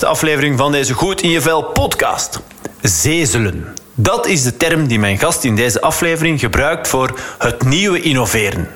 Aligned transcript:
welkom 0.00 0.20
bij 0.20 0.36
de 0.36 0.46
48e 0.46 0.48
aflevering 0.48 0.58
van 0.58 0.72
deze 0.72 0.94
Goed 0.94 1.20
in 1.20 1.30
je 1.30 1.40
Vel 1.40 1.62
podcast. 1.62 2.40
Zezelen. 2.82 3.74
Dat 3.94 4.26
is 4.26 4.42
de 4.42 4.56
term 4.56 4.86
die 4.86 4.98
mijn 4.98 5.18
gast 5.18 5.44
in 5.44 5.56
deze 5.56 5.80
aflevering 5.80 6.40
gebruikt 6.40 6.88
voor 6.88 7.18
het 7.38 7.64
nieuwe 7.64 8.00
innoveren. 8.00 8.68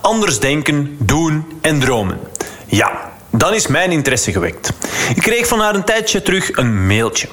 Anders 0.00 0.40
denken, 0.40 0.96
doen 0.98 1.46
en 1.60 1.80
dromen. 1.80 2.18
Ja, 2.66 3.10
dan 3.30 3.54
is 3.54 3.66
mijn 3.66 3.90
interesse 3.90 4.32
gewekt. 4.32 4.72
Ik 5.14 5.22
kreeg 5.22 5.48
van 5.48 5.60
haar 5.60 5.74
een 5.74 5.84
tijdje 5.84 6.22
terug 6.22 6.56
een 6.56 6.86
mailtje. 6.86 7.28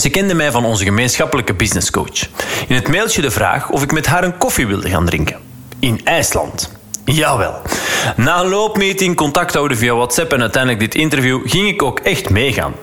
Ze 0.00 0.10
kende 0.10 0.34
mij 0.34 0.50
van 0.50 0.64
onze 0.64 0.84
gemeenschappelijke 0.84 1.54
businesscoach. 1.54 2.28
In 2.68 2.74
het 2.74 2.88
mailtje 2.88 3.22
de 3.22 3.30
vraag 3.30 3.70
of 3.70 3.82
ik 3.82 3.92
met 3.92 4.06
haar 4.06 4.24
een 4.24 4.38
koffie 4.38 4.66
wilde 4.66 4.88
gaan 4.88 5.06
drinken. 5.06 5.38
In 5.78 6.00
IJsland. 6.04 6.79
Jawel. 7.12 7.62
Na 8.16 8.40
een 8.40 8.48
loopmeeting, 8.48 9.16
contact 9.16 9.54
houden 9.54 9.76
via 9.76 9.94
WhatsApp 9.94 10.32
en 10.32 10.40
uiteindelijk 10.40 10.82
dit 10.82 10.94
interview, 10.94 11.40
ging 11.44 11.68
ik 11.68 11.82
ook 11.82 12.00
echt 12.00 12.30
meegaan. 12.30 12.74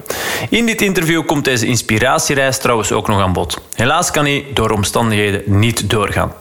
In 0.50 0.66
dit 0.66 0.81
interview 0.81 1.25
komt 1.25 1.45
deze 1.45 1.66
inspiratiereis 1.66 2.58
trouwens 2.58 2.92
ook 2.92 3.08
nog 3.08 3.22
aan 3.22 3.34
bod. 3.34 3.61
Helaas 3.73 4.11
kan 4.11 4.25
hij 4.25 4.45
door 4.53 4.69
omstandigheden 4.69 5.42
niet 5.45 5.89
doorgaan. 5.89 6.34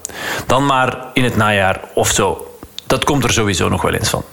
Dan 0.46 0.66
maar 0.66 0.98
in 1.12 1.24
het 1.24 1.36
najaar 1.36 1.80
of 1.94 2.10
zo. 2.10 2.55
Dat 2.86 3.04
komt 3.04 3.24
er 3.24 3.32
sowieso 3.32 3.68
nog 3.68 3.82
wel 3.82 3.92
eens 3.92 4.08
van. 4.08 4.24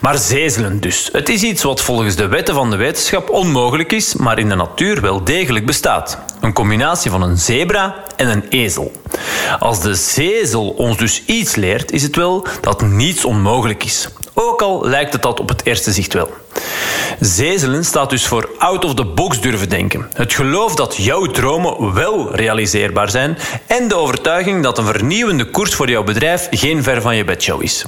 Maar 0.00 0.18
zezelen 0.18 0.80
dus. 0.80 1.08
Het 1.12 1.28
is 1.28 1.42
iets 1.42 1.62
wat 1.62 1.80
volgens 1.80 2.16
de 2.16 2.26
wetten 2.26 2.54
van 2.54 2.70
de 2.70 2.76
wetenschap 2.76 3.30
onmogelijk 3.30 3.92
is, 3.92 4.14
maar 4.14 4.38
in 4.38 4.48
de 4.48 4.54
natuur 4.54 5.00
wel 5.00 5.24
degelijk 5.24 5.66
bestaat. 5.66 6.18
Een 6.40 6.52
combinatie 6.52 7.10
van 7.10 7.22
een 7.22 7.38
zebra 7.38 8.04
en 8.16 8.28
een 8.28 8.44
ezel. 8.48 8.92
Als 9.58 9.80
de 9.80 9.94
zezel 9.94 10.68
ons 10.68 10.96
dus 10.96 11.24
iets 11.24 11.54
leert, 11.54 11.92
is 11.92 12.02
het 12.02 12.16
wel 12.16 12.46
dat 12.60 12.82
niets 12.82 13.24
onmogelijk 13.24 13.84
is. 13.84 14.08
Ook 14.34 14.62
al 14.62 14.86
lijkt 14.86 15.12
het 15.12 15.22
dat 15.22 15.40
op 15.40 15.48
het 15.48 15.66
eerste 15.66 15.92
zicht 15.92 16.12
wel. 16.12 16.30
Zezelen 17.20 17.84
staat 17.84 18.10
dus 18.10 18.26
voor 18.26 18.50
out 18.58 18.84
of 18.84 18.94
the 18.94 19.04
box 19.04 19.40
durven 19.40 19.68
denken. 19.68 20.08
Het 20.14 20.32
geloof 20.32 20.74
dat 20.74 20.96
jouw 20.96 21.26
dromen 21.26 21.94
wel 21.94 22.34
realiseerbaar 22.34 23.10
zijn 23.10 23.38
en 23.66 23.88
de 23.88 23.94
overtuiging 23.94 24.62
dat 24.62 24.78
een 24.78 24.86
vernieuwende 24.86 25.50
koers 25.50 25.74
voor 25.74 25.90
jouw 25.90 26.04
bedrijf 26.04 26.48
geen 26.50 26.82
ver 26.82 27.02
van 27.02 27.16
je 27.16 27.24
bedshow 27.24 27.62
is. 27.62 27.84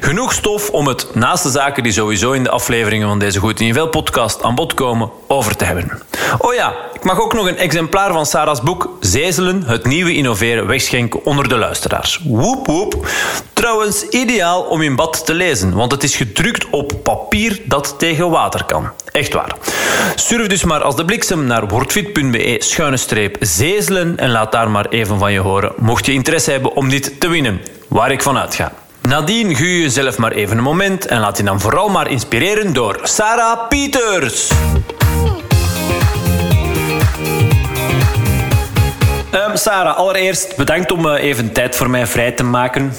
Genoeg 0.00 0.32
stof 0.32 0.70
om 0.70 0.86
het 0.86 1.14
naast 1.14 1.42
de 1.42 1.50
zaken 1.50 1.82
die 1.82 1.92
sowieso 1.92 2.32
in 2.32 2.42
de 2.42 2.50
afleveringen 2.50 3.08
van 3.08 3.18
deze 3.18 3.38
Goed 3.38 3.60
in 3.60 3.74
Vel 3.74 3.88
podcast 3.88 4.42
aan 4.42 4.54
bod 4.54 4.74
komen 4.74 5.10
over 5.26 5.56
te 5.56 5.64
hebben. 5.64 6.02
Oh 6.38 6.54
ja, 6.54 6.74
ik 6.92 7.04
mag 7.04 7.20
ook 7.20 7.34
nog 7.34 7.48
een 7.48 7.58
exemplaar 7.58 8.12
van 8.12 8.26
Sarah's 8.26 8.62
boek 8.62 8.96
Zezelen, 9.00 9.62
het 9.66 9.84
nieuwe 9.84 10.14
innoveren 10.14 10.66
wegschenken 10.66 11.24
onder 11.24 11.48
de 11.48 11.56
luisteraars. 11.56 12.20
Woep 12.24 12.66
woep. 12.66 13.06
Trouwens, 13.52 14.08
ideaal 14.08 14.62
om 14.62 14.82
in 14.82 14.96
bad 14.96 15.26
te 15.26 15.34
lezen, 15.34 15.74
want 15.74 15.92
het 15.92 16.02
is 16.02 16.16
gedrukt 16.16 16.66
op 16.70 16.92
papier 17.02 17.60
dat 17.64 17.94
tegen 18.06 18.30
water 18.30 18.64
kan. 18.64 18.90
Echt 19.12 19.32
waar. 19.32 19.56
Surf 20.14 20.46
dus 20.46 20.64
maar 20.64 20.82
als 20.82 20.96
de 20.96 21.04
bliksem 21.04 21.46
naar 21.46 21.68
wordfit.be 21.68 22.56
schuine 22.58 22.96
streep 22.96 23.36
zezelen 23.40 24.18
en 24.18 24.30
laat 24.30 24.52
daar 24.52 24.70
maar 24.70 24.86
even 24.88 25.18
van 25.18 25.32
je 25.32 25.38
horen, 25.38 25.72
mocht 25.76 26.06
je 26.06 26.12
interesse 26.12 26.50
hebben 26.50 26.72
om 26.76 26.88
dit 26.88 27.20
te 27.20 27.28
winnen, 27.28 27.60
waar 27.88 28.10
ik 28.10 28.22
van 28.22 28.38
uitga. 28.38 28.72
Nadien 29.02 29.56
gu 29.56 29.66
je 29.66 29.80
jezelf 29.80 30.18
maar 30.18 30.32
even 30.32 30.56
een 30.56 30.62
moment 30.62 31.06
en 31.06 31.20
laat 31.20 31.36
je 31.36 31.42
dan 31.42 31.60
vooral 31.60 31.88
maar 31.88 32.10
inspireren 32.10 32.72
door 32.72 32.98
Sarah 33.02 33.68
Pieters. 33.68 34.50
Um, 39.34 39.56
Sarah, 39.56 39.96
allereerst 39.96 40.56
bedankt 40.56 40.92
om 40.92 41.06
uh, 41.06 41.22
even 41.22 41.52
tijd 41.52 41.76
voor 41.76 41.90
mij 41.90 42.06
vrij 42.06 42.32
te 42.32 42.44
maken. 42.44 42.92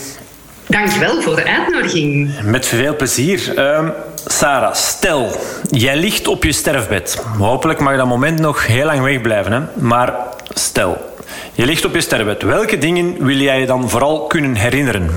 Dankjewel 0.68 1.22
voor 1.22 1.36
de 1.36 1.44
uitnodiging. 1.44 2.42
Met 2.44 2.66
veel 2.66 2.96
plezier. 2.96 3.60
Um, 3.60 3.94
Sarah, 4.26 4.74
stel, 4.74 5.32
jij 5.70 5.98
ligt 5.98 6.28
op 6.28 6.44
je 6.44 6.52
sterfbed. 6.52 7.24
Hopelijk 7.38 7.80
mag 7.80 7.98
dat 7.98 8.08
moment 8.08 8.40
nog 8.40 8.68
heel 8.68 8.86
lang 8.86 9.02
wegblijven. 9.02 9.52
Hè? 9.52 9.60
Maar 9.74 10.14
stel, 10.54 11.16
je 11.54 11.66
ligt 11.66 11.86
op 11.86 11.94
je 11.94 12.02
sterfbed. 12.02 12.42
Welke 12.42 12.78
dingen 12.78 13.26
wil 13.26 13.38
jij 13.38 13.60
je 13.60 13.66
dan 13.66 13.90
vooral 13.90 14.28
kunnen 14.28 14.56
herinneren? 14.56 15.10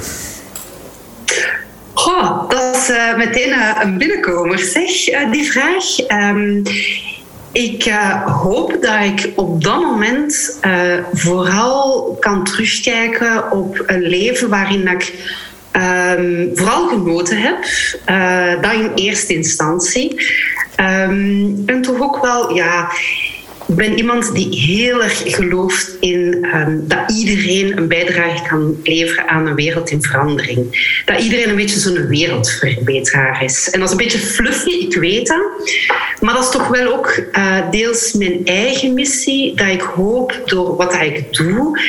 Goh, 1.93 2.49
dat 2.49 2.77
is 2.77 2.91
uh, 2.91 3.17
meteen 3.17 3.49
uh, 3.49 3.77
een 3.83 3.99
binnenkomer, 3.99 4.59
zeg, 4.59 5.09
uh, 5.09 5.33
die 5.33 5.53
vraag. 5.53 5.85
Ik 7.53 7.85
hoop 8.25 8.77
dat 8.81 9.05
ik 9.05 9.33
op 9.37 9.63
dat 9.63 9.81
moment 9.81 10.59
vooral 11.13 12.17
kan 12.21 12.45
terugkijken 12.45 13.53
op 13.53 13.83
een 13.87 14.03
leven 14.03 14.49
waarin 14.49 14.87
ik 14.87 15.15
um, 15.73 16.51
vooral 16.55 16.89
genoten 16.89 17.37
heb. 17.37 17.59
dat 18.63 18.73
in 18.73 18.95
eerste 18.95 19.35
instantie. 19.35 20.15
Um, 20.77 21.63
en 21.67 21.83
toch 21.83 22.01
ook 22.01 22.23
wel, 22.23 22.55
ja 22.55 22.91
ik 23.71 23.77
ben 23.77 23.97
iemand 23.97 24.35
die 24.35 24.61
heel 24.61 25.03
erg 25.03 25.23
gelooft 25.25 25.97
in 26.01 26.49
um, 26.55 26.85
dat 26.89 27.11
iedereen 27.11 27.77
een 27.79 27.89
bijdrage 27.89 28.49
kan 28.49 28.81
leveren 28.83 29.29
aan 29.29 29.47
een 29.47 29.55
wereld 29.55 29.91
in 29.91 30.03
verandering. 30.03 31.01
Dat 31.05 31.21
iedereen 31.21 31.49
een 31.49 31.57
beetje 31.57 31.81
zo'n 31.81 32.07
wereldverbeteraar 32.07 33.45
is. 33.45 33.71
En 33.71 33.81
dat 33.81 33.89
is 33.89 33.95
een 33.95 34.03
beetje 34.03 34.19
fluffy, 34.19 34.71
ik 34.71 34.95
weet 34.95 35.27
dat. 35.27 35.43
Maar 36.21 36.35
dat 36.35 36.43
is 36.43 36.51
toch 36.51 36.69
wel 36.69 36.93
ook 36.93 37.23
uh, 37.33 37.71
deels 37.71 38.13
mijn 38.13 38.45
eigen 38.45 38.95
missie. 38.95 39.57
Dat 39.57 39.69
ik 39.69 39.81
hoop 39.81 40.43
door 40.45 40.77
wat 40.77 40.95
ik 40.95 41.35
doe, 41.35 41.81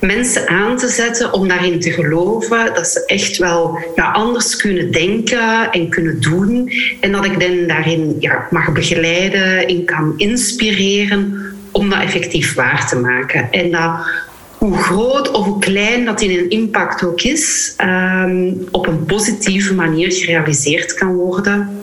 mensen 0.00 0.48
aan 0.48 0.76
te 0.76 0.88
zetten 0.88 1.32
om 1.32 1.48
daarin 1.48 1.80
te 1.80 1.90
geloven. 1.90 2.74
Dat 2.74 2.86
ze 2.86 3.04
echt 3.06 3.36
wel 3.36 3.78
ja, 3.94 4.10
anders 4.10 4.56
kunnen 4.56 4.92
denken 4.92 5.70
en 5.70 5.88
kunnen 5.88 6.20
doen. 6.20 6.72
En 7.00 7.12
dat 7.12 7.24
ik 7.24 7.42
hen 7.42 7.68
daarin 7.68 8.16
ja, 8.18 8.46
mag 8.50 8.72
begeleiden 8.72 9.66
en 9.66 9.84
kan 9.84 10.14
inspireren 10.16 11.34
om 11.72 11.90
dat 11.90 12.00
effectief 12.00 12.54
waar 12.54 12.88
te 12.88 12.96
maken. 12.96 13.48
En 13.50 13.70
dat 13.70 13.90
hoe 14.58 14.76
groot 14.76 15.30
of 15.30 15.44
hoe 15.44 15.58
klein 15.58 16.04
dat 16.04 16.20
in 16.20 16.38
een 16.38 16.50
impact 16.50 17.04
ook 17.04 17.20
is, 17.20 17.74
um, 17.84 18.66
op 18.70 18.86
een 18.86 19.04
positieve 19.04 19.74
manier 19.74 20.12
gerealiseerd 20.12 20.94
kan 20.94 21.14
worden. 21.14 21.79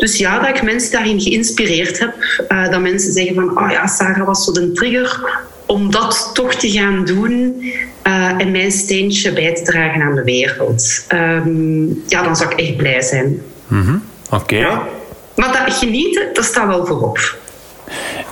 Dus 0.00 0.16
ja, 0.16 0.38
dat 0.38 0.48
ik 0.48 0.62
mensen 0.62 0.92
daarin 0.92 1.20
geïnspireerd 1.20 1.98
heb. 1.98 2.14
Uh, 2.48 2.70
dat 2.70 2.80
mensen 2.80 3.12
zeggen 3.12 3.34
van, 3.34 3.64
oh 3.64 3.70
ja, 3.70 3.86
Sarah 3.86 4.26
was 4.26 4.44
zo 4.44 4.52
de 4.52 4.72
trigger 4.72 5.38
om 5.66 5.90
dat 5.90 6.30
toch 6.34 6.54
te 6.54 6.70
gaan 6.70 7.04
doen 7.04 7.62
uh, 8.06 8.40
en 8.40 8.50
mijn 8.50 8.72
steentje 8.72 9.32
bij 9.32 9.54
te 9.54 9.62
dragen 9.62 10.02
aan 10.02 10.14
de 10.14 10.24
wereld. 10.24 11.04
Um, 11.12 12.02
ja, 12.06 12.22
dan 12.22 12.36
zou 12.36 12.50
ik 12.50 12.58
echt 12.58 12.76
blij 12.76 13.00
zijn. 13.00 13.42
Mm 13.66 13.82
-hmm. 13.82 14.02
Oké. 14.30 14.42
Okay. 14.42 14.58
Ja. 14.58 14.88
Maar 15.36 15.64
dat 15.64 15.74
genieten, 15.74 16.28
dat 16.32 16.44
staat 16.44 16.66
wel 16.66 16.86
voorop. 16.86 17.38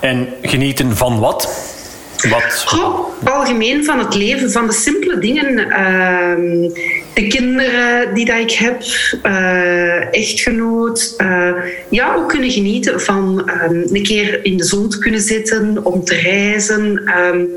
En 0.01 0.29
genieten 0.43 0.97
van 0.97 1.19
wat? 1.19 1.49
Wat? 2.23 2.65
Algemeen 3.25 3.85
van 3.85 3.99
het 3.99 4.15
leven, 4.15 4.51
van 4.51 4.67
de 4.67 4.73
simpele 4.73 5.19
dingen. 5.19 5.59
Uh, 5.59 6.71
de 7.15 7.27
kinderen 7.27 8.15
die 8.15 8.25
dat 8.25 8.39
ik 8.39 8.51
heb, 8.51 8.83
uh, 9.23 10.15
echtgenoot. 10.15 11.15
Uh, 11.19 11.53
ja, 11.89 12.15
ook 12.15 12.29
kunnen 12.29 12.51
genieten 12.51 13.01
van 13.01 13.51
um, 13.65 13.85
een 13.93 14.03
keer 14.03 14.45
in 14.45 14.57
de 14.57 14.65
zon 14.65 14.89
te 14.89 14.99
kunnen 14.99 15.21
zitten, 15.21 15.85
om 15.85 16.05
te 16.05 16.15
reizen. 16.15 17.13
Um, 17.19 17.49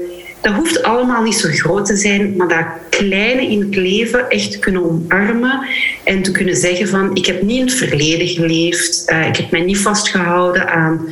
dat 0.42 0.54
hoeft 0.54 0.84
allemaal 0.84 1.24
niet 1.24 1.36
zo 1.36 1.50
groot 1.52 1.86
te 1.86 1.96
zijn, 1.96 2.36
maar 2.36 2.48
dat 2.48 2.66
kleine 2.90 3.48
in 3.48 3.60
het 3.60 3.75
leven 3.75 4.30
echt 4.30 4.60
kunnen 4.60 4.84
omarmen 4.84 5.68
en 6.04 6.22
te 6.22 6.31
kunnen 6.31 6.56
zeggen 6.56 6.88
van 6.88 7.16
ik 7.16 7.25
heb 7.25 7.42
niet 7.42 7.60
in 7.60 7.66
het 7.66 7.74
verleden 7.74 8.28
geleefd, 8.28 9.04
uh, 9.12 9.28
ik 9.28 9.38
heb 9.38 9.52
mij 9.52 9.62
niet 9.62 9.78
vastgehouden 9.78 10.69
aan 10.69 11.10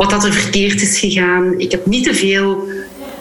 wat 0.00 0.10
dat 0.10 0.24
er 0.24 0.32
verkeerd 0.32 0.82
is 0.82 0.98
gegaan. 0.98 1.58
Ik 1.58 1.70
heb 1.70 1.86
niet 1.86 2.04
te 2.04 2.14
veel, 2.14 2.68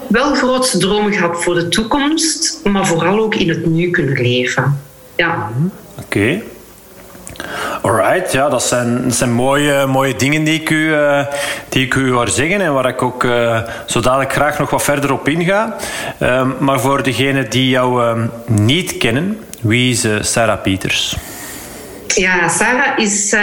wel 0.10 0.34
grootste 0.34 0.78
dromen 0.78 1.14
gehad 1.14 1.44
voor 1.44 1.56
de 1.56 1.68
toekomst, 1.68 2.60
maar 2.64 2.88
vooral 2.88 3.20
ook 3.20 3.36
in 3.36 3.50
het 3.50 3.66
nu 3.66 3.90
kunnen 3.90 4.22
leven. 4.22 4.82
Ja. 5.16 5.50
Oké. 5.98 6.04
Okay. 6.18 6.44
Alright, 7.82 8.32
ja, 8.32 8.50
dat 8.50 8.64
zijn, 8.64 9.12
zijn 9.12 9.34
mooie, 9.34 9.86
mooie 9.86 10.16
dingen 10.16 10.44
die 10.44 10.60
ik, 10.60 10.70
u, 10.70 10.90
uh, 10.90 11.26
die 11.70 11.86
ik 11.86 11.96
u 11.96 12.12
hoor 12.12 12.30
zeggen 12.30 12.62
en 12.62 12.74
waar 12.74 12.88
ik 12.88 13.02
ook 13.02 13.24
uh, 13.24 13.60
zo 13.86 14.00
dadelijk 14.00 14.32
graag 14.34 14.60
nog 14.60 14.70
wat 14.70 14.84
verder 14.84 15.14
op 15.14 15.28
inga. 15.28 15.76
Uh, 16.20 16.48
maar 16.60 16.80
voor 16.80 17.04
degenen 17.04 17.50
die 17.50 17.70
jou 17.70 18.04
ehm, 18.04 18.28
niet 18.46 18.98
kennen, 18.98 19.40
wie 19.62 19.92
is 19.92 20.04
eh, 20.04 20.16
Sarah 20.22 20.62
Pieters? 20.62 21.18
Ja, 22.20 22.48
Sarah 22.50 23.00
is 23.00 23.34
uh, 23.34 23.40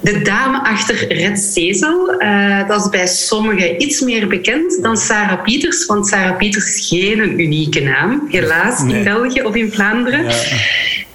de 0.00 0.22
dame 0.22 0.58
achter 0.58 1.12
Red 1.12 1.38
Zezel. 1.38 2.22
Uh, 2.22 2.68
dat 2.68 2.80
is 2.80 2.88
bij 2.90 3.06
sommigen 3.06 3.82
iets 3.82 4.00
meer 4.00 4.28
bekend 4.28 4.82
dan 4.82 4.96
Sarah 4.96 5.42
Pieters, 5.42 5.86
want 5.86 6.08
Sarah 6.08 6.36
Pieters 6.36 6.64
is 6.64 6.88
geen 6.88 7.40
unieke 7.40 7.80
naam, 7.80 8.26
helaas, 8.30 8.82
nee. 8.82 8.96
in 8.96 9.04
België 9.04 9.42
of 9.42 9.54
in 9.54 9.72
Vlaanderen. 9.72 10.24
Ja. 10.24 10.34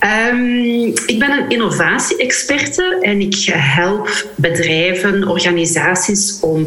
Um, 0.03 0.85
ik 1.05 1.15
ben 1.19 1.31
een 1.31 1.49
innovatie-experte 1.49 2.97
en 3.01 3.21
ik 3.21 3.35
help 3.51 4.27
bedrijven, 4.35 5.27
organisaties 5.27 6.37
om 6.39 6.65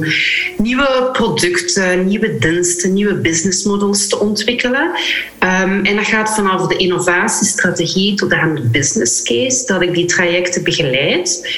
nieuwe 0.59 1.09
producten, 1.13 2.07
nieuwe 2.07 2.39
diensten, 2.39 2.93
nieuwe 2.93 3.15
business 3.15 3.65
models 3.65 4.09
te 4.09 4.19
ontwikkelen. 4.19 4.91
Um, 5.41 5.85
en 5.85 5.97
dat 5.97 6.07
gaat 6.07 6.35
vanaf 6.35 6.67
de 6.67 6.77
innovatiestrategie 6.77 8.15
tot 8.15 8.33
aan 8.33 8.55
de 8.55 8.63
business 8.63 9.23
case, 9.23 9.67
dat 9.67 9.83
ik 9.83 9.95
die 9.95 10.07
trajecten 10.07 10.65
begeleid. 10.65 11.49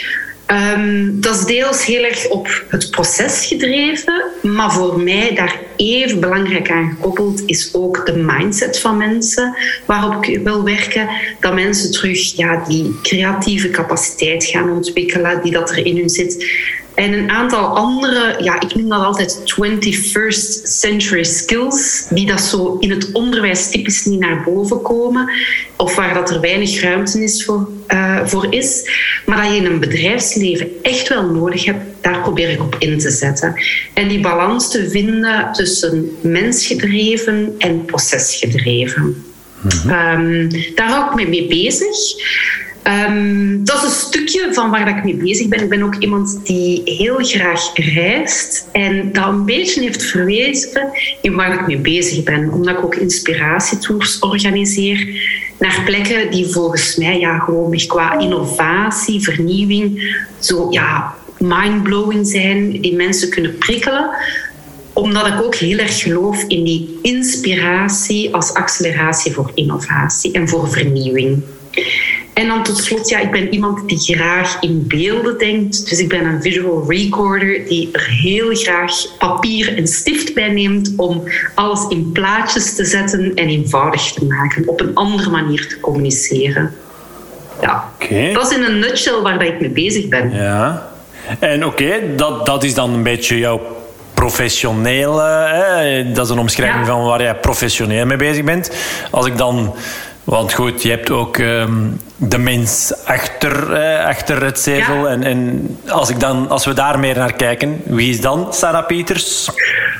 Ehm, 0.46 1.10
dat 1.20 1.34
is 1.34 1.44
deels 1.44 1.84
heel 1.84 2.04
erg 2.04 2.28
op 2.28 2.64
het 2.69 2.90
proces 2.90 3.46
gedreven, 3.46 4.25
maar 4.43 4.72
voor 4.72 5.00
mij 5.00 5.34
daar 5.34 5.60
even 5.76 6.20
belangrijk 6.20 6.70
aan 6.70 6.90
gekoppeld 6.90 7.43
is 7.46 7.75
ook 7.75 8.06
de 8.06 8.16
mindset 8.16 8.78
van 8.78 8.96
mensen 8.96 9.56
waarop 9.84 10.25
ik 10.25 10.44
wil 10.44 10.64
werken. 10.64 11.08
Dat 11.40 11.54
mensen 11.54 11.90
terug 11.90 12.37
ja, 12.37 12.64
die 12.69 13.00
creatieve 13.02 13.70
capaciteit 13.70 14.44
gaan 14.44 14.70
ontwikkelen 14.70 15.43
die 15.43 15.52
dat 15.52 15.70
er 15.70 15.87
in 15.87 15.96
hun 15.96 16.10
zit. 16.10 16.46
En 16.96 17.12
een 17.12 17.31
aantal 17.31 17.76
andere, 17.76 18.37
ja, 18.43 18.60
ik 18.60 18.75
noem 18.75 18.88
dat 18.88 19.04
altijd 19.04 19.40
21st 19.40 20.62
century 20.62 21.25
skills, 21.25 22.06
die 22.10 22.26
dat 22.26 22.40
zo 22.40 22.76
in 22.81 22.90
het 22.90 23.12
onderwijs 23.12 23.70
typisch 23.70 24.04
niet 24.04 24.20
naar 24.20 24.43
boven 24.44 24.82
komen, 24.82 25.31
of 25.76 25.94
waar 25.94 26.14
dat 26.14 26.31
er 26.31 26.40
weinig 26.40 26.81
ruimte 26.81 27.22
is 27.22 27.44
voor, 27.44 27.69
uh, 27.88 28.26
voor 28.26 28.52
is, 28.52 28.90
maar 29.26 29.43
dat 29.43 29.52
je 29.52 29.56
in 29.56 29.64
een 29.64 29.81
bedrijfsleven 29.81 30.69
echt 30.82 31.08
wel 31.08 31.31
nodig 31.31 31.64
hebt, 31.64 31.84
daar 32.00 32.20
probeer 32.20 32.50
ik 32.50 32.60
op 32.60 32.76
in 32.78 32.98
te 32.98 33.10
zetten. 33.10 33.54
En 33.94 34.08
die 34.08 34.20
balans 34.20 34.70
te 34.70 34.90
vinden 34.90 35.52
tussen 35.52 36.16
mensgedreven 36.20 37.54
en 37.58 37.84
procesgedreven. 37.84 39.02
Mm 39.02 39.90
um, 39.90 40.48
daar 40.75 40.88
hou 40.88 41.08
ik 41.10 41.14
me 41.14 41.28
mee 41.28 41.46
bezig. 41.46 41.96
Um, 42.88 43.65
dat 43.65 43.77
is 43.77 43.83
een 43.83 43.91
stukje 43.91 44.49
van 44.53 44.71
waar 44.71 44.88
ik 44.88 45.05
mee 45.05 45.15
bezig 45.15 45.49
ben. 45.49 45.62
Ik 45.62 45.69
ben 45.69 45.83
ook 45.83 45.97
iemand 45.97 46.41
die 46.44 46.83
heel 46.85 47.17
graag 47.19 47.71
reist 47.75 48.69
en 48.73 49.12
dat 49.12 49.27
een 49.27 49.44
beetje 49.44 49.81
heeft 49.81 50.05
verwezen 50.05 50.91
in 51.23 51.35
waar 51.35 51.55
ik 51.55 51.67
mee 51.67 51.79
bezig 51.79 52.23
ben. 52.23 52.53
Omdat 52.53 52.79
ik 52.79 52.85
ook 52.85 52.94
inspiratietours 52.94 54.19
organiseer 54.19 55.09
naar 55.59 55.83
plekken 55.85 56.31
die 56.31 56.47
volgens 56.47 56.97
mij 56.97 57.19
ja, 57.19 57.38
gewoon 57.38 57.81
qua 57.87 58.19
innovatie, 58.19 59.21
vernieuwing, 59.21 60.19
zo 60.39 60.67
ja, 60.71 61.15
mindblowing 61.39 62.27
zijn, 62.27 62.81
die 62.81 62.97
mensen 62.97 63.31
kunnen 63.31 63.59
prikkelen 63.59 64.11
omdat 64.93 65.27
ik 65.27 65.43
ook 65.43 65.55
heel 65.55 65.79
erg 65.79 66.03
geloof 66.03 66.44
in 66.49 66.65
die 66.65 66.99
inspiratie 67.03 68.35
als 68.35 68.55
acceleratie 68.55 69.32
voor 69.32 69.50
innovatie 69.55 70.32
en 70.32 70.49
voor 70.49 70.71
vernieuwing. 70.71 71.43
En 72.37 72.49
dan 72.49 72.62
tot 72.62 72.79
slot, 72.79 73.09
ja, 73.09 73.19
ik 73.19 73.31
ben 73.31 73.53
iemand 73.53 73.88
die 73.88 73.99
graag 73.99 74.56
in 74.61 74.85
beelden 74.87 75.38
denkt. 75.38 75.88
Dus 75.88 75.99
ik 75.99 76.09
ben 76.09 76.25
een 76.25 76.43
visual 76.43 76.85
recorder 76.88 77.67
die 77.69 77.88
er 77.93 78.06
heel 78.06 78.55
graag 78.55 78.93
papier 79.19 79.77
en 79.77 79.87
stift 79.87 80.35
bij 80.35 80.49
neemt 80.49 80.93
om 80.97 81.23
alles 81.55 81.88
in 81.88 82.12
plaatjes 82.12 82.75
te 82.75 82.85
zetten 82.85 83.35
en 83.35 83.49
eenvoudig 83.49 84.12
te 84.12 84.25
maken. 84.25 84.69
Op 84.69 84.81
een 84.81 84.94
andere 84.94 85.31
manier 85.31 85.69
te 85.69 85.81
communiceren. 85.81 86.75
Ja, 87.61 87.91
okay. 87.94 88.33
dat 88.33 88.50
is 88.50 88.56
in 88.56 88.62
een 88.62 88.79
nutshell 88.79 89.21
waar 89.21 89.44
ik 89.44 89.61
mee 89.61 89.71
bezig 89.71 90.09
ben. 90.09 90.32
Ja. 90.32 90.89
En 91.39 91.65
oké, 91.65 92.00
dat, 92.17 92.47
dat 92.47 92.65
is 92.65 92.75
dan 92.75 92.93
een 92.93 93.03
beetje 93.03 93.39
jouw 93.39 93.61
professionele... 94.15 95.23
Hè? 95.23 96.12
Dat 96.12 96.25
is 96.25 96.32
een 96.32 96.39
omschrijving 96.39 96.87
van 96.87 97.05
waar 97.05 97.23
jij 97.23 97.35
professioneel 97.35 98.06
mee 98.06 98.17
bezig 98.17 98.44
bent. 98.44 98.71
Als 99.11 99.27
ik 99.27 99.37
dan 99.37 99.75
want 100.26 100.52
goed, 100.52 100.82
je 100.82 100.90
hebt 100.90 101.11
ook 101.11 101.38
um, 101.38 102.00
de 102.17 102.38
mens 102.38 102.93
achter, 103.05 103.73
eh, 103.73 104.06
achter 104.06 104.44
het 104.44 104.58
zevel. 104.58 104.96
Ja. 104.96 105.06
En, 105.06 105.23
en 105.23 105.69
als, 105.88 106.11
ik 106.11 106.20
dan, 106.20 106.49
als 106.49 106.64
we 106.64 106.73
daar 106.73 106.99
meer 106.99 107.17
naar 107.17 107.32
kijken, 107.32 107.81
wie 107.84 108.11
is 108.11 108.20
dan 108.20 108.55
Sarah 108.55 108.87
Pieters? 108.87 109.49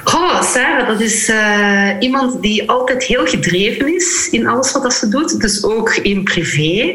Oh, 0.05 0.43
Sarah, 0.43 0.87
dat 0.87 1.00
is 1.00 1.28
uh, 1.28 1.90
iemand 2.00 2.43
die 2.43 2.70
altijd 2.70 3.02
heel 3.02 3.26
gedreven 3.26 3.94
is 3.94 4.28
in 4.31 4.46
alles 4.46 4.73
wat 4.73 4.94
ze 4.94 5.08
doet. 5.08 5.40
Dus 5.40 5.64
ook 5.64 5.94
in 5.94 6.25
privé. 6.25 6.94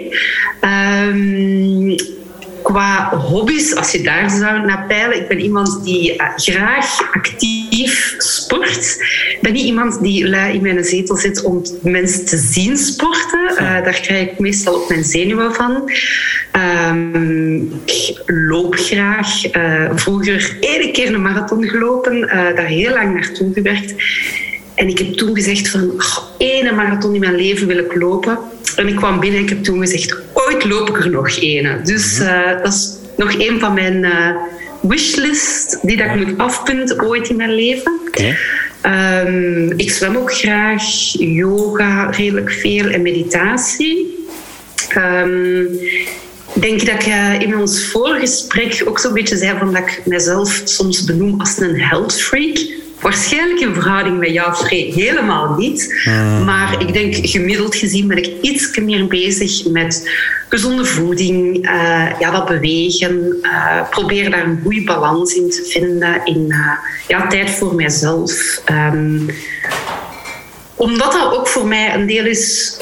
Um, 0.62 1.96
qua 2.64 3.16
hobby's, 3.16 3.76
als 3.76 3.92
je 3.92 4.02
daar 4.02 4.30
zou 4.30 4.66
naar 4.66 4.86
peilen, 4.88 5.22
ik 5.22 5.28
ben 5.28 5.40
iemand 5.40 5.84
die 5.84 6.16
uh, 6.16 6.26
graag 6.36 7.12
actief 7.12 8.16
sport. 8.18 8.98
Ik 9.30 9.38
ben 9.42 9.54
niet 9.54 9.66
iemand 9.66 10.02
die 10.02 10.30
lui 10.30 10.54
in 10.54 10.62
mijn 10.62 10.84
zetel 10.84 11.16
zit 11.16 11.44
om 11.44 11.62
mensen 11.82 12.26
te 12.26 12.38
zien 12.38 12.78
sporten. 12.78 13.52
Uh, 13.52 13.58
daar 13.58 14.00
krijg 14.02 14.30
ik 14.30 14.40
meestal 14.40 14.74
op 14.74 14.90
mijn 14.90 15.04
zenuwen 15.04 15.54
van. 15.54 15.92
Um, 16.90 17.82
ik 17.86 18.22
loop 18.26 18.76
graag. 18.76 19.56
Uh, 19.56 19.90
vroeger 19.96 20.58
één 20.60 20.92
keer 20.92 21.14
een 21.14 21.22
marathon 21.22 21.64
gelopen, 21.64 22.22
daar 22.28 22.66
heel 22.66 22.94
lang 22.94 23.14
naartoe 23.14 23.54
gewerkt. 23.54 23.94
En 24.76 24.88
ik 24.88 24.98
heb 24.98 25.14
toen 25.14 25.36
gezegd 25.36 25.70
van, 25.70 25.92
oh, 25.92 26.18
ene 26.38 26.72
marathon 26.72 27.14
in 27.14 27.20
mijn 27.20 27.36
leven 27.36 27.68
wil 27.68 27.78
ik 27.78 27.96
lopen. 27.96 28.40
En 28.76 28.88
ik 28.88 28.96
kwam 28.96 29.20
binnen 29.20 29.40
en 29.40 29.46
ik 29.46 29.50
heb 29.50 29.64
toen 29.64 29.80
gezegd, 29.80 30.18
ooit 30.34 30.66
loop 30.66 30.90
ik 30.90 30.98
er 30.98 31.10
nog 31.10 31.40
ene. 31.40 31.82
Dus 31.84 32.20
uh, 32.20 32.48
dat 32.64 32.74
is 32.74 32.90
nog 33.18 33.40
een 33.40 33.60
van 33.60 33.74
mijn 33.74 34.04
uh, 34.04 34.36
wishlist 34.82 35.80
die 35.82 35.98
dat 35.98 36.08
ik 36.08 36.16
moet 36.16 36.38
afpunten 36.38 37.04
ooit 37.06 37.30
in 37.30 37.36
mijn 37.36 37.54
leven. 37.54 38.00
Okay. 38.08 38.38
Um, 39.26 39.74
ik 39.78 39.92
zwem 39.92 40.16
ook 40.16 40.34
graag, 40.34 40.84
yoga 41.12 42.10
redelijk 42.10 42.52
veel 42.52 42.90
en 42.90 43.02
meditatie. 43.02 44.26
Um, 44.98 45.68
denk 46.54 46.86
dat 46.86 46.96
ik 46.96 47.08
uh, 47.08 47.40
in 47.40 47.58
ons 47.58 47.86
voorgesprek 47.86 48.82
ook 48.86 49.00
zo'n 49.00 49.14
beetje 49.14 49.38
zei 49.38 49.58
van 49.58 49.74
dat 49.74 49.82
ik 49.82 50.02
mezelf 50.06 50.62
soms 50.64 51.04
benoem 51.04 51.40
als 51.40 51.60
een 51.60 51.82
health 51.82 52.22
freak. 52.22 52.58
Waarschijnlijk 53.02 53.60
in 53.60 53.74
verhouding 53.74 54.18
met 54.20 54.30
jou, 54.30 54.56
Free, 54.56 54.94
helemaal 54.94 55.56
niet. 55.56 56.02
Hmm. 56.04 56.44
Maar 56.44 56.82
ik 56.82 56.94
denk, 56.94 57.16
gemiddeld 57.22 57.76
gezien 57.76 58.08
ben 58.08 58.18
ik 58.18 58.32
iets 58.42 58.78
meer 58.78 59.08
bezig 59.08 59.66
met 59.66 60.10
gezonde 60.50 60.86
voeding, 60.86 61.66
uh, 61.66 62.20
ja, 62.20 62.32
dat 62.32 62.46
bewegen. 62.46 63.38
Uh, 63.42 63.90
probeer 63.90 64.30
daar 64.30 64.46
een 64.46 64.60
goede 64.64 64.84
balans 64.84 65.34
in 65.34 65.50
te 65.50 65.64
vinden. 65.70 66.26
In 66.26 66.46
uh, 66.48 66.72
ja, 67.08 67.28
tijd 67.28 67.50
voor 67.50 67.76
mijzelf. 67.76 68.62
Um, 68.72 69.30
omdat 70.76 71.12
dat 71.12 71.34
ook 71.34 71.48
voor 71.48 71.68
mij 71.68 71.94
een 71.94 72.08
deel 72.08 72.26
is 72.26 72.78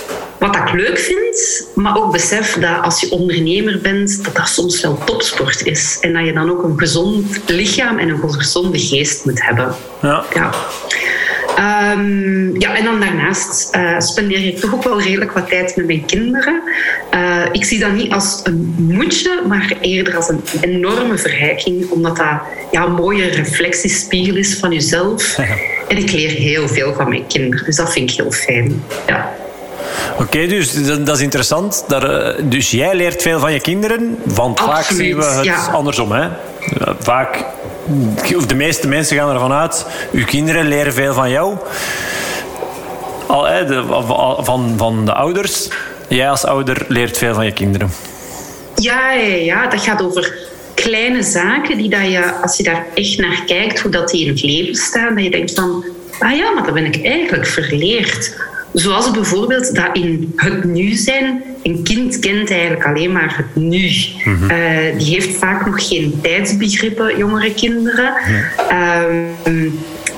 wat 0.52 0.70
ik 0.70 0.74
leuk 0.74 1.00
vind, 1.00 1.68
maar 1.76 1.98
ook 1.98 2.12
besef 2.12 2.54
dat 2.54 2.82
als 2.82 3.00
je 3.00 3.12
ondernemer 3.12 3.80
bent, 3.82 4.24
dat 4.24 4.36
dat 4.36 4.48
soms 4.48 4.82
wel 4.82 5.04
topsport 5.06 5.66
is. 5.66 5.98
En 6.02 6.14
dat 6.14 6.26
je 6.26 6.34
dan 6.34 6.52
ook 6.52 6.64
een 6.64 6.80
gezond 6.80 7.42
lichaam 7.46 7.98
en 7.98 8.10
een 8.10 8.34
gezonde 8.34 8.80
geest 8.80 9.26
moet 9.26 9.44
hebben. 9.44 9.76
Ja. 10.02 10.24
ja. 10.34 10.52
Um, 11.60 12.60
ja, 12.60 12.76
en 12.76 12.84
dan 12.84 13.00
daarnaast 13.00 13.76
uh, 13.76 14.00
spendeer 14.00 14.46
ik 14.46 14.58
toch 14.60 14.74
ook 14.74 14.84
wel 14.84 15.02
redelijk 15.02 15.32
wat 15.32 15.50
tijd 15.50 15.76
met 15.76 15.86
mijn 15.86 16.06
kinderen. 16.06 16.62
Uh, 17.14 17.46
ik 17.52 17.66
zie 17.66 17.80
dat 17.80 17.92
niet 17.92 18.12
als 18.12 18.42
een 18.44 18.76
moedje, 18.78 19.42
maar 19.48 19.74
eerder 19.82 20.16
als 20.16 20.30
een 20.30 20.42
enorme 20.62 21.18
verrijking, 21.18 21.90
omdat 21.90 22.18
dat 22.18 22.42
ja, 22.72 22.86
een 22.86 22.94
mooie 22.94 23.26
reflectiespiegel 23.26 24.36
is 24.36 24.58
van 24.58 24.72
jezelf. 24.72 25.38
En 25.88 25.98
ik 25.98 26.12
leer 26.12 26.30
heel 26.30 26.68
veel 26.68 26.94
van 26.94 27.10
mijn 27.10 27.28
kinderen, 27.28 27.66
dus 27.66 27.76
dat 27.76 27.92
vind 27.92 28.10
ik 28.10 28.16
heel 28.16 28.32
fijn. 28.32 28.84
Ja. 29.08 29.36
Oké, 30.20 30.48
dus 30.48 30.86
dat, 30.86 31.16
is 31.18 31.22
interessant. 31.22 31.86
Eh, 31.90 32.30
dus 32.44 32.72
jij 32.72 32.96
leert 32.96 33.22
veel 33.22 33.40
van 33.40 33.54
je 33.54 33.60
kinderen, 33.60 34.18
want 34.24 34.60
vaak 34.60 34.84
zien 34.84 35.18
we 35.18 35.24
het 35.26 35.74
andersom. 35.74 36.12
Hè? 36.12 36.28
Vaak, 37.00 37.46
de 38.48 38.56
meeste 38.56 38.88
mensen 38.88 39.18
gaan 39.18 39.34
ervan 39.34 39.52
uit, 39.52 39.86
uw 40.12 40.26
kinderen 40.26 40.68
leren 40.68 40.94
veel 40.94 41.14
van 41.14 41.30
jou. 41.30 41.58
Al, 43.28 43.46
hè, 43.46 43.66
de, 43.66 43.84
van, 44.40 44.74
van 44.78 45.06
de 45.06 45.14
ouders. 45.14 45.68
Jij 46.08 46.30
als 46.30 46.46
ouder 46.46 46.86
leert 46.88 47.18
veel 47.18 47.34
van 47.34 47.46
je 47.46 47.52
kinderen. 47.52 47.92
Ja, 48.76 49.12
ja, 49.12 49.36
ja, 49.36 49.68
dat 49.68 49.82
gaat 49.82 50.02
over 50.02 50.34
kleine 50.74 51.24
zaken 51.24 51.78
die 51.78 51.90
dat 51.90 52.12
je, 52.12 52.34
als 52.42 52.58
je 52.58 52.64
daar 52.64 52.86
echt 52.94 53.18
naar 53.18 53.44
kijkt, 53.46 53.80
hoe 53.80 53.92
dat 53.92 54.10
die 54.10 54.26
in 54.26 54.32
het 54.32 54.44
leven 54.44 54.76
staan, 54.76 55.16
dat 55.16 55.24
je 55.24 55.30
denkt 55.30 55.54
van, 55.54 55.86
ah 56.20 56.38
ja, 56.38 56.52
maar 56.52 56.64
dat 56.64 56.74
ben 56.74 56.86
ik 56.86 57.06
eigenlijk 57.06 57.48
verleerd. 57.48 58.36
Zoals 58.74 59.12
bijvoorbeeld 59.12 59.76
dat 59.76 59.90
in 59.94 60.34
het 60.36 60.64
nu 60.64 60.94
zijn, 60.94 61.44
een 61.64 61.84
kind 61.84 62.20
kent 62.20 62.52
eigenlijk 62.52 62.86
alleen 62.86 63.12
maar 63.12 63.38
het 63.38 63.64
nu. 63.64 63.92
Mm 64.24 64.48
die 64.98 65.14
heeft 65.14 65.38
vaak 65.38 65.66
nog 65.66 65.88
geen 65.88 66.20
tijdsbegrippen, 66.22 67.18
jongere 67.18 67.54
kinderen. 67.54 68.14
Ehm, 68.70 69.70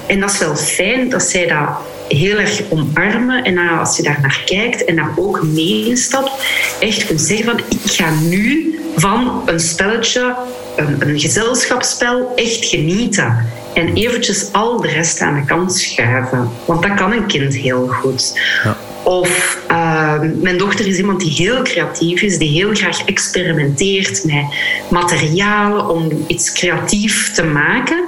en 0.07 0.19
dat 0.19 0.31
is 0.31 0.39
wel 0.39 0.55
fijn 0.55 1.09
dat 1.09 1.23
zij 1.23 1.47
dat 1.47 1.69
heel 2.07 2.37
erg 2.37 2.61
omarmen. 2.69 3.43
En 3.43 3.57
als 3.57 3.97
je 3.97 4.03
daar 4.03 4.19
naar 4.21 4.41
kijkt 4.45 4.85
en 4.85 4.95
daar 4.95 5.11
ook 5.15 5.43
mee 5.43 5.85
instapt, 5.87 6.31
echt 6.79 7.05
kunt 7.05 7.21
zeggen 7.21 7.45
van 7.45 7.59
ik 7.69 7.91
ga 7.91 8.09
nu 8.29 8.75
van 8.95 9.41
een 9.45 9.59
spelletje, 9.59 10.35
een, 10.75 10.95
een 10.99 11.19
gezelschapsspel, 11.19 12.31
echt 12.35 12.65
genieten. 12.65 13.45
En 13.73 13.93
eventjes 13.93 14.49
al 14.51 14.81
de 14.81 14.87
rest 14.87 15.21
aan 15.21 15.35
de 15.35 15.45
kant 15.45 15.73
schuiven. 15.73 16.49
Want 16.65 16.81
dat 16.81 16.93
kan 16.93 17.11
een 17.11 17.25
kind 17.25 17.55
heel 17.55 17.87
goed. 17.87 18.39
Ja. 18.63 18.77
Of 19.03 19.57
uh, 19.71 20.19
mijn 20.35 20.57
dochter 20.57 20.87
is 20.87 20.97
iemand 20.97 21.19
die 21.19 21.31
heel 21.31 21.61
creatief 21.61 22.21
is, 22.21 22.37
die 22.37 22.49
heel 22.49 22.73
graag 22.73 23.05
experimenteert 23.05 24.23
met 24.25 24.45
materialen 24.89 25.89
om 25.89 26.25
iets 26.27 26.53
creatief 26.53 27.33
te 27.33 27.43
maken. 27.43 28.03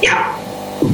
Ja, 0.00 0.26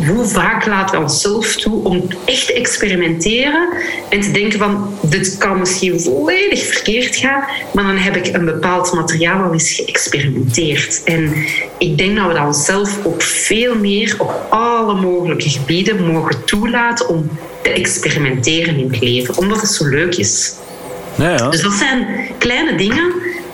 hoe 0.07 0.25
vaak 0.25 0.67
laten 0.67 0.97
we 0.97 1.03
onszelf 1.03 1.57
toe 1.57 1.85
om 1.85 2.07
echt 2.25 2.47
te 2.47 2.53
experimenteren 2.53 3.69
en 4.09 4.21
te 4.21 4.31
denken 4.31 4.59
van 4.59 4.99
dit 5.01 5.39
kan 5.39 5.59
misschien 5.59 6.01
volledig 6.01 6.63
verkeerd 6.63 7.17
gaan, 7.17 7.45
maar 7.73 7.85
dan 7.85 7.97
heb 7.97 8.17
ik 8.17 8.35
een 8.35 8.45
bepaald 8.45 8.93
materiaal 8.93 9.43
al 9.43 9.53
eens 9.53 9.71
geëxperimenteerd. 9.71 11.03
En 11.05 11.35
ik 11.79 11.99
denk 11.99 12.17
dat 12.17 12.27
we 12.27 12.35
dat 12.35 12.47
onszelf 12.47 13.05
ook 13.05 13.23
veel 13.23 13.75
meer 13.75 14.15
op 14.19 14.47
alle 14.51 15.01
mogelijke 15.01 15.51
gebieden 15.51 16.13
mogen 16.13 16.45
toelaten 16.45 17.09
om 17.09 17.31
te 17.63 17.71
experimenteren 17.71 18.77
in 18.77 18.91
het 18.91 19.01
leven, 19.01 19.37
omdat 19.37 19.61
het 19.61 19.71
zo 19.71 19.89
leuk 19.89 20.17
is. 20.17 20.55
Ja, 21.15 21.31
ja. 21.31 21.51
Dus 21.51 21.63
dat 21.63 21.73
zijn 21.73 22.07
kleine 22.39 22.75
dingen 22.75 23.13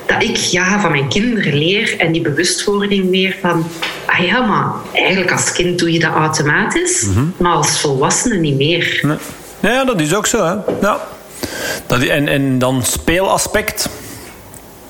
dat 0.08 0.22
ik 0.22 0.36
ja, 0.36 0.80
van 0.80 0.90
mijn 0.90 1.08
kinderen 1.08 1.54
leer 1.54 1.94
en 1.98 2.12
die 2.12 2.22
bewustwording 2.22 3.10
weer 3.10 3.36
van, 3.40 3.66
ah 4.06 4.18
ja, 4.18 4.40
maar 4.40 4.72
eigenlijk 4.92 5.32
als 5.32 5.52
kind 5.52 5.78
doe 5.78 5.92
je 5.92 5.98
dat 5.98 6.12
automatisch, 6.12 7.06
maar 7.36 7.52
als 7.52 7.80
volwassene 7.80 8.36
niet 8.36 8.56
meer. 8.56 9.00
Nee. 9.02 9.16
Ja, 9.60 9.84
dat 9.84 10.00
is 10.00 10.14
ook 10.14 10.26
zo. 10.26 10.44
Hè. 10.44 10.54
Ja. 10.80 11.00
Dat, 11.86 12.02
en, 12.02 12.28
en 12.28 12.58
dan 12.58 12.82
speelaspect. 12.82 13.88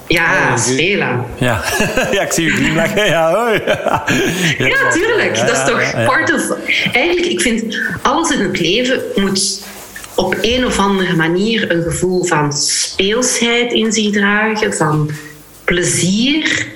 Ja, 0.07 0.57
spelen. 0.57 1.25
Ja. 1.39 1.63
ja, 2.13 2.23
ik 2.23 2.33
zie 2.33 2.47
u 2.47 2.55
glimlachen. 2.55 3.07
Ja, 3.07 3.33
hoi. 3.33 3.63
Ja, 4.59 4.91
tuurlijk. 4.91 5.37
Dat 5.47 5.57
is 5.57 5.65
toch 5.65 5.93
ja, 5.93 6.01
ja. 6.01 6.07
part 6.07 6.35
of... 6.35 6.43
Eigenlijk, 6.93 7.27
ik 7.27 7.41
vind, 7.41 7.79
alles 8.03 8.31
in 8.31 8.41
het 8.41 8.61
leven 8.61 9.01
moet 9.15 9.61
op 10.19 10.39
een 10.41 10.67
of 10.67 10.79
andere 10.79 11.17
manier 11.17 11.71
een 11.71 11.83
gevoel 11.83 12.25
van 12.25 12.53
speelsheid 12.53 13.73
in 13.73 13.93
zich 13.93 14.13
dragen, 14.13 14.75
van 14.75 15.11
plezier. 15.65 16.67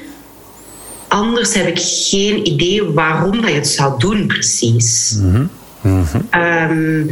Anders 1.09 1.55
heb 1.55 1.67
ik 1.67 1.79
geen 1.81 2.47
idee 2.47 2.85
waarom 2.85 3.41
dat 3.41 3.51
je 3.51 3.57
het 3.57 3.69
zou 3.69 3.99
doen, 3.99 4.27
precies. 4.27 5.19
Ehm, 6.31 7.05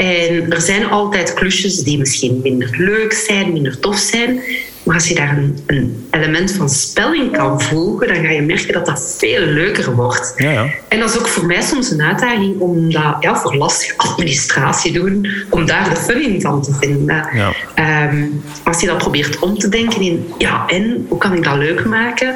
en 0.00 0.52
er 0.52 0.60
zijn 0.60 0.90
altijd 0.90 1.34
klusjes 1.34 1.82
die 1.82 1.98
misschien 1.98 2.40
minder 2.42 2.70
leuk 2.78 3.12
zijn, 3.12 3.52
minder 3.52 3.78
tof 3.78 3.96
zijn. 3.96 4.40
Maar 4.82 4.94
als 4.94 5.08
je 5.08 5.14
daar 5.14 5.36
een, 5.38 5.58
een 5.66 6.08
element 6.10 6.52
van 6.52 6.68
spel 6.68 7.14
in 7.14 7.30
kan 7.30 7.60
voegen, 7.60 8.08
dan 8.08 8.16
ga 8.16 8.30
je 8.30 8.42
merken 8.42 8.72
dat 8.72 8.86
dat 8.86 9.16
veel 9.18 9.40
leuker 9.40 9.94
wordt. 9.94 10.32
Ja, 10.36 10.50
ja. 10.50 10.66
En 10.88 10.98
dat 10.98 11.10
is 11.10 11.18
ook 11.18 11.28
voor 11.28 11.46
mij 11.46 11.62
soms 11.62 11.90
een 11.90 12.02
uitdaging 12.02 12.60
om 12.60 12.92
dat 12.92 13.16
ja, 13.20 13.36
voor 13.36 13.56
lastige 13.56 13.96
administratie 13.96 14.92
doen, 14.92 15.26
om 15.50 15.66
daar 15.66 15.88
de 15.88 15.96
fun 15.96 16.22
in 16.22 16.40
van 16.40 16.62
te 16.62 16.74
vinden. 16.80 17.28
Ja. 17.32 17.52
Ehm, 17.74 18.26
als 18.64 18.80
je 18.80 18.86
dat 18.86 18.98
probeert 18.98 19.38
om 19.38 19.58
te 19.58 19.68
denken 19.68 20.00
in, 20.00 20.32
ja, 20.38 20.64
en 20.66 21.06
hoe 21.08 21.18
kan 21.18 21.32
ik 21.34 21.44
dat 21.44 21.56
leuk 21.56 21.84
maken? 21.84 22.34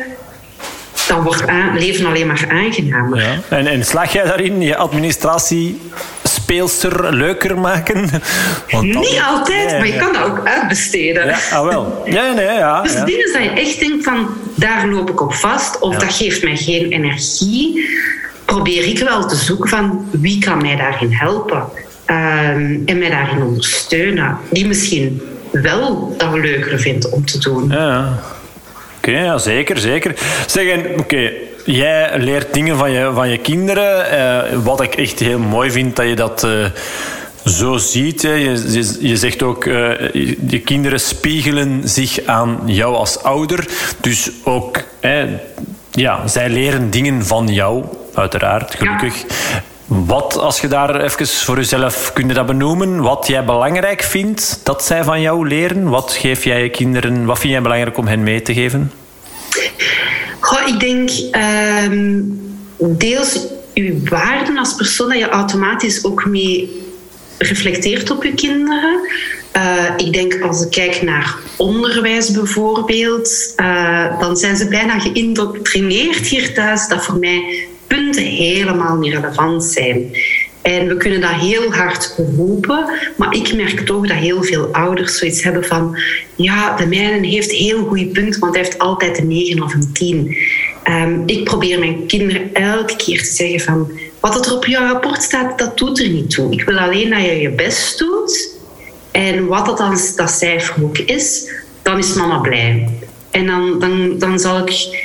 Dan 1.08 1.22
wordt 1.22 1.44
leven 1.74 2.06
alleen 2.06 2.26
maar 2.26 2.46
aangenamer. 2.50 3.20
Ja. 3.20 3.40
En, 3.48 3.66
en 3.66 3.84
slag 3.84 4.12
jij 4.12 4.24
daarin 4.24 4.60
je 4.60 4.76
administratie 4.76 5.80
speelster 6.44 7.14
leuker 7.14 7.58
maken? 7.58 8.10
Want 8.70 8.84
Niet 8.84 9.22
altijd, 9.28 9.70
Nee, 9.70 9.78
maar 9.78 9.86
je 9.86 9.96
kan 9.96 10.12
dat 10.12 10.24
ook 10.24 10.46
uitbesteden. 10.46 11.26
Ja, 11.26 11.38
ah, 11.52 11.68
wel. 11.68 12.02
Ja, 12.04 12.32
nee, 12.32 12.44
ja. 12.44 12.82
Dus 12.82 12.92
ja. 12.92 13.04
dingen 13.04 13.32
dat 13.32 13.42
je 13.42 13.50
echt 13.50 13.80
denkt 13.80 14.04
van, 14.04 14.28
daar 14.54 14.88
loop 14.88 15.10
ik 15.10 15.20
op 15.20 15.34
vast, 15.34 15.78
of 15.78 15.92
Ja. 15.92 15.98
dat 15.98 16.12
geeft 16.12 16.42
mij 16.42 16.56
geen 16.56 16.92
energie, 16.92 17.88
probeer 18.44 18.84
ik 18.84 18.98
wel 18.98 19.26
te 19.26 19.36
zoeken 19.36 19.68
van 19.68 20.08
wie 20.10 20.38
kan 20.38 20.62
mij 20.62 20.76
daarin 20.76 21.12
helpen 21.12 21.64
Ehm, 22.04 22.76
en 22.86 22.98
mij 22.98 23.10
daarin 23.10 23.42
ondersteunen. 23.42 24.38
Die 24.50 24.66
misschien 24.66 25.22
wel 25.52 26.14
dat 26.16 26.32
leuker 26.34 26.80
vindt 26.80 27.10
om 27.10 27.24
te 27.24 27.38
doen. 27.38 27.68
Ja. 27.70 28.18
Oké, 28.96 29.10
ja, 29.10 29.38
zeker, 29.38 29.78
zeker. 29.78 30.14
Zeg, 30.46 30.68
en, 30.68 30.98
oké, 30.98 31.30
jij 31.64 32.18
leert 32.18 32.54
dingen 32.54 32.76
van 32.76 32.90
je, 32.90 33.10
van 33.14 33.28
je 33.28 33.38
kinderen. 33.38 34.10
eh, 34.10 34.58
wat 34.64 34.80
ik 34.80 34.94
echt 34.94 35.18
heel 35.18 35.38
mooi 35.38 35.70
vind, 35.70 35.96
dat 35.96 36.06
je 36.06 36.16
dat 36.16 36.44
eh, 36.44 36.64
zo 37.44 37.76
ziet. 37.76 38.22
Hè. 38.22 38.32
Je, 38.32 38.72
je, 38.72 38.96
je 39.00 39.16
zegt 39.16 39.42
ook, 39.42 39.66
eh, 39.66 40.12
je, 40.48 40.60
kinderen 40.64 41.00
spiegelen 41.00 41.88
zich 41.88 42.26
aan 42.26 42.60
jou 42.64 42.94
als 42.94 43.22
ouder. 43.22 43.66
Dus 44.00 44.30
ook, 44.44 44.82
hè, 45.00 45.26
ja, 45.90 46.26
zij 46.28 46.48
leren 46.48 46.90
dingen 46.90 47.26
van 47.26 47.46
jou, 47.46 47.84
uiteraard, 48.14 48.74
gelukkig. 48.74 49.24
Wat, 49.86 50.38
als 50.38 50.60
je 50.60 50.68
daar 50.68 51.00
even 51.00 51.26
voor 51.26 51.56
jezelf 51.56 52.12
kun 52.12 52.28
je 52.28 52.34
dat 52.34 52.46
benoemen, 52.46 53.02
wat 53.02 53.26
jij 53.26 53.44
belangrijk 53.44 54.02
vindt 54.02 54.60
dat 54.62 54.84
zij 54.84 55.04
van 55.04 55.20
jou 55.20 55.48
leren? 55.48 55.88
Wat 55.88 56.12
geef 56.12 56.44
jij 56.44 56.62
je 56.62 56.68
kinderen, 56.68 57.24
wat 57.24 57.38
vind 57.38 57.52
jij 57.52 57.62
belangrijk 57.62 57.98
om 57.98 58.06
hen 58.06 58.22
mee 58.22 58.42
te 58.42 58.54
geven? 58.54 58.92
Goh, 60.44 60.68
ik 60.68 60.80
denk 60.80 61.10
ehm, 61.30 62.22
deels 62.78 63.38
je 63.74 64.02
waarden 64.04 64.58
als 64.58 64.74
persoon 64.74 65.08
dat 65.08 65.18
je 65.18 65.28
automatisch 65.28 66.04
ook 66.04 66.24
mee 66.24 66.82
reflecteert 67.38 68.10
op 68.10 68.24
je 68.24 68.34
kinderen. 68.34 69.00
Eh, 69.52 69.90
ik 69.96 70.12
denk 70.12 70.40
als 70.42 70.64
ik 70.64 70.70
kijk 70.70 71.02
naar 71.02 71.36
onderwijs 71.56 72.30
bijvoorbeeld, 72.30 73.52
eh, 73.56 74.20
dan 74.20 74.36
zijn 74.36 74.56
ze 74.56 74.68
bijna 74.68 74.98
geïndoctrineerd 74.98 76.26
hier 76.26 76.54
thuis 76.54 76.88
dat 76.88 77.04
voor 77.04 77.18
mij 77.18 77.66
punten 77.86 78.24
helemaal 78.24 78.96
niet 78.96 79.12
relevant 79.12 79.64
zijn. 79.64 80.16
En 80.64 80.88
we 80.88 80.96
kunnen 80.96 81.20
dat 81.20 81.30
heel 81.30 81.72
hard 81.72 82.14
roepen, 82.36 82.84
maar 83.16 83.34
ik 83.34 83.54
merk 83.54 83.80
toch 83.80 84.06
dat 84.06 84.16
heel 84.16 84.42
veel 84.42 84.66
ouders 84.72 85.18
zoiets 85.18 85.42
hebben 85.42 85.64
van 85.64 85.96
ja, 86.34 86.76
de 86.76 86.86
mijne 86.86 87.26
heeft 87.26 87.50
heel 87.50 87.84
goede 87.84 88.06
punten, 88.06 88.40
want 88.40 88.54
hij 88.54 88.64
heeft 88.64 88.78
altijd 88.78 89.18
een 89.18 89.26
9 89.26 89.62
of 89.62 89.74
een 89.74 89.92
10. 89.92 90.36
Ehm, 90.82 91.20
ik 91.26 91.44
probeer 91.44 91.78
mijn 91.78 92.06
kinderen 92.06 92.54
elke 92.54 92.96
keer 92.96 93.18
te 93.18 93.32
zeggen 93.32 93.60
van 93.60 93.90
wat 94.20 94.46
er 94.46 94.54
op 94.54 94.66
jouw 94.66 94.86
rapport 94.86 95.22
staat, 95.22 95.58
dat 95.58 95.78
doet 95.78 96.00
er 96.00 96.08
niet 96.08 96.30
toe. 96.30 96.52
Ik 96.52 96.64
wil 96.64 96.78
alleen 96.78 97.10
dat 97.10 97.20
je 97.20 97.40
je 97.40 97.50
best 97.50 97.98
doet 97.98 98.50
en 99.10 99.46
wat 99.46 99.66
dat 99.66 99.78
dan 99.78 99.98
dat 100.16 100.30
cijfer 100.30 100.84
ook 100.84 100.98
is, 100.98 101.50
dan 101.82 101.98
is 101.98 102.14
mama 102.14 102.38
blij. 102.38 102.88
En 103.30 103.46
dan, 103.46 103.78
dan, 103.78 104.18
dan 104.18 104.38
zal 104.38 104.58
ik 104.58 105.04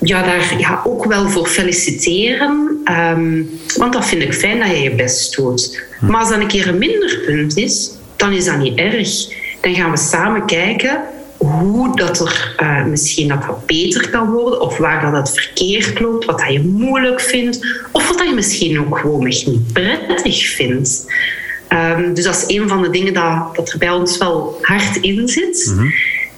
ja, 0.00 0.22
daar 0.22 0.58
ja, 0.58 0.80
ook 0.84 1.04
wel 1.04 1.28
voor 1.28 1.46
feliciteren. 1.46 2.80
ehm, 2.84 3.42
want 3.76 3.92
dat 3.92 4.06
vind 4.06 4.22
ik 4.22 4.34
fijn 4.34 4.58
dat 4.58 4.68
je 4.68 4.82
je 4.82 4.94
best 4.94 5.36
doet. 5.36 5.82
Maar 6.00 6.20
als 6.20 6.28
dat 6.28 6.40
een 6.40 6.46
keer 6.46 6.68
een 6.68 6.78
minder 6.78 7.22
punt 7.26 7.56
is, 7.56 7.92
dan 8.16 8.32
is 8.32 8.44
dat 8.44 8.58
niet 8.58 8.78
erg. 8.78 9.08
Dan 9.60 9.74
gaan 9.74 9.90
we 9.90 9.96
samen 9.96 10.46
kijken 10.46 11.00
hoe 11.36 11.96
dat 11.96 12.20
er 12.20 12.54
eh, 12.56 12.84
misschien 12.84 13.28
dat 13.28 13.66
beter 13.66 14.10
kan 14.10 14.30
worden, 14.30 14.60
of 14.60 14.76
waar 14.76 15.00
dat 15.00 15.12
het 15.12 15.40
verkeerd 15.40 16.00
loopt, 16.00 16.24
wat 16.24 16.38
dat 16.38 16.52
je 16.52 16.60
moeilijk 16.60 17.20
vindt, 17.20 17.66
of 17.92 18.08
wat 18.08 18.18
dat 18.18 18.28
je 18.28 18.34
misschien 18.34 18.80
ook 18.80 18.98
gewoon 18.98 19.24
niet 19.24 19.72
prettig 19.72 20.46
vindt. 20.46 21.12
Ehm, 21.68 22.14
dus 22.14 22.24
dat 22.24 22.34
is 22.34 22.56
een 22.56 22.68
van 22.68 22.82
de 22.82 22.90
dingen 22.90 23.14
dat, 23.14 23.56
dat 23.56 23.72
er 23.72 23.78
bij 23.78 23.90
ons 23.90 24.18
wel 24.18 24.58
hard 24.62 24.96
in 24.96 25.28
zit. 25.28 25.74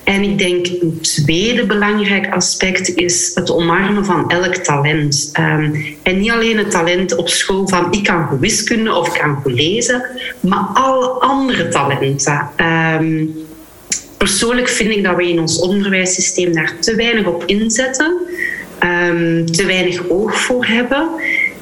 En 0.04 0.22
ik 0.22 0.38
denk 0.38 0.66
een 0.66 0.98
tweede 1.00 1.66
belangrijk 1.66 2.32
aspect 2.34 2.94
is 2.94 3.30
het 3.34 3.50
omarmen 3.50 4.04
van 4.04 4.30
elk 4.30 4.54
talent. 4.54 5.30
Ehm, 5.32 5.74
en 6.02 6.18
niet 6.18 6.30
alleen 6.30 6.58
het 6.58 6.70
talent 6.70 7.16
op 7.16 7.28
school 7.28 7.68
van 7.68 7.92
ik 7.92 8.04
kan 8.04 8.26
goed 8.26 8.40
wiskunde 8.40 8.94
of 8.94 9.06
ik 9.06 9.20
kan 9.20 9.34
goed 9.42 9.52
lezen, 9.52 10.02
maar 10.40 10.66
alle 10.74 11.06
andere 11.06 11.68
talenten. 11.68 12.48
Ehm, 12.56 13.26
persoonlijk 14.16 14.68
vind 14.68 14.90
ik 14.90 15.04
dat 15.04 15.16
we 15.16 15.28
in 15.28 15.40
ons 15.40 15.58
onderwijssysteem 15.58 16.52
daar 16.52 16.72
te 16.80 16.94
weinig 16.94 17.26
op 17.26 17.44
inzetten, 17.46 18.16
ehm, 18.78 19.44
te 19.44 19.66
weinig 19.66 20.08
oog 20.08 20.40
voor 20.40 20.66
hebben. 20.66 21.08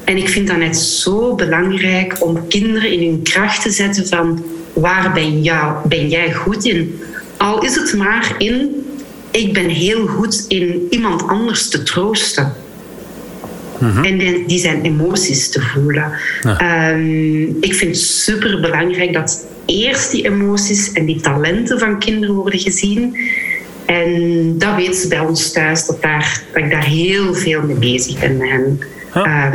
En 0.03 0.17
ik 0.17 0.29
vind 0.29 0.47
dat 0.47 0.57
net 0.57 0.77
zo 0.77 1.35
belangrijk 1.35 2.15
om 2.19 2.47
kinderen 2.47 2.91
in 2.91 3.09
hun 3.09 3.23
kracht 3.23 3.61
te 3.61 3.69
zetten 3.69 4.07
van 4.07 4.43
waar 4.73 5.11
ben, 5.87 6.09
jij 6.09 6.33
goed 6.33 6.65
in? 6.65 7.01
Al 7.41 7.63
is 7.63 7.75
het 7.75 7.93
maar 7.93 8.35
in, 8.37 8.85
ik 9.31 9.53
ben 9.53 9.69
heel 9.69 10.07
goed 10.07 10.45
in 10.47 10.87
iemand 10.89 11.27
anders 11.27 11.69
te 11.69 11.83
troosten. 11.83 12.53
En 13.79 14.17
die, 14.17 14.47
die 14.47 14.59
zijn 14.59 14.81
emoties 14.81 15.49
te 15.49 15.61
voelen. 15.61 16.11
Ehm, 16.43 17.43
ik 17.59 17.73
vind 17.73 17.95
het 17.95 18.05
super 18.05 18.59
belangrijk 18.59 19.13
dat 19.13 19.45
eerst 19.65 20.11
die 20.11 20.25
emoties 20.25 20.91
en 20.91 21.05
die 21.05 21.21
talenten 21.21 21.79
van 21.79 21.99
kinderen 21.99 22.35
worden 22.35 22.59
gezien. 22.59 23.17
En 23.85 24.57
dat 24.57 24.75
weten 24.75 24.95
ze 24.95 25.07
bij 25.07 25.19
ons 25.19 25.51
thuis, 25.51 25.85
dat, 25.85 26.01
daar, 26.01 26.43
dat 26.53 26.63
ik 26.63 26.71
daar 26.71 26.85
heel 26.85 27.33
veel 27.33 27.61
mee 27.61 27.75
bezig 27.75 28.19
ben. 28.19 28.79
Ja. 29.13 29.51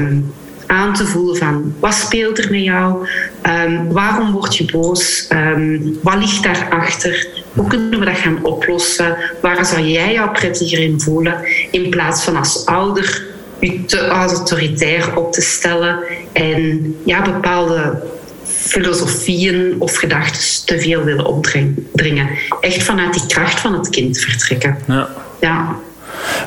Aan 0.67 0.95
te 0.95 1.07
voelen 1.07 1.37
van 1.37 1.75
wat 1.81 1.95
speelt 1.95 2.39
er 2.39 2.51
met 2.51 2.63
jou? 2.63 3.09
Ehm, 3.43 3.87
waarom 3.89 4.33
word 4.33 4.57
je 4.57 4.65
boos? 4.65 5.27
Ehm, 5.29 5.79
wat 6.03 6.15
ligt 6.15 6.43
daarachter? 6.43 7.29
Hoe 7.53 7.67
kunnen 7.67 7.99
we 7.99 8.05
dat 8.05 8.17
gaan 8.17 8.45
oplossen? 8.45 9.17
Waar 9.43 9.67
zou 9.67 9.83
jij 9.83 10.13
jou 10.13 10.31
prettiger 10.31 10.79
in 10.79 11.01
voelen? 11.01 11.35
In 11.71 11.91
plaats 11.91 12.25
van 12.25 12.37
als 12.37 12.67
ouder 12.67 13.25
je 13.61 13.85
te 13.85 14.07
autoritair 14.07 15.17
op 15.17 15.33
te 15.33 15.41
stellen 15.41 15.99
en 16.33 16.97
ja, 17.05 17.23
bepaalde 17.23 18.03
filosofieën 18.45 19.77
of 19.79 19.97
gedachten 19.97 20.67
te 20.67 20.81
veel 20.81 21.03
willen 21.03 21.27
opdringen. 21.27 22.29
Echt 22.61 22.83
vanuit 22.83 23.13
die 23.13 23.27
kracht 23.27 23.61
van 23.61 23.75
het 23.75 23.89
kind 23.89 24.19
vertrekken. 24.19 24.79
Ja. 24.87 25.09
Ja. 25.41 25.77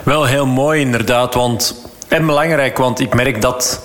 Wel 0.04 0.26
heel 0.26 0.46
mooi 0.46 0.82
inderdaad, 0.82 1.34
want, 1.34 1.90
en 2.08 2.26
belangrijk, 2.26 2.78
want 2.78 3.00
ik 3.00 3.14
merk 3.14 3.42
dat 3.42 3.82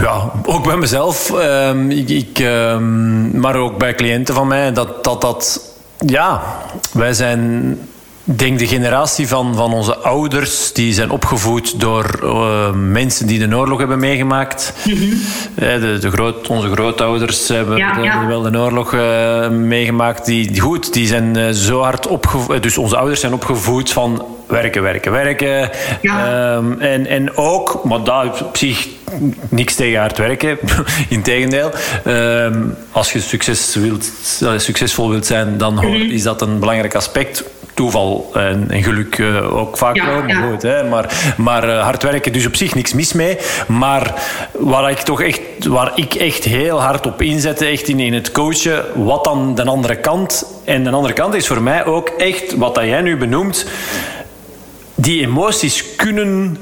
Ja, 0.00 0.32
ook 0.44 0.64
bij 0.64 0.76
mezelf, 0.76 1.38
ehm, 1.38 1.90
ik, 1.90 2.08
ik, 2.08 2.38
ehm, 2.38 3.40
maar 3.40 3.56
ook 3.56 3.78
bij 3.78 3.94
cliënten 3.94 4.34
van 4.34 4.46
mij, 4.46 4.72
dat 4.72 5.04
dat. 5.04 5.20
dat 5.20 5.72
ja, 6.06 6.42
wij 6.92 7.12
zijn 7.12 7.78
denk 8.24 8.58
de 8.58 8.66
generatie 8.66 9.28
van, 9.28 9.54
van 9.54 9.72
onze 9.72 9.96
ouders, 9.96 10.72
die 10.72 10.92
zijn 10.92 11.10
opgevoed 11.10 11.80
door 11.80 12.20
uh, 12.22 12.72
mensen 12.72 13.26
die 13.26 13.48
de 13.48 13.56
oorlog 13.56 13.78
hebben 13.78 13.98
meegemaakt. 13.98 14.72
Mm 14.84 14.94
-hmm. 14.94 15.20
de, 15.54 15.98
de 16.00 16.10
groot, 16.10 16.48
onze 16.48 16.70
grootouders 16.70 17.48
hebben 17.48 17.76
ja, 17.76 17.98
ja. 17.98 18.26
wel 18.26 18.42
de 18.42 18.58
oorlog 18.58 18.92
uh, 18.92 19.48
meegemaakt. 19.48 20.24
Die, 20.24 20.50
die, 20.50 20.60
goed, 20.60 20.92
die 20.92 21.06
zijn 21.06 21.38
uh, 21.38 21.48
zo 21.50 21.80
hard 21.80 22.06
opgevoed. 22.06 22.62
Dus 22.62 22.78
onze 22.78 22.96
ouders 22.96 23.20
zijn 23.20 23.32
opgevoed 23.32 23.92
van 23.92 24.24
werken, 24.54 24.82
werken, 24.82 25.12
werken. 25.12 25.70
Ja. 26.00 26.54
Um, 26.54 26.80
en, 26.80 27.06
en 27.06 27.36
ook, 27.36 27.84
maar 27.84 28.04
daar 28.04 28.26
op 28.44 28.56
zich 28.56 28.88
niks 29.48 29.74
tegen 29.74 30.00
hard 30.00 30.18
werken. 30.18 30.58
Integendeel. 31.08 31.70
Um, 32.06 32.76
als 32.90 33.12
je 33.12 33.20
succes 33.20 33.74
wilt, 33.74 34.10
succesvol 34.56 35.10
wilt 35.10 35.26
zijn, 35.26 35.58
dan 35.58 35.78
-hmm. 35.78 36.10
is 36.10 36.22
dat 36.22 36.42
een 36.42 36.58
belangrijk 36.58 36.94
aspect 36.94 37.44
toeval 37.74 38.30
en, 38.34 38.66
en 38.70 38.82
geluk 38.82 39.18
uh, 39.18 39.56
ook 39.56 39.76
vaak 39.76 39.96
ja, 39.96 40.06
wel. 40.06 40.26
Ja. 40.26 40.50
Goed, 40.50 40.62
hè? 40.62 40.84
Maar, 40.84 41.34
maar 41.36 41.68
uh, 41.68 41.82
hard 41.82 42.02
werken, 42.02 42.32
dus 42.32 42.46
op 42.46 42.56
zich 42.56 42.74
niks 42.74 42.92
mis 42.92 43.12
mee. 43.12 43.38
Maar 43.66 44.14
waar 44.52 44.90
ik 44.90 44.98
toch 44.98 45.22
echt, 45.22 45.40
waar 45.64 45.92
ik 45.94 46.14
echt 46.14 46.44
heel 46.44 46.80
hard 46.82 47.06
op 47.06 47.22
inzette, 47.22 47.64
echt 47.64 47.88
in, 47.88 48.00
in 48.00 48.14
het 48.14 48.32
coachen, 48.32 48.84
wat 48.94 49.24
dan 49.24 49.54
de 49.54 49.64
andere 49.64 49.96
kant. 49.96 50.46
En 50.64 50.84
de 50.84 50.90
andere 50.90 51.14
kant 51.14 51.34
is 51.34 51.46
voor 51.46 51.62
mij 51.62 51.84
ook 51.84 52.08
echt 52.08 52.56
wat 52.56 52.74
dat 52.74 52.84
jij 52.84 53.00
nu 53.00 53.16
benoemt. 53.16 53.66
Die 55.04 55.22
emoties 55.22 55.84
kunnen 55.96 56.58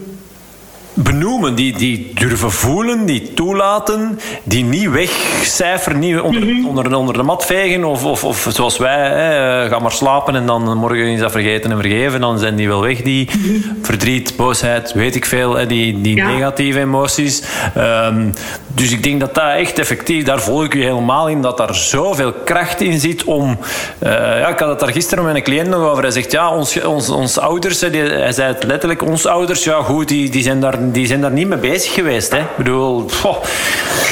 benoemen, 0.94 1.54
die, 1.54 1.72
die 1.72 2.10
durven 2.14 2.52
voelen, 2.52 3.04
die 3.06 3.32
toelaten, 3.34 4.18
die 4.42 4.64
niet 4.64 4.90
wegcijferen, 4.90 5.98
niet 5.98 6.20
onder, 6.20 6.42
mm 6.42 6.48
-hmm. 6.48 6.66
onder, 6.66 6.96
onder, 6.96 7.14
de 7.14 7.22
mat 7.22 7.46
vegen 7.46 7.84
of, 7.84 8.04
of, 8.04 8.24
of 8.24 8.46
zoals 8.50 8.78
wij, 8.78 9.10
hè, 9.10 9.68
ga 9.68 9.78
maar 9.78 9.92
slapen 9.92 10.34
en 10.34 10.46
dan 10.46 10.76
morgen 10.76 11.06
is 11.06 11.20
dat 11.20 11.32
vergeten 11.32 11.70
en 11.70 11.80
vergeven, 11.80 12.20
dan 12.20 12.38
zijn 12.38 12.56
die 12.56 12.68
wel 12.68 12.80
weg, 12.80 13.02
die 13.02 13.30
mm 13.32 13.42
-hmm. 13.42 13.78
verdriet, 13.82 14.36
boosheid, 14.36 14.92
weet 14.92 15.14
ik 15.14 15.24
veel, 15.24 15.54
hè, 15.54 15.66
die, 15.66 16.00
die 16.00 16.16
ja. 16.16 16.30
negatieve 16.30 16.78
emoties. 16.78 17.42
Um, 17.76 18.32
dus 18.74 18.90
ik 18.90 19.02
denk 19.02 19.20
dat 19.20 19.34
dat 19.34 19.54
echt 19.56 19.78
effectief, 19.78 20.24
daar 20.24 20.40
volg 20.40 20.64
ik 20.64 20.74
u 20.74 20.82
helemaal 20.82 21.28
in, 21.28 21.42
dat 21.42 21.56
daar 21.56 21.74
zoveel 21.74 22.32
kracht 22.32 22.80
in 22.80 23.00
zit 23.00 23.24
om, 23.24 23.58
uh, 24.02 24.10
ja, 24.10 24.48
ik 24.48 24.58
had 24.58 24.68
het 24.68 24.80
daar 24.80 24.92
gisteren 24.92 25.24
met 25.24 25.34
een 25.34 25.42
cliënt 25.42 25.68
nog 25.68 25.90
over, 25.90 26.02
hij 26.02 26.12
zegt, 26.12 26.32
ja, 26.32 26.50
ons, 26.50 26.82
ons, 26.82 27.08
ons 27.08 27.38
ouders, 27.38 27.78
die, 27.78 28.02
hij 28.02 28.32
zei 28.32 28.52
het 28.52 28.62
letterlijk, 28.64 29.02
ons 29.02 29.26
ouders, 29.26 29.64
ja 29.64 29.82
goed, 29.82 30.08
die, 30.08 30.30
die 30.30 30.42
zijn 30.42 30.60
daar 30.60 30.80
die 30.90 31.06
zijn 31.06 31.20
daar 31.20 31.32
niet 31.32 31.48
mee 31.48 31.58
bezig 31.58 31.92
geweest. 31.92 32.30
Hè? 32.30 32.38
Ik 32.38 32.56
bedoel, 32.56 33.10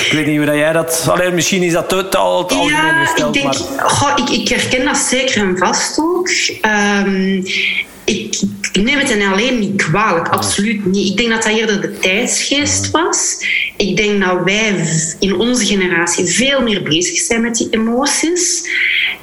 ik 0.05 0.13
weet 0.13 0.27
niet 0.27 0.37
hoe 0.37 0.47
dat 0.47 0.55
jij 0.55 0.73
dat... 0.73 1.07
Alleen 1.11 1.35
misschien 1.35 1.63
is 1.63 1.73
dat 1.73 1.89
totaal 1.89 2.39
het 2.39 2.69
ja, 2.69 3.05
gesteld, 3.05 3.37
ik 3.37 3.43
denk, 3.43 3.55
maar... 3.77 3.89
goh, 3.91 4.13
ik, 4.17 4.29
ik 4.31 4.49
herken 4.49 4.85
dat 4.85 4.97
zeker 4.97 5.43
en 5.43 5.59
vast 5.59 5.99
ook. 5.99 6.29
Um, 7.05 7.45
ik, 8.05 8.41
ik, 8.73 8.83
neem 8.83 8.99
het 8.99 9.09
hen 9.09 9.33
alleen 9.33 9.59
niet 9.59 9.83
kwalijk, 9.83 10.29
absoluut 10.29 10.85
niet. 10.85 11.11
Ik 11.11 11.17
denk 11.17 11.31
dat 11.31 11.43
dat 11.43 11.53
eerder 11.53 11.81
de 11.81 11.99
tijdsgeest 11.99 12.91
was. 12.91 13.47
Ik 13.77 13.97
denk 13.97 14.25
dat 14.25 14.45
wij 14.45 14.75
in 15.19 15.37
onze 15.37 15.65
generatie 15.65 16.25
veel 16.25 16.63
meer 16.63 16.83
bezig 16.83 17.19
zijn 17.19 17.41
met 17.41 17.55
die 17.55 17.69
emoties. 17.71 18.69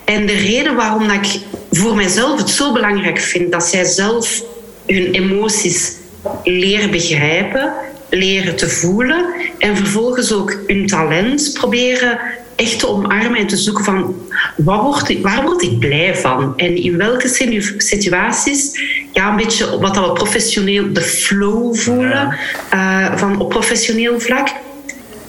En 0.06 0.26
de 0.26 0.34
reden 0.34 0.76
waarom 0.76 1.08
dat 1.08 1.16
ik 1.16 1.40
voor 1.72 1.96
mijzelf 1.96 2.40
het 2.40 2.50
zo 2.50 2.74
belangrijk 2.74 3.20
vind 3.20 3.52
dat 3.52 3.64
zij 3.64 3.84
zelf 3.84 4.44
hun 4.86 5.12
emoties 5.12 5.97
leren 6.44 6.92
begrijpen, 6.92 7.74
leren 8.10 8.56
te 8.56 8.70
voelen 8.70 9.26
en 9.58 9.78
vervolgens 9.78 10.34
ook 10.34 10.60
hun 10.68 10.88
talent 10.88 11.52
proberen 11.54 12.20
echt 12.56 12.80
te 12.80 12.88
omarmen 12.88 13.40
en 13.40 13.48
te 13.48 13.58
zoeken 13.58 13.84
van 13.84 14.16
wat 14.56 14.82
word, 14.82 15.22
waar 15.22 15.44
word 15.44 15.62
ik 15.62 15.80
blij 15.80 16.16
van? 16.16 16.54
En 16.58 16.76
in 16.84 16.98
welke 16.98 17.28
situaties 17.78 18.80
ja 19.12 19.30
een 19.30 19.36
beetje 19.36 19.80
wat 19.80 19.96
we 19.96 20.14
professioneel 20.14 20.94
de 20.94 21.02
flow 21.02 21.76
voelen 21.76 22.36
uh, 22.74 23.16
van 23.16 23.40
op 23.40 23.50
professioneel 23.50 24.20
vlak 24.20 24.48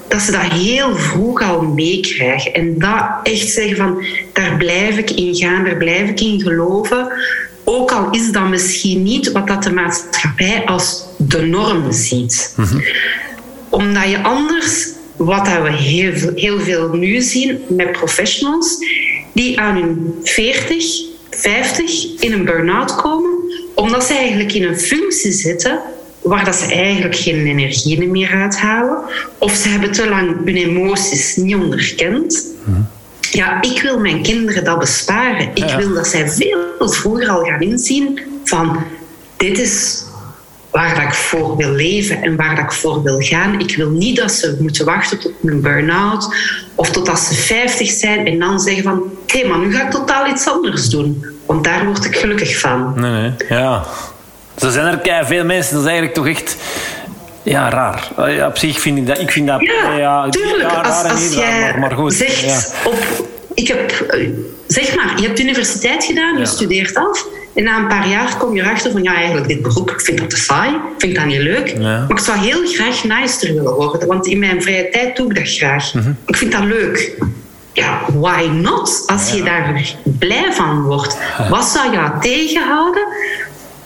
dat 0.09 0.21
ze 0.21 0.31
dat 0.31 0.41
heel 0.41 0.97
vroeg 0.97 1.43
al 1.43 1.63
meekrijgen 1.63 2.53
en 2.53 2.79
dat 2.79 3.05
echt 3.23 3.49
zeggen 3.49 3.77
van 3.77 4.05
daar 4.33 4.57
blijf 4.57 4.97
ik 4.97 5.11
in 5.11 5.35
gaan, 5.35 5.65
daar 5.65 5.77
blijf 5.77 6.09
ik 6.09 6.21
in 6.21 6.41
geloven 6.41 7.09
ook 7.69 7.93
al 7.93 8.11
is 8.11 8.33
dat 8.33 8.49
misschien 8.49 9.03
niet 9.03 9.33
wat 9.33 9.47
dat 9.47 9.63
de 9.63 9.73
maatschappij 9.73 10.63
als 10.67 11.05
de 11.17 11.43
norm 11.43 11.93
ziet. 11.93 12.55
Mm-hmm. 12.57 12.85
Omdat 13.69 14.11
je 14.11 14.23
anders, 14.23 14.89
wat 15.17 15.45
dat 15.45 15.63
we 15.63 15.73
heel, 15.73 16.13
heel 16.35 16.61
veel 16.61 16.89
nu 16.93 17.21
zien 17.21 17.59
met 17.69 17.93
professionals, 17.93 18.77
die 19.33 19.61
aan 19.61 19.77
hun 19.77 20.15
40, 20.23 20.85
50 21.31 22.21
in 22.21 22.33
een 22.33 22.45
burn-out 22.45 22.95
komen, 22.95 23.31
omdat 23.75 24.05
ze 24.05 24.15
eigenlijk 24.15 24.53
in 24.53 24.65
een 24.65 24.79
functie 24.79 25.33
zitten 25.33 25.81
waar 26.23 26.45
dat 26.45 26.55
ze 26.55 26.73
eigenlijk 26.73 27.17
geen 27.17 27.47
energie 27.47 28.09
meer 28.09 28.31
uithalen, 28.31 28.99
of 29.39 29.55
ze 29.55 29.69
hebben 29.69 29.93
te 29.93 30.09
lang 30.09 30.45
hun 30.45 30.57
emoties 30.57 31.37
niet 31.37 31.55
onderkend. 31.55 32.47
Mm-hmm 32.65 32.89
ja, 33.31 33.63
ik 33.63 33.83
wil 33.83 33.99
mijn 33.99 34.23
kinderen 34.23 34.65
dat 34.65 34.79
besparen. 34.79 35.51
Ik 35.55 35.75
wil 35.79 35.95
dat 35.95 36.07
zij 36.07 36.31
veel 36.31 36.48
vroeger 36.79 37.29
al 37.29 37.45
gaan 37.45 37.61
inzien 37.61 38.21
van 38.45 38.85
dit 39.37 39.59
is 39.59 40.05
waar 40.71 40.95
dat 40.95 41.05
ik 41.05 41.15
voor 41.15 41.57
wil 41.57 41.71
leven 41.71 42.23
en 42.23 42.37
waar 42.37 42.55
dat 42.57 42.65
ik 42.65 42.73
voor 42.73 43.03
wil 43.03 43.21
gaan. 43.21 43.61
Ik 43.61 43.77
wil 43.77 43.91
niet 43.91 44.17
dat 44.17 44.33
ze 44.33 44.57
moeten 44.61 44.85
wachten 44.85 45.19
tot 45.19 45.33
een 45.43 45.61
burn-out 45.61 46.35
of 46.75 46.91
totdat 46.91 47.19
ze 47.19 47.35
50 47.35 47.91
zijn 47.91 48.27
en 48.27 48.39
dan 48.39 48.61
zeggen 48.61 48.83
van 48.83 49.03
hé, 49.27 49.41
hey, 49.41 49.49
maar 49.49 49.59
nu 49.59 49.75
ga 49.75 49.85
ik 49.85 49.91
totaal 49.91 50.27
iets 50.27 50.49
anders 50.49 50.89
doen. 50.89 51.25
Want 51.47 51.65
daar 51.65 51.87
word 51.87 52.05
ik 52.05 52.17
gelukkig 52.17 52.59
van. 52.59 52.93
Nee, 52.97 53.11
nee. 53.11 53.33
Ja. 53.49 53.85
Zo 54.57 54.71
zijn 54.71 54.87
er 54.87 54.99
kei 54.99 55.27
veel 55.27 55.45
mensen, 55.45 55.73
dat 55.73 55.83
is 55.83 55.89
eigenlijk 55.89 56.17
toch 56.17 56.29
echt 56.29 56.57
ja, 57.43 57.71
raar. 57.71 58.31
Ja, 58.31 58.47
op 58.47 58.59
zich 58.59 58.81
vind 58.81 58.99
ik 58.99 59.07
dat... 59.07 59.19
Ik 59.19 59.31
vind 59.31 59.47
dat 59.47 59.61
ja, 59.61 59.97
ja 59.97 60.29
tuurlijk. 60.29 60.71
Ja, 60.71 60.81
als, 60.81 61.11
als 61.11 61.35
jij 61.35 61.61
raar, 61.61 61.79
maar, 61.79 61.91
goed. 61.91 62.15
zegt... 62.15 62.41
Ja. 62.41 62.91
Op, 62.91 63.29
ik 63.59 63.69
heb... 63.69 63.91
Eh, 63.91 64.29
zeg 64.67 64.95
maar, 64.95 65.21
je 65.21 65.27
hebt 65.27 65.41
universiteit 65.41 66.05
gedaan, 66.05 66.39
je 66.39 66.47
studeert 66.47 66.95
af. 66.95 67.27
En 67.55 67.65
na 67.65 67.79
een 67.79 67.89
paar 67.89 68.09
jaar 68.09 68.37
kom 68.37 68.55
je 68.55 68.63
erachter 68.63 68.91
van... 68.91 69.03
Ja, 69.03 69.15
eigenlijk 69.15 69.49
dit 69.49 69.63
beroep, 69.63 69.91
ik 69.91 70.01
vind 70.01 70.19
dat 70.19 70.31
te 70.31 70.37
saai. 70.37 70.71
Ik 70.71 70.81
vind 70.99 71.15
dat 71.15 71.25
niet 71.25 71.41
leuk. 71.41 71.79
Maar 71.79 72.11
ik 72.11 72.19
zou 72.19 72.39
heel 72.39 72.67
graag 72.67 73.05
naaister 73.05 73.55
willen 73.55 73.75
worden. 73.75 74.09
Want 74.09 74.27
in 74.27 74.39
mijn 74.39 74.63
vrije 74.63 74.89
tijd 74.89 75.17
doe 75.17 75.29
ik 75.29 75.35
dat 75.35 75.49
graag. 75.49 75.95
Mm 75.95 76.03
-hmm. 76.03 76.17
Ik 76.27 76.37
vind 76.37 76.53
dat 76.53 76.65
leuk 76.65 77.17
ja, 77.79 78.01
why 78.13 78.47
not? 78.47 79.03
Als 79.07 79.31
je 79.31 79.43
daar 79.43 79.95
blij 80.19 80.53
van 80.53 80.83
wordt, 80.83 81.17
wat 81.51 81.65
zou 81.65 81.93
jou 81.93 82.21
tegenhouden 82.21 83.07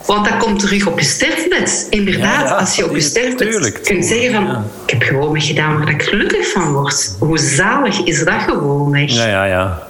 want 0.06 0.24
dat 0.28 0.36
komt 0.36 0.58
terug 0.58 0.86
op 0.86 0.98
je 0.98 1.04
sterfbed. 1.04 1.86
Inderdaad, 1.90 2.48
ja, 2.48 2.54
als 2.54 2.76
je 2.76 2.84
op 2.84 2.94
je 2.94 3.00
sterfbed 3.00 3.82
kunt 3.82 4.04
zeggen 4.04 4.32
van... 4.32 4.64
Ik 4.86 4.90
heb 4.90 5.02
gewoon 5.02 5.40
gedaan 5.40 5.78
waar 5.78 5.88
ik 5.88 6.02
gelukkig 6.02 6.52
van 6.52 6.72
word. 6.72 7.16
Hoe 7.18 7.38
zalig 7.38 7.98
is 7.98 8.24
dat 8.24 8.42
gewoon 8.46 8.94
echt? 8.94 9.14
Ja, 9.14 9.26
ja, 9.26 9.44
ja. 9.44 9.88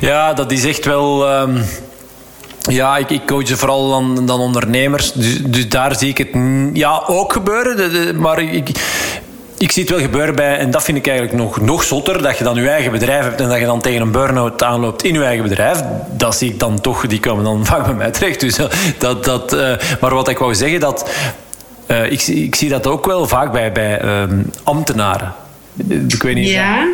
Ja, 0.00 0.32
dat 0.32 0.52
is 0.52 0.64
echt 0.64 0.84
wel... 0.84 1.40
Um... 1.40 1.62
Ja, 2.70 2.96
ik, 2.96 3.10
ik 3.10 3.26
coach 3.26 3.48
vooral 3.48 3.90
dan, 3.90 4.26
dan 4.26 4.40
ondernemers. 4.40 5.12
Dus, 5.12 5.38
dus 5.42 5.68
daar 5.68 5.96
zie 5.98 6.08
ik 6.08 6.18
het 6.18 6.28
ja, 6.72 7.02
ook 7.06 7.32
gebeuren. 7.32 7.76
De, 7.76 7.90
de, 7.90 8.14
maar 8.14 8.42
ik, 8.42 8.68
ik 9.62 9.72
zie 9.72 9.82
het 9.82 9.92
wel 9.92 10.00
gebeuren 10.00 10.34
bij, 10.34 10.58
en 10.58 10.70
dat 10.70 10.82
vind 10.82 10.98
ik 10.98 11.06
eigenlijk 11.06 11.38
nog, 11.38 11.60
nog 11.60 11.82
zotter, 11.82 12.22
dat 12.22 12.38
je 12.38 12.44
dan 12.44 12.54
je 12.54 12.68
eigen 12.68 12.92
bedrijf 12.92 13.24
hebt 13.24 13.40
en 13.40 13.48
dat 13.48 13.58
je 13.58 13.64
dan 13.64 13.80
tegen 13.80 14.00
een 14.00 14.10
burn-out 14.10 14.62
aanloopt 14.62 15.04
in 15.04 15.14
je 15.14 15.24
eigen 15.24 15.48
bedrijf. 15.48 15.82
Dat 16.10 16.36
zie 16.36 16.50
ik 16.50 16.58
dan 16.58 16.80
toch, 16.80 17.06
die 17.06 17.20
komen 17.20 17.44
dan 17.44 17.66
vaak 17.72 17.84
bij 17.84 17.94
mij 17.94 18.10
terecht. 18.10 18.40
Dus 18.40 18.58
dat, 18.98 19.24
dat, 19.24 19.52
uh, 19.52 19.74
maar 20.00 20.14
wat 20.14 20.28
ik 20.28 20.38
wou 20.38 20.54
zeggen, 20.54 20.80
dat, 20.80 21.10
uh, 21.86 22.12
ik, 22.12 22.22
ik 22.22 22.54
zie 22.54 22.68
dat 22.68 22.86
ook 22.86 23.06
wel 23.06 23.26
vaak 23.26 23.52
bij, 23.52 23.72
bij 23.72 24.20
um, 24.22 24.50
ambtenaren. 24.62 25.32
Ik 26.08 26.22
weet 26.22 26.34
niet. 26.34 26.48
Ja. 26.48 26.86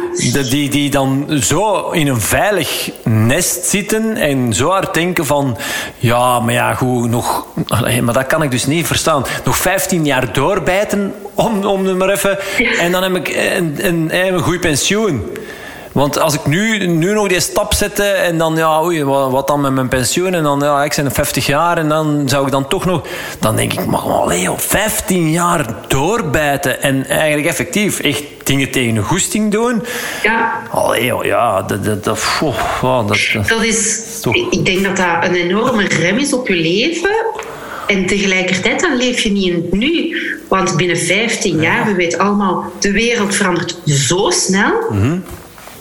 Die, 0.51 0.69
die 0.69 0.91
dan 0.91 1.27
zo 1.43 1.91
in 1.91 2.07
een 2.07 2.21
veilig 2.21 2.91
nest 3.05 3.64
zitten 3.64 4.17
en 4.17 4.53
zo 4.53 4.71
hard 4.71 4.95
denken 4.95 5.27
van... 5.27 5.57
Ja, 5.97 6.41
maar 6.41 6.55
ja, 6.55 6.75
goed, 6.75 7.11
nog... 7.11 7.47
Maar 8.03 8.14
dat 8.14 8.27
kan 8.27 8.43
ik 8.43 8.51
dus 8.51 8.67
niet 8.67 8.87
verstaan. 8.87 9.25
Nog 9.45 9.57
15 9.57 10.05
jaar 10.05 10.33
doorbijten 10.33 11.14
om, 11.35 11.64
om 11.64 11.97
maar 11.97 12.09
even... 12.09 12.38
En 12.79 12.93
dan 12.93 13.03
heb 13.03 13.14
ik 13.14 13.29
een, 13.29 13.77
een, 13.79 14.09
een 14.27 14.38
goed 14.38 14.61
pensioen. 14.61 15.23
Want 15.99 16.19
als 16.19 16.35
ik 16.35 16.47
nu, 16.47 16.87
nu 16.87 17.13
nog 17.13 17.29
die 17.29 17.41
stap 17.41 17.75
zette 17.75 18.03
en 18.03 18.39
dan, 18.39 18.57
ja, 18.57 18.83
oei, 18.83 19.05
wat, 19.05 19.47
dan 19.47 19.61
met 19.61 19.73
mijn 19.73 19.89
pensioen? 19.89 20.35
En 20.35 20.43
dan, 20.43 20.61
ja, 20.61 20.85
ik 20.85 20.93
ben 20.97 21.13
50 21.13 21.47
jaar 21.47 21.79
en 21.79 21.89
dan 21.89 22.29
zou 22.29 22.47
ik 22.47 22.53
dan 22.53 22.69
toch 22.69 22.85
nog... 22.85 23.03
Dan 23.39 23.57
denk 23.57 23.73
ik, 23.73 23.87
mag 23.87 24.07
alleen 24.07 24.51
op 24.51 24.61
15 24.61 25.31
jaar 25.31 25.67
doorbijten 25.89 26.83
en 26.83 27.07
eigenlijk 27.07 27.49
effectief 27.49 28.01
echt 28.01 28.23
dingen 28.45 28.71
tegen 28.71 28.97
een 28.97 29.03
goesting 29.03 29.53
doen. 29.53 29.83
Ja. 30.23 30.63
Allee, 30.71 31.15
ja, 31.23 31.63
dat... 31.63 31.85
dat, 31.85 32.05
dat, 32.05 32.19
oh, 32.41 33.09
dat, 33.09 33.19
dat, 33.33 33.49
dat 33.49 33.63
is... 33.63 34.01
Ik 34.51 34.65
denk 34.65 34.85
dat 34.85 34.97
dat 34.97 35.25
een 35.29 35.35
enorme 35.35 35.89
rem 35.89 36.19
is 36.19 36.33
op 36.33 36.49
je 36.49 36.55
leven 36.55 37.17
en 37.87 38.07
tegelijkertijd 38.07 38.81
dan 38.81 38.97
leef 38.97 39.21
je 39.21 39.31
niet 39.31 39.47
in 39.47 39.55
het 39.55 39.73
nu. 39.73 40.17
Want 40.49 40.77
binnen 40.77 40.99
15 40.99 41.61
jaar, 41.61 41.87
we 41.87 41.95
weten 41.95 42.19
allemaal, 42.19 42.73
de 42.79 42.93
wereld 42.93 43.35
verandert 43.35 43.79
zo 43.87 44.31
snel. 44.31 44.73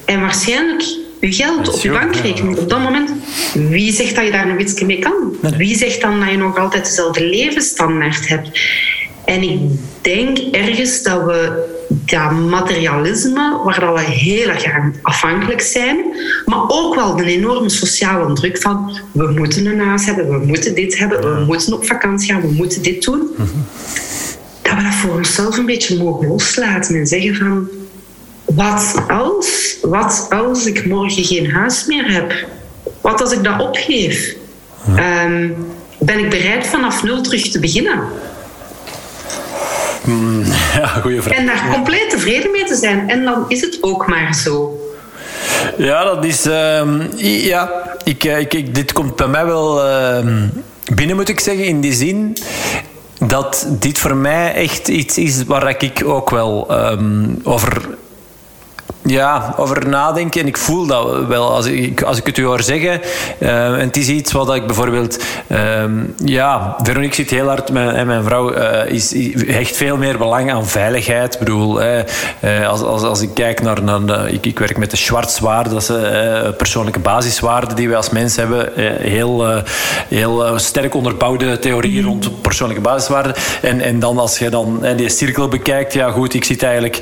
En 0.07 0.21
waarschijnlijk 0.21 0.81
je 1.19 1.31
geld 1.31 1.73
op 1.73 1.81
je 1.81 1.91
bankrekening 1.91 2.57
op 2.57 2.69
dat 2.69 2.79
moment. 2.79 3.11
Wie 3.53 3.93
zegt 3.93 4.15
dat 4.15 4.25
je 4.25 4.31
daar 4.31 4.47
nog 4.47 4.57
iets 4.57 4.81
mee 4.81 4.99
kan? 4.99 5.35
Wie 5.57 5.77
zegt 5.77 6.01
dan 6.01 6.19
dat 6.19 6.29
je 6.29 6.37
nog 6.37 6.57
altijd 6.57 6.85
dezelfde 6.85 7.25
levensstandaard 7.25 8.27
hebt? 8.27 8.59
En 9.25 9.41
ik 9.41 9.59
denk 10.01 10.37
ergens 10.37 11.03
dat 11.03 11.23
we 11.25 11.65
dat 11.89 12.31
materialisme, 12.31 13.61
waar 13.63 13.79
dat 13.79 13.99
we 13.99 14.01
heel 14.01 14.49
erg 14.49 14.63
afhankelijk 15.01 15.61
zijn, 15.61 15.97
maar 16.45 16.63
ook 16.67 16.95
wel 16.95 17.15
de 17.15 17.25
enorme 17.25 17.69
sociale 17.69 18.33
druk 18.33 18.61
van 18.61 18.97
we 19.11 19.31
moeten 19.31 19.65
een 19.65 19.79
huis 19.79 20.05
hebben, 20.05 20.39
we 20.39 20.45
moeten 20.45 20.75
dit 20.75 20.97
hebben, 20.97 21.39
we 21.39 21.45
moeten 21.45 21.73
op 21.73 21.85
vakantie 21.85 22.33
gaan, 22.33 22.41
we 22.41 22.51
moeten 22.51 22.81
dit 22.81 23.03
doen. 23.03 23.29
Dat 24.61 24.75
we 24.75 24.83
dat 24.83 24.93
voor 24.93 25.15
onszelf 25.15 25.57
een 25.57 25.65
beetje 25.65 25.97
mogen 25.97 26.27
loslaten 26.27 26.95
en 26.95 27.07
zeggen 27.07 27.35
van 27.35 27.69
wat 28.55 28.95
als, 29.07 29.77
wat 29.81 30.27
als 30.29 30.65
ik 30.65 30.86
morgen 30.86 31.23
geen 31.23 31.51
huis 31.51 31.86
meer 31.86 32.12
heb? 32.12 32.33
Wat 33.01 33.21
als 33.21 33.31
ik 33.31 33.43
dat 33.43 33.60
opgeef? 33.60 34.36
Um, 34.89 35.55
ben 35.99 36.19
ik 36.19 36.29
bereid 36.29 36.67
vanaf 36.67 37.03
nul 37.03 37.21
terug 37.21 37.49
te 37.49 37.60
beginnen? 37.60 37.99
Mm, 40.03 40.43
ja, 40.81 40.88
goede 40.88 41.21
vraag. 41.21 41.38
En 41.38 41.45
daar 41.45 41.69
compleet 41.73 42.10
tevreden 42.10 42.51
mee 42.51 42.63
te 42.63 42.75
zijn. 42.75 43.10
En 43.10 43.23
dan 43.23 43.45
is 43.47 43.62
het 43.62 43.77
ook 43.81 44.07
maar 44.07 44.36
zo. 44.36 44.79
Ja, 45.77 46.03
dat 46.03 46.25
is. 46.25 46.45
Uh, 46.45 46.81
ja, 47.17 47.71
ik, 48.03 48.23
eh, 48.23 48.39
ik, 48.39 48.53
ik, 48.53 48.75
dit 48.75 48.93
komt 48.93 49.15
bij 49.15 49.27
mij 49.27 49.45
wel 49.45 49.86
uh, 49.86 50.43
binnen, 50.93 51.15
moet 51.15 51.29
ik 51.29 51.39
zeggen, 51.39 51.65
in 51.65 51.81
die 51.81 51.93
zin 51.93 52.38
dat 53.27 53.67
dit 53.69 53.97
voor 53.97 54.15
mij 54.15 54.53
echt 54.53 54.88
iets 54.88 55.17
is 55.17 55.43
waar 55.43 55.75
ik 55.83 56.01
ook 56.05 56.29
wel 56.29 56.67
um, 56.91 57.39
over 57.43 57.88
ja, 59.07 59.53
over 59.57 59.87
nadenken. 59.87 60.41
En 60.41 60.47
ik 60.47 60.57
voel 60.57 60.85
dat 60.85 61.25
wel 61.27 61.51
als 61.51 61.65
ik, 61.65 62.01
als 62.01 62.17
ik 62.17 62.25
het 62.25 62.37
u 62.37 62.45
hoor 62.45 62.61
zeggen. 62.61 63.01
Uh, 63.39 63.73
en 63.73 63.79
het 63.79 63.97
is 63.97 64.07
iets 64.07 64.31
wat 64.31 64.55
ik 64.55 64.65
bijvoorbeeld... 64.65 65.23
Uh, 65.47 65.83
ja, 66.25 66.75
Veronique 66.83 67.15
zit 67.15 67.29
heel 67.29 67.47
hard... 67.47 67.71
Mijn, 67.71 67.89
en 67.89 68.07
mijn 68.07 68.23
vrouw 68.23 68.53
uh, 68.53 68.85
is, 68.85 69.13
hecht 69.47 69.77
veel 69.77 69.97
meer 69.97 70.17
belang 70.17 70.51
aan 70.51 70.67
veiligheid. 70.67 71.33
Ik 71.33 71.39
bedoel, 71.39 71.83
uh, 71.83 72.67
als, 72.67 72.81
als, 72.81 73.01
als 73.01 73.21
ik 73.21 73.29
kijk 73.33 73.61
naar... 73.61 73.83
naar 73.83 74.29
ik, 74.29 74.45
ik 74.45 74.59
werk 74.59 74.77
met 74.77 74.91
de 74.91 74.97
Schwarzwaarden. 74.97 75.73
Dat 75.73 75.83
zijn 75.83 76.55
persoonlijke 76.55 76.99
basiswaarden 76.99 77.75
die 77.75 77.87
wij 77.87 77.97
als 77.97 78.09
mens 78.09 78.35
hebben. 78.35 78.71
heel 79.01 79.63
heel 80.07 80.59
sterk 80.59 80.95
onderbouwde 80.95 81.59
theorieën 81.59 82.01
mm. 82.01 82.07
rond 82.07 82.41
persoonlijke 82.41 82.83
basiswaarden. 82.83 83.33
En, 83.61 83.81
en 83.81 83.99
dan 83.99 84.17
als 84.17 84.39
je 84.39 84.49
dan 84.49 84.85
die 84.95 85.09
cirkel 85.09 85.47
bekijkt... 85.47 85.93
Ja 85.93 86.11
goed, 86.11 86.33
ik 86.33 86.43
zit 86.43 86.63
eigenlijk 86.63 86.99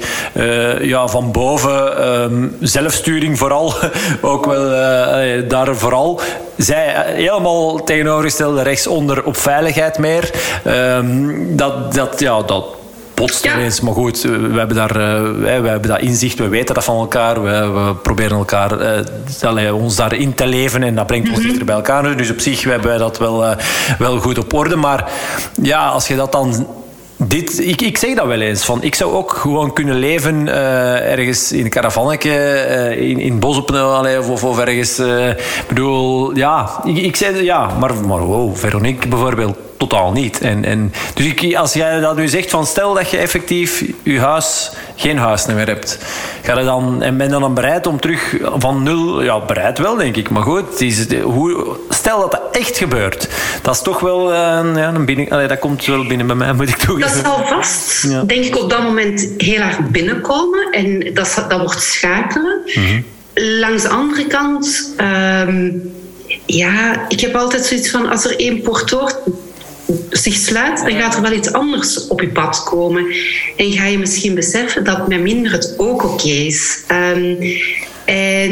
ja, 0.82 1.08
van 1.08 1.32
boven 1.32 1.95
Ehm, 1.98 2.48
zelfsturing 2.60 3.38
vooral, 3.38 3.74
ook 4.22 4.46
wel 4.46 4.72
uh, 4.72 5.50
daar 5.50 5.76
vooral. 5.76 6.22
Zij 6.58 6.94
helemaal 7.06 7.84
tegenovergestelde 7.84 8.62
rechtsonder 8.62 9.24
op 9.24 9.38
veiligheid 9.38 9.98
meer. 9.98 10.32
Um, 10.68 11.56
dat, 11.56 11.94
dat, 11.94 12.20
ja, 12.20 12.42
dat 12.42 12.66
botst 13.14 13.44
ja. 13.44 13.56
Maar 13.82 13.94
goed, 13.94 14.22
we 14.22 14.58
hebben, 14.58 14.76
daar, 14.76 14.94
we 15.40 15.48
hebben 15.48 15.82
dat 15.82 16.00
inzicht, 16.00 16.38
we 16.38 16.48
weten 16.48 16.76
dat 16.76 16.84
van 16.84 17.00
elkaar. 17.00 17.44
We, 17.44 17.72
we 17.72 17.96
proberen 17.96 18.38
elkaar, 18.38 19.04
uh, 19.58 19.76
ons 19.76 19.96
daarin 19.96 20.34
te 20.34 20.48
leven 20.48 20.84
en 20.84 20.96
dat 20.96 21.08
brengt 21.08 21.30
ons 21.30 21.38
mm 21.38 21.44
dichter 21.46 21.66
bij 21.66 21.76
elkaar. 21.76 22.18
Dus 22.18 22.32
op 22.32 22.40
zich 22.40 22.64
hebben 22.64 22.88
wij 22.88 22.98
dat 22.98 23.18
wel, 23.18 23.56
wel 23.98 24.20
goed 24.20 24.38
op 24.38 24.54
orde. 24.54 24.76
Maar 24.76 25.12
ja, 25.62 25.88
als 25.88 26.08
je 26.08 26.16
dat 26.16 26.32
dan 26.32 26.68
dit, 27.18 27.60
ik, 27.60 27.82
ik 27.82 27.98
zeg 27.98 28.16
dat 28.16 28.28
wel 28.28 28.42
eens. 28.42 28.66
Van, 28.66 28.84
ik 28.84 28.96
zou 28.96 29.14
ook 29.14 29.32
gewoon 29.32 29.74
kunnen 29.74 29.96
leven 29.96 30.48
uh, 30.48 31.12
ergens 31.12 31.52
in 31.52 31.64
een 31.64 31.70
caravannetje, 31.70 32.32
uh, 32.70 33.10
in, 33.10 33.20
in 33.20 33.40
bos 33.40 33.58
op 33.58 33.72
of, 34.30 34.44
of 34.44 34.60
ergens. 34.60 35.00
Uh, 35.00 35.30
bedoel, 35.68 36.36
ja, 36.36 36.82
ik, 36.86 36.98
ik 36.98 37.16
zei 37.16 37.44
ja, 37.44 37.78
maar, 37.80 37.96
maar 38.08 38.22
wow, 38.22 38.56
Veronique 38.56 39.08
bijvoorbeeld 39.08 39.65
totaal 39.88 40.12
niet. 40.12 40.40
En, 40.40 40.66
en, 40.66 40.94
dus 41.14 41.26
ik, 41.26 41.56
als 41.56 41.74
jij 41.74 42.00
dat 42.00 42.16
nu 42.16 42.28
zegt, 42.28 42.50
van 42.50 42.66
stel 42.66 42.94
dat 42.94 43.10
je 43.10 43.18
effectief 43.18 43.84
je 44.04 44.20
huis, 44.20 44.72
geen 44.96 45.18
huis 45.18 45.46
meer 45.46 45.68
hebt. 45.68 45.98
Ga 46.42 46.60
je 46.60 46.66
dan, 46.66 47.02
en 47.02 47.18
ben 47.18 47.34
je 47.34 47.40
dan 47.40 47.54
bereid 47.54 47.88
om 47.88 48.00
terug 48.00 48.38
van 48.58 48.84
nul... 48.84 49.24
Ja, 49.24 49.40
bereid 49.40 49.78
wel, 49.78 49.96
denk 49.96 50.16
ik. 50.16 50.30
Maar 50.30 50.44
goed, 50.44 50.82
is, 50.82 51.14
hoe, 51.22 51.78
stel 51.90 52.20
dat 52.20 52.32
dat 52.32 52.42
echt 52.52 52.78
gebeurt. 52.78 53.30
Dat 53.62 53.76
is 53.76 53.82
toch 53.82 54.00
wel 54.00 54.32
uh, 54.32 54.38
ja, 54.76 54.94
een 54.94 55.06
binnen... 55.06 55.30
Allee, 55.30 55.48
dat 55.48 55.60
komt 55.60 55.86
wel 55.86 56.06
binnen 56.06 56.28
bij 56.28 56.36
mij, 56.36 56.54
moet 56.54 56.70
ik 56.70 56.78
toegeven. 56.78 57.24
Dat 57.24 57.34
zal 57.34 57.46
vast, 57.46 58.02
denk 58.28 58.46
ik, 58.46 58.58
op 58.58 58.70
dat 58.70 58.84
moment 58.84 59.30
heel 59.38 59.62
erg 59.62 59.80
binnenkomen. 59.80 60.72
En 60.72 61.14
dat, 61.14 61.46
dat 61.50 61.60
wordt 61.60 61.84
schakelen. 61.84 62.62
Mhm. 62.66 63.02
Langs 63.34 63.82
de 63.82 63.90
andere 63.90 64.28
kant... 64.28 64.94
Um, 65.48 65.94
ja, 66.46 67.06
ik 67.10 67.20
heb 67.20 67.36
altijd 67.36 67.66
zoiets 67.66 67.90
van... 67.90 68.10
Als 68.10 68.26
er 68.26 68.40
één 68.40 68.62
poort 68.62 68.86
zich 70.10 70.36
sluit, 70.36 70.78
dan 70.78 70.92
gaat 70.92 71.16
er 71.16 71.22
wel 71.22 71.32
iets 71.32 71.54
anders 71.54 72.08
op 72.08 72.22
je 72.22 72.30
pad 72.30 72.64
komen. 72.64 73.06
En 73.58 73.72
ga 73.72 73.86
je 73.86 73.98
misschien 73.98 74.36
beseffen 74.36 74.84
dat 74.84 75.08
met 75.08 75.20
minder 75.20 75.52
het 75.52 75.74
ook 75.78 76.04
oké 76.04 76.28
is. 76.28 76.84
Um, 76.92 77.38
en 78.06 78.52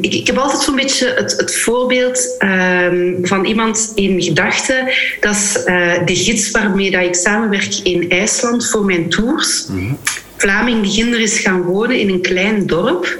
ik, 0.00 0.14
ik, 0.14 0.26
heb 0.26 0.36
altijd 0.36 0.62
zo'n 0.62 0.76
beetje 0.76 1.14
het, 1.16 1.34
het 1.36 1.56
voorbeeld 1.56 2.36
um, 2.38 3.18
van 3.22 3.44
iemand 3.44 3.92
in 3.94 4.22
gedachten. 4.22 4.92
Dat 5.20 5.34
is 5.34 5.56
uh, 5.66 5.92
de 6.04 6.16
gids 6.16 6.50
waarmee 6.50 6.90
dat 6.90 7.02
ik 7.02 7.14
samenwerk 7.14 7.74
in 7.82 8.10
IJsland 8.10 8.70
voor 8.70 8.84
mijn 8.84 9.08
tours. 9.08 9.66
Mm 9.68 9.78
-hmm. 9.78 9.98
Vlaming 10.36 10.82
die 10.82 10.92
kinderen 10.92 11.24
is 11.24 11.38
gaan 11.38 11.62
wonen 11.62 11.98
in 11.98 12.08
een 12.08 12.22
klein 12.22 12.66
dorp. 12.66 13.18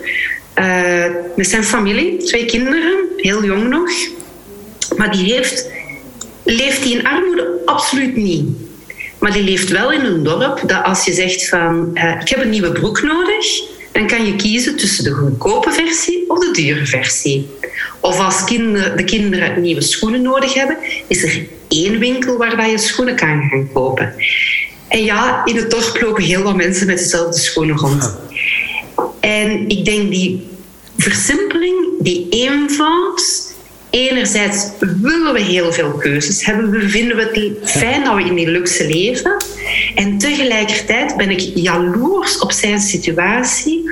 Uh, 0.59 1.05
met 1.37 1.49
zijn 1.49 1.65
familie, 1.65 2.17
twee 2.17 2.45
kinderen, 2.45 2.99
heel 3.17 3.45
jong 3.45 3.69
nog. 3.69 3.91
Maar 4.97 5.11
die 5.11 5.33
heeft 5.35 5.71
leeft 6.45 6.83
hij 6.83 6.93
in 6.93 7.07
armoede? 7.07 7.61
Absoluut 7.65 8.17
niet. 8.17 8.45
Maar 9.19 9.33
die 9.33 9.43
leeft 9.43 9.69
wel 9.69 9.93
in 9.93 10.05
een 10.05 10.23
dorp 10.23 10.63
dat 10.67 10.85
als 10.85 11.05
je 11.05 11.13
zegt 11.13 11.49
van 11.49 11.91
uh, 11.95 12.21
ik 12.21 12.29
heb 12.29 12.41
een 12.43 12.51
nieuwe 12.51 12.73
broek 12.73 13.03
nodig, 13.03 13.47
dan 13.93 14.07
kan 14.07 14.27
je 14.27 14.37
kiezen 14.37 14.77
tussen 14.77 15.05
de 15.05 15.11
goedkope 15.11 15.71
versie 15.71 16.25
of 16.29 16.39
de 16.39 16.51
dure 16.51 16.87
versie. 16.87 17.49
Of 18.01 18.19
als 18.19 18.45
kinder, 18.45 18.97
de 18.97 19.05
kinderen 19.05 19.63
nieuwe 19.63 19.81
schoenen 19.81 20.23
nodig 20.23 20.55
hebben, 20.55 20.77
is 21.07 21.23
er 21.23 21.47
één 21.69 21.99
winkel 21.99 22.37
waar 22.37 22.71
je 22.71 22.79
schoenen 22.79 23.17
kan 23.17 23.49
gaan 23.51 23.69
kopen. 23.73 24.15
En 24.89 25.05
ja, 25.05 25.45
in 25.45 25.57
het 25.57 25.71
dorp 25.71 26.01
lopen 26.01 26.23
heel 26.23 26.43
wat 26.43 26.57
mensen 26.57 26.87
met 26.87 26.99
dezelfde 26.99 27.39
schoenen 27.39 27.77
rond. 27.77 28.17
En 29.21 29.69
ik 29.69 29.85
denk 29.85 30.11
die 30.11 30.47
versimpeling, 30.97 31.87
die 31.99 32.27
eenvoud, 32.31 33.42
enerzijds 33.93 34.69
willen 34.79 35.33
we 35.33 35.41
heel 35.41 35.73
veel 35.73 35.91
keuzes 35.93 36.45
hebben. 36.45 36.71
We 36.71 36.89
vinden 36.89 37.19
het 37.19 37.71
fijn 37.71 38.05
dat 38.05 38.15
we 38.15 38.25
in 38.25 38.35
die 38.35 38.49
luxe 38.49 38.87
leven. 38.87 39.37
En 39.95 40.19
tegelijkertijd 40.19 41.17
ben 41.17 41.31
ik 41.31 41.41
jaloers 41.55 42.39
op 42.39 42.53
zijn 42.53 42.81
situatie. 42.81 43.91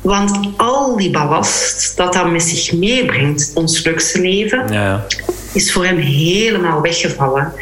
Want 0.00 0.38
al 0.56 0.96
die 0.96 1.10
ballast 1.10 1.96
dat 1.96 2.12
dat 2.12 2.30
met 2.30 2.42
zich 2.42 2.72
meebrengt, 2.72 3.50
ons 3.54 3.84
luxe 3.84 4.20
leven, 4.20 4.72
ja. 4.72 5.06
is 5.52 5.72
voor 5.72 5.84
hem 5.84 5.96
helemaal 5.96 6.80
weggevallen. 6.80 7.52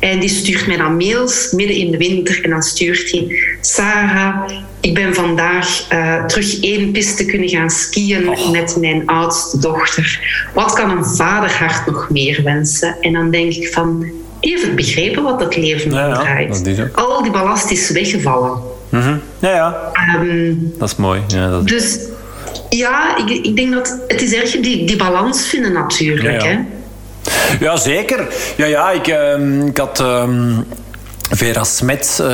En 0.00 0.20
die 0.20 0.28
stuurt 0.28 0.66
mij 0.66 0.76
dan 0.76 0.96
mails 0.96 1.52
midden 1.52 1.76
in 1.76 1.90
de 1.90 1.96
winter 1.96 2.44
en 2.44 2.50
dan 2.50 2.62
stuurt 2.62 3.10
hij: 3.10 3.38
Sarah, 3.60 4.50
ik 4.80 4.94
ben 4.94 5.14
vandaag 5.14 5.92
uh, 5.92 6.24
terug 6.24 6.60
één 6.60 6.92
piste 6.92 7.24
kunnen 7.24 7.48
gaan 7.48 7.70
skiën 7.70 8.28
oh. 8.28 8.50
met 8.50 8.76
mijn 8.80 9.06
oudste 9.06 9.58
dochter. 9.58 10.20
Wat 10.54 10.72
kan 10.72 10.90
een 10.90 11.04
vaderhart 11.04 11.86
nog 11.86 12.10
meer 12.10 12.40
wensen? 12.44 12.96
En 13.00 13.12
dan 13.12 13.30
denk 13.30 13.52
ik 13.52 13.72
van, 13.72 14.06
even 14.40 14.74
begrepen 14.74 15.22
wat 15.22 15.40
het 15.40 15.56
leven 15.56 15.90
ja, 15.90 16.12
draait. 16.14 16.60
Ja, 16.64 16.88
Al 16.92 17.22
die 17.22 17.32
ballast 17.32 17.70
is 17.70 17.90
weggevallen. 17.90 18.58
Mm 18.88 19.00
-hmm. 19.00 19.20
Ja, 19.38 19.50
ja. 19.50 19.92
Um, 20.20 20.72
dat 20.78 20.88
is 20.88 20.96
mooi. 20.96 21.20
Ja, 21.28 21.50
dat... 21.50 21.68
Dus 21.68 21.98
ja, 22.68 23.16
ik, 23.16 23.30
ik, 23.44 23.56
denk 23.56 23.72
dat 23.72 23.98
het 24.08 24.22
is 24.22 24.34
erg 24.34 24.50
die, 24.50 24.86
die 24.86 24.96
balans 24.96 25.46
vinden 25.46 25.72
natuurlijk. 25.72 26.42
Hè? 26.42 26.58
Ja, 27.60 27.76
zeker. 27.76 28.26
Ja, 28.56 28.66
ja 28.66 28.90
ik, 28.90 29.06
uh, 29.06 29.66
ik 29.66 29.76
had... 29.76 30.00
Uh, 30.00 30.58
Vera 31.30 31.64
Smets, 31.64 32.20
uh, 32.20 32.28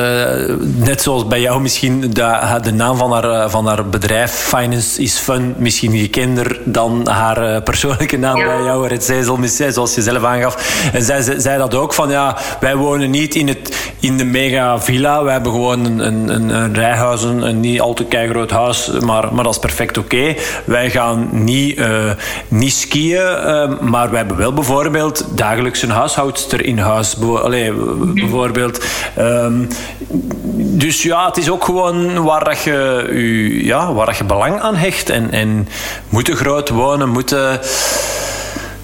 net 0.61 1.03
zoals 1.03 1.27
bij 1.27 1.41
jou 1.41 1.61
misschien, 1.61 2.01
de, 2.01 2.59
de 2.63 2.73
naam 2.73 2.97
van 2.97 3.13
haar, 3.13 3.31
eh, 3.31 3.49
van 3.49 3.67
haar 3.67 3.89
bedrijf, 3.89 4.33
Finance 4.33 5.03
is 5.03 5.19
Fun, 5.19 5.55
misschien 5.59 5.97
gekender 5.99 6.61
dan 6.65 7.09
haar 7.09 7.51
uh, 7.51 7.63
persoonlijke 7.63 8.17
naam 8.17 8.37
ja. 8.37 8.47
bij 8.47 8.63
jou, 8.63 8.89
Red 8.89 9.05
Zezel, 9.05 9.39
zoals 9.71 9.95
je 9.95 10.03
zelf 10.03 10.25
aangaf. 10.25 10.91
En 10.93 11.03
zij 11.03 11.41
zei 11.41 11.59
dat 11.59 11.75
ook 11.75 11.95
van, 11.95 12.11
ja, 12.11 12.37
wij 12.61 12.77
wonen 12.77 13.11
niet 13.11 13.35
in 13.35 13.49
het, 13.49 13.93
in 14.01 14.17
de 14.17 14.25
mega 14.25 14.81
villa. 14.81 15.25
We 15.25 15.31
hebben 15.31 15.53
gewoon 15.53 15.85
een, 15.85 15.99
een, 16.07 16.49
een 16.49 16.75
rijhuis, 16.75 17.23
een, 17.23 17.61
niet 17.61 17.81
al 17.81 17.95
te 17.95 18.07
groot 18.31 18.51
huis, 18.51 18.91
maar, 19.01 19.35
maar 19.35 19.45
dat 19.45 19.53
is 19.53 19.61
perfect 19.61 19.99
oké. 19.99 20.35
Wij 20.65 20.91
gaan 20.91 21.29
niet, 21.31 21.79
uh, 21.79 22.11
niet 22.49 22.73
skiën, 22.73 23.77
maar 23.81 24.11
we 24.11 24.17
hebben 24.17 24.37
wel 24.37 24.53
bijvoorbeeld 24.53 25.27
dagelijks 25.35 25.83
een 25.83 25.91
huishoudster 25.91 26.65
in 26.65 26.79
huis. 26.79 27.17
Allee, 27.43 27.73
bijvoorbeeld. 28.15 28.85
Um, 29.19 29.69
dus 30.57 31.03
ja, 31.03 31.27
het 31.27 31.37
is 31.37 31.51
ook 31.51 31.65
gewoon 31.65 32.23
waar, 32.23 32.45
dat 32.45 32.63
je, 32.63 33.09
je, 33.13 33.65
ja, 33.65 33.93
waar 33.93 34.07
dat 34.07 34.17
je 34.17 34.25
belang 34.25 34.61
aan 34.61 34.77
hecht. 34.77 35.11
En, 35.11 35.31
en 35.31 35.69
moeten 36.09 36.37
groot 36.37 36.69
wonen, 36.69 37.09
moeten 37.09 37.61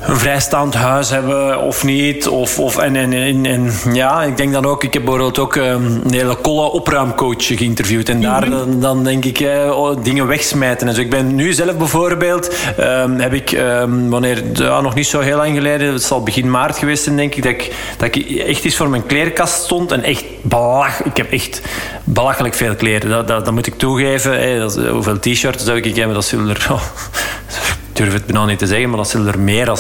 een 0.07 0.17
vrijstaand 0.17 0.75
huis 0.75 1.11
hebben 1.11 1.61
of 1.61 1.85
niet. 1.85 2.29
Of, 2.29 2.59
of, 2.59 2.79
en, 2.79 2.97
en, 2.97 3.45
en, 3.47 3.73
ja, 3.93 4.23
ik 4.23 4.37
denk 4.37 4.53
dan 4.53 4.67
ook, 4.67 4.85
ik 4.85 4.93
heb 4.93 5.03
bijvoorbeeld 5.03 5.39
ook 5.39 5.57
ehm, 5.57 5.85
een 5.85 6.13
hele 6.13 6.35
kolle 6.35 6.71
opruimcoach 6.71 7.47
geïnterviewd. 7.47 8.09
En 8.09 8.21
daar 8.21 8.51
dan, 8.51 8.81
dan 8.81 9.05
denk 9.05 9.25
ik 9.25 9.41
eh, 9.41 9.91
dingen 10.03 10.27
wegsmijten. 10.27 10.87
Dus 10.87 10.99
ik 10.99 11.11
ben 11.11 11.35
nu 11.35 11.53
zelf 11.53 11.77
bijvoorbeeld, 11.77 12.55
um, 12.81 13.21
heb 13.21 13.33
ik, 13.33 13.53
um, 13.53 14.11
wanneer, 14.11 14.43
ja, 14.53 14.81
nog 14.81 14.95
niet 14.95 15.07
zo 15.07 15.21
heel 15.21 15.37
lang 15.37 15.57
geleden, 15.57 15.93
het 15.93 16.03
zal 16.03 16.23
begin 16.23 16.51
maart 16.51 16.79
geweest 16.79 17.03
zijn, 17.05 17.17
denk 17.17 17.35
ik, 17.35 17.43
dat 17.43 17.53
ik, 17.53 17.75
dat 17.97 18.15
ik 18.15 18.31
echt 18.31 18.65
eens 18.65 18.77
voor 18.77 18.91
mijn 18.91 19.07
kleerkast 19.07 19.63
stond 19.65 19.93
en 19.93 20.03
echt 20.03 20.25
belach, 20.43 21.03
ik 21.03 21.17
heb 21.17 21.33
echt 21.33 21.61
belachelijk 22.05 22.55
veel 22.55 22.75
kleren. 22.75 23.11
Dat, 23.11 23.29
dat, 23.29 23.45
dat 23.45 23.55
moet 23.55 23.67
ik 23.67 23.79
toegeven. 23.79 24.59
Dat, 24.59 24.77
hoeveel 24.77 25.19
t-shirts 25.19 25.65
zou 25.65 25.77
ik 25.77 25.97
hebben? 25.97 26.15
Dat 26.15 26.25
zullen 26.25 26.49
er... 26.49 26.67
Oh, 26.73 26.83
durf 27.93 28.13
het 28.13 28.27
bijna 28.27 28.45
niet 28.45 28.59
te 28.59 28.67
zeggen, 28.67 28.89
maar 28.89 28.99
dat 28.99 29.09
zullen 29.09 29.33
er 29.33 29.39
meer 29.39 29.65
dan 29.65 29.77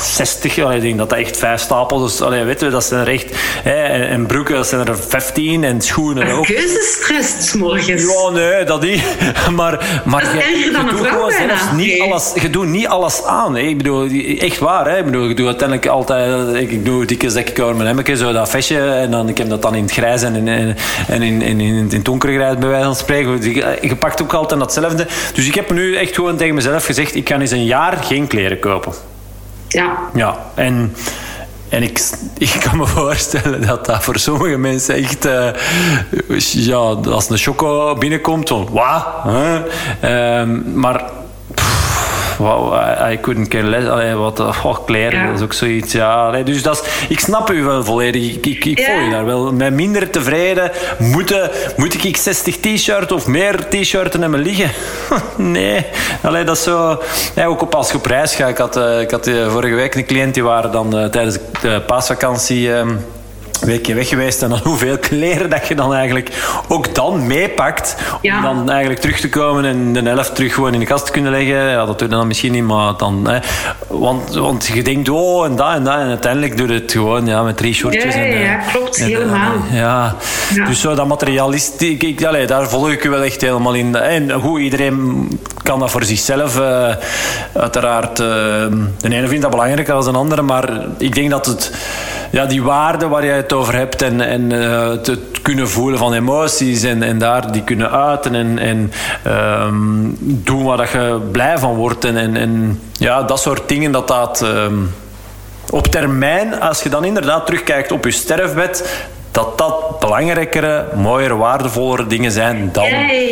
60. 0.00 0.56
ik 0.56 0.80
denk 0.80 0.98
dat 0.98 1.10
dat 1.10 1.18
echt 1.18 1.36
vijf 1.36 1.60
stapels 1.60 2.14
is. 2.14 2.20
Allee, 2.20 2.44
weten 2.44 2.66
we, 2.66 2.72
dat 2.72 2.84
zijn 2.84 3.00
er 3.00 3.12
echt... 3.12 3.36
Hè, 3.62 3.82
en, 4.06 4.26
broeken, 4.26 4.54
dat 4.54 4.66
zijn 4.66 4.86
er 4.86 4.98
15. 4.98 5.64
En 5.64 5.80
schoenen 5.80 6.32
ook. 6.32 6.44
Keuzestress 6.44 7.54
morgens. 7.54 8.02
Ja, 8.02 8.30
nee, 8.30 8.64
dat 8.64 8.82
niet. 8.82 9.02
Maar, 9.58 10.02
maar 10.04 10.22
dat 10.22 10.32
je, 10.32 10.58
je 10.58 10.86
doet 10.90 11.06
gewoon 11.06 11.30
zelfs 11.30 11.62
niet 11.74 12.00
alles... 12.00 12.32
Je 12.40 12.50
doet 12.50 12.66
niet 12.66 12.86
alles 12.86 13.24
aan. 13.24 13.54
Hè. 13.56 13.60
Ik 13.60 13.76
bedoel, 13.76 14.08
echt 14.38 14.58
waar. 14.58 14.88
Hè. 14.90 14.98
Ik 14.98 15.04
bedoel, 15.04 15.28
ik 15.28 15.36
doe 15.36 15.46
uiteindelijk 15.46 15.88
altijd... 15.88 16.54
Ik 16.54 16.84
doe 16.84 17.04
dikke 17.04 17.30
zekje 17.30 17.62
over 17.62 17.76
mijn 17.76 17.86
hemmetje, 17.86 18.16
zo 18.16 18.32
dat 18.32 18.50
vestje. 18.50 18.90
En 18.90 19.10
dan, 19.10 19.28
ik 19.28 19.38
heb 19.38 19.48
dat 19.48 19.62
dan 19.62 19.74
in 19.74 19.82
het 19.82 19.92
grijs 19.92 20.22
en 20.22 20.34
in, 20.34 20.48
en, 20.48 20.76
en 21.08 21.22
in, 21.22 21.42
in, 21.42 21.60
in, 21.60 21.74
in 21.74 21.88
het 21.90 22.04
donkere 22.04 22.32
grijs, 22.32 22.58
bij 22.58 22.68
wijze 22.68 22.84
van 22.84 22.96
spreken. 22.96 23.52
Je 23.80 23.96
pakt 23.96 24.22
ook 24.22 24.32
altijd 24.32 24.60
datzelfde. 24.60 25.06
Dus 25.34 25.46
ik 25.46 25.54
heb 25.54 25.70
nu 25.70 25.96
echt 25.96 26.14
gewoon 26.14 26.36
tegen 26.36 26.54
mezelf 26.54 26.84
gezegd, 26.84 27.14
ik 27.14 27.24
kan 27.24 27.40
eens 27.40 27.50
een 27.50 27.64
jaar 27.64 27.96
geen 27.96 28.26
kleren 28.26 28.58
kopen. 28.58 28.92
Ja. 29.68 29.98
Ja, 30.14 30.36
en... 30.54 30.96
En 31.68 31.82
ik, 31.82 32.00
ik 32.38 32.60
kan 32.60 32.76
me 32.76 32.86
voorstellen 33.00 33.66
dat 33.66 33.86
dat 33.86 34.04
voor 34.04 34.18
sommige 34.18 34.56
mensen 34.56 34.94
echt... 34.94 35.26
Uh, 35.26 35.48
ja, 36.52 36.76
als 36.76 37.30
een 37.30 37.38
choco 37.38 37.94
binnenkomt, 37.94 38.48
van... 38.48 38.68
Wat? 38.70 39.06
Um, 40.04 40.80
maar 40.80 41.04
wow, 42.38 42.74
I, 43.12 43.18
couldn't 43.20 43.48
care 43.48 43.64
less. 43.64 43.86
Allee, 43.86 44.14
wat, 44.14 44.40
oh, 44.40 44.76
kleren, 44.84 45.26
dat 45.26 45.36
is 45.36 45.42
ook 45.42 45.52
zoiets. 45.52 45.92
Ja, 45.92 46.26
allee, 46.26 46.42
dus 46.42 46.62
dat 46.62 46.80
is, 46.82 47.08
ik 47.08 47.20
snap 47.20 47.50
u 47.50 47.62
wel 47.62 47.84
volledig. 47.84 48.34
Ik, 48.34 48.46
ik, 48.46 48.64
ik 48.64 48.84
voel 48.84 49.00
je 49.00 49.10
daar 49.10 49.24
wel. 49.24 49.52
Met 49.52 49.72
minder 49.72 50.10
tevreden 50.10 50.70
moeten, 50.98 51.50
moet 51.76 52.04
ik 52.04 52.16
60 52.16 52.56
t-shirts 52.56 53.12
of 53.12 53.26
meer 53.26 53.68
t-shirts 53.68 54.16
hebben 54.16 54.40
liggen? 54.40 54.70
nee. 55.36 55.86
Allee, 56.22 56.44
dat 56.44 56.56
is 56.56 56.62
zo... 56.62 57.02
Ja, 57.34 57.44
ook 57.44 57.62
op 57.62 57.74
als 57.74 57.90
je 57.90 57.96
op 57.96 58.06
reis 58.06 58.34
gaat. 58.34 58.48
Ik 58.48 58.58
had, 58.58 58.76
uh, 58.76 59.00
ik 59.00 59.10
had 59.10 59.26
uh, 59.26 59.50
vorige 59.50 59.74
week 59.74 59.94
een 59.94 60.06
cliënt 60.06 60.34
die 60.34 60.42
waren 60.42 60.72
dan 60.72 60.98
uh, 60.98 61.04
tijdens 61.04 61.38
de 61.60 61.82
paasvakantie... 61.86 62.70
Weekje 63.60 63.94
weg 63.94 64.08
geweest 64.08 64.42
en 64.42 64.48
dan 64.48 64.60
hoeveel 64.68 64.98
kleren 64.98 65.50
dat 65.50 65.68
je 65.68 65.74
dan 65.74 65.94
eigenlijk 65.94 66.30
ook 66.68 66.94
dan 66.94 67.26
meepakt 67.26 67.96
om 68.22 68.42
dan 68.42 68.70
eigenlijk 68.70 69.00
terug 69.00 69.20
te 69.20 69.28
komen 69.28 69.64
en 69.64 69.92
de 69.92 70.02
helft 70.02 70.34
terug 70.34 70.54
gewoon 70.54 70.74
in 70.74 70.80
de 70.80 70.86
kast 70.86 71.06
te 71.06 71.12
kunnen 71.12 71.32
leggen. 71.32 71.56
Ja, 71.56 71.86
dat 71.86 71.98
doe 71.98 72.08
je 72.08 72.14
dan 72.14 72.26
misschien 72.26 72.52
niet, 72.52 72.64
maar 72.64 72.96
dan... 72.96 73.28
Hè, 73.28 73.38
want, 73.86 74.34
want 74.34 74.66
je 74.66 74.82
denkt, 74.82 75.08
oh, 75.08 75.44
en 75.44 75.56
dat 75.56 75.74
en 75.74 75.84
dat. 75.84 75.94
En 75.94 76.08
uiteindelijk 76.08 76.56
doe 76.56 76.68
je 76.68 76.74
het 76.74 76.92
gewoon 76.92 77.26
ja, 77.26 77.42
met 77.42 77.56
drie 77.56 77.74
shortjes. 77.74 78.14
Ja, 78.14 78.20
en, 78.20 78.38
ja, 78.38 78.56
klopt. 78.72 78.96
helemaal. 78.96 79.52
ja. 79.70 80.16
Dus 80.66 80.80
zo 80.80 80.94
dat 80.94 81.06
materialistiek, 81.06 82.02
ik, 82.02 82.24
allee, 82.24 82.46
daar 82.46 82.68
volg 82.68 82.90
ik 82.90 83.02
je 83.02 83.08
wel 83.08 83.22
echt 83.22 83.40
helemaal 83.40 83.74
in. 83.74 83.94
En 83.94 84.30
hoe 84.30 84.60
iedereen 84.60 85.28
kan 85.68 85.78
dat 85.78 85.90
voor 85.90 86.04
zichzelf 86.04 86.58
uh, 86.58 86.94
uiteraard... 87.52 88.20
Uh, 88.20 88.26
de 88.98 89.14
ene 89.14 89.28
vindt 89.28 89.42
dat 89.42 89.50
belangrijker 89.50 89.94
dan 89.94 90.12
de 90.12 90.18
andere, 90.18 90.42
maar 90.42 90.68
ik 90.98 91.14
denk 91.14 91.30
dat 91.30 91.46
het... 91.46 91.72
Ja, 92.30 92.46
die 92.46 92.62
waarde 92.62 93.08
waar 93.08 93.24
je 93.24 93.30
het 93.30 93.52
over 93.52 93.74
hebt 93.74 94.02
en, 94.02 94.20
en 94.20 94.52
uh, 94.52 94.88
het 94.88 95.18
kunnen 95.42 95.68
voelen 95.68 95.98
van 95.98 96.12
emoties 96.12 96.82
en, 96.82 97.02
en 97.02 97.18
daar 97.18 97.52
die 97.52 97.62
kunnen 97.62 97.90
uiten 97.90 98.34
en, 98.34 98.58
en 98.58 98.92
um, 99.26 100.16
doen 100.20 100.64
waar 100.64 100.76
dat 100.76 100.90
je 100.90 101.20
blij 101.32 101.58
van 101.58 101.74
wordt 101.74 102.04
en, 102.04 102.16
en, 102.16 102.36
en 102.36 102.80
ja, 102.92 103.22
dat 103.22 103.40
soort 103.40 103.68
dingen 103.68 103.92
dat 103.92 104.08
dat 104.08 104.40
um, 104.44 104.94
op 105.70 105.86
termijn, 105.86 106.60
als 106.60 106.82
je 106.82 106.88
dan 106.88 107.04
inderdaad 107.04 107.46
terugkijkt 107.46 107.92
op 107.92 108.04
je 108.04 108.10
sterfbed, 108.10 109.08
dat 109.30 109.58
dat 109.58 110.00
belangrijkere, 110.00 110.86
mooiere, 110.96 111.36
waardevollere 111.36 112.06
dingen 112.06 112.32
zijn 112.32 112.68
dan 112.72 112.88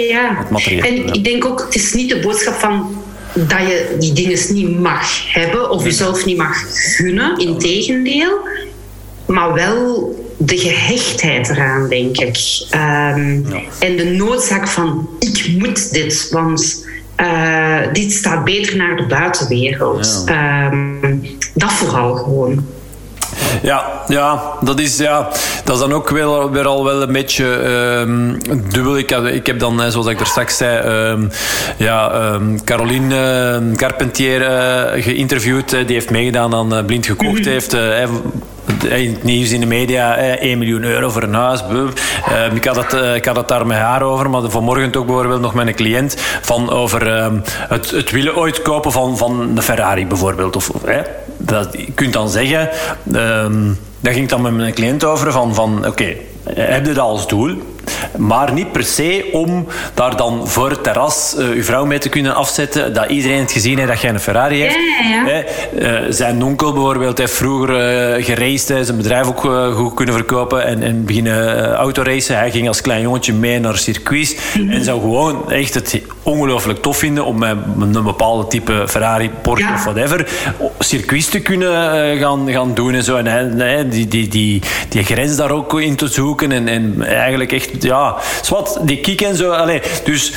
ja, 0.09 0.37
het 0.39 0.51
materieel. 0.51 0.83
En 0.83 1.13
ik 1.13 1.25
denk 1.25 1.45
ook, 1.45 1.61
het 1.61 1.75
is 1.75 1.93
niet 1.93 2.09
de 2.09 2.21
boodschap 2.21 2.55
van 2.55 3.05
dat 3.33 3.59
je 3.59 3.97
die 3.99 4.13
dingen 4.13 4.39
niet 4.53 4.81
mag 4.81 5.33
hebben 5.33 5.71
of 5.71 5.85
jezelf 5.85 6.25
niet 6.25 6.37
mag 6.37 6.57
gunnen. 6.97 7.39
Integendeel. 7.39 8.39
Maar 9.27 9.53
wel 9.53 10.15
de 10.37 10.59
gehechtheid 10.59 11.49
eraan, 11.49 11.89
denk 11.89 12.17
ik. 12.17 12.39
Um, 12.75 13.47
En 13.79 13.97
de 13.97 14.15
noodzaak 14.17 14.69
van 14.69 15.09
ik 15.19 15.49
moet 15.59 15.93
dit, 15.93 16.29
want 16.31 16.87
uh, 17.21 17.79
dit 17.93 18.13
staat 18.13 18.45
beter 18.45 18.77
naar 18.77 18.97
de 18.97 19.07
buitenwereld. 19.07 20.25
Um, 20.73 21.21
dat 21.55 21.73
vooral 21.73 22.15
gewoon. 22.15 22.67
Ja, 23.63 24.03
ja, 24.09 24.43
dat 24.61 24.81
is, 24.81 24.97
ja, 24.97 25.29
dat 25.65 25.75
is 25.75 25.81
dan 25.81 25.93
ook 25.93 26.09
weer, 26.09 26.51
weer 26.51 26.67
al 26.67 26.85
wel 26.85 27.03
een 27.03 27.13
beetje 27.13 27.45
um, 27.45 28.39
dubbel. 28.73 28.99
Ik 28.99 29.11
heb, 29.11 29.25
ik 29.25 29.47
heb 29.47 29.59
dan, 29.59 29.91
zoals 29.91 30.07
ik 30.07 30.21
er 30.21 30.27
straks 30.27 30.57
zei, 30.57 31.11
um, 31.11 31.31
ja, 31.77 32.33
um, 32.33 32.65
Caroline 32.65 33.75
Carpentier 33.77 34.41
uh, 34.41 35.03
geïnterviewd. 35.03 35.71
die 35.71 35.85
heeft 35.87 36.11
meegedaan 36.11 36.55
aan 36.55 36.75
uh, 36.75 36.85
Blind 36.85 37.07
Gekocht. 37.07 37.31
Mm 37.31 37.43
-hmm. 37.43 37.53
heeft 37.53 37.77
in 38.89 39.13
het 39.13 39.23
nieuws 39.23 39.51
in 39.51 39.61
de 39.61 39.67
media, 39.67 40.17
1 40.17 40.59
miljoen 40.59 40.85
euro 40.85 41.11
voor 41.11 41.23
een 41.23 41.35
huis. 41.35 41.63
Ik, 42.55 42.65
had 42.65 42.77
het, 42.77 43.15
ik 43.17 43.25
had 43.25 43.37
het 43.37 43.49
daar 43.49 43.67
met 43.67 43.79
haar 43.79 44.03
over, 44.03 44.31
maar 44.31 44.51
vanmorgen 44.51 44.97
ook 44.97 45.07
bijvoorbeeld 45.07 45.41
nog 45.41 45.55
met 45.55 45.67
een 45.67 45.75
cliënt 45.75 46.17
van 46.43 46.71
over 46.71 47.33
het, 47.69 47.91
het 47.91 48.11
willen 48.11 48.37
ooit 48.37 48.63
kopen 48.63 48.93
van, 48.93 49.17
van 49.17 49.41
een 49.41 49.63
Ferrari 49.63 50.07
bijvoorbeeld. 50.07 50.57
Of, 50.57 50.71
je 51.51 51.93
kunt 51.95 52.13
dan 52.13 52.29
zeggen, 52.29 52.69
um, 53.13 53.79
daar 54.01 54.13
ging 54.13 54.25
ik 54.25 54.31
dan 54.31 54.43
met 54.43 54.53
mijn 54.53 54.75
cliënt 54.75 55.05
over 55.05 55.33
van, 55.33 55.55
van 55.55 55.79
oké, 55.79 55.89
okay, 55.89 56.21
heb 56.55 56.87
je 56.87 56.93
dat 56.93 57.05
als 57.05 57.29
doel? 57.29 57.76
Maar 58.17 58.53
niet 58.53 58.73
per 58.73 58.85
se 58.85 59.29
om 59.33 59.67
daar 59.95 60.17
dan 60.17 60.49
voor 60.49 60.71
het 60.71 60.83
terras 60.83 61.35
uh, 61.39 61.49
uw 61.49 61.63
vrouw 61.63 61.85
mee 61.85 61.99
te 61.99 62.09
kunnen 62.09 62.35
afzetten. 62.35 62.95
Dat 62.95 63.11
iedereen 63.11 63.41
het 63.41 63.53
gezien 63.53 63.77
heeft 63.77 63.89
dat 63.89 64.01
jij 64.01 64.11
een 64.11 64.21
Ferrari 64.21 64.61
heeft. 64.61 64.77
Ja, 65.03 65.27
ja. 65.27 65.45
Uh, 65.79 66.01
zijn 66.09 66.43
onkel 66.43 66.73
bijvoorbeeld 66.73 67.19
heeft 67.19 67.33
vroeger 67.33 67.71
uh, 67.71 68.25
geraced. 68.25 68.87
Zijn 68.87 68.97
bedrijf 68.97 69.27
ook 69.27 69.73
goed 69.75 69.95
kunnen 69.95 70.15
verkopen. 70.15 70.65
En, 70.65 70.83
en 70.83 71.05
beginnen 71.05 71.73
autoracen. 71.73 72.39
Hij 72.39 72.51
ging 72.51 72.69
als 72.69 72.81
klein 72.81 73.03
jongetje 73.03 73.33
mee 73.33 73.61
naar 73.61 73.79
circuits. 73.79 74.37
Mm 74.59 74.71
En 74.71 74.85
zou 74.85 75.01
gewoon 75.01 75.51
echt 75.53 75.75
het 75.75 76.01
ongelooflijk 76.23 76.83
tof 76.83 76.99
vinden 76.99 77.25
om 77.25 77.39
met 77.39 77.57
een 77.97 78.05
bepaalde 78.05 78.47
type 78.47 78.85
Ferrari, 78.89 79.31
Porsche 79.43 79.73
of 79.73 79.85
whatever 79.85 80.29
circuits 80.79 81.29
te 81.29 81.41
kunnen 81.41 82.19
gaan, 82.19 82.51
gaan 82.51 82.75
doen 82.75 82.95
en 82.95 83.05
zo. 83.05 83.17
En 83.17 83.27
hij, 83.59 83.89
die, 83.89 84.09
die, 84.09 84.29
die, 84.29 84.63
die 84.89 85.05
grens 85.05 85.37
daar 85.37 85.51
ook 85.51 85.81
in 85.81 85.97
te 85.97 86.09
zoeken. 86.09 86.53
En, 86.53 86.69
en 86.69 87.03
eigenlijk 87.03 87.53
echt 87.53 87.76
ja, 87.83 88.17
zwart, 88.43 88.77
die 88.81 89.01
kiek 89.01 89.21
en 89.21 89.37
zo. 89.37 89.51
Allee, 89.51 89.83
dus 90.05 90.33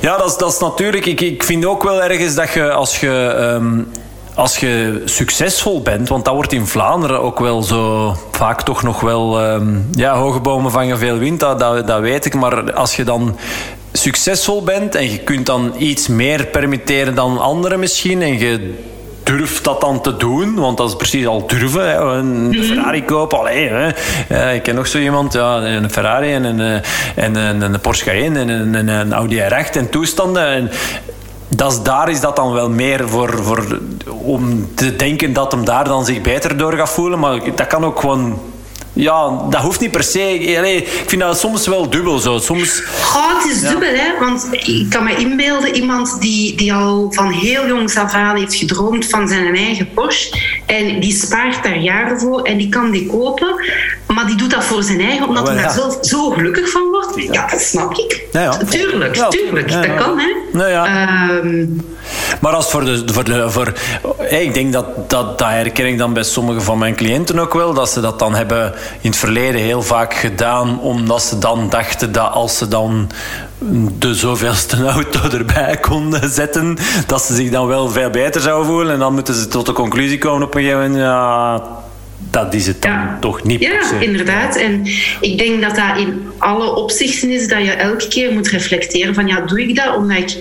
ja, 0.00 0.16
dat 0.16 0.30
is, 0.30 0.36
dat 0.36 0.52
is 0.52 0.58
natuurlijk... 0.58 1.06
Ik, 1.06 1.20
ik 1.20 1.42
vind 1.42 1.64
ook 1.64 1.82
wel 1.82 2.02
ergens 2.02 2.34
dat 2.34 2.52
je 2.52 2.72
als 2.72 3.00
je... 3.00 3.36
Um, 3.54 3.90
als 4.34 4.56
je 4.56 5.02
succesvol 5.04 5.82
bent, 5.82 6.08
want 6.08 6.24
dat 6.24 6.34
wordt 6.34 6.52
in 6.52 6.66
Vlaanderen 6.66 7.22
ook 7.22 7.38
wel 7.38 7.62
zo 7.62 8.14
vaak 8.32 8.62
toch 8.62 8.82
nog 8.82 9.00
wel... 9.00 9.50
Um, 9.52 9.88
ja, 9.92 10.14
hoge 10.14 10.40
bomen 10.40 10.70
vangen 10.70 10.98
veel 10.98 11.18
wind, 11.18 11.40
dat, 11.40 11.58
dat, 11.58 11.86
dat 11.86 12.00
weet 12.00 12.24
ik. 12.24 12.34
Maar 12.34 12.72
als 12.72 12.96
je 12.96 13.04
dan 13.04 13.36
succesvol 13.92 14.62
bent 14.62 14.94
en 14.94 15.10
je 15.10 15.18
kunt 15.18 15.46
dan 15.46 15.74
iets 15.78 16.08
meer 16.08 16.46
permitteren 16.46 17.14
dan 17.14 17.38
anderen 17.38 17.78
misschien 17.78 18.22
en 18.22 18.38
je 18.38 18.74
durf 19.28 19.60
dat 19.60 19.80
dan 19.80 20.00
te 20.00 20.16
doen, 20.16 20.54
want 20.54 20.76
dat 20.76 20.88
is 20.88 20.96
precies 20.96 21.26
al 21.26 21.46
durven. 21.46 21.88
Hè. 21.88 21.96
Een 21.96 22.48
mhm. 22.48 22.62
Ferrari 22.62 23.04
kopen, 23.04 23.38
allee, 23.38 23.68
hè. 23.68 23.90
Ja, 24.28 24.48
ik 24.50 24.62
ken 24.62 24.74
nog 24.74 24.86
zo 24.86 24.98
iemand, 24.98 25.32
ja, 25.32 25.56
een 25.56 25.90
Ferrari 25.90 26.32
en 26.32 26.44
een, 26.44 26.60
eh, 26.60 27.24
en 27.24 27.34
een, 27.34 27.60
een 27.60 27.80
Porsche 27.80 28.04
Cayenne 28.04 28.40
en 28.40 28.48
een, 28.48 28.88
een 28.88 29.12
Audi 29.12 29.40
R8 29.40 29.76
en 29.76 29.90
toestanden. 29.90 30.46
En, 30.46 30.70
dat 31.48 31.72
is, 31.72 31.82
daar 31.82 32.08
is 32.08 32.20
dat 32.20 32.36
dan 32.36 32.52
wel 32.52 32.70
meer 32.70 33.08
voor, 33.08 33.42
voor 33.42 33.78
om 34.06 34.68
te 34.74 34.96
denken 34.96 35.32
dat 35.32 35.52
hem 35.52 35.64
daar 35.64 35.84
dan 35.84 36.04
zich 36.04 36.20
beter 36.20 36.56
door 36.56 36.72
gaat 36.72 36.90
voelen. 36.90 37.18
Maar 37.18 37.40
dat 37.54 37.66
kan 37.66 37.84
ook 37.84 38.00
gewoon 38.00 38.40
ja, 38.98 39.46
dat 39.50 39.60
hoeft 39.60 39.80
niet 39.80 39.90
per 39.90 40.02
se. 40.02 40.54
Allee, 40.58 40.76
ik 40.76 41.04
vind 41.06 41.22
dat 41.22 41.38
soms 41.38 41.66
wel 41.66 41.90
dubbel 41.90 42.18
zo. 42.18 42.38
Soms... 42.38 42.82
Oh, 43.14 43.38
het 43.38 43.52
is 43.52 43.60
dubbel, 43.60 43.94
hè. 43.94 44.18
Want 44.18 44.48
ik 44.50 44.86
kan 44.90 45.04
me 45.04 45.16
inbeelden, 45.16 45.74
iemand 45.74 46.20
die, 46.20 46.56
die 46.56 46.74
al 46.74 47.06
van 47.10 47.30
heel 47.30 47.66
jongs 47.66 47.96
af 47.96 48.12
aan 48.12 48.36
heeft 48.36 48.54
gedroomd 48.54 49.06
van 49.06 49.28
zijn 49.28 49.56
eigen 49.56 49.88
Porsche. 49.94 50.40
En 50.66 51.00
die 51.00 51.12
spaart 51.12 51.62
daar 51.62 51.78
jaren 51.78 52.20
voor 52.20 52.42
en 52.42 52.56
die 52.56 52.68
kan 52.68 52.90
die 52.90 53.06
kopen. 53.06 53.54
Maar 54.06 54.26
die 54.26 54.36
doet 54.36 54.50
dat 54.50 54.64
voor 54.64 54.82
zijn 54.82 55.00
eigen, 55.00 55.28
omdat 55.28 55.42
wel, 55.42 55.56
hij 55.56 55.62
daar 55.62 55.76
ja. 55.76 56.02
zo, 56.02 56.30
gelukkig 56.30 56.70
van 56.70 56.82
wordt. 56.90 57.32
Ja, 57.32 57.46
dat 57.46 57.60
snap 57.60 57.98
ik. 57.98 58.26
Ja, 58.32 58.40
ja. 58.40 58.56
Tuurlijk, 58.56 59.14
tuurlijk. 59.14 59.72
Dat 59.72 59.94
kan, 59.94 60.18
hè. 60.18 60.34
Nou 60.52 60.70
ja. 60.70 60.86
Ehm, 60.86 61.66
Maar 62.40 62.52
als 62.52 62.70
voor 62.70 62.84
de, 62.84 63.02
voor 63.06 63.24
de, 63.24 63.50
voor, 63.50 63.72
hey, 64.18 64.44
ik 64.44 64.54
denk 64.54 64.72
dat, 64.72 65.10
dat 65.10 65.38
dat 65.38 65.48
herken 65.48 65.86
ik 65.86 65.98
dan 65.98 66.12
bij 66.12 66.22
sommige 66.22 66.60
van 66.60 66.78
mijn 66.78 66.94
cliënten 66.94 67.38
ook 67.38 67.54
wel, 67.54 67.74
dat 67.74 67.90
ze 67.90 68.00
dat 68.00 68.18
dan 68.18 68.34
hebben 68.34 68.74
in 69.00 69.10
het 69.10 69.18
verleden 69.18 69.60
heel 69.60 69.82
vaak 69.82 70.14
gedaan, 70.14 70.80
omdat 70.80 71.22
ze 71.22 71.38
dan 71.38 71.68
dachten 71.68 72.12
dat 72.12 72.32
als 72.32 72.58
ze 72.58 72.68
dan 72.68 73.10
de 73.98 74.14
zoveelste 74.14 74.84
auto 74.94 75.20
erbij 75.30 75.76
konden 75.80 76.30
zetten, 76.30 76.76
dat 77.06 77.22
ze 77.22 77.34
zich 77.34 77.50
dan 77.50 77.66
wel 77.66 77.88
veel 77.88 78.10
beter 78.10 78.40
zouden 78.40 78.66
voelen. 78.66 78.92
En 78.92 78.98
dan 78.98 79.14
moeten 79.14 79.34
ze 79.34 79.48
tot 79.48 79.66
de 79.66 79.72
conclusie 79.72 80.18
komen 80.18 80.46
op 80.46 80.54
een 80.54 80.62
gegeven 80.62 80.82
moment, 80.82 81.00
ja, 81.00 81.62
dat 82.30 82.54
is 82.54 82.66
het 82.66 82.82
dan 82.82 82.90
Ja. 82.92 83.16
toch 83.20 83.42
niet 83.42 83.60
Ja, 83.60 83.80
inderdaad. 84.00 84.56
En 84.56 84.86
ik 85.20 85.38
denk 85.38 85.62
dat 85.62 85.76
dat 85.76 85.96
in 85.98 86.30
alle 86.38 86.74
opzichten 86.74 87.30
is 87.30 87.48
dat 87.48 87.64
je 87.64 87.72
elke 87.72 88.08
keer 88.08 88.32
moet 88.32 88.48
reflecteren 88.48 89.14
van 89.14 89.26
ja, 89.26 89.40
doe 89.40 89.62
ik 89.62 89.76
dat 89.76 89.96
omdat 89.96 90.16
ik 90.18 90.36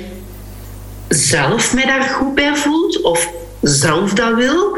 zelf 1.07 1.73
mij 1.73 1.85
daar 1.85 2.01
goed 2.03 2.35
bij 2.35 2.55
voelt 2.55 3.01
of 3.01 3.29
zelf 3.61 4.13
dat 4.13 4.33
wil? 4.35 4.77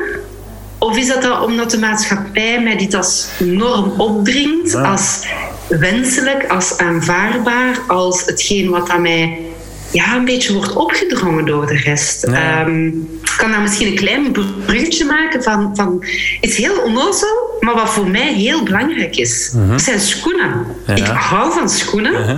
Of 0.77 0.97
is 0.97 1.07
dat, 1.07 1.21
dat 1.21 1.45
omdat 1.45 1.71
de 1.71 1.77
maatschappij 1.79 2.61
mij 2.63 2.77
dit 2.77 2.93
als 2.93 3.27
norm 3.39 3.93
opdringt, 3.97 4.71
Ja. 4.71 4.81
als 4.81 5.25
wenselijk, 5.67 6.45
als 6.47 6.77
aanvaardbaar, 6.77 7.79
als 7.87 8.25
hetgeen 8.25 8.69
wat 8.69 8.89
aan 8.89 9.01
mij 9.01 9.39
ja, 9.91 10.15
een 10.15 10.25
beetje 10.25 10.53
wordt 10.53 10.73
opgedrongen 10.75 11.45
door 11.45 11.65
de 11.67 11.77
rest? 11.77 12.27
Ja. 12.27 12.59
Ehm, 12.61 12.87
ik 12.87 13.33
kan 13.37 13.51
daar 13.51 13.61
misschien 13.61 13.87
een 13.87 13.95
klein 13.95 14.31
bruggetje 14.65 15.05
maken 15.05 15.43
van, 15.43 15.71
van... 15.75 15.97
Het 16.41 16.49
is 16.49 16.57
heel 16.57 16.81
onnozel, 16.81 17.57
maar 17.59 17.73
wat 17.75 17.89
voor 17.89 18.07
mij 18.07 18.33
heel 18.33 18.63
belangrijk 18.63 19.15
is. 19.17 19.51
Dat 19.69 19.81
zijn 19.81 19.99
schoenen. 19.99 20.49
Mhm. 20.49 20.97
Ja. 20.97 21.05
Ik 21.05 21.05
hou 21.17 21.53
van 21.53 21.69
schoenen, 21.69 22.13
Uh-huh. 22.13 22.37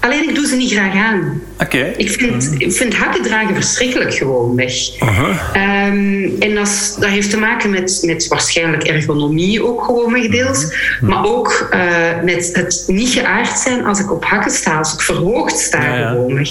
Alleen 0.00 0.28
ik 0.28 0.34
doe 0.34 0.46
ze 0.46 0.56
niet 0.56 0.72
graag 0.72 0.94
aan. 0.94 1.42
Oké. 1.60 1.92
Ik 1.96 2.10
vind, 2.10 2.54
ik 2.58 2.72
vind 2.72 2.94
hakken 2.96 3.22
dragen 3.22 3.54
verschrikkelijk 3.54 4.14
gewoon 4.14 4.56
weg. 4.56 4.98
Ehm, 4.98 6.28
en 6.38 6.54
dat, 6.54 6.96
heeft 7.00 7.30
te 7.30 7.36
maken 7.36 7.70
met, 7.70 8.02
met 8.02 8.28
waarschijnlijk 8.28 8.82
ergonomie 8.82 9.64
ook 9.64 9.84
gewoon 9.84 10.12
wegdeels. 10.12 10.74
Maar 11.00 11.24
ook 11.24 11.68
eh, 11.70 11.80
met 12.24 12.50
het 12.52 12.84
niet 12.86 13.08
geaard 13.08 13.58
zijn 13.58 13.84
als 13.84 14.00
ik 14.00 14.12
op 14.12 14.24
hakken 14.24 14.50
sta, 14.50 14.78
als 14.78 14.92
ik 14.94 15.00
verhoogd 15.00 15.58
sta 15.58 15.82
Ja, 15.82 15.96
ja. 15.96 16.08
gewoon 16.08 16.34
weg. 16.34 16.50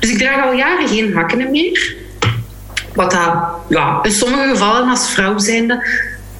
Dus 0.00 0.10
ik 0.10 0.18
draag 0.18 0.44
al 0.44 0.52
jaren 0.52 0.88
geen 0.88 1.14
hakken 1.14 1.50
meer. 1.50 1.94
Wat 2.94 3.10
dat, 3.10 3.34
ja, 3.68 3.98
in 4.02 4.12
sommige 4.12 4.48
gevallen 4.48 4.88
als 4.88 5.10
vrouw 5.10 5.38
zijnde, 5.38 5.86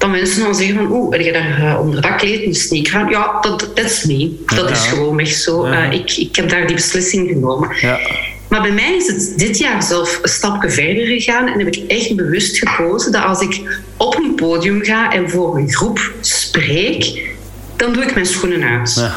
dan 0.07 0.19
mensen 0.19 0.43
dan 0.43 0.55
zeggen 0.55 0.75
van 0.75 0.91
oeh, 0.91 1.11
heb 1.11 1.21
je 1.21 1.31
daar 1.31 1.59
eh, 1.59 1.79
onder 1.79 2.01
dat 2.01 2.15
kleed 2.15 2.45
een 2.45 2.55
sneaker 2.55 2.95
aan? 2.95 3.09
Ja, 3.09 3.37
dat 3.41 3.69
is 3.73 4.03
me. 4.03 4.35
Dat 4.45 4.69
is 4.69 4.87
gewoon 4.87 5.15
weg 5.15 5.27
zo. 5.27 5.63
Eh, 5.63 5.91
ik, 5.91 6.17
ik 6.17 6.35
heb 6.35 6.49
daar 6.49 6.67
die 6.67 6.75
beslissing 6.75 7.27
genomen. 7.29 7.69
Ja. 7.81 7.99
Maar 8.47 8.61
bij 8.61 8.71
mij 8.71 8.95
is 8.95 9.07
het 9.07 9.39
dit 9.39 9.57
jaar 9.57 9.83
zelf 9.83 10.19
een 10.21 10.29
stapje 10.29 10.69
verder 10.69 11.05
gegaan 11.05 11.47
en 11.47 11.59
heb 11.59 11.75
ik 11.75 11.83
echt 11.87 12.15
bewust 12.15 12.57
gekozen 12.57 13.11
dat 13.11 13.23
als 13.23 13.41
ik 13.41 13.81
op 13.97 14.15
een 14.15 14.35
podium 14.35 14.83
ga 14.83 15.11
en 15.11 15.29
voor 15.29 15.57
een 15.57 15.69
groep 15.69 16.11
spreek, 16.21 17.29
dan 17.75 17.93
doe 17.93 18.03
ik 18.03 18.13
mijn 18.13 18.25
schoenen 18.25 18.63
uit. 18.63 18.93
Ja. 18.95 19.15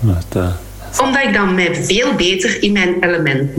Dat, 0.00 0.52
Omdat 0.98 1.22
ik 1.22 1.32
dan 1.32 1.54
mij 1.54 1.74
veel 1.74 2.14
beter 2.14 2.62
in 2.62 2.72
mijn 2.72 2.96
element 3.00 3.50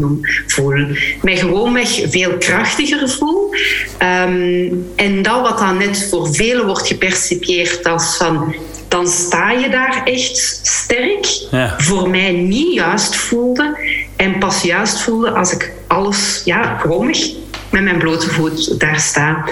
voel. 0.47 0.85
Mij 1.21 1.37
gewoonweg 1.37 2.01
veel 2.09 2.37
krachtiger 2.37 3.09
voel. 3.09 3.53
Ehm, 3.97 4.73
en 4.95 5.21
dat 5.21 5.41
wat 5.41 5.57
dan 5.57 5.77
net 5.77 6.07
voor 6.09 6.33
velen 6.33 6.65
wordt 6.65 6.87
gepercipieerd 6.87 7.83
als 7.83 8.17
van... 8.17 8.55
Dan 8.87 9.07
sta 9.07 9.51
je 9.51 9.69
daar 9.69 10.01
echt 10.03 10.37
sterk. 10.63 11.25
Ja. 11.51 11.75
Voor 11.77 12.09
mij 12.09 12.31
niet 12.31 12.73
juist 12.73 13.15
voelde. 13.15 13.77
En 14.15 14.37
pas 14.37 14.61
juist 14.61 14.99
voelde 14.99 15.29
als 15.29 15.53
ik 15.53 15.71
alles, 15.87 16.41
ja, 16.45 16.77
gewoonweg 16.77 17.29
met 17.69 17.83
mijn 17.83 17.97
blote 17.97 18.29
voet 18.29 18.79
daar 18.79 18.99
sta. 18.99 19.45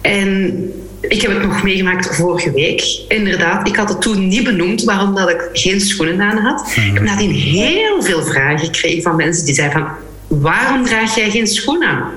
En 0.00 0.72
ik 1.08 1.22
heb 1.22 1.30
het 1.30 1.42
nog 1.42 1.62
meegemaakt 1.62 2.16
vorige 2.16 2.52
week. 2.52 2.82
Inderdaad, 3.08 3.68
ik 3.68 3.76
had 3.76 3.88
het 3.88 4.00
toen 4.00 4.28
niet 4.28 4.44
benoemd 4.44 4.84
waarom 4.84 5.14
dat 5.14 5.30
ik 5.30 5.48
geen 5.52 5.80
schoenen 5.80 6.20
aan 6.20 6.38
had. 6.38 6.72
Ik 6.76 6.94
heb 6.94 7.02
nadien 7.02 7.30
heel 7.30 8.02
veel 8.02 8.22
vragen 8.22 8.58
gekregen 8.58 9.02
van 9.02 9.16
mensen 9.16 9.44
die 9.44 9.54
zeiden 9.54 9.78
van... 9.78 9.88
Waarom 10.26 10.84
draag 10.84 11.14
jij 11.14 11.30
geen 11.30 11.46
schoenen 11.46 11.88
aan? 11.88 12.10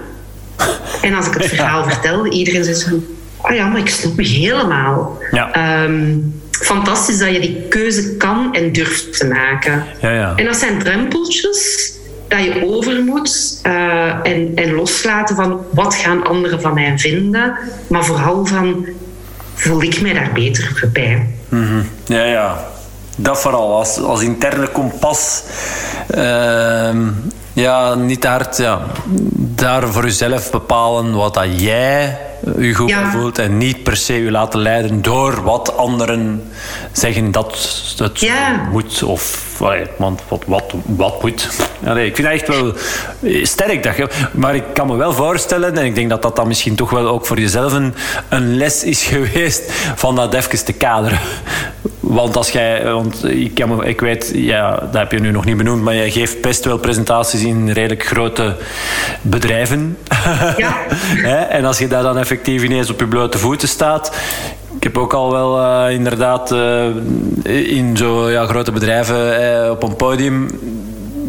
En 1.02 1.13
als 1.13 1.28
ik 1.28 1.34
het 1.34 1.45
verhaal 1.56 1.89
vertelde, 1.89 2.30
iedereen 2.30 2.63
zei 2.63 2.75
van... 2.75 3.06
Oh 3.41 3.56
ja, 3.56 3.67
maar 3.67 3.80
ik 3.80 3.89
snap 3.89 4.15
me 4.15 4.23
helemaal. 4.23 5.17
Ja. 5.32 5.52
Ehm, 5.52 6.17
fantastisch 6.52 7.17
dat 7.17 7.34
je 7.34 7.39
die 7.39 7.62
keuze 7.69 8.15
kan 8.17 8.54
en 8.54 8.71
durft 8.71 9.17
te 9.17 9.28
maken. 9.28 9.86
Ja, 10.02 10.12
ja. 10.12 10.34
En 10.36 10.45
dat 10.45 10.56
zijn 10.56 10.80
drempeltjes 10.80 11.93
dat 12.29 12.43
je 12.43 12.65
over 12.75 13.03
moet 13.03 13.59
eh, 13.63 14.07
en, 14.23 14.51
en 14.55 14.73
loslaten 14.73 15.35
van 15.35 15.61
wat 15.71 15.95
gaan 15.95 16.27
anderen 16.27 16.61
van 16.61 16.73
mij 16.73 16.97
vinden, 16.97 17.57
maar 17.87 18.05
vooral 18.05 18.45
van 18.45 18.85
voel 19.53 19.81
ik 19.83 20.01
mij 20.01 20.13
daar 20.13 20.31
beter 20.33 20.89
bij. 20.93 21.27
Mhm. 21.49 21.81
Ja, 22.05 22.23
ja. 22.23 22.67
Dat 23.17 23.41
vooral. 23.41 23.77
Als, 23.77 23.97
als 23.97 24.21
interne 24.21 24.67
kompas. 24.67 25.43
ehm, 26.07 27.07
ja, 27.53 27.95
niet 27.95 28.25
hard. 28.25 28.57
Ja. 28.57 28.81
Daar 29.35 29.87
voor 29.87 30.03
jezelf 30.03 30.51
bepalen 30.51 31.13
wat 31.13 31.33
dat 31.33 31.61
jij 31.61 32.17
je 32.58 32.73
goed 32.73 32.89
Ja. 32.89 33.12
voelt. 33.12 33.38
En 33.39 33.58
niet 33.58 33.84
per 33.84 33.97
se 33.97 34.13
je 34.23 34.32
laten 34.32 34.60
leiden 34.60 35.02
door 35.02 35.43
wat 35.43 35.78
anderen 35.78 36.52
zeggen 36.91 37.32
dat 37.32 37.75
het 37.97 38.19
Ja. 38.19 38.67
moet. 38.71 39.04
Of 39.04 39.47
want 39.97 40.21
wat, 40.28 40.43
wat, 40.47 40.73
wat 40.86 41.21
moet. 41.21 41.49
Allee, 41.86 42.06
ik 42.08 42.15
vind 42.15 42.28
dat 42.28 42.36
echt 42.38 42.47
wel 42.47 42.73
sterk. 43.43 43.84
Dat 43.84 43.95
je, 43.97 44.10
maar 44.32 44.56
ik 44.56 44.63
kan 44.73 44.88
me 44.88 44.95
wel 44.95 45.13
voorstellen, 45.13 45.78
en 45.78 45.86
ik 45.86 45.95
denk 45.95 46.10
dat 46.10 46.21
dat 46.21 46.36
dan 46.36 46.47
misschien 46.47 46.75
toch 46.75 46.89
wel 46.89 47.08
ook 47.08 47.25
voor 47.25 47.39
jezelf 47.39 47.73
een, 47.73 47.93
een 48.30 48.58
les 48.58 48.84
is 48.84 49.04
geweest, 49.13 49.71
van 49.95 50.15
dat 50.15 50.34
even 50.34 50.65
te 50.65 50.73
kaderen. 50.73 51.19
Want 51.99 52.38
als 52.38 52.49
jij, 52.49 52.83
want 52.83 53.25
ik, 53.25 53.53
kan 53.53 53.75
me, 53.75 53.85
ik 53.85 53.99
weet, 53.99 54.31
ja, 54.35 54.75
dat 54.75 54.93
heb 54.93 55.12
je 55.12 55.19
nu 55.19 55.31
nog 55.31 55.45
niet 55.45 55.57
benoemd, 55.57 55.83
maar 55.83 55.95
jij 55.95 56.12
geeft 56.12 56.41
best 56.41 56.65
wel 56.65 56.77
presentaties 56.77 57.43
in 57.43 57.69
redelijk 57.69 58.05
grote 58.05 58.55
bedrijven. 59.21 59.97
Ja. 60.57 60.77
En 61.49 61.65
als 61.65 61.77
je 61.77 61.88
daar 61.88 62.03
dan 62.03 62.17
effectief 62.17 62.63
ineens 62.63 62.89
op 62.89 62.99
je 62.99 63.07
blote 63.07 63.38
voeten 63.38 63.67
staat. 63.67 64.12
Ik 64.75 64.83
heb 64.83 64.97
ook 64.97 65.13
al 65.13 65.31
wel 65.31 65.62
eh, 65.62 65.93
inderdaad 65.93 66.51
eh, 66.51 67.77
in 67.77 67.97
zo 67.97 68.29
ja, 68.29 68.45
grote 68.45 68.71
bedrijven 68.71 69.41
eh, 69.63 69.69
op 69.69 69.83
een 69.83 69.95
podium. 69.95 70.47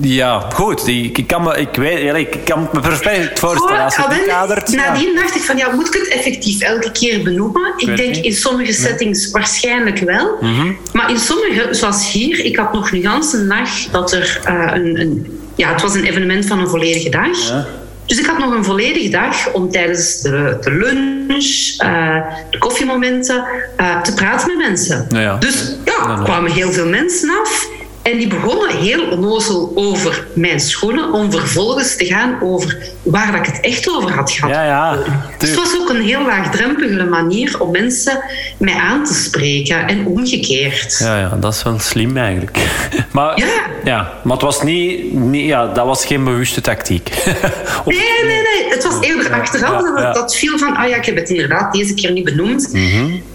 Ja, 0.00 0.46
goed. 0.54 0.86
Ik, 0.86 1.18
ik, 1.18 1.26
kan 1.26 1.42
me, 1.42 1.56
ik, 1.56 1.74
weet, 1.74 2.02
ja, 2.02 2.14
ik 2.14 2.36
kan 2.44 2.68
me 2.72 2.80
perfect 2.80 3.38
voorstellen 3.38 3.84
als 3.84 3.96
het 3.96 4.26
kadert. 4.26 4.70
ja. 4.70 4.92
Nadien 4.92 5.14
dacht 5.14 5.36
ik 5.36 5.42
van 5.42 5.56
ja, 5.56 5.70
moet 5.74 5.86
ik 5.86 6.00
het 6.00 6.08
effectief 6.08 6.60
elke 6.60 6.92
keer 6.92 7.22
benoemen? 7.22 7.72
Ik 7.76 7.96
denk 7.96 8.14
niet. 8.14 8.24
in 8.24 8.32
sommige 8.32 8.72
settings 8.72 9.30
waarschijnlijk 9.30 9.98
wel. 9.98 10.36
Mhm. 10.40 10.72
Maar 10.92 11.10
in 11.10 11.18
sommige, 11.18 11.68
zoals 11.70 12.12
hier, 12.12 12.44
ik 12.44 12.56
had 12.56 12.72
nog 12.72 12.92
een 12.92 13.02
ganse 13.02 13.38
nacht 13.38 13.92
dat 13.92 14.12
er 14.12 14.40
eh, 14.44 14.70
een, 14.74 15.00
een... 15.00 15.38
Ja, 15.54 15.72
het 15.72 15.82
was 15.82 15.94
een 15.94 16.04
evenement 16.04 16.46
van 16.46 16.58
een 16.58 16.68
volledige 16.68 17.08
dag. 17.08 17.48
Ja. 17.48 17.66
Dus 18.06 18.18
ik 18.18 18.26
had 18.26 18.38
nog 18.38 18.54
een 18.54 18.64
volledige 18.64 19.08
dag 19.08 19.52
om 19.52 19.70
tijdens 19.70 20.20
de, 20.20 20.56
de 20.60 20.70
lunch, 20.70 21.74
eh, 21.78 22.16
de 22.50 22.58
koffiemomenten, 22.58 23.44
eh, 23.76 24.00
te 24.00 24.14
praten 24.14 24.46
met 24.46 24.66
mensen. 24.68 25.06
Ja, 25.08 25.20
ja. 25.20 25.36
Dus 25.36 25.74
ja, 25.84 25.92
Ja, 25.98 26.10
er 26.10 26.18
ja. 26.18 26.24
kwamen 26.24 26.50
heel 26.52 26.72
veel 26.72 26.86
mensen 26.88 27.30
af. 27.42 27.68
En 28.02 28.18
die 28.18 28.26
begonnen 28.26 28.76
heel 28.76 29.08
onnozel 29.10 29.72
over 29.74 30.26
mijn 30.34 30.60
schoenen, 30.60 31.12
om 31.12 31.30
vervolgens 31.30 31.96
te 31.96 32.04
gaan 32.04 32.38
over 32.42 32.76
waar 33.02 33.32
dat 33.32 33.46
ik 33.46 33.52
het 33.52 33.60
echt 33.64 33.90
over 33.90 34.10
had 34.12 34.30
gehad. 34.30 34.50
Ja, 34.50 34.64
ja, 34.64 34.98
Dus 35.38 35.48
het 35.50 35.58
was 35.58 35.78
ook 35.80 35.88
een 35.90 36.02
heel 36.02 36.24
laagdrempelige 36.26 37.04
manier 37.04 37.60
om 37.60 37.70
mensen 37.70 38.22
mij 38.58 38.74
aan 38.74 39.04
te 39.04 39.14
spreken 39.14 39.86
en 39.88 40.06
omgekeerd. 40.06 40.96
Ja, 40.98 41.18
ja, 41.18 41.36
dat 41.40 41.54
is 41.54 41.62
wel 41.62 41.78
slim 41.78 42.16
eigenlijk. 42.16 42.58
Maar, 43.12 43.38
Ja. 43.38 43.46
ja, 43.84 44.12
maar 44.24 44.32
het 44.32 44.42
was 44.42 44.62
niet, 44.62 45.12
niet 45.12 45.46
ja, 45.46 45.66
dat 45.66 45.86
was 45.86 46.04
geen 46.06 46.24
bewuste 46.24 46.60
tactiek. 46.60 47.08
Of- 47.84 47.94
Nee, 47.94 48.24
nee, 48.26 48.42
nee. 48.42 48.70
Het 48.70 48.82
was 48.84 49.00
eerder 49.00 49.32
achteraf 49.32 49.82
ja, 49.82 50.02
dat, 50.02 50.14
dat 50.14 50.36
viel 50.36 50.58
van... 50.58 50.76
Ah 50.76 50.88
ja, 50.88 50.96
ik 50.96 51.04
heb 51.04 51.16
het 51.16 51.28
inderdaad 51.30 51.72
deze 51.72 51.94
keer 51.94 52.12
niet 52.12 52.24
benoemd. 52.24 52.74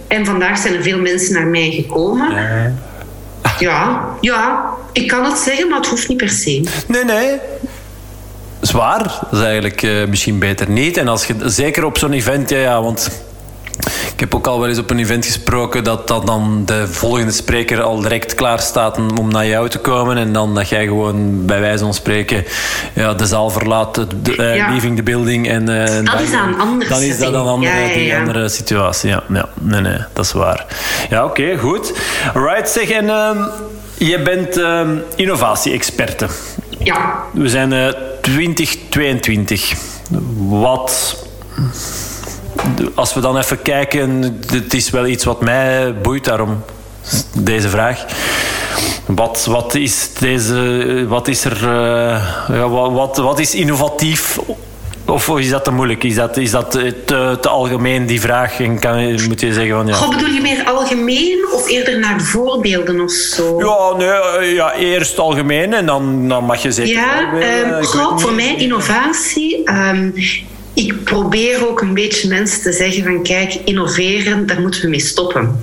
En 0.07 0.26
vandaag 0.26 0.57
zijn 0.57 0.74
er 0.74 0.84
veel 0.84 0.99
mensen 0.99 1.34
naar 1.34 1.47
mij 1.47 1.72
gekomen. 1.72 2.28
Ja. 3.59 3.65
Ja, 3.65 4.15
ja, 4.21 4.65
ik 4.91 5.07
kan 5.07 5.23
het 5.23 5.37
zeggen, 5.37 5.69
maar 5.69 5.77
het 5.77 5.87
hoeft 5.87 6.07
niet 6.07 6.17
per 6.17 6.29
se. 6.29 6.63
Nee, 6.87 7.03
nee. 7.03 7.39
Zwaar. 8.61 9.03
Dat 9.03 9.39
is 9.39 9.41
eigenlijk 9.41 9.81
eh, 9.81 10.05
misschien 10.07 10.39
beter 10.39 10.69
niet. 10.69 10.97
En 10.97 11.07
als 11.07 11.25
je, 11.25 11.35
zeker 11.45 11.85
op 11.85 11.97
zo'n 11.97 12.13
event, 12.13 12.49
ja, 12.49 12.57
ja, 12.57 12.81
want 12.81 13.09
Ik 14.13 14.19
heb 14.19 14.36
ook 14.36 14.47
al 14.47 14.59
wel 14.59 14.69
eens 14.69 14.78
op 14.78 14.89
een 14.89 14.99
event 14.99 15.26
gesproken 15.26 15.84
dat, 15.84 16.07
dat 16.07 16.28
dan 16.28 16.63
de 16.65 16.88
volgende 16.88 17.32
spreker 17.32 17.82
al 17.82 18.01
direct 18.01 18.36
klaar 18.36 18.59
staat 18.59 18.97
om 18.97 19.32
naar 19.32 19.47
jou 19.47 19.69
te 19.69 19.80
komen. 19.80 20.17
En 20.17 20.34
dan 20.34 20.55
dat 20.55 20.69
jij 20.69 20.86
gewoon 20.86 21.45
bij 21.45 21.59
wijze 21.59 21.84
van 21.84 21.93
spreken 21.93 22.45
ja, 22.93 23.13
de 23.13 23.26
zaal 23.26 23.49
verlaat, 23.49 23.95
de, 23.95 24.32
uh, 24.32 24.38
leaving 24.38 24.95
the 24.95 25.03
building. 25.03 25.49
En, 25.49 25.69
uh, 25.69 26.11
dat 26.11 26.21
is 26.21 26.32
dan 26.32 26.59
anders. 26.59 26.89
Dan 26.89 27.01
is 27.01 27.17
dat 27.17 27.34
een 27.34 27.39
andere, 27.39 28.15
andere 28.17 28.49
situatie. 28.49 29.09
Ja, 29.09 29.23
ja, 29.34 29.49
nee, 29.61 29.82
nee, 29.82 29.97
dat 30.13 30.26
is 30.26 30.32
waar. 30.32 30.65
Ja, 31.09 31.26
oké, 31.26 31.57
goed. 31.57 31.93
Right, 32.34 32.69
zeg. 32.69 32.89
En 32.89 33.05
uh, 33.05 33.45
je 33.97 34.21
bent 34.21 34.57
ehm, 34.57 34.97
innovatie-experte. 35.15 36.28
Ja. 36.78 37.23
We 37.34 37.49
zijn 37.49 37.93
2022. 38.21 39.73
Wat 40.38 41.15
als 42.95 43.13
we 43.13 43.19
dan 43.19 43.37
even 43.37 43.61
kijken, 43.61 44.39
het 44.51 44.73
is 44.73 44.89
wel 44.89 45.05
iets 45.05 45.23
wat 45.23 45.41
mij 45.41 45.95
boeit, 46.01 46.23
daarom 46.23 46.63
deze 47.33 47.69
vraag. 47.69 48.05
Wat, 49.05 49.45
wat 49.45 49.75
is, 49.75 50.13
deze, 50.19 51.05
wat 51.07 51.27
is 51.27 51.45
er, 51.45 51.63
uh, 52.49 52.93
wat, 52.93 53.17
wat 53.17 53.39
is 53.39 53.55
innovatief 53.55 54.39
of 55.05 55.37
is 55.37 55.49
dat 55.49 55.63
te 55.63 55.71
moeilijk? 55.71 56.03
Is 56.03 56.15
dat, 56.15 56.37
is 56.37 56.51
dat 56.51 56.71
te, 56.71 57.37
te 57.41 57.49
algemeen, 57.49 58.05
die 58.05 58.21
vraag? 58.21 58.59
En 58.59 58.79
kan, 58.79 59.11
moet 59.27 59.41
je 59.41 59.53
zeggen 59.53 59.75
van 59.75 59.87
ja. 59.87 59.93
Goh, 59.93 60.09
bedoel 60.09 60.29
je 60.29 60.41
meer 60.41 60.63
algemeen 60.65 61.47
of 61.53 61.69
eerder 61.69 61.99
naar 61.99 62.21
voorbeelden 62.21 63.01
of 63.01 63.11
zo? 63.11 63.59
Ja, 63.59 63.97
nee, 63.97 64.07
eh, 64.07 64.53
ja 64.53 64.73
eerst 64.73 65.19
algemeen 65.19 65.73
en 65.73 65.85
dan, 65.85 66.27
dan 66.27 66.45
mag 66.45 66.61
je 66.61 66.71
zeggen. 66.71 66.95
Ja, 66.95 67.33
um, 67.77 68.19
voor 68.19 68.33
mij 68.33 68.55
innovatie. 68.55 69.71
Um, 69.71 70.13
ik 70.76 71.03
probeer 71.03 71.69
ook 71.69 71.82
een 71.82 71.93
beetje 71.93 72.28
mensen 72.28 72.61
te 72.61 72.71
zeggen 72.71 73.03
van 73.03 73.23
kijk, 73.23 73.53
innoveren, 73.65 74.45
daar 74.45 74.61
moeten 74.61 74.82
we 74.82 74.88
mee 74.88 74.99
stoppen. 74.99 75.59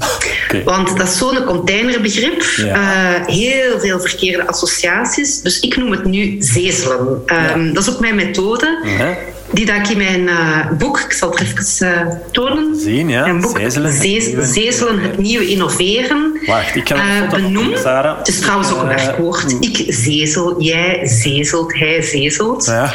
Want 0.65 0.97
dat 0.97 1.09
is 1.09 1.19
zo'n 1.19 1.45
containerbegrip. 1.45 2.43
Ja. 2.57 3.21
Uh, 3.21 3.27
heel 3.27 3.81
veel 3.81 4.01
verkeerde 4.01 4.47
associaties. 4.47 5.41
Dus 5.41 5.61
ik 5.61 5.77
noem 5.77 5.91
het 5.91 6.05
nu 6.05 6.37
zezelen. 6.39 7.23
Um, 7.55 7.75
Dat 7.75 7.83
is 7.83 7.91
ook 7.95 8.01
mijn 8.01 8.15
methode. 8.15 8.79
Uh 8.85 8.99
-huh. 8.99 9.09
Die 9.53 9.67
dat 9.67 9.77
ik 9.77 9.89
in 9.89 9.97
mijn 9.97 10.21
uh, 10.21 10.71
boek, 10.79 11.01
ik 11.01 11.13
zal 11.13 11.31
het 11.31 11.41
even 11.41 11.89
uh, 11.89 12.15
tonen. 12.31 12.81
Zien, 12.81 13.09
ja. 13.09 13.23
Mijn 13.23 13.41
boek 13.41 13.59
Zezelen, 13.59 13.93
Zezelen 14.47 15.01
het 15.01 15.19
nieuwe 15.19 15.47
innoveren. 15.47 16.41
Wacht, 16.47 16.77
ik 16.77 16.85
kan 16.85 16.99
uh, 16.99 17.31
benoemd. 17.31 17.85
Het 17.85 18.29
is 18.29 18.41
trouwens 18.41 18.73
ook 18.73 18.81
een 18.81 18.89
werkwoord. 18.89 19.57
Ik 19.61 19.85
zezel, 19.89 20.63
jij 20.63 21.01
zezelt, 21.05 21.75
hij 21.75 22.03
zezelt. 22.03 22.65
Ja. 22.65 22.93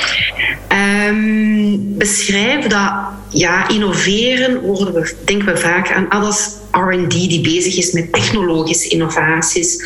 Um, 1.08 1.98
beschrijf 1.98 2.68
dat 2.68 2.92
ja, 3.30 3.68
innoveren, 3.68 4.62
worden 4.62 4.94
we, 4.94 5.16
denken 5.26 5.54
we 5.54 5.58
vaak 5.58 5.92
aan 5.92 6.10
alles 6.10 6.50
RD 6.72 7.12
die 7.12 7.42
bezig 7.42 7.78
is 7.78 7.92
met 7.92 8.14
technologische 8.14 8.90
innovaties. 8.90 9.84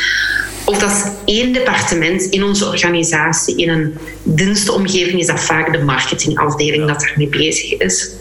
Of 0.65 0.77
dat 0.77 0.89
is 0.91 1.03
één 1.25 1.53
departement 1.53 2.21
in 2.21 2.43
onze 2.43 2.65
organisatie, 2.65 3.55
in 3.55 3.69
een 3.69 3.97
dienstomgeving, 4.23 5.19
is 5.19 5.27
dat 5.27 5.39
vaak 5.39 5.73
de 5.73 5.83
marketingafdeling 5.83 6.87
dat 6.87 6.99
daarmee 7.01 7.27
bezig 7.27 7.77
is. 7.77 8.11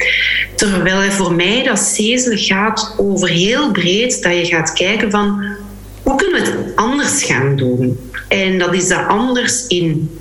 Terwijl 0.55 1.11
voor 1.11 1.33
mij 1.33 1.63
dat 1.63 1.79
CESEL 1.79 2.37
gaat 2.37 2.95
over 2.97 3.29
heel 3.29 3.71
breed 3.71 4.23
dat 4.23 4.33
je 4.33 4.45
gaat 4.45 4.73
kijken 4.73 5.11
van 5.11 5.45
hoe 6.03 6.15
kunnen 6.15 6.43
we 6.43 6.49
het 6.49 6.77
anders 6.77 7.23
gaan 7.23 7.57
doen? 7.57 7.99
En 8.29 8.59
dat 8.59 8.75
is 8.75 8.89
dat 8.89 9.07
anders 9.07 9.67
in 9.67 10.20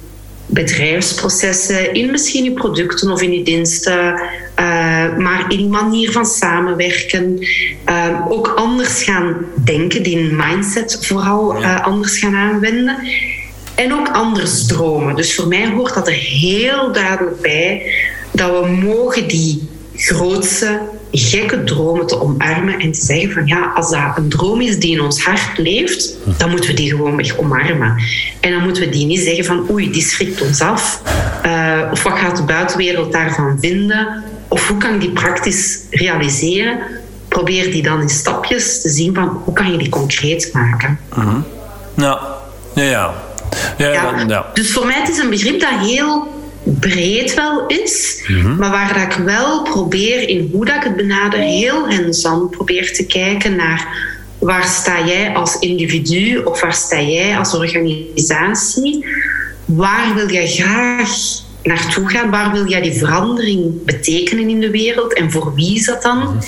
bedrijfsprocessen, 0.50 1.94
in 1.94 2.12
misschien 2.12 2.44
je 2.44 2.52
producten 2.54 3.12
of 3.12 3.22
in 3.22 3.34
je 3.34 3.44
diensten, 3.44 4.22
uh, 4.60 5.18
maar 5.18 5.46
in 5.48 5.70
manier 5.70 6.12
van 6.12 6.26
samenwerken. 6.26 7.48
Uh, 7.90 8.26
ook 8.30 8.48
anders 8.48 9.04
gaan 9.04 9.46
denken, 9.64 10.04
die 10.04 10.18
mindset 10.18 11.06
vooral 11.06 11.56
uh, 11.56 11.86
anders 11.86 12.20
gaan 12.20 12.36
aanwenden. 12.36 12.98
En 13.76 13.94
ook 13.94 14.10
anders 14.10 14.66
dromen. 14.66 15.16
Dus 15.16 15.36
voor 15.36 15.48
mij 15.48 15.70
hoort 15.70 15.94
dat 15.94 16.08
er 16.08 16.14
heel 16.14 16.92
duidelijk 16.92 17.42
bij 17.42 17.94
dat 18.32 18.60
we 18.60 18.72
mogen 18.72 19.28
die 19.28 19.70
grootste 19.96 20.80
gekke 21.12 21.64
dromen 21.64 22.08
te 22.08 22.22
omarmen 22.22 22.80
en 22.80 22.92
te 22.92 23.02
zeggen 23.02 23.32
van 23.32 23.46
ja, 23.48 23.72
als 23.76 23.90
dat 23.90 24.02
een 24.16 24.30
droom 24.30 24.62
is 24.62 24.80
die 24.80 24.92
in 24.92 25.02
ons 25.02 25.24
hart 25.24 25.58
leeft, 25.58 26.18
dan 26.38 26.50
moeten 26.50 26.70
we 26.70 26.76
die 26.76 26.90
gewoon 26.90 27.16
weg 27.16 27.38
omarmen. 27.38 28.04
En 28.40 28.52
dan 28.52 28.64
moeten 28.64 28.84
we 28.84 28.90
die 28.90 29.06
niet 29.06 29.20
zeggen 29.20 29.46
van 29.46 29.70
oei, 29.72 29.92
die 29.92 30.02
schrikt 30.02 30.42
ons 30.42 30.62
af. 30.62 31.02
Uh, 31.46 31.92
of 31.92 32.04
wat 32.04 32.18
gaat 32.18 32.38
de 32.38 32.44
buitenwereld 32.44 33.12
daarvan 33.12 33.58
vinden? 33.60 34.24
Of 34.48 34.68
hoe 34.68 34.78
kan 34.78 34.94
ik 34.94 35.02
die 35.02 35.12
praktisch 35.12 35.80
realiseren? 35.90 36.80
Probeer 37.28 37.72
die 37.72 37.84
dan 37.84 38.02
in 38.02 38.10
stapjes 38.10 38.82
te 38.82 38.90
zien 38.90 39.16
van 39.16 39.42
hoe 39.44 39.54
kan 39.54 39.72
je 39.72 39.78
die 39.78 39.90
concreet 39.90 40.50
maken. 40.54 41.00
Ja. 41.96 42.20
Ja, 42.76 42.84
ja. 42.84 43.14
Ja, 43.78 43.88
ja. 43.88 44.24
ja. 44.28 44.46
Dus 44.54 44.72
voor 44.72 44.86
mij 44.86 45.00
het 45.00 45.10
is 45.10 45.18
een 45.18 45.30
begrip 45.30 45.60
dat 45.60 45.70
heel 45.80 46.39
breed 46.80 47.34
wel 47.34 47.68
is, 47.68 48.24
mm-hmm. 48.28 48.56
maar 48.56 48.72
waar 48.72 48.94
dat 48.94 49.18
ik 49.18 49.26
wel 49.26 49.62
probeer 49.62 50.30
in 50.30 50.50
hoe 50.52 50.66
dat 50.66 50.76
ik 50.76 50.84
het 50.84 50.96
benader, 50.96 51.40
heel 51.40 51.90
hands-on 51.90 52.50
probeer 52.50 52.94
te 52.94 53.06
kijken 53.06 53.56
naar 53.56 54.08
waar 54.40 54.64
sta 54.64 55.06
jij 55.06 55.34
als 55.34 55.60
individu 55.60 56.38
of 56.38 56.62
waar 56.62 56.74
sta 56.74 57.02
jij 57.02 57.38
als 57.38 57.54
organisatie? 57.54 59.06
Waar 59.66 60.16
wil 60.16 60.30
jij 60.30 60.48
graag 60.48 61.10
naartoe 61.64 62.10
gaan? 62.10 62.30
Waar 62.30 62.52
wil 62.52 62.68
jij 62.68 62.82
die 62.82 62.94
verandering 62.94 63.86
betekenen 63.86 64.50
in 64.50 64.60
de 64.60 64.70
wereld? 64.70 65.14
En 65.14 65.32
voor 65.32 65.54
wie 65.56 65.76
is 65.76 65.86
dat 65.86 66.02
dan? 66.02 66.18
Mm-hmm. 66.18 66.40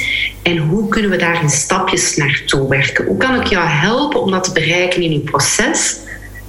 En 0.42 0.58
hoe 0.58 0.90
kunnen 0.90 1.12
we 1.12 1.18
daar 1.18 1.42
in 1.44 1.50
stapjes 1.50 2.16
naartoe 2.16 2.70
werken? 2.70 3.06
Hoe 3.06 3.18
kan 3.18 3.42
ik 3.42 3.48
jou 3.48 3.68
helpen 3.68 4.22
om 4.22 4.32
dat 4.32 4.44
te 4.44 4.52
bereiken 4.52 5.02
in 5.02 5.12
je 5.12 5.20
proces, 5.20 5.98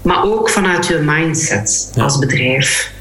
maar 0.02 0.24
ook 0.24 0.50
vanuit 0.50 0.86
je 0.86 0.98
mindset 0.98 1.92
als 1.96 2.18
bedrijf? 2.18 2.91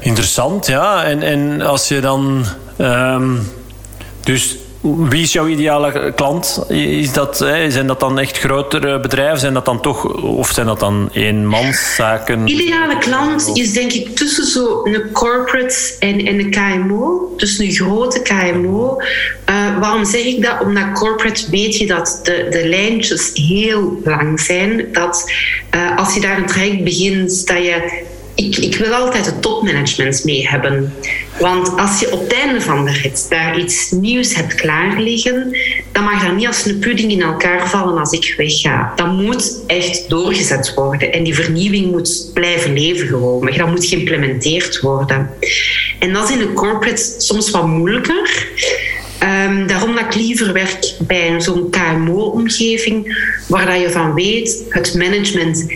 Interessant, 0.00 0.66
ja. 0.66 1.04
En, 1.04 1.22
en 1.22 1.60
als 1.60 1.88
je 1.88 2.00
dan. 2.00 2.44
Um, 2.78 3.52
dus 4.20 4.56
wie 4.80 5.22
is 5.22 5.32
jouw 5.32 5.46
ideale 5.46 6.12
klant? 6.14 6.64
Is 6.68 7.12
dat, 7.12 7.36
zijn 7.68 7.86
dat 7.86 8.00
dan 8.00 8.18
echt 8.18 8.38
grotere 8.38 9.00
bedrijven? 9.00 9.38
Zijn 9.38 9.54
dat 9.54 9.64
dan 9.64 9.80
toch, 9.80 10.04
of 10.22 10.50
zijn 10.50 10.66
dat 10.66 10.80
dan 10.80 11.08
eenmanszaken? 11.12 12.48
Ideale 12.48 12.98
klant 12.98 13.50
is 13.54 13.72
denk 13.72 13.92
ik 13.92 14.16
tussen 14.16 14.46
zo 14.46 14.80
een 14.84 15.12
corporate 15.12 15.94
en, 15.98 16.26
en 16.26 16.38
een 16.38 16.50
KMO. 16.50 17.32
Dus 17.36 17.58
een 17.58 17.72
grote 17.72 18.22
KMO. 18.22 18.96
Uh, 19.50 19.78
waarom 19.78 20.04
zeg 20.04 20.24
ik 20.24 20.42
dat? 20.42 20.60
Omdat 20.60 20.92
corporate 20.92 21.50
weet 21.50 21.76
je 21.76 21.86
dat 21.86 22.20
de, 22.22 22.46
de 22.50 22.68
lijntjes 22.68 23.30
heel 23.34 24.00
lang 24.04 24.40
zijn. 24.40 24.88
Dat 24.92 25.32
uh, 25.74 25.98
als 25.98 26.14
je 26.14 26.20
daar 26.20 26.38
een 26.38 26.46
traject 26.46 26.84
begint, 26.84 27.46
dat 27.46 27.56
je 27.56 28.06
ik, 28.38 28.56
ik, 28.56 28.76
wil 28.76 28.92
altijd 28.92 29.26
het 29.26 29.42
topmanagement 29.42 30.24
mee 30.24 30.48
hebben. 30.48 30.94
Want 31.40 31.76
als 31.76 32.00
je 32.00 32.12
op 32.12 32.20
het 32.20 32.32
einde 32.32 32.60
van 32.60 32.84
de 32.84 32.92
rit 32.92 33.26
daar 33.28 33.58
iets 33.58 33.90
nieuws 33.90 34.34
hebt 34.34 34.54
klaar 34.54 35.00
liggen, 35.00 35.56
dan 35.92 36.04
mag 36.04 36.22
dat 36.22 36.36
niet 36.36 36.46
als 36.46 36.64
een 36.64 36.78
pudding 36.78 37.12
in 37.12 37.22
elkaar 37.22 37.68
vallen 37.68 37.98
als 37.98 38.12
ik 38.12 38.34
wegga. 38.36 38.92
Dat 38.96 39.12
moet 39.12 39.62
echt 39.66 40.08
doorgezet 40.08 40.74
worden. 40.74 41.12
En 41.12 41.22
die 41.22 41.34
vernieuwing 41.34 41.90
moet 41.90 42.30
blijven 42.34 42.72
leven 42.72 43.06
gewoon. 43.06 43.52
Dat 43.56 43.68
moet 43.68 43.86
geïmplementeerd 43.86 44.80
worden. 44.80 45.30
En 45.98 46.12
dat 46.12 46.28
is 46.28 46.34
in 46.34 46.38
de 46.38 46.52
corporate 46.52 47.14
soms 47.18 47.50
wat 47.50 47.66
moeilijker. 47.66 48.46
Um, 49.22 49.66
daarom 49.66 49.94
dat 49.94 50.04
ik 50.04 50.14
liever 50.14 50.52
werk 50.52 50.94
bij 50.98 51.40
zo'n 51.40 51.70
KMO-omgeving, 51.70 53.16
waar 53.48 53.66
dat 53.66 53.80
je 53.80 53.90
van 53.90 54.14
weet, 54.14 54.64
het 54.68 54.94
management 54.94 55.66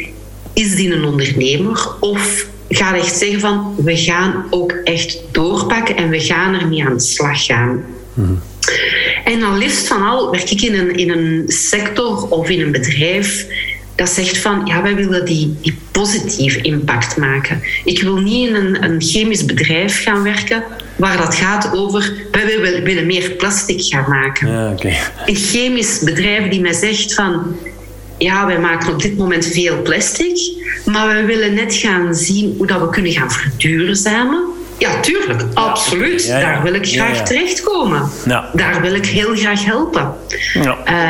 is 0.52 0.74
die 0.74 0.92
een 0.92 1.04
ondernemer 1.04 1.88
of 2.00 2.50
ga 2.76 2.96
echt 2.96 3.16
zeggen 3.16 3.40
van 3.40 3.74
we 3.84 3.96
gaan 3.96 4.44
ook 4.50 4.72
echt 4.84 5.18
doorpakken 5.30 5.96
en 5.96 6.08
we 6.08 6.20
gaan 6.20 6.54
er 6.54 6.66
niet 6.66 6.84
aan 6.84 6.94
de 6.94 7.00
slag 7.00 7.44
gaan. 7.44 7.84
Mm. 8.14 8.40
En 9.24 9.40
dan 9.40 9.58
liefst 9.58 9.88
van 9.88 10.02
al 10.02 10.30
werk 10.30 10.50
ik 10.50 10.62
in 10.62 10.74
een, 10.74 10.96
in 10.96 11.10
een 11.10 11.44
sector 11.46 12.28
of 12.28 12.48
in 12.48 12.60
een 12.60 12.72
bedrijf 12.72 13.46
dat 13.94 14.08
zegt 14.08 14.38
van 14.38 14.66
ja, 14.66 14.82
wij 14.82 14.94
willen 14.94 15.24
die, 15.24 15.56
die 15.60 15.78
positieve 15.90 16.60
impact 16.60 17.16
maken. 17.16 17.62
Ik 17.84 18.02
wil 18.02 18.16
niet 18.16 18.48
in 18.48 18.54
een, 18.54 18.84
een 18.84 19.02
chemisch 19.02 19.44
bedrijf 19.44 20.02
gaan 20.02 20.22
werken 20.22 20.64
waar 20.96 21.16
dat 21.16 21.34
gaat 21.34 21.76
over 21.76 22.12
wij 22.30 22.46
willen, 22.46 22.82
willen 22.82 23.06
meer 23.06 23.30
plastic 23.30 23.82
gaan 23.82 24.04
maken. 24.08 24.50
Ja, 24.50 24.70
okay. 24.70 24.98
Een 25.26 25.36
chemisch 25.36 25.98
bedrijf 25.98 26.48
die 26.48 26.60
mij 26.60 26.72
zegt 26.72 27.14
van 27.14 27.56
ja, 28.22 28.46
wij 28.46 28.58
maken 28.58 28.92
op 28.92 29.02
dit 29.02 29.16
moment 29.16 29.46
veel 29.46 29.82
plastic, 29.82 30.38
maar 30.84 31.16
we 31.16 31.24
willen 31.24 31.54
net 31.54 31.74
gaan 31.74 32.14
zien 32.14 32.54
hoe 32.56 32.66
dat 32.66 32.80
we 32.80 32.88
kunnen 32.88 33.12
gaan 33.12 33.30
verduurzamen. 33.30 34.44
Ja, 34.78 35.00
tuurlijk, 35.00 35.44
absoluut. 35.54 36.26
Daar 36.26 36.62
wil 36.62 36.74
ik 36.74 36.86
graag 36.86 37.22
terechtkomen. 37.24 38.10
Daar 38.52 38.80
wil 38.80 38.94
ik 38.94 39.06
heel 39.06 39.36
graag 39.36 39.64
helpen. 39.64 40.14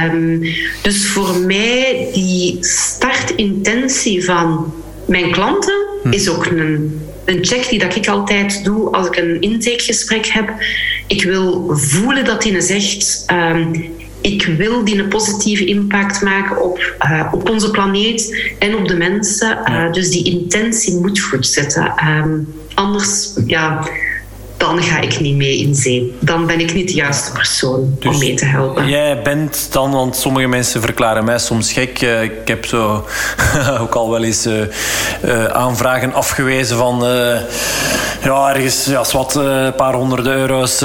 Um, 0.05 0.43
dus 0.83 1.07
voor 1.09 1.37
mij, 1.37 2.09
die 2.13 2.57
startintentie 2.61 4.25
van 4.25 4.75
mijn 5.07 5.31
klanten 5.31 5.87
hm. 6.03 6.13
is 6.13 6.29
ook 6.29 6.47
een 6.47 7.01
een 7.25 7.45
check 7.45 7.69
die 7.69 7.79
dat 7.79 7.97
ik 7.97 8.09
altijd 8.09 8.65
doe 8.65 8.91
als 8.91 9.07
ik 9.07 9.17
een 9.17 9.41
intakegesprek 9.41 10.27
heb. 10.27 10.51
Ik 11.07 11.23
wil 11.23 11.77
voelen 11.77 12.25
dat 12.25 12.43
die 12.43 12.61
zegt... 12.61 13.23
Ehm, 13.27 13.81
ik 14.23 14.45
wil 14.57 14.85
die 14.85 14.99
een 14.99 15.09
positieve 15.09 15.65
impact 15.65 16.23
maken 16.23 16.63
op, 16.63 16.95
uh, 17.05 17.29
op 17.33 17.51
onze 17.51 17.71
planeet 17.71 18.55
en 18.59 18.77
op 18.77 18.89
de 18.89 18.97
mensen. 18.97 19.59
Uh, 19.69 19.93
dus 19.93 20.11
die 20.11 20.25
intentie 20.25 21.01
moet 21.01 21.21
goed 21.21 21.47
zitten. 21.47 21.95
Um, 22.07 22.55
anders, 22.75 23.33
ja, 23.47 23.89
dan 24.63 24.83
ga 24.83 25.01
ik 25.01 25.21
niet 25.21 25.37
mee 25.37 25.57
in 25.59 25.75
zee. 25.75 26.17
Dan 26.21 26.47
ben 26.47 26.61
ik 26.61 26.75
niet 26.75 26.89
de 26.89 26.95
juiste 26.95 27.33
persoon 27.33 27.81
om 27.81 27.97
Dus 27.99 28.19
mee 28.19 28.35
te 28.35 28.45
helpen. 28.45 28.89
Jij 28.89 29.23
bent 29.23 29.69
dan, 29.71 29.91
want 29.91 30.17
sommige 30.17 30.47
mensen 30.47 30.81
verklaren 30.81 31.25
mij 31.25 31.39
soms 31.39 31.73
gek. 31.73 32.03
Eh, 32.03 32.23
Ik 32.23 32.49
heb 32.49 32.65
zo 32.65 33.05
ook 33.81 33.95
al 33.95 34.11
wel 34.11 34.23
eens 34.23 34.47
eh, 34.47 34.63
eh, 34.63 35.45
aanvragen 35.45 36.15
afgewezen 36.15 36.77
van 36.77 37.01
ja, 38.23 38.55
ergens 38.55 38.85
ja, 38.85 39.05
wat 39.13 39.35
een 39.35 39.75
paar 39.75 39.95
honderd 39.95 40.27
euro's 40.27 40.79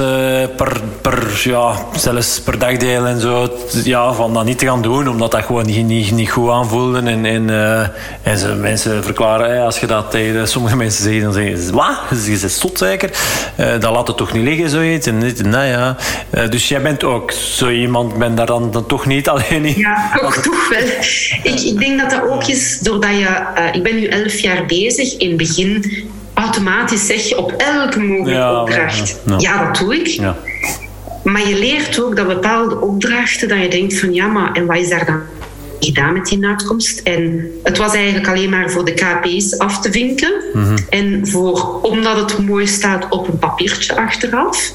per, 0.56 0.80
per, 1.00 1.40
ja, 1.44 1.74
zelfs 1.96 2.40
per 2.40 2.58
dagdeel 2.58 3.06
en 3.06 3.20
zo. 3.20 3.48
Ja, 3.84 4.12
van 4.12 4.34
dat 4.34 4.44
niet 4.44 4.58
te 4.58 4.66
gaan 4.66 4.82
doen, 4.82 5.08
omdat 5.08 5.30
dat 5.30 5.44
gewoon 5.44 5.66
niet, 5.66 5.86
niet, 5.86 6.10
niet 6.10 6.30
goed 6.30 6.50
aanvoelde. 6.50 6.98
En, 6.98 7.24
en, 7.24 7.50
en 8.22 8.38
ze, 8.38 8.54
mensen 8.54 9.04
verklaren, 9.04 9.64
als 9.64 9.80
je 9.80 9.86
dat 9.86 10.10
tegen 10.10 10.48
sommige 10.48 10.76
mensen 10.76 11.02
zegt, 11.04 11.22
dan 11.22 11.32
zeggen 11.32 11.62
ze, 11.62 11.72
wat? 11.72 11.98
Je 12.24 12.38
bent 12.40 12.52
zot 12.52 12.78
zeker? 12.78 13.10
Eh, 13.74 13.80
dat 13.80 13.92
laat 13.92 14.06
het 14.08 14.16
toch 14.16 14.32
niet 14.32 14.44
liggen, 14.44 14.68
zoiets? 14.70 15.06
En 15.06 15.20
dit 15.20 15.44
dat, 15.52 15.64
ja. 15.64 15.96
Eh, 16.30 16.48
dus 16.48 16.68
jij 16.68 16.82
bent 16.82 17.04
ook 17.04 17.30
zo 17.32 17.68
iemand, 17.70 18.18
ben 18.18 18.34
daar 18.34 18.46
dan, 18.46 18.70
dan 18.70 18.86
toch 18.86 19.06
niet 19.06 19.28
alleen 19.32 19.64
in. 19.64 19.78
Ja, 19.78 20.18
ook 20.22 20.34
toch 20.34 20.68
wel. 20.68 20.88
Ik, 21.52 21.60
ik 21.60 21.78
denk 21.78 22.00
dat 22.00 22.10
dat 22.10 22.22
ook 22.30 22.44
is 22.46 22.78
doordat 22.78 23.10
je... 23.10 23.24
eh, 23.54 23.64
ik 23.74 23.82
ben 23.82 23.94
nu 23.96 24.06
elf 24.06 24.38
jaar 24.38 24.66
bezig. 24.66 25.16
In 25.16 25.28
het 25.28 25.36
begin 25.36 25.84
automatisch 26.34 27.06
zeg 27.06 27.28
je 27.28 27.38
op 27.38 27.52
elke 27.52 28.00
mogelijke 28.00 28.30
Ja, 28.30 28.60
opdracht. 28.60 29.08
ja, 29.26 29.32
ja. 29.32 29.36
Ja, 29.38 29.64
dat 29.64 29.76
doe 29.78 29.96
ik. 29.96 30.06
Ja. 30.06 30.36
Maar 31.24 31.48
je 31.48 31.58
leert 31.58 32.00
ook 32.02 32.16
dat 32.16 32.26
bepaalde 32.26 32.80
opdrachten, 32.80 33.48
dat 33.48 33.58
je 33.58 33.68
denkt 33.68 33.98
van 34.00 34.14
ja, 34.14 34.26
maar 34.26 34.52
en 34.52 34.66
wat 34.66 34.76
is 34.76 34.88
daar 34.88 35.06
dan 35.06 35.20
gedaan 35.80 36.12
met 36.12 36.26
die 36.26 36.46
uitkomst? 36.46 37.00
En 37.00 37.50
het 37.62 37.78
was 37.78 37.94
eigenlijk 37.94 38.28
alleen 38.28 38.50
maar 38.50 38.70
voor 38.70 38.84
de 38.84 38.94
KPI's 38.94 39.58
af 39.58 39.80
te 39.80 39.92
vinken. 39.92 40.32
En 40.88 41.28
voor, 41.28 41.80
omdat 41.82 42.16
het 42.16 42.46
mooi 42.46 42.66
staat 42.66 43.06
op 43.10 43.28
een 43.28 43.38
papiertje 43.38 43.96
achteraf. 43.96 44.72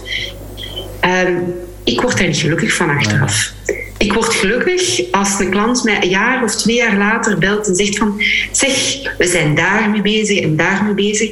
Ehm, 0.99 1.37
ik 1.83 2.01
word 2.01 2.19
er 2.19 2.27
niet 2.27 2.37
gelukkig 2.37 2.73
van 2.73 2.89
achteraf. 2.89 3.53
Ik 3.97 4.13
word 4.13 4.33
gelukkig 4.33 5.11
als 5.11 5.39
een 5.39 5.49
klant 5.49 5.83
mij 5.83 6.03
een 6.03 6.09
jaar 6.09 6.43
of 6.43 6.55
twee 6.55 6.75
jaar 6.75 6.97
later 6.97 7.37
belt 7.37 7.67
en 7.67 7.75
zegt 7.75 7.97
van 7.97 8.21
zeg, 8.51 8.71
we 9.17 9.27
zijn 9.27 9.55
daarmee 9.55 10.01
bezig 10.01 10.39
en 10.39 10.55
daarmee 10.55 10.93
bezig. 10.93 11.31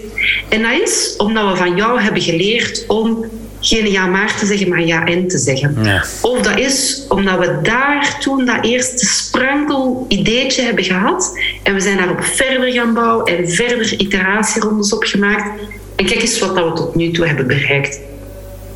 En 0.50 0.62
dat 0.62 0.88
is 0.88 1.14
omdat 1.18 1.52
we 1.52 1.58
van 1.58 1.76
jou 1.76 2.02
hebben 2.02 2.22
geleerd 2.22 2.84
om 2.88 3.26
geen 3.62 3.92
ja 3.92 4.06
maar 4.06 4.36
te 4.38 4.46
zeggen, 4.46 4.70
maar 4.70 4.86
ja 4.86 5.06
en 5.06 5.28
te 5.28 5.38
zeggen. 5.38 5.78
Ja. 5.84 6.04
Of 6.22 6.42
dat 6.42 6.60
is 6.60 7.06
omdat 7.08 7.40
we 7.40 7.60
daar 7.62 8.18
toen 8.20 8.46
dat 8.46 8.66
eerste 8.66 9.06
sprankel 9.06 10.06
ideetje 10.08 10.62
hebben 10.62 10.84
gehad 10.84 11.40
en 11.64 11.74
we 11.74 11.80
zijn 11.80 11.98
daarop 11.98 12.24
verder 12.24 12.72
gaan 12.72 12.94
bouwen 12.94 13.38
en 13.38 13.50
verder 13.50 13.94
iteratierondes 14.00 14.94
opgemaakt. 14.94 15.62
En 15.96 16.06
kijk 16.06 16.22
eens 16.22 16.40
wat 16.40 16.56
dat 16.56 16.70
we 16.70 16.74
tot 16.74 16.96
nu 16.96 17.12
toe 17.12 17.28
hebben 17.28 17.48
bereikt 17.48 18.00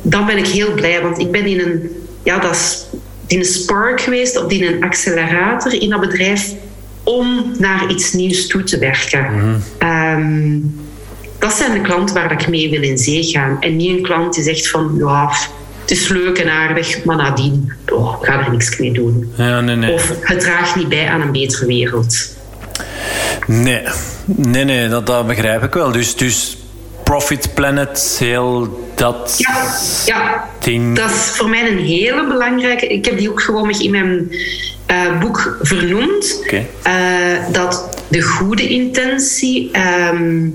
dan 0.08 0.26
ben 0.26 0.38
ik 0.38 0.46
heel 0.46 0.72
blij, 0.74 1.02
want 1.02 1.18
ik 1.18 1.30
ben 1.30 1.46
in 1.46 1.60
een, 1.60 1.90
ja, 2.22 2.38
dat 2.38 2.50
is 2.50 2.86
in 3.26 3.38
een 3.38 3.44
spark 3.44 4.00
geweest 4.00 4.44
of 4.44 4.50
in 4.50 4.64
een 4.64 4.82
accelerator 4.82 5.82
in 5.82 5.90
dat 5.90 6.00
bedrijf 6.00 6.54
om 7.02 7.54
naar 7.58 7.90
iets 7.90 8.12
nieuws 8.12 8.46
toe 8.46 8.62
te 8.62 8.78
werken. 8.78 9.26
Ehm, 9.78 10.58
dat 11.38 11.52
zijn 11.52 11.72
de 11.72 11.80
klanten 11.80 12.14
waar 12.14 12.32
ik 12.32 12.48
mee 12.48 12.70
wil 12.70 12.82
in 12.82 12.98
zee 12.98 13.22
gaan. 13.22 13.56
En 13.60 13.76
niet 13.76 13.96
een 13.96 14.02
klant 14.02 14.34
die 14.34 14.44
zegt 14.44 14.68
van, 14.68 14.94
ja, 14.98 15.30
het 15.80 15.90
is 15.90 16.08
leuk 16.08 16.38
en 16.38 16.50
aardig, 16.50 17.04
maar 17.04 17.16
nadien 17.16 17.72
oh, 17.88 18.22
ga 18.22 18.44
er 18.44 18.50
niks 18.50 18.78
mee 18.78 18.92
doen. 18.92 19.32
Ja, 19.36 19.60
nee, 19.60 19.76
nee. 19.76 19.92
Of 19.92 20.12
het 20.20 20.40
draagt 20.40 20.76
niet 20.76 20.88
bij 20.88 21.08
aan 21.08 21.20
een 21.20 21.32
betere 21.32 21.66
wereld. 21.66 22.34
Nee, 23.46 23.82
nee, 24.24 24.64
nee 24.64 24.88
dat, 24.88 25.06
dat 25.06 25.26
begrijp 25.26 25.62
ik 25.62 25.74
wel. 25.74 25.92
Dus, 25.92 26.16
dus 26.16 26.56
Profit 27.02 27.54
Planet, 27.54 28.16
heel 28.18 28.84
dat 28.94 29.34
Ja, 29.38 29.74
ja, 30.06 30.48
ding. 30.58 30.96
dat 30.96 31.10
is 31.10 31.16
voor 31.16 31.48
mij 31.48 31.70
een 31.70 31.78
hele 31.78 32.26
belangrijke. 32.26 32.86
Ik 32.86 33.04
heb 33.04 33.18
die 33.18 33.30
ook 33.30 33.42
gewoon 33.42 33.70
in 33.70 33.90
mijn 33.90 34.30
eh, 34.86 35.18
boek 35.20 35.58
vernoemd. 35.62 36.40
Oké. 36.44 36.66
Eh, 36.82 36.92
dat 37.52 37.88
de 38.08 38.22
goede 38.22 38.68
intentie, 38.68 39.68
ehm, 39.72 40.48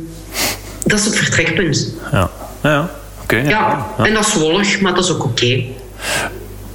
dat 0.92 1.00
is 1.00 1.06
het 1.06 1.16
vertrekpunt. 1.16 1.94
Ja, 2.12 2.30
ja 2.64 2.90
oké. 3.24 3.36
Ja, 3.36 3.88
en 3.98 4.14
dat 4.14 4.26
is 4.28 4.34
wollig, 4.34 4.82
maar 4.82 4.94
dat 4.96 5.04
is 5.04 5.12
ook 5.12 5.24
oké. 5.24 5.62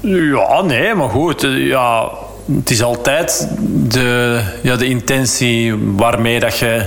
Ja, 0.00 0.62
nee, 0.62 0.94
maar 0.94 1.08
goed. 1.08 1.44
eh, 1.44 1.66
Ja, 1.66 2.08
het 2.56 2.70
is 2.70 2.82
altijd 2.82 3.48
de, 3.88 4.40
ja, 4.62 4.76
de 4.76 4.86
intentie 4.86 5.74
waarmee 5.96 6.40
dat 6.40 6.58
je 6.58 6.86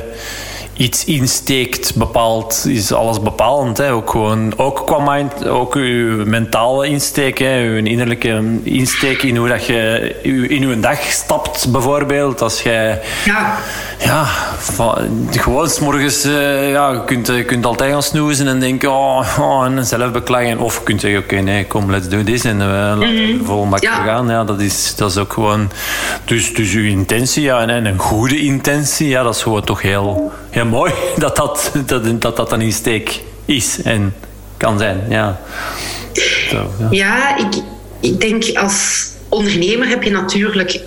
iets 0.79 1.05
insteekt 1.05 1.95
bepaald, 1.95 2.65
is 2.67 2.91
alles 2.93 3.21
bepalend. 3.21 3.77
Hè. 3.77 3.91
Ook, 3.91 4.09
gewoon, 4.09 4.53
ook 4.57 4.85
qua 4.85 5.13
mind, 5.13 5.47
ook 5.47 5.73
je 5.73 6.23
mentale 6.25 6.87
insteek, 6.87 7.37
hè. 7.37 7.53
je 7.55 7.83
innerlijke 7.83 8.43
insteek 8.63 9.23
in 9.23 9.37
hoe 9.37 9.47
dat 9.47 9.65
je 9.65 10.15
in 10.23 10.67
je 10.69 10.79
dag 10.79 11.01
stapt, 11.01 11.71
bijvoorbeeld. 11.71 12.41
Als 12.41 12.61
jij 12.61 13.01
Ja, 13.25 13.57
ja, 13.97 14.25
van, 14.57 14.95
gewoon 15.31 15.69
's 15.69 15.79
morgens 15.79 16.23
eh, 16.23 16.71
ja, 16.71 16.91
je 16.91 17.03
kunt, 17.05 17.27
je 17.27 17.43
kunt 17.45 17.65
altijd 17.65 17.91
gaan 17.91 18.03
snoezen 18.03 18.47
en 18.47 18.59
denken, 18.59 18.91
oh, 18.91 19.37
oh 19.39 19.65
en 19.65 19.85
zelf 19.85 20.11
beklagen. 20.11 20.59
Of 20.59 20.77
je 20.77 20.83
kunt 20.83 21.01
zeggen, 21.01 21.19
oké, 21.19 21.35
nee, 21.35 21.65
kom, 21.67 21.91
let's 21.91 22.07
do 22.09 22.23
this. 22.23 22.43
En 22.43 22.55
uh, 22.55 22.67
laten 22.67 22.99
we 22.99 23.39
vol 23.43 23.67
Ja. 23.79 24.03
gaan. 24.03 24.29
Ja, 24.29 24.43
dat, 24.43 24.59
is, 24.59 24.95
dat 24.95 25.11
is 25.11 25.17
ook 25.17 25.33
gewoon... 25.33 25.71
Dus, 26.25 26.53
dus 26.53 26.73
uw 26.73 26.85
intentie, 26.85 27.43
ja, 27.43 27.61
en, 27.61 27.69
en 27.69 27.85
een 27.85 27.97
goede 27.97 28.39
intentie, 28.39 29.07
ja, 29.07 29.23
dat 29.23 29.35
is 29.35 29.43
gewoon 29.43 29.63
toch 29.63 29.81
heel, 29.81 30.31
heel 30.49 30.65
mooi 30.65 30.91
dat 31.17 31.35
dat, 31.35 31.71
dat, 31.85 32.21
dat, 32.21 32.35
dat 32.35 32.51
een 32.51 32.61
insteek 32.61 33.21
is 33.45 33.81
en 33.81 34.13
kan 34.57 34.77
zijn. 34.77 35.01
Ja. 35.09 35.39
Zo, 36.49 36.71
ja. 36.79 36.87
ja 36.89 37.37
ik, 37.37 37.61
ik 37.99 38.21
denk 38.21 38.57
als 38.57 39.07
ondernemer 39.29 39.87
heb 39.87 40.03
je 40.03 40.11
natuurlijk 40.11 40.81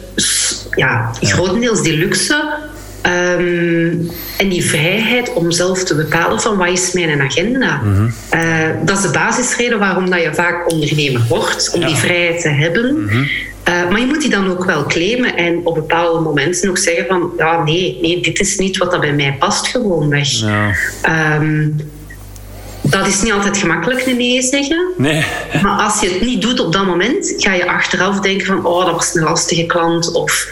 ja, 0.71 1.11
grotendeels 1.21 1.83
die 1.83 1.97
luxe 1.97 2.55
ehm, 3.03 3.95
en 4.39 4.49
die 4.49 4.65
vrijheid 4.65 5.33
om 5.33 5.51
zelf 5.51 5.85
te 5.85 5.95
bepalen 5.95 6.41
van 6.41 6.57
wat 6.57 6.69
is 6.69 6.93
mijn 6.93 7.21
agenda. 7.21 7.83
Eh, 8.29 8.41
dat 8.85 8.97
is 8.97 9.03
de 9.03 9.11
basisreden 9.11 9.79
waarom 9.79 10.11
dat 10.11 10.23
je 10.23 10.35
vaak 10.35 10.71
ondernemer 10.73 11.23
wordt, 11.29 11.71
om 11.75 11.87
die 11.87 11.97
vrijheid 11.97 12.41
te 12.41 12.49
hebben. 12.49 13.11
Eh, 13.63 13.89
maar 13.91 14.01
je 14.01 14.07
moet 14.07 14.21
die 14.21 14.31
dan 14.31 14.51
ook 14.51 14.65
wel 14.65 14.87
claimen 14.87 15.37
en 15.37 15.61
op 15.65 15.75
bepaalde 15.75 16.21
momenten 16.21 16.69
ook 16.69 16.79
zeggen 16.79 17.07
van 17.07 17.33
ja, 17.37 17.63
nee, 17.63 17.99
nee 18.03 18.21
dit 18.21 18.41
is 18.41 18.57
niet 18.57 18.77
wat 18.77 18.91
dat 18.91 19.01
bij 19.01 19.13
mij 19.13 19.37
past 19.39 19.67
gewoonweg. 19.67 20.29
Ja. 20.29 20.75
Ehm, 21.03 21.69
dat 22.83 23.07
is 23.07 23.23
niet 23.23 23.33
altijd 23.33 23.57
gemakkelijk 23.57 24.07
een 24.07 24.17
nee 24.17 24.43
zeggen. 24.43 24.89
Nee. 24.97 25.25
Maar 25.63 25.81
als 25.81 26.01
je 26.01 26.09
het 26.09 26.21
niet 26.21 26.43
doet 26.43 26.61
op 26.61 26.73
dat 26.73 26.87
moment, 26.87 27.35
ga 27.37 27.53
je 27.55 27.71
achteraf 27.71 28.21
denken 28.21 28.47
van 28.47 28.67
oh, 28.67 28.85
dat 28.85 28.95
was 28.95 29.15
een 29.15 29.23
lastige 29.23 29.67
klant 29.67 30.13
of 30.13 30.49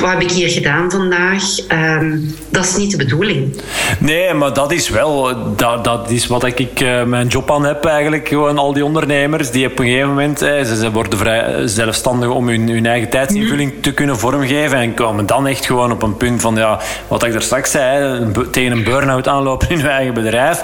wat 0.00 0.10
heb 0.10 0.20
ik 0.20 0.30
hier 0.30 0.48
gedaan 0.50 0.90
vandaag? 0.90 1.42
Ehm, 1.68 2.18
dat 2.48 2.64
is 2.64 2.76
niet 2.76 2.90
de 2.90 2.96
bedoeling. 2.96 3.60
Nee, 3.98 4.34
maar 4.34 4.52
dat 4.52 4.72
is 4.72 4.88
wel, 4.88 5.36
dat, 5.56 5.84
dat 5.84 6.10
is 6.10 6.26
wat 6.26 6.44
ik 6.44 6.80
eh, 6.80 7.02
mijn 7.02 7.26
job 7.26 7.50
aan 7.50 7.64
heb 7.64 7.84
eigenlijk. 7.84 8.28
Gewoon 8.28 8.58
al 8.58 8.72
die 8.72 8.84
ondernemers 8.84 9.50
die 9.50 9.66
op 9.66 9.78
een 9.78 9.86
gegeven 9.86 10.08
moment, 10.08 10.42
eh, 10.42 10.62
ze, 10.64 10.76
ze 10.76 10.90
worden 10.90 11.18
vrij 11.18 11.66
zelfstandig 11.68 12.28
om 12.28 12.48
hun, 12.48 12.68
hun 12.68 12.86
eigen 12.86 13.10
tijdsinvulling 13.10 13.72
te 13.80 13.92
kunnen 13.92 14.18
vormgeven 14.18 14.78
en 14.78 14.94
komen 14.94 15.26
dan 15.26 15.46
echt 15.46 15.66
gewoon 15.66 15.92
op 15.92 16.02
een 16.02 16.16
punt 16.16 16.40
van, 16.40 16.54
ja, 16.56 16.80
wat 17.08 17.24
ik 17.24 17.34
er 17.34 17.42
straks 17.42 17.70
zei, 17.70 18.22
tegen 18.50 18.72
een 18.72 18.84
burn-out 18.84 19.28
aanlopen 19.28 19.68
in 19.70 19.78
hun 19.80 19.90
eigen 19.90 20.14
bedrijf. 20.14 20.60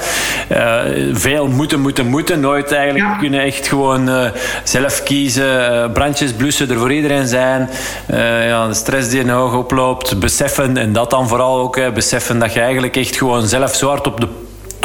Eh, 0.48 0.78
veel 1.12 1.48
moeten, 1.48 1.80
moeten, 1.80 2.06
moeten, 2.06 2.40
nooit 2.40 2.72
eigenlijk 2.72 3.04
Ja. 3.04 3.16
kunnen 3.16 3.40
echt 3.40 3.68
gewoon 3.68 4.08
eh, 4.08 4.30
zelf 4.64 5.02
kiezen, 5.02 5.82
eh, 5.82 5.92
brandjes 5.92 6.32
blussen, 6.32 6.70
er 6.70 6.78
voor 6.78 6.92
iedereen 6.92 7.26
zijn. 7.26 7.68
Eh, 8.06 8.46
ja, 8.46 8.68
de 8.68 8.74
stress 8.74 9.05
die 9.09 9.20
in 9.20 9.28
hoog 9.28 9.54
oploopt, 9.54 10.18
beseffen 10.18 10.76
en 10.76 10.92
dat 10.92 11.11
dan 11.11 11.28
vooral 11.28 11.59
ook, 11.59 11.94
beseffen 11.94 12.38
dat 12.38 12.52
je 12.52 12.61
eigenlijk 12.61 12.96
echt 12.96 13.16
gewoon 13.16 13.46
zelf 13.46 13.74
zo 13.74 13.88
hard 13.88 14.07
op 14.07 14.20
de 14.20 14.28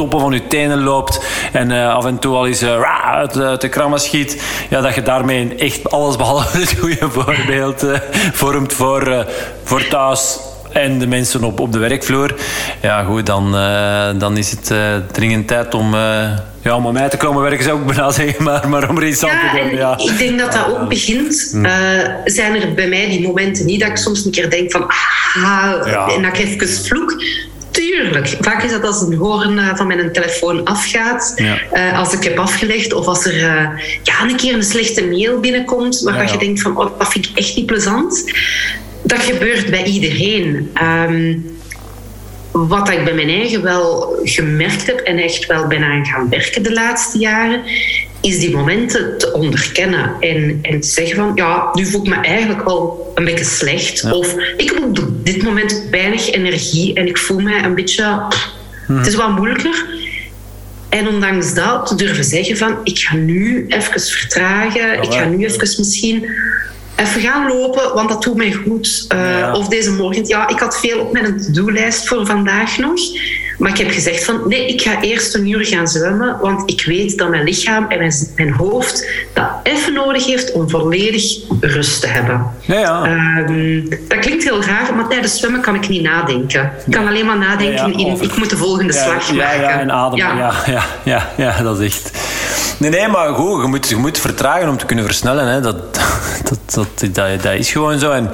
toppen 0.01 0.19
van 0.19 0.32
je 0.32 0.47
tenen 0.47 0.84
loopt 0.84 1.19
en 1.51 1.72
eh, 1.72 1.93
af 1.93 2.05
en 2.05 2.19
toe 2.19 2.36
al 2.36 2.47
eens 2.47 2.61
eh, 2.61 2.82
uit, 3.11 3.61
de 3.61 3.69
krammen 3.69 3.99
schiet, 3.99 4.43
ja, 4.69 4.82
dat 4.82 4.95
je 4.95 5.01
daarmee 5.01 5.55
echt 5.55 5.91
alles 5.91 6.15
behalve 6.15 6.57
het 6.57 6.78
goede 6.80 7.09
voorbeeld 7.09 7.84
eh, 7.84 7.99
vormt 8.32 8.74
voor, 8.74 9.26
voor 9.63 9.88
thuis 9.88 10.39
en 10.74 10.99
de 10.99 11.07
mensen 11.07 11.43
op, 11.43 11.59
op 11.59 11.72
de 11.72 11.80
werkvloer. 11.80 12.36
Ja, 12.82 13.03
goed, 13.03 13.26
dan, 13.26 13.55
eh, 13.55 14.09
dan 14.17 14.38
is 14.38 14.51
het 14.51 14.72
eh, 14.72 14.95
dringend 15.11 15.47
tijd 15.47 15.74
om, 15.74 15.93
eh, 15.93 16.30
ja, 16.61 16.76
om 16.76 16.88
aan 16.88 16.93
mij 16.93 17.09
te 17.09 17.17
komen 17.17 17.41
werken, 17.41 17.63
zou 17.63 17.80
ik 17.80 17.86
bijna 17.86 18.11
zeggen, 18.22 18.43
maar, 18.43 18.69
maar 18.69 18.89
om 18.89 18.97
er 18.97 19.07
iets 19.07 19.24
aan 19.24 19.30
te 19.30 19.59
en 19.59 19.69
doen. 19.69 19.78
Ja. 19.78 19.97
ik 19.97 20.17
denk 20.17 20.39
dat 20.39 20.51
dat 20.51 20.67
ook 20.67 20.89
begint. 20.89 21.57
Eh, 21.63 21.72
zijn 22.26 22.61
er 22.61 22.74
bij 22.74 22.88
mij 22.88 23.07
die 23.07 23.28
momenten 23.28 23.65
niet 23.65 23.80
dat 23.80 23.89
ik 23.89 23.97
soms 23.97 24.26
een 24.26 24.32
keer 24.32 24.49
denk 24.49 24.72
van 24.72 24.88
ah, 24.88 25.74
Ja. 25.86 26.07
en 26.15 26.22
dat 26.22 26.38
ik 26.38 26.45
even 26.45 26.67
vloek. 26.86 27.24
Tuurlijk. 27.72 28.38
Vaak 28.39 28.63
is 28.63 28.72
dat 28.72 28.84
als 28.84 29.01
een 29.01 29.15
horen 29.15 29.57
eh, 29.57 29.76
van 29.76 29.88
mijn 29.88 30.11
telefoon 30.11 30.65
afgaat. 30.65 31.34
Uh, 31.38 31.99
als 31.99 32.13
ik 32.13 32.24
heb 32.24 32.38
afgelegd 32.38 32.93
of 32.93 33.05
als 33.05 33.26
er 33.26 33.36
uh, 33.36 33.69
ja, 34.03 34.22
een 34.22 34.36
keer 34.36 34.53
een 34.53 34.63
slechte 34.63 35.05
mail 35.05 35.39
binnenkomt 35.39 35.99
waarvan 35.99 36.26
ja, 36.26 36.32
je 36.32 36.38
denkt 36.38 36.61
van 36.61 36.78
oh, 36.78 36.97
dat 36.97 37.07
vind 37.07 37.26
ik 37.26 37.38
echt 37.38 37.55
niet 37.55 37.65
plezant. 37.65 38.24
Dat 39.04 39.20
gebeurt 39.20 39.70
bij 39.70 39.84
iedereen. 39.84 40.72
Um, 40.82 41.60
wat 42.52 42.89
ik 42.89 43.04
bij 43.04 43.14
mijn 43.14 43.30
eigen 43.30 43.64
wel 43.64 44.20
gemerkt 44.24 44.86
heb 44.86 44.99
en 44.99 45.18
echt 45.18 45.45
wel 45.45 45.68
ben 45.68 45.84
aan 45.84 46.06
gaan 46.06 46.30
werken 46.30 46.64
de 46.64 46.74
laatste 46.74 47.18
jaren, 47.18 47.62
is 48.22 48.39
die 48.39 48.56
momenten 48.56 49.18
te 49.18 49.34
onderkennen 49.34 50.12
en, 50.20 50.60
en 50.62 50.80
te 50.80 50.88
zeggen 50.88 51.16
van 51.16 51.32
ja, 51.36 51.70
nu 51.74 51.86
voel 51.86 52.02
ik 52.02 52.10
me 52.10 52.16
eigenlijk 52.16 52.64
wel 52.64 53.12
een 53.16 53.26
beetje 53.26 53.45
slecht. 53.45 54.12
Of 54.12 54.36
ik 54.58 54.70
heb 54.70 54.84
op 54.84 55.26
dit 55.26 55.43
moment 55.43 55.84
weinig 55.91 56.32
energie 56.32 56.93
en 56.93 57.08
ik 57.08 57.18
voel 57.18 57.39
me 57.39 57.64
een 57.64 57.76
beetje. 57.76 58.24
Het 58.88 59.08
is 59.08 59.16
wat 59.16 59.36
moeilijker. 59.36 59.86
En 60.89 61.08
ondanks 61.08 61.54
dat 61.54 61.88
te 61.88 61.95
durven 61.95 62.24
zeggen 62.24 62.58
van 62.58 62.78
ik 62.84 62.99
ga 62.99 63.16
nu 63.16 63.66
even 63.68 64.02
vertragen, 64.02 65.02
ik 65.02 65.14
ga 65.14 65.26
nu 65.26 65.45
even 65.45 65.76
misschien 65.78 66.26
even 66.95 67.21
gaan 67.21 67.47
lopen, 67.47 67.93
want 67.93 68.09
dat 68.09 68.23
doet 68.23 68.35
mij 68.35 68.51
goed. 68.51 69.05
Uh, 69.13 69.53
Of 69.53 69.67
deze 69.67 69.91
morgen, 69.91 70.27
ja, 70.27 70.47
ik 70.47 70.59
had 70.59 70.79
veel 70.79 70.99
op 70.99 71.11
mijn 71.11 71.41
to-do-lijst 71.41 72.07
voor 72.07 72.25
vandaag 72.25 72.77
nog. 72.77 72.99
Maar 73.62 73.72
ik 73.72 73.78
heb 73.78 73.91
gezegd 73.91 74.24
van 74.24 74.41
nee, 74.47 74.68
ik 74.68 74.82
ga 74.82 75.01
eerst 75.01 75.36
een 75.36 75.49
uur 75.49 75.66
gaan 75.66 75.88
zwemmen, 75.88 76.38
want 76.41 76.70
ik 76.70 76.86
weet 76.86 77.18
dat 77.18 77.30
mijn 77.30 77.43
lichaam 77.43 77.86
en 77.89 77.97
mijn, 77.97 78.14
mijn 78.36 78.53
hoofd 78.53 79.07
dat 79.34 79.45
even 79.64 79.93
nodig 79.93 80.26
heeft 80.26 80.51
om 80.51 80.70
volledig 80.70 81.24
rust 81.59 82.01
te 82.01 82.07
hebben. 82.07 82.51
Ja, 82.59 82.80
ja. 82.80 83.05
Um, 83.49 83.89
dat 84.07 84.20
klinkt 84.20 84.43
heel 84.43 84.64
raar, 84.64 84.95
maar 84.95 85.07
tijdens 85.07 85.38
zwemmen 85.38 85.62
kan 85.62 85.76
ik 85.76 85.89
niet 85.89 86.01
nadenken. 86.01 86.72
Ik 86.86 86.91
kan 86.91 87.07
alleen 87.07 87.26
maar 87.26 87.38
nadenken 87.38 87.93
in 87.93 88.22
ik 88.22 88.38
moet 88.38 88.49
de 88.49 88.57
volgende 88.57 88.93
slag 88.93 89.34
maken. 89.34 89.62
Ja, 89.62 89.80
en 89.80 89.91
ademen. 89.91 90.38
Ja. 90.38 90.53
Ja, 90.66 90.84
ja, 91.03 91.30
ja, 91.38 91.62
dat 91.64 91.80
is 91.80 91.86
echt. 91.86 92.12
Nee, 92.78 92.89
nee, 92.89 93.07
maar 93.07 93.34
goed, 93.34 93.62
je 93.62 93.68
moet, 93.68 93.89
je 93.89 93.95
moet 93.95 94.20
vertragen 94.20 94.70
om 94.70 94.78
te 94.78 94.86
kunnen 94.86 95.05
versnellen. 95.05 95.47
Hè. 95.47 95.62
Dat, 95.62 95.93
dat, 96.49 96.59
dat, 96.74 97.14
dat, 97.14 97.43
dat 97.43 97.53
is 97.53 97.72
gewoon 97.72 97.99
zo. 97.99 98.12
En 98.12 98.32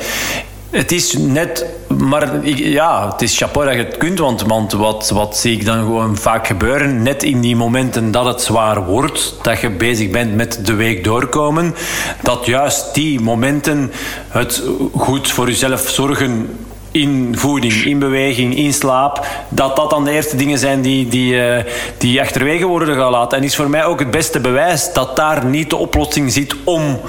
het 0.70 0.92
is 0.92 1.14
net, 1.18 1.66
maar 1.98 2.48
ja, 2.48 3.12
het 3.12 3.22
is 3.22 3.38
chapeau 3.38 3.68
dat 3.68 3.78
je 3.78 3.84
het 3.84 3.98
kunt, 3.98 4.20
want, 4.20 4.42
want 4.42 4.72
wat, 4.72 5.10
wat 5.10 5.38
zie 5.38 5.54
ik 5.54 5.66
dan 5.66 5.78
gewoon 5.78 6.18
vaak 6.18 6.48
gebeuren? 6.48 7.04
Net 7.04 7.24
in 7.24 7.42
die 7.42 7.56
momenten 7.56 8.12
dat 8.12 8.26
het 8.26 8.42
zwaar 8.42 8.86
wordt, 8.86 9.36
dat 9.42 9.60
je 9.60 9.70
bezig 9.70 10.10
bent 10.10 10.36
met 10.36 10.66
de 10.66 10.74
week 10.74 11.04
doorkomen, 11.04 11.76
dat 12.22 12.46
juist 12.46 12.94
die 12.94 13.20
momenten 13.20 13.92
het 14.28 14.64
goed 14.96 15.32
voor 15.32 15.48
jezelf 15.48 15.90
zorgen 15.90 16.50
in 16.98 17.38
voeding, 17.38 17.74
in 17.74 18.00
beweging, 18.00 18.56
in 18.56 18.74
slaap, 18.74 19.26
dat 19.50 19.76
dat 19.76 19.90
dan 19.90 20.04
de 20.04 20.12
eerste 20.12 20.36
dingen 20.36 20.58
zijn 20.58 20.82
die, 20.82 21.08
die, 21.08 21.34
uh, 21.34 21.58
die 21.98 22.22
achterwege 22.22 22.66
worden 22.66 22.96
gelaten. 22.96 23.38
En 23.38 23.44
is 23.44 23.56
voor 23.56 23.70
mij 23.70 23.86
ook 23.86 24.00
het 24.00 24.12
beste 24.12 24.40
bewijs 24.40 24.94
dat 24.94 25.16
daar 25.16 25.46
niet 25.46 25.70
de 25.70 25.76
oplossing 25.76 26.32
zit 26.32 26.56
om 26.64 27.00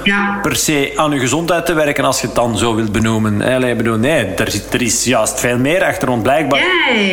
per 0.43 0.57
se 0.57 0.93
aan 0.97 1.11
je 1.11 1.19
gezondheid 1.19 1.67
te 1.67 1.73
werken, 1.73 2.05
als 2.05 2.21
je 2.21 2.27
het 2.27 2.37
dan 2.37 2.59
zo 2.59 2.75
wilt 2.75 2.93
benoemen. 2.93 3.43
Allee, 3.43 3.75
bedoel, 3.75 3.97
nee, 3.97 4.25
er, 4.25 4.51
zit, 4.51 4.75
er 4.75 4.83
is 4.83 5.05
juist 5.05 5.41
veel 5.41 5.59
meer 5.59 5.85
achter, 5.85 6.09
want 6.09 6.23
blijkbaar... 6.23 6.61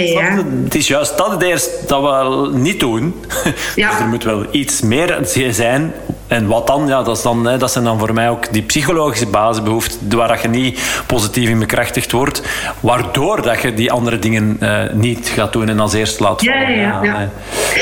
Ja, 0.03 0.43
Het 0.63 0.75
is 0.75 0.87
juist 0.87 1.17
dat 1.17 1.31
het 1.31 1.41
eerst 1.41 1.87
dat 1.87 2.01
we 2.01 2.49
niet 2.53 2.79
doen. 2.79 3.15
dus 3.75 3.99
er 3.99 4.07
moet 4.09 4.23
wel 4.23 4.45
iets 4.51 4.81
meer 4.81 5.19
zijn 5.51 5.93
en 6.27 6.47
wat 6.47 6.67
dan? 6.67 6.87
Ja, 6.87 7.03
dat, 7.03 7.17
is 7.17 7.23
dan, 7.23 7.45
hè, 7.45 7.57
dat 7.57 7.71
zijn 7.71 7.83
dan 7.83 7.99
voor 7.99 8.13
mij 8.13 8.29
ook 8.29 8.53
die 8.53 8.61
psychologische 8.61 9.27
basisbehoeften 9.27 10.17
waar 10.17 10.27
dat 10.27 10.41
je 10.41 10.47
niet 10.47 11.03
positief 11.07 11.49
in 11.49 11.59
bekrachtigd 11.59 12.11
wordt, 12.11 12.41
waardoor 12.79 13.41
dat 13.41 13.61
je 13.61 13.73
die 13.73 13.91
andere 13.91 14.19
dingen 14.19 14.57
uh, 14.59 14.83
niet 14.93 15.27
gaat 15.27 15.53
doen 15.53 15.69
en 15.69 15.79
als 15.79 15.93
eerst 15.93 16.19
laat 16.19 16.43
vallen. 16.43 16.77
Ja, 16.77 17.03
ja, 17.03 17.29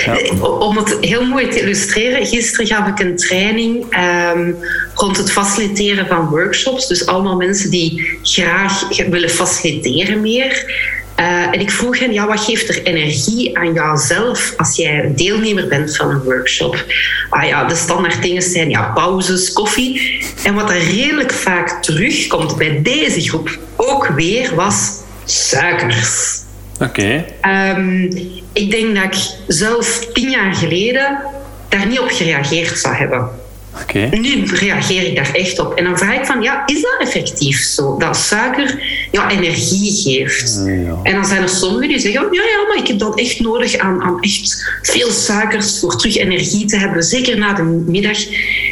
ja. 0.05 0.17
Eh, 0.17 0.43
om 0.59 0.77
het 0.77 0.97
heel 1.01 1.25
mooi 1.25 1.47
te 1.47 1.61
illustreren, 1.61 2.25
gisteren 2.25 2.67
gaf 2.67 2.87
ik 2.87 2.99
een 2.99 3.15
training 3.15 3.85
um, 4.35 4.57
rond 4.93 5.17
het 5.17 5.31
faciliteren 5.31 6.07
van 6.07 6.27
workshops. 6.27 6.87
Dus 6.87 7.05
allemaal 7.05 7.35
mensen 7.35 7.69
die 7.69 8.17
graag 8.21 8.87
willen 9.09 9.29
faciliteren 9.29 10.21
meer. 10.21 10.65
Uh, 11.19 11.45
en 11.45 11.59
ik 11.59 11.71
vroeg 11.71 11.99
hen, 11.99 12.13
ja, 12.13 12.27
wat 12.27 12.39
geeft 12.39 12.69
er 12.69 12.83
energie 12.83 13.57
aan 13.57 13.73
jouzelf 13.73 14.53
als 14.57 14.75
jij 14.75 15.11
deelnemer 15.15 15.67
bent 15.67 15.95
van 15.95 16.09
een 16.09 16.23
workshop? 16.23 16.85
Ah 17.29 17.47
ja, 17.47 17.65
de 17.65 17.75
standaard 17.75 18.21
dingen 18.21 18.41
zijn 18.41 18.69
ja, 18.69 18.91
pauzes, 18.93 19.53
koffie. 19.53 20.23
En 20.43 20.53
wat 20.53 20.69
er 20.69 20.77
redelijk 20.77 21.33
vaak 21.33 21.83
terugkomt 21.83 22.57
bij 22.57 22.81
deze 22.81 23.21
groep 23.21 23.59
ook 23.75 24.07
weer 24.07 24.55
was 24.55 24.91
suikers. 25.25 26.41
Oké. 26.79 27.25
Okay. 27.39 27.69
Um, 27.69 28.03
ik 28.53 28.71
denk 28.71 28.95
dat 28.95 29.03
ik 29.03 29.15
zelf 29.47 30.07
tien 30.13 30.29
jaar 30.29 30.53
geleden 30.53 31.19
daar 31.69 31.87
niet 31.87 31.99
op 31.99 32.09
gereageerd 32.09 32.77
zou 32.77 32.95
hebben. 32.95 33.29
Nu 33.93 34.45
reageer 34.45 35.07
ik 35.07 35.15
daar 35.15 35.31
echt 35.33 35.59
op. 35.59 35.73
En 35.73 35.83
dan 35.83 35.97
vraag 35.97 36.15
ik 36.15 36.25
van, 36.25 36.41
ja, 36.41 36.63
is 36.65 36.81
dat 36.81 36.95
effectief 36.99 37.57
zo? 37.57 37.97
Dat 37.97 38.17
suiker 38.17 38.83
ja, 39.11 39.29
energie 39.29 40.01
geeft. 40.01 40.63
Ja. 40.65 40.99
En 41.03 41.13
dan 41.13 41.25
zijn 41.25 41.41
er 41.41 41.49
sommigen 41.49 41.87
die 41.87 41.99
zeggen, 41.99 42.21
ja, 42.31 42.41
ja, 42.41 42.67
maar 42.67 42.77
ik 42.77 42.87
heb 42.87 42.99
dat 42.99 43.19
echt 43.19 43.39
nodig 43.39 43.77
aan, 43.77 44.01
aan 44.01 44.21
echt 44.21 44.79
veel 44.81 45.11
suikers 45.11 45.79
voor 45.79 45.97
terug 45.97 46.17
energie 46.17 46.65
te 46.65 46.77
hebben, 46.77 47.03
zeker 47.03 47.37
na 47.37 47.53
de 47.53 47.63
middag. 47.63 48.17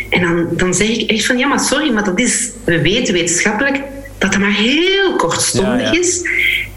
En 0.10 0.22
dan, 0.22 0.48
dan 0.52 0.74
zeg 0.74 0.88
ik 0.88 1.12
echt 1.12 1.26
van, 1.26 1.38
ja, 1.38 1.48
maar 1.48 1.60
sorry, 1.60 1.92
maar 1.92 2.04
dat 2.04 2.20
is, 2.20 2.50
we 2.64 2.82
weten 2.82 3.14
wetenschappelijk 3.14 3.82
dat 4.18 4.32
dat 4.32 4.42
maar 4.42 4.54
heel 4.54 5.16
kortstondig 5.16 5.94
is. 5.94 6.22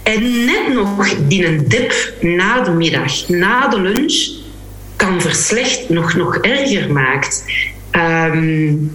En 0.03 0.45
net 0.45 0.73
nog 0.73 1.15
die 1.29 1.47
een 1.47 1.69
dip 1.69 2.13
na 2.21 2.61
de 2.61 2.71
middag, 2.71 3.29
na 3.29 3.69
de 3.69 3.81
lunch, 3.81 4.43
kan 4.97 5.21
verslecht 5.21 5.89
nog, 5.89 6.15
nog 6.15 6.37
erger 6.37 6.93
maakt. 6.93 7.45
Um, 7.97 8.93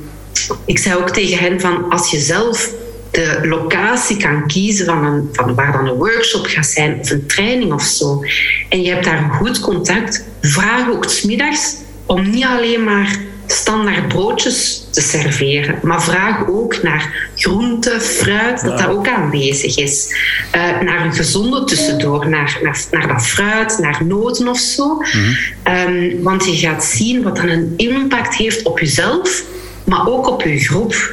ik 0.65 0.77
zei 0.79 0.95
ook 0.95 1.09
tegen 1.09 1.37
hen 1.37 1.59
van 1.59 1.89
als 1.89 2.11
je 2.11 2.19
zelf 2.19 2.73
de 3.11 3.39
locatie 3.43 4.17
kan 4.17 4.47
kiezen 4.47 4.85
van, 4.85 5.05
een, 5.05 5.29
van 5.31 5.55
waar 5.55 5.71
dan 5.71 5.87
een 5.87 5.95
workshop 5.95 6.45
gaat 6.45 6.65
zijn 6.65 6.99
of 6.99 7.09
een 7.09 7.27
training 7.27 7.73
of 7.73 7.81
zo. 7.83 8.23
En 8.69 8.81
je 8.81 8.91
hebt 8.91 9.05
daar 9.05 9.29
goed 9.31 9.59
contact. 9.59 10.25
Vraag 10.41 10.89
ook 10.89 11.05
smiddags 11.05 11.75
om 12.05 12.29
niet 12.29 12.45
alleen 12.45 12.83
maar 12.83 13.19
standaard 13.51 14.07
broodjes 14.07 14.87
te 14.91 15.01
serveren, 15.01 15.79
maar 15.81 16.03
vraag 16.03 16.47
ook 16.47 16.83
naar 16.83 17.29
groente, 17.35 17.99
fruit, 17.99 18.63
dat 18.63 18.77
dat 18.77 18.87
ook 18.87 19.07
aanwezig 19.07 19.77
is. 19.77 20.15
Uh, 20.55 20.81
naar 20.81 21.05
een 21.05 21.13
gezonde 21.13 21.63
tussendoor, 21.63 22.29
naar, 22.29 22.59
naar, 22.63 22.83
naar 22.91 23.07
dat 23.07 23.25
fruit, 23.25 23.77
naar 23.77 24.05
noten 24.05 24.47
of 24.47 24.57
zo. 24.57 24.95
Mm 24.95 25.35
um, 25.69 26.23
want 26.23 26.45
je 26.45 26.55
gaat 26.55 26.83
zien 26.83 27.23
wat 27.23 27.35
dan 27.35 27.47
een 27.47 27.73
impact 27.77 28.35
heeft 28.35 28.63
op 28.63 28.79
jezelf, 28.79 29.43
maar 29.83 30.07
ook 30.07 30.27
op 30.27 30.41
je 30.41 30.59
groep. 30.59 31.11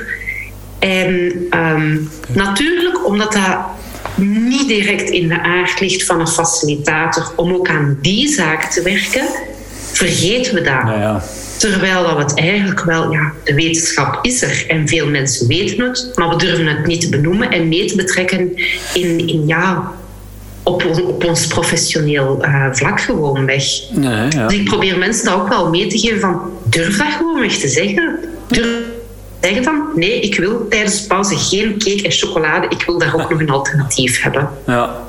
En 0.78 1.32
um, 1.50 2.10
natuurlijk, 2.28 3.06
omdat 3.06 3.32
dat 3.32 3.58
niet 4.14 4.68
direct 4.68 5.10
in 5.10 5.28
de 5.28 5.40
aard 5.40 5.80
ligt 5.80 6.04
van 6.04 6.20
een 6.20 6.28
facilitator 6.28 7.32
om 7.36 7.52
ook 7.52 7.68
aan 7.68 7.98
die 8.02 8.28
zaken 8.28 8.70
te 8.70 8.82
werken, 8.82 9.26
vergeten 9.92 10.54
we 10.54 10.60
dat. 10.60 10.82
Ja, 10.84 10.98
ja. 10.98 11.24
Terwijl 11.56 12.02
dat 12.02 12.18
het 12.18 12.38
eigenlijk 12.38 12.84
wel, 12.84 13.12
ja, 13.12 13.32
de 13.44 13.54
wetenschap 13.54 14.18
is 14.22 14.42
er 14.42 14.64
en 14.68 14.88
veel 14.88 15.08
mensen 15.08 15.48
weten 15.48 15.84
het, 15.84 16.12
maar 16.14 16.28
we 16.28 16.36
durven 16.36 16.66
het 16.66 16.86
niet 16.86 17.00
te 17.00 17.08
benoemen 17.08 17.50
en 17.50 17.68
mee 17.68 17.84
te 17.84 17.96
betrekken 17.96 18.56
in, 18.94 19.28
in 19.28 19.46
ja, 19.46 19.92
op, 20.62 20.84
op 21.06 21.24
ons 21.24 21.46
professioneel 21.46 22.44
uh, 22.44 22.66
vlak 22.72 23.00
gewoon 23.00 23.46
weg. 23.46 23.64
Nee, 23.90 24.30
ja. 24.30 24.46
Dus 24.46 24.58
ik 24.58 24.64
probeer 24.64 24.98
mensen 24.98 25.24
dat 25.24 25.34
ook 25.34 25.48
wel 25.48 25.70
mee 25.70 25.86
te 25.86 25.98
geven 25.98 26.20
van 26.20 26.40
durf 26.64 26.98
dat 26.98 27.06
gewoon 27.06 27.40
weg 27.40 27.58
te 27.58 27.68
zeggen. 27.68 28.18
Durf 28.48 28.84
zeggen 29.40 29.64
van 29.64 29.88
nee, 29.94 30.20
ik 30.20 30.36
wil 30.36 30.68
tijdens 30.68 31.06
pauze 31.06 31.36
geen 31.36 31.78
cake 31.78 32.02
en 32.02 32.10
chocolade, 32.10 32.66
ik 32.68 32.82
wil 32.86 32.98
daar 32.98 33.14
ook 33.14 33.30
nog 33.30 33.40
een 33.40 33.50
alternatief 33.50 34.22
hebben. 34.22 34.48
Ja. 34.66 35.04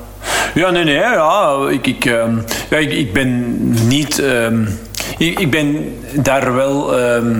Ja, 0.54 0.70
nee, 0.70 0.84
nee. 0.84 0.94
Ja, 0.94 1.68
ik, 1.70 1.86
ik, 1.86 2.04
uh, 2.04 2.24
ja, 2.70 2.76
ik, 2.76 2.92
ik 2.92 3.12
ben 3.12 3.56
niet... 3.88 4.18
Uh, 4.18 4.46
ik, 5.18 5.38
ik 5.38 5.50
ben 5.50 5.96
daar 6.14 6.54
wel. 6.54 6.98
Uh, 6.98 7.36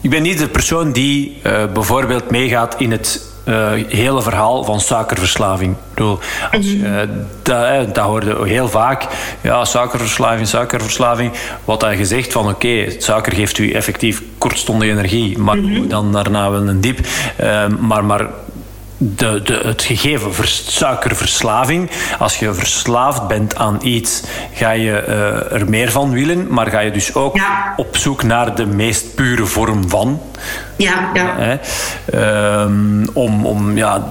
ik 0.00 0.10
ben 0.10 0.22
niet 0.22 0.38
de 0.38 0.48
persoon 0.48 0.92
die 0.92 1.40
uh, 1.46 1.52
bijvoorbeeld 1.72 2.30
meegaat 2.30 2.74
in 2.78 2.90
het 2.90 3.30
uh, 3.48 3.72
hele 3.88 4.22
verhaal 4.22 4.64
van 4.64 4.80
suikerverslaving. 4.80 5.72
Ik 5.72 5.94
bedoel, 5.94 6.18
als, 6.52 6.66
uh, 6.66 7.00
dat, 7.42 7.94
dat 7.94 8.04
hoorde 8.04 8.48
heel 8.48 8.68
vaak. 8.68 9.06
Ja, 9.40 9.64
suikerverslaving, 9.64 10.48
suikerverslaving. 10.48 11.32
Wat 11.64 11.80
hij 11.80 11.96
gezegd 11.96 12.32
van 12.32 12.42
oké, 12.42 12.52
okay, 12.52 12.96
suiker 12.98 13.32
geeft 13.32 13.58
u 13.58 13.70
effectief 13.70 14.22
kortstondige 14.38 14.90
energie, 14.90 15.38
maar 15.38 15.56
-hmm. 15.56 15.88
dan 15.88 16.12
daarna 16.12 16.50
wel 16.50 16.68
een 16.68 16.80
diep. 16.80 16.98
Uh, 17.40 17.66
maar, 17.66 18.04
maar 18.04 18.26
de, 19.02 19.42
de, 19.42 19.60
het 19.64 19.82
gegeven 19.82 20.48
suikerverslaving. 20.48 21.90
Als 22.18 22.38
je 22.38 22.54
verslaafd 22.54 23.28
bent 23.28 23.56
aan 23.56 23.78
iets, 23.82 24.22
ga 24.52 24.70
je 24.70 25.04
uh, 25.08 25.52
er 25.52 25.68
meer 25.68 25.90
van 25.90 26.10
willen, 26.10 26.46
maar 26.50 26.66
ga 26.66 26.80
je 26.80 26.90
dus 26.90 27.14
ook 27.14 27.36
op 27.76 27.96
zoek 27.96 28.22
naar 28.22 28.54
de 28.54 28.66
meest 28.66 29.14
pure 29.14 29.46
vorm 29.46 29.88
van. 29.88 30.20
Ja, 30.76 31.10
ja. 31.14 31.58
Um, 32.64 33.08
om, 33.12 33.46
om, 33.46 33.76
ja 33.76 34.08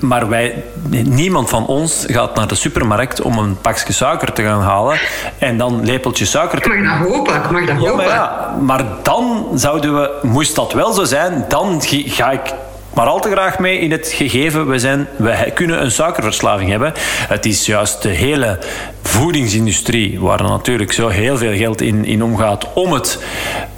maar 0.00 0.28
wij, 0.28 0.64
niemand 1.04 1.48
van 1.48 1.66
ons 1.66 2.04
gaat 2.06 2.34
naar 2.34 2.46
de 2.46 2.54
supermarkt 2.54 3.20
om 3.20 3.38
een 3.38 3.60
pakje 3.60 3.92
suiker 3.92 4.32
te 4.32 4.42
gaan 4.42 4.60
halen 4.60 4.98
en 5.38 5.58
dan 5.58 5.84
lepeltje 5.84 6.24
suiker 6.24 6.60
te... 6.60 6.68
Ik 6.68 6.82
mag 6.82 6.98
dat 6.98 7.08
hopen, 7.08 7.34
ik 7.34 7.50
mag 7.50 7.66
dat 7.66 7.76
hopen. 7.76 7.96
maar, 7.96 8.06
ja, 8.06 8.56
maar 8.60 8.84
dan 9.02 9.46
zouden 9.54 9.94
we, 9.94 10.10
moest 10.22 10.54
dat 10.54 10.72
wel 10.72 10.92
zo 10.92 11.04
zijn, 11.04 11.44
dan 11.48 11.82
ga 11.82 12.30
ik 12.30 12.54
maar 12.96 13.06
al 13.06 13.20
te 13.20 13.30
graag 13.30 13.58
mee 13.58 13.78
in 13.78 13.90
het 13.90 14.08
gegeven, 14.08 14.68
we, 14.68 14.78
zijn, 14.78 15.08
we 15.16 15.50
kunnen 15.54 15.82
een 15.82 15.90
suikerverslaving 15.90 16.70
hebben. 16.70 16.92
Het 17.28 17.46
is 17.46 17.66
juist 17.66 18.02
de 18.02 18.08
hele 18.08 18.58
voedingsindustrie, 19.02 20.20
waar 20.20 20.42
natuurlijk 20.42 20.92
zo 20.92 21.08
heel 21.08 21.36
veel 21.36 21.56
geld 21.56 21.80
in, 21.80 22.04
in 22.04 22.22
omgaat, 22.22 22.72
om 22.72 22.92
het 22.92 23.22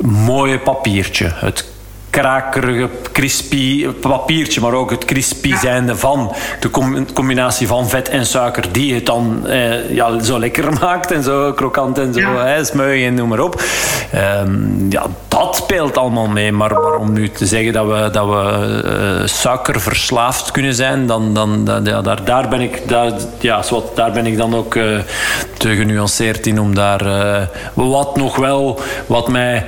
mooie 0.02 0.58
papiertje, 0.58 1.30
het 1.34 1.64
krakerige, 2.10 2.88
crispy 3.12 3.86
papiertje, 3.88 4.60
maar 4.60 4.72
ook 4.72 4.90
het 4.90 5.04
crispy 5.04 5.56
zijnde 5.56 5.96
van 5.96 6.34
de 6.60 6.70
combinatie 7.12 7.66
van 7.66 7.88
vet 7.88 8.08
en 8.08 8.26
suiker, 8.26 8.72
die 8.72 8.94
het 8.94 9.06
dan 9.06 9.46
eh, 9.46 9.94
ja, 9.94 10.22
zo 10.22 10.38
lekker 10.38 10.72
maakt 10.80 11.12
en 11.12 11.22
zo 11.22 11.52
krokant 11.52 11.98
en 11.98 12.12
zo, 12.12 12.20
ja. 12.20 12.44
hè, 12.44 13.04
en 13.04 13.14
noem 13.14 13.28
maar 13.28 13.40
op. 13.40 13.62
Ehm, 14.12 14.90
ja, 14.90 15.06
dat 15.28 15.56
speelt 15.56 15.96
allemaal 15.96 16.26
mee. 16.26 16.52
Maar, 16.52 16.72
maar, 16.72 16.94
om 16.94 17.12
nu 17.12 17.28
te 17.28 17.46
zeggen 17.46 17.72
dat 17.72 17.86
we, 17.86 18.08
dat 18.12 18.26
we 18.26 19.20
uh, 19.20 19.26
suikerverslaafd 19.26 20.50
kunnen 20.50 20.74
zijn, 20.74 21.06
dan, 21.06 21.34
dan 21.34 21.80
ja, 21.84 22.02
daar, 22.02 22.24
daar, 22.24 22.48
ben 22.48 22.60
ik, 22.60 22.88
daar, 22.88 23.12
ja, 23.38 23.62
wat, 23.70 23.96
daar 23.96 24.12
ben 24.12 24.26
ik 24.26 24.36
dan 24.36 24.54
ook 24.54 24.74
uh, 24.74 24.98
te 25.56 25.74
genuanceerd 25.74 26.46
in 26.46 26.60
om 26.60 26.74
daar 26.74 27.06
uh, 27.06 27.42
wat 27.74 28.16
nog 28.16 28.36
wel, 28.36 28.80
wat 29.06 29.28
mij 29.28 29.64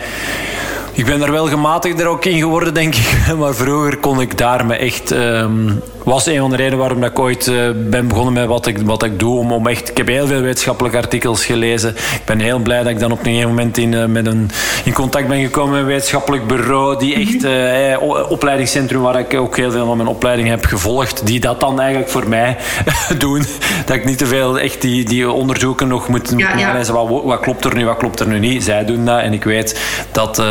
ik 1.01 1.07
ben 1.07 1.23
er 1.23 1.33
wel 1.33 1.47
gematigder 1.47 2.07
ook 2.07 2.25
in 2.25 2.39
geworden, 2.39 2.75
denk 2.75 2.95
ik. 2.95 3.17
Maar 3.39 3.55
vroeger 3.55 3.97
kon 3.97 4.21
ik 4.21 4.39
daar 4.39 4.67
me 4.67 4.75
echt 4.75 5.11
um, 5.11 5.81
was 6.05 6.27
een 6.27 6.39
van 6.39 6.51
de 6.51 6.57
redenen 6.57 6.79
waarom 6.79 7.05
ik 7.05 7.19
ooit 7.19 7.47
uh, 7.47 7.71
ben 7.77 8.09
begonnen 8.09 8.33
met 8.33 8.47
wat 8.47 8.67
ik, 8.67 8.79
wat 8.79 9.03
ik 9.03 9.19
doe. 9.19 9.39
Om, 9.39 9.53
om 9.53 9.67
echt, 9.67 9.91
ik 9.91 9.97
heb 9.97 10.07
heel 10.07 10.27
veel 10.27 10.41
wetenschappelijke 10.41 10.99
artikels 10.99 11.45
gelezen. 11.45 11.91
Ik 11.91 12.23
ben 12.25 12.41
heel 12.41 12.59
blij 12.59 12.83
dat 12.83 12.93
ik 12.93 12.99
dan 12.99 13.13
op 13.13 13.19
een 13.19 13.25
gegeven 13.25 13.49
moment 13.49 13.79
in, 13.79 13.93
uh, 13.93 14.05
met 14.05 14.27
een, 14.27 14.51
in 14.85 14.93
contact 14.93 15.29
ben 15.29 15.41
gekomen 15.41 15.73
met 15.73 15.81
een 15.81 15.87
wetenschappelijk 15.87 16.47
bureau. 16.47 16.99
Die 16.99 17.15
echt, 17.15 17.45
uh, 17.45 18.31
opleidingscentrum 18.31 19.01
waar 19.01 19.19
ik 19.19 19.35
ook 19.35 19.57
heel 19.57 19.71
veel 19.71 19.87
van 19.87 19.97
mijn 19.97 20.09
opleiding 20.09 20.49
heb 20.49 20.65
gevolgd. 20.65 21.27
Die 21.27 21.41
dat 21.41 21.61
dan 21.61 21.81
eigenlijk 21.81 22.11
voor 22.11 22.29
mij 22.29 22.57
doen. 23.19 23.45
Dat 23.87 23.97
ik 23.97 24.05
niet 24.05 24.19
te 24.19 24.27
veel 24.27 24.59
echt 24.59 24.81
die, 24.81 25.05
die 25.05 25.31
onderzoeken 25.31 25.89
nog 25.89 26.09
moet, 26.09 26.35
ja, 26.37 26.59
ja. 26.59 26.93
Wat, 26.93 27.23
wat, 27.25 27.41
klopt 27.41 27.65
er 27.65 27.75
nu, 27.75 27.85
wat 27.85 27.97
klopt 27.97 28.21
er 28.21 28.27
nu 28.27 28.39
niet. 28.39 28.65
Zij 28.65 28.85
doen 28.85 29.05
dat. 29.05 29.21
En 29.21 29.33
ik 29.33 29.45
weet 29.45 29.81
dat, 30.13 30.43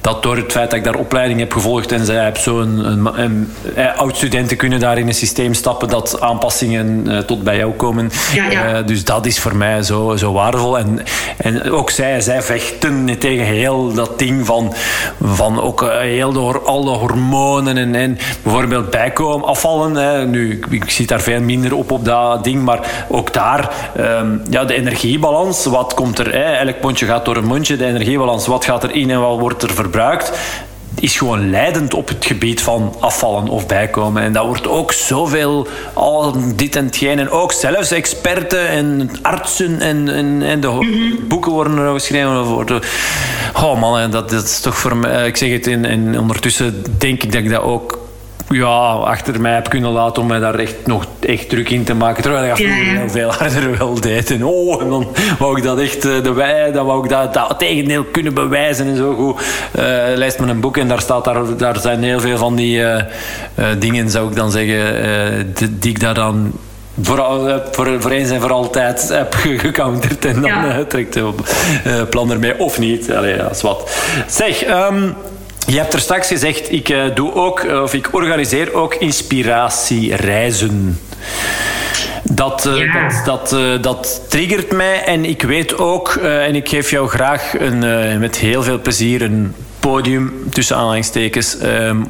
dat 0.00 0.22
door 0.22 0.36
het 0.36 0.52
feit 0.52 0.70
dat 0.70 0.78
ik 0.78 0.84
daar 0.84 0.94
opleiding 0.94 1.40
heb 1.40 1.52
gevolgd 1.52 1.92
en 1.92 2.04
zij 2.04 2.24
heb 2.24 2.36
zo'n 2.36 2.86
een, 2.86 3.20
een, 3.20 3.52
een 3.74 3.90
oud-studenten 3.96 4.56
kunnen 4.58 4.80
daar 4.80 4.98
in 4.98 5.06
een 5.08 5.14
systeem 5.14 5.54
stappen 5.54 5.88
dat 5.88 6.20
aanpassingen 6.20 7.04
uh, 7.06 7.18
tot 7.18 7.42
bij 7.42 7.56
jou 7.56 7.72
komen. 7.72 8.10
Ja, 8.34 8.50
ja. 8.50 8.78
Uh, 8.78 8.86
dus 8.86 9.04
dat 9.04 9.26
is 9.26 9.38
voor 9.38 9.56
mij 9.56 9.82
zo, 9.82 10.16
zo 10.16 10.32
waardevol. 10.32 10.78
En, 10.78 11.00
en 11.36 11.70
ook 11.70 11.90
zij, 11.90 12.20
zij 12.20 12.42
vechten 12.42 13.18
tegen 13.18 13.44
heel 13.44 13.92
dat 13.92 14.18
ding 14.18 14.46
van, 14.46 14.74
van 15.22 15.60
ook 15.60 15.82
uh, 15.82 15.98
heel 15.98 16.32
de, 16.32 16.40
al 16.64 16.84
de 16.84 16.90
hormonen 16.90 17.76
en, 17.76 17.94
en 17.94 18.18
bijvoorbeeld 18.42 18.90
bijkomen, 18.90 19.48
afvallen. 19.48 19.94
Hè. 19.94 20.26
Nu, 20.26 20.52
ik, 20.52 20.66
ik 20.66 20.90
zie 20.90 21.06
daar 21.06 21.20
veel 21.20 21.40
minder 21.40 21.74
op 21.74 21.90
op 21.90 22.04
dat 22.04 22.44
ding, 22.44 22.64
maar 22.64 23.06
ook 23.08 23.32
daar, 23.32 23.70
um, 23.98 24.42
ja, 24.50 24.64
de 24.64 24.74
energiebalans, 24.74 25.64
wat 25.64 25.94
komt 25.94 26.18
er? 26.18 26.32
Hè? 26.32 26.52
Elk 26.52 26.80
pondje 26.80 27.06
gaat 27.06 27.24
door 27.24 27.36
een 27.36 27.44
mondje, 27.44 27.76
de 27.76 27.86
energiebalans, 27.86 28.46
wat 28.46 28.64
gaat 28.64 28.82
er 28.82 28.94
in 28.94 29.10
en 29.10 29.20
wat 29.20 29.38
wordt 29.38 29.62
er 29.62 29.74
verbruikt? 29.74 30.32
Is 31.00 31.16
gewoon 31.16 31.50
leidend 31.50 31.94
op 31.94 32.08
het 32.08 32.24
gebied 32.26 32.62
van 32.62 32.94
afvallen 33.00 33.48
of 33.48 33.66
bijkomen. 33.66 34.22
En 34.22 34.32
dat 34.32 34.44
wordt 34.46 34.68
ook 34.68 34.92
zoveel, 34.92 35.66
al 35.92 36.36
dit 36.56 36.76
en 36.76 36.84
hetgeen. 36.84 37.18
En 37.18 37.30
ook 37.30 37.52
zelfs 37.52 37.90
experten 37.90 38.68
en 38.68 39.10
artsen 39.22 39.80
en, 39.80 40.08
en, 40.08 40.42
en 40.42 40.60
de 40.60 40.68
mhm. 40.68 41.26
boeken 41.28 41.52
worden 41.52 41.78
er 41.78 41.92
geschreven. 41.92 42.44
Worden, 42.44 42.80
oh 43.54 43.80
man, 43.80 44.10
dat, 44.10 44.30
dat 44.30 44.44
is 44.44 44.60
toch 44.60 44.78
voor 44.78 44.96
mij... 44.96 45.26
Ik 45.26 45.36
zeg 45.36 45.50
het, 45.50 45.66
in, 45.66 45.84
en 45.84 46.18
ondertussen 46.18 46.84
denk 46.98 47.22
ik 47.22 47.32
dat 47.32 47.42
ik 47.42 47.50
dat 47.50 47.62
ook 47.62 48.07
ja, 48.48 48.90
achter 48.92 49.40
mij 49.40 49.54
heb 49.54 49.68
kunnen 49.68 49.90
laten 49.90 50.22
om 50.22 50.28
mij 50.28 50.38
daar 50.38 50.54
echt 50.54 50.86
nog 50.86 51.06
echt 51.20 51.48
druk 51.48 51.70
in 51.70 51.84
te 51.84 51.94
maken. 51.94 52.22
Terwijl 52.22 52.50
ik 52.50 52.58
ja, 52.58 52.68
heel 52.68 53.08
veel 53.08 53.32
harder 53.38 53.78
wel 53.78 54.00
deed. 54.00 54.30
En 54.30 54.44
oh, 54.44 54.82
en 54.82 54.88
dan 54.88 55.06
wou 55.38 55.56
ik 55.56 55.62
dat 55.62 55.78
echt, 55.78 56.04
eh, 56.04 56.22
de 56.22 56.32
wij, 56.32 56.72
dan 56.72 56.86
wou 56.86 57.04
ik 57.04 57.10
dat, 57.10 57.34
dat 57.34 57.58
tegendeel 57.58 58.04
kunnen 58.04 58.34
bewijzen 58.34 58.86
en 58.86 58.96
zo 58.96 59.14
goed. 59.14 59.40
Uh, 59.78 59.84
lijst 60.14 60.38
me 60.38 60.46
een 60.46 60.60
boek 60.60 60.76
en 60.76 60.88
daar, 60.88 61.00
staat, 61.00 61.24
daar, 61.24 61.56
daar 61.56 61.78
zijn 61.80 62.02
heel 62.02 62.20
veel 62.20 62.38
van 62.38 62.54
die 62.54 62.78
uh, 62.78 63.02
dingen, 63.78 64.10
zou 64.10 64.28
ik 64.28 64.36
dan 64.36 64.50
zeggen, 64.50 65.52
die, 65.54 65.78
die 65.78 65.90
ik 65.90 66.00
daar 66.00 66.14
dan 66.14 66.52
voor, 67.02 67.62
voor, 67.70 68.00
voor 68.00 68.10
eens 68.10 68.30
en 68.30 68.40
voor 68.40 68.52
altijd 68.52 69.08
heb 69.08 69.34
gecounterd. 69.34 70.24
En 70.24 70.40
dan 70.40 70.50
ja. 70.50 70.84
trekt 70.84 71.12
de 71.12 71.32
plan 72.10 72.30
ermee. 72.30 72.58
Of 72.58 72.78
niet. 72.78 73.12
Allee, 73.12 73.42
als 73.42 73.62
wat. 73.62 73.90
Zeg, 74.26 74.68
um, 74.68 75.14
je 75.68 75.78
hebt 75.78 75.92
er 75.92 76.00
straks 76.00 76.28
gezegd, 76.28 76.72
ik 76.72 76.88
uh, 76.88 77.14
doe 77.14 77.34
ook, 77.34 77.60
uh, 77.60 77.82
of 77.82 77.94
ik 77.94 78.14
organiseer 78.14 78.74
ook 78.74 78.94
inspiratiereizen. 78.94 81.00
Dat, 82.22 82.66
uh, 82.66 82.76
ja. 82.76 83.08
dat, 83.24 83.50
dat, 83.50 83.82
dat, 83.82 84.22
triggert 84.28 84.72
mij 84.72 85.04
en 85.04 85.24
ik 85.24 85.42
weet 85.42 85.78
ook, 85.78 86.16
en 86.16 86.54
ik 86.54 86.68
geef 86.68 86.90
jou 86.90 87.08
graag 87.08 87.58
een, 87.58 88.18
met 88.18 88.36
heel 88.36 88.62
veel 88.62 88.80
plezier 88.80 89.22
een 89.22 89.54
podium 89.80 90.32
tussen 90.50 90.76
aanhalingstekens. 90.76 91.58
Ehm, 91.58 92.02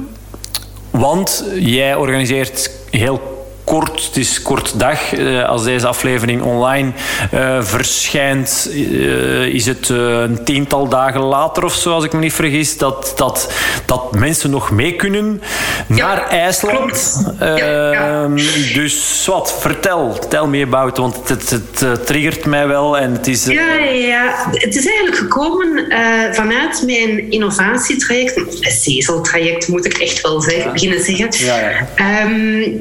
want 0.91 1.45
jij 1.55 1.95
organiseert 1.95 2.71
heel 2.91 3.38
kort, 3.69 4.05
het 4.05 4.17
is 4.17 4.43
kort 4.43 4.79
dag. 4.81 5.19
Uh, 5.19 5.49
als 5.49 5.65
deze 5.65 5.87
aflevering 5.87 6.43
online 6.43 6.93
uh, 7.35 7.63
verschijnt, 7.63 8.69
uh, 8.73 9.47
is 9.47 9.67
het 9.67 9.89
een 9.89 10.45
tiental 10.45 10.89
dagen 10.89 11.21
later 11.21 11.65
of 11.65 11.75
zo, 11.75 11.93
als 11.93 12.05
ik 12.05 12.13
me 12.13 12.19
niet 12.19 12.33
vergis, 12.33 12.79
dat, 12.79 13.13
dat, 13.17 13.53
dat 13.87 14.15
mensen 14.15 14.51
nog 14.51 14.71
mee 14.71 14.97
kunnen 14.97 15.43
naar 15.87 16.29
IJsland. 16.29 17.27
Ja, 17.39 17.57
ja. 17.57 17.93
Ehm, 17.93 18.35
dus 18.75 19.25
wat, 19.27 19.57
vertel, 19.61 20.19
tel 20.29 20.47
me 20.47 20.63
about, 20.63 20.97
want 20.97 21.29
het, 21.29 21.51
het, 21.51 21.81
het, 21.81 22.07
triggert 22.07 22.45
mij 22.45 22.67
wel 22.67 22.99
en 22.99 23.13
het 23.13 23.27
is... 23.27 23.45
Ja, 23.45 23.75
ja, 23.85 24.51
het 24.53 24.77
is 24.77 24.87
eigenlijk 24.87 25.17
gekomen 25.17 25.87
vanuit 26.33 26.83
mijn 26.87 27.31
innovatietraject, 27.31 28.41
CESEL-traject 28.61 29.69
moet 29.69 29.85
ik 29.85 29.99
echt 29.99 30.21
wel 30.21 30.41
zeggen, 30.41 30.73
beginnen 30.73 31.03
zeggen. 31.03 31.89
Um, 31.97 32.81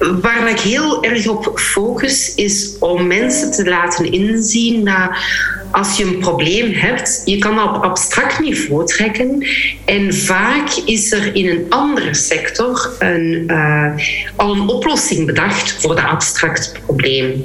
Waar 0.00 0.50
ik 0.50 0.60
heel 0.60 1.04
erg 1.04 1.28
op 1.28 1.58
focus 1.58 2.34
is 2.34 2.76
om 2.78 3.06
mensen 3.06 3.50
te 3.50 3.68
laten 3.68 4.12
inzien 4.12 4.84
dat 4.84 5.10
als 5.70 5.96
je 5.96 6.04
een 6.04 6.18
probleem 6.18 6.72
hebt, 6.72 7.22
je 7.24 7.38
kan 7.38 7.56
dat 7.56 7.76
op 7.76 7.82
abstract 7.82 8.40
niveau 8.40 8.86
trekken. 8.86 9.46
En 9.84 10.14
vaak 10.14 10.70
is 10.84 11.12
er 11.12 11.34
in 11.34 11.48
een 11.48 11.66
andere 11.68 12.14
sector 12.14 12.90
een, 12.98 13.44
uh, 13.46 13.92
al 14.36 14.52
een 14.52 14.68
oplossing 14.68 15.26
bedacht 15.26 15.72
voor 15.80 15.96
dat 15.96 16.04
abstract 16.04 16.72
probleem. 16.86 17.44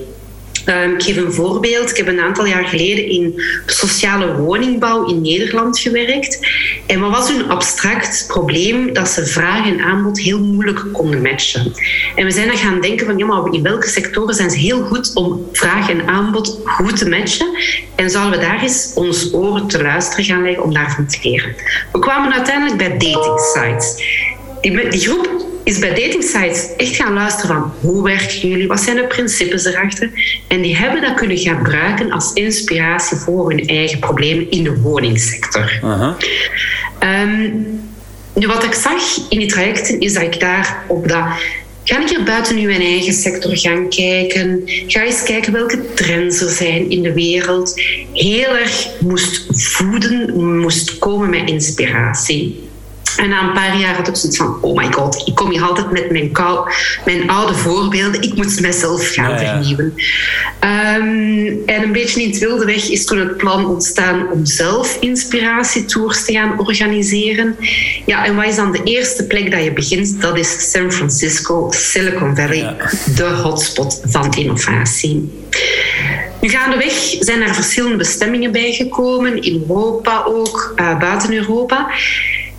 Ehm, 0.66 0.94
ik 0.94 1.04
geef 1.04 1.18
een 1.18 1.34
voorbeeld. 1.34 1.90
Ik 1.90 1.98
heb 1.98 2.08
een 2.08 2.20
aantal 2.20 2.46
jaar 2.46 2.66
geleden 2.66 3.10
in 3.10 3.42
sociale 3.66 4.36
woningbouw 4.36 5.06
in 5.08 5.22
Nederland 5.22 5.80
gewerkt. 5.80 6.40
En 6.88 7.00
wat 7.00 7.12
was 7.12 7.30
een 7.30 7.50
abstract 7.50 8.24
probleem? 8.28 8.94
Dat 8.94 9.10
ze 9.10 9.26
vraag 9.26 9.68
en 9.68 9.80
aanbod 9.80 10.20
heel 10.20 10.40
moeilijk 10.40 10.84
konden 10.92 11.22
matchen. 11.22 11.74
En 12.16 12.26
we 12.26 12.32
zijn 12.32 12.48
dan 12.48 12.58
gaan 12.58 12.82
denken 12.82 13.06
van, 13.06 13.18
ja, 13.18 13.26
maar 13.26 13.54
in 13.54 13.64
welke 13.64 13.88
sectoren 13.88 14.36
zijn 14.36 14.50
ze 14.50 14.58
heel 14.58 14.82
goed 14.82 15.12
om 15.14 15.48
vraag 15.52 15.90
en 15.90 16.08
aanbod 16.08 16.60
goed 16.66 16.98
te 16.98 17.10
matchen? 17.10 17.48
En 17.96 18.10
zouden 18.10 18.40
we 18.40 18.46
daar 18.46 18.62
eens 18.62 18.92
ons 18.96 19.34
oren 19.34 19.68
te 19.68 19.82
luisteren 19.82 20.26
gaan 20.26 20.44
leggen 20.44 20.64
om 20.64 20.74
daarvan 20.74 21.08
te 21.08 21.20
leren? 21.24 21.56
We 21.92 22.00
kwamen 22.00 22.34
uiteindelijk 22.34 22.78
bij 22.78 22.92
dating 22.92 23.40
sites. 23.40 24.04
Die, 24.62 24.90
die 24.90 25.00
groep 25.00 25.54
is 25.66 25.80
bij 25.80 25.90
dating 25.90 26.24
sites 26.24 26.76
echt 26.78 26.96
gaan 26.96 27.14
luisteren 27.14 27.56
van 27.56 27.74
hoe 27.82 28.04
werken 28.04 28.50
jullie, 28.50 28.68
wat 28.68 28.80
zijn 28.80 28.96
de 28.96 29.08
principes 29.08 29.66
erachter. 29.66 30.10
En 30.48 30.62
die 30.62 30.78
hebben 30.78 31.02
dat 31.02 31.14
kunnen 31.14 31.38
gebruiken 31.38 32.12
als 32.12 32.34
inspiratie 32.34 33.18
voor 33.18 33.50
hun 33.50 33.68
eigen 33.68 34.00
problemen 34.00 34.52
in 34.52 34.64
de 34.64 34.82
woningsector. 34.82 35.80
Ehm, 37.00 37.50
nu, 38.34 38.48
wat 38.48 38.64
ik 38.64 38.74
zag 38.74 39.30
in 39.30 39.40
die 39.40 39.48
trajecten 39.48 40.00
is 40.00 40.14
dat 40.14 40.24
ik 40.24 40.40
daar 40.40 40.84
op 40.88 41.08
dat 41.08 41.26
Ga 41.88 42.02
ik 42.02 42.10
hier 42.10 42.24
buiten 42.24 42.56
nu 42.56 42.66
mijn 42.66 42.82
eigen 42.82 43.14
sector 43.14 43.58
gaan 43.58 43.90
kijken? 43.90 44.62
Ga 44.66 45.04
eens 45.04 45.24
kijken 45.24 45.54
welke 45.54 45.94
trends 45.94 46.42
er 46.42 46.50
zijn 46.50 46.90
in 46.90 47.02
de 47.02 47.14
wereld. 47.14 47.82
Heel 48.14 48.58
erg 48.58 48.88
moest 49.00 49.46
voeden, 49.50 50.44
moest 50.60 50.98
komen 50.98 51.30
met 51.30 51.50
inspiratie. 51.50 52.70
En 53.18 53.30
na 53.30 53.48
een 53.48 53.54
paar 53.54 53.78
jaar 53.78 53.96
had 53.96 54.08
ik 54.08 54.16
zoiets 54.16 54.38
van: 54.38 54.58
oh 54.62 54.78
my 54.78 54.92
god, 54.92 55.22
ik 55.26 55.36
kom 55.36 55.50
hier 55.50 55.62
altijd 55.62 55.92
met 55.92 56.12
mijn, 56.12 56.32
kou, 56.32 56.70
mijn 57.06 57.30
oude 57.30 57.54
voorbeelden. 57.54 58.22
Ik 58.22 58.36
moet 58.36 58.62
mezelf 58.62 59.14
gaan 59.14 59.38
vernieuwen. 59.40 59.94
Ehm, 60.60 61.48
en 61.66 61.84
een 61.84 61.92
beetje 61.92 62.22
in 62.22 62.30
het 62.30 62.40
wilde 62.40 62.66
weg 62.66 62.90
is 62.90 63.06
toen 63.06 63.20
het 63.20 63.38
plan 63.38 63.66
ontstaan 63.66 64.32
om 64.32 64.46
zelf 64.46 64.98
inspiratietours 65.00 66.26
te 66.26 66.32
gaan 66.32 66.60
organiseren. 66.60 67.56
Ja, 68.06 68.26
en 68.26 68.36
wat 68.36 68.46
is 68.46 68.56
dan 68.56 68.72
de 68.72 68.84
eerste 68.84 69.26
plek 69.26 69.52
dat 69.52 69.64
je 69.64 69.74
begint? 69.74 70.22
Dat 70.22 70.38
is 70.38 70.72
San 70.72 70.92
Francisco, 70.92 71.68
Silicon 71.72 72.36
Valley, 72.36 72.76
de 73.16 73.24
hotspot 73.24 74.02
van 74.06 74.34
innovatie. 74.34 75.44
Nu 76.42 76.50
gaandeweg 76.50 76.94
zijn 77.20 77.42
er 77.42 77.54
verschillende 77.54 77.98
bestemmingen 77.98 78.52
bijgekomen, 78.52 79.42
in 79.42 79.66
Europa 79.68 80.24
ook, 80.28 80.74
uh, 80.76 81.00
buiten 81.00 81.34
Europa. 81.34 81.88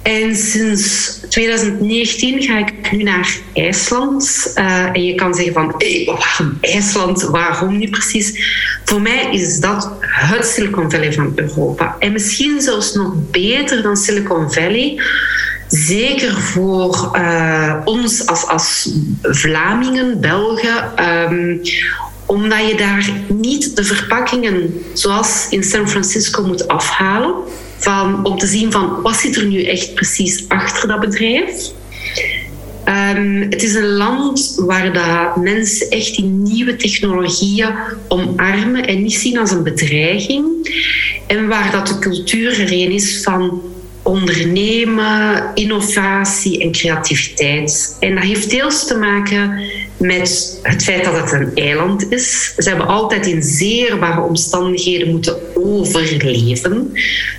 En 0.07 0.36
sinds 0.36 1.14
2019 1.28 2.42
ga 2.42 2.59
ik 2.59 2.92
nu 2.92 3.02
naar 3.02 3.38
IJsland. 3.52 4.52
Uh, 4.59 4.84
en 4.84 5.04
je 5.04 5.14
kan 5.14 5.34
zeggen 5.34 5.52
van, 5.52 5.74
waarom 6.07 6.59
IJsland? 6.61 7.22
Waarom 7.22 7.78
nu 7.78 7.88
precies? 7.90 8.38
Voor 8.84 9.00
mij 9.00 9.28
is 9.32 9.61
dat 9.61 9.92
het 10.00 10.46
Silicon 10.46 10.90
Valley 10.90 11.12
van 11.12 11.32
Europa. 11.34 11.96
En 11.98 12.12
misschien 12.12 12.61
zelfs 12.61 12.94
nog 12.94 13.12
beter 13.30 13.82
dan 13.82 13.96
Silicon 13.96 14.52
Valley. 14.52 15.00
Zeker 15.68 16.40
voor 16.40 17.11
uh, 17.14 17.76
ons 17.84 18.26
als, 18.26 18.46
als 18.46 18.90
Vlamingen, 19.22 20.20
Belgen. 20.20 21.04
Um, 21.32 21.61
omdat 22.26 22.68
je 22.68 22.74
daar 22.76 23.11
niet 23.28 23.76
de 23.76 23.84
verpakkingen 23.84 24.82
zoals 24.92 25.46
in 25.50 25.62
San 25.62 25.88
Francisco 25.88 26.42
moet 26.42 26.68
afhalen. 26.68 27.34
Van, 27.79 28.24
om 28.24 28.39
te 28.39 28.47
zien 28.47 28.72
van 28.72 29.03
wat 29.03 29.16
zit 29.16 29.37
er 29.37 29.47
nu 29.47 29.64
echt 29.64 29.95
precies 29.95 30.45
achter 30.49 30.89
dat 30.89 31.01
bedrijf. 31.01 31.70
Um, 32.89 33.41
het 33.51 33.62
is 33.62 33.74
een 33.74 33.87
land 33.87 34.55
waar 34.66 34.93
dat 34.93 35.45
mensen 35.45 35.91
echt 35.91 36.16
die 36.16 36.24
nieuwe 36.24 36.77
technologieën 36.77 37.74
omarmen 38.09 38.87
en 38.87 39.03
niet 39.03 39.14
zien 39.14 39.39
als 39.39 39.51
een 39.51 39.62
bedreiging. 39.62 40.45
En 41.27 41.49
waar 41.49 41.70
dat 41.70 41.87
de 41.87 41.99
cultuur 41.99 42.61
er 42.61 42.72
een 42.72 42.91
is 42.91 43.22
van 43.22 43.62
ondernemen, 44.07 45.44
innovatie 45.54 46.61
en 46.61 46.72
creativiteit. 46.72 47.96
En 48.00 48.14
dat 48.14 48.24
heeft 48.24 48.50
deels 48.50 48.86
te 48.86 48.96
maken 48.96 49.61
met 49.96 50.59
het 50.62 50.82
feit 50.82 51.04
dat 51.04 51.14
het 51.14 51.32
een 51.32 51.50
eiland 51.54 52.12
is. 52.12 52.54
Ze 52.59 52.68
hebben 52.68 52.86
altijd 52.86 53.26
in 53.26 53.42
zeer 53.42 53.98
barre 53.98 54.20
omstandigheden 54.20 55.11
moeten 55.11 55.36
overleven. 55.54 56.92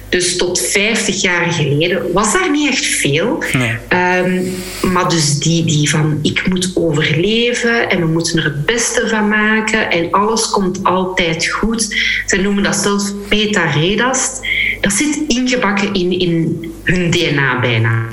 Dus 0.09 0.37
tot 0.37 0.61
50 0.61 1.21
jaar 1.21 1.51
geleden 1.51 2.13
was 2.13 2.33
daar 2.33 2.51
niet 2.51 2.69
echt 2.69 2.85
veel. 2.85 3.43
Ehm, 3.87 4.41
maar 4.81 5.09
dus 5.09 5.39
die, 5.39 5.65
die 5.65 5.89
van 5.89 6.19
ik 6.21 6.47
moet 6.47 6.71
overleven 6.75 7.89
en 7.89 7.99
we 7.99 8.05
moeten 8.05 8.37
er 8.37 8.43
het 8.43 8.65
beste 8.65 9.07
van 9.07 9.27
maken 9.27 9.91
en 9.91 10.11
alles 10.11 10.49
komt 10.49 10.83
altijd 10.83 11.47
goed. 11.47 11.95
Ze 12.25 12.35
noemen 12.35 12.63
dat 12.63 12.75
zelfs 12.75 13.13
Peta 13.29 13.65
Redast. 13.65 14.39
Dat 14.81 14.91
zit 14.91 15.19
ingebakken 15.27 15.93
in, 15.93 16.19
in 16.19 16.65
hun 16.83 17.11
DNA 17.11 17.59
bijna. 17.59 18.05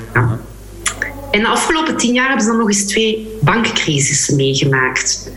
En 1.31 1.41
de 1.41 1.47
afgelopen 1.47 1.97
tien 1.97 2.13
jaar 2.13 2.27
hebben 2.27 2.43
ze 2.43 2.49
dan 2.49 2.59
nog 2.59 2.67
eens 2.67 2.85
twee 2.85 3.27
bankcrisissen 3.41 4.35
meegemaakt. 4.35 5.31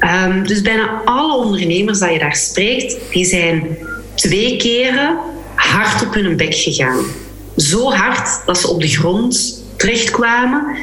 Um, 0.00 0.46
dus 0.46 0.62
bijna 0.62 1.02
alle 1.04 1.44
ondernemers 1.44 1.98
dat 1.98 2.12
je 2.12 2.18
daar 2.18 2.36
spreekt, 2.36 2.96
die 3.10 3.24
zijn 3.24 3.78
twee 4.14 4.56
keren 4.56 5.18
hard 5.54 6.06
op 6.06 6.14
hun 6.14 6.36
bek 6.36 6.54
gegaan. 6.54 7.04
Zo 7.56 7.90
hard 7.90 8.46
dat 8.46 8.58
ze 8.58 8.68
op 8.68 8.80
de 8.80 8.88
grond 8.88 9.64
terechtkwamen, 9.76 10.76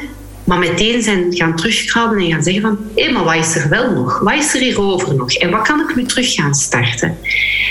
maar 0.50 0.58
meteen 0.58 1.02
zijn 1.02 1.26
gaan 1.28 1.56
terugkrabben 1.56 2.18
en 2.18 2.30
gaan 2.30 2.42
zeggen 2.42 2.62
van 2.62 2.78
hé, 2.96 3.12
maar 3.12 3.24
wat 3.24 3.34
is 3.34 3.56
er 3.56 3.68
wel 3.68 3.90
nog? 3.90 4.18
Wat 4.18 4.34
is 4.34 4.54
er 4.54 4.60
hierover 4.60 5.14
nog? 5.14 5.32
En 5.32 5.50
wat 5.50 5.62
kan 5.62 5.80
ik 5.80 5.96
nu 5.96 6.04
terug 6.04 6.34
gaan 6.34 6.54
starten? 6.54 7.18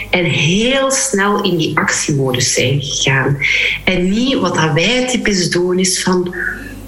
En 0.10 0.24
heel 0.24 0.92
snel 0.92 1.44
in 1.44 1.58
die 1.58 1.78
actiemodus 1.78 2.54
zijn 2.54 2.82
gegaan. 2.82 3.38
En 3.84 4.10
niet 4.10 4.40
wat 4.40 4.56
dat 4.56 4.74
wij 4.74 5.08
typisch 5.08 5.50
doen 5.50 5.80
is 5.80 6.04
van 6.04 6.36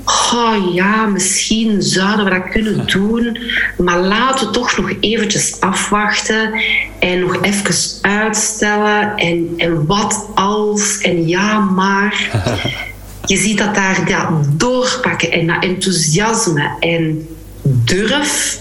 oh 0.06 0.74
ja, 0.74 1.06
misschien 1.06 1.82
zouden 1.82 2.26
we 2.26 2.32
dat 2.32 2.50
kunnen 2.50 2.88
doen, 2.88 3.38
maar 3.78 4.00
laten 4.00 4.48
we 4.48 4.54
toch 4.54 4.78
nog 4.78 4.92
eventjes 5.00 5.60
afwachten 5.60 6.54
en 7.00 7.20
nog 7.20 7.42
even 7.42 7.76
uitstellen 8.02 9.16
en, 9.16 9.54
en 9.58 9.86
wat 9.86 10.30
als 10.36 10.98
en 10.98 11.28
ja 11.28 11.60
maar. 11.60 12.30
Je 13.26 13.38
ziet 13.38 13.58
dat 13.58 13.76
daar 13.76 14.06
dat 14.06 14.60
doorpakken 14.60 15.32
en 15.32 15.48
dat 15.48 15.64
enthousiasme 15.64 16.70
en 16.80 17.28
durf, 17.64 18.60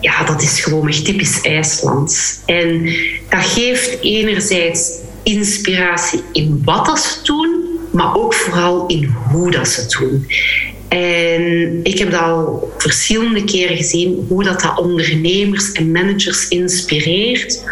ja, 0.00 0.24
dat 0.24 0.42
is 0.42 0.60
gewoon 0.60 0.88
echt 0.88 1.04
typisch 1.04 1.40
IJslands. 1.40 2.38
En 2.46 2.84
dat 3.28 3.44
geeft 3.44 4.00
enerzijds 4.00 4.90
inspiratie 5.22 6.22
in 6.32 6.62
wat 6.64 6.86
dat 6.86 6.98
ze 6.98 7.18
doen, 7.22 7.64
maar 7.92 8.16
ook 8.16 8.34
vooral 8.34 8.86
in 8.86 9.14
hoe 9.30 9.50
dat 9.50 9.68
ze 9.68 9.80
het 9.80 9.90
doen. 9.90 10.26
En 10.88 11.80
ik 11.82 11.98
heb 11.98 12.10
dat 12.10 12.20
al 12.20 12.72
verschillende 12.78 13.44
keren 13.44 13.76
gezien, 13.76 14.26
hoe 14.28 14.44
dat, 14.44 14.60
dat 14.60 14.78
ondernemers 14.78 15.72
en 15.72 15.92
managers 15.92 16.48
inspireert 16.48 17.64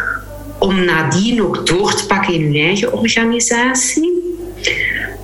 om 0.59 0.85
nadien 0.85 1.43
ook 1.43 1.67
door 1.67 1.93
te 1.93 2.05
pakken 2.05 2.33
in 2.33 2.43
hun 2.43 2.55
eigen 2.55 2.93
organisatie. 2.93 4.26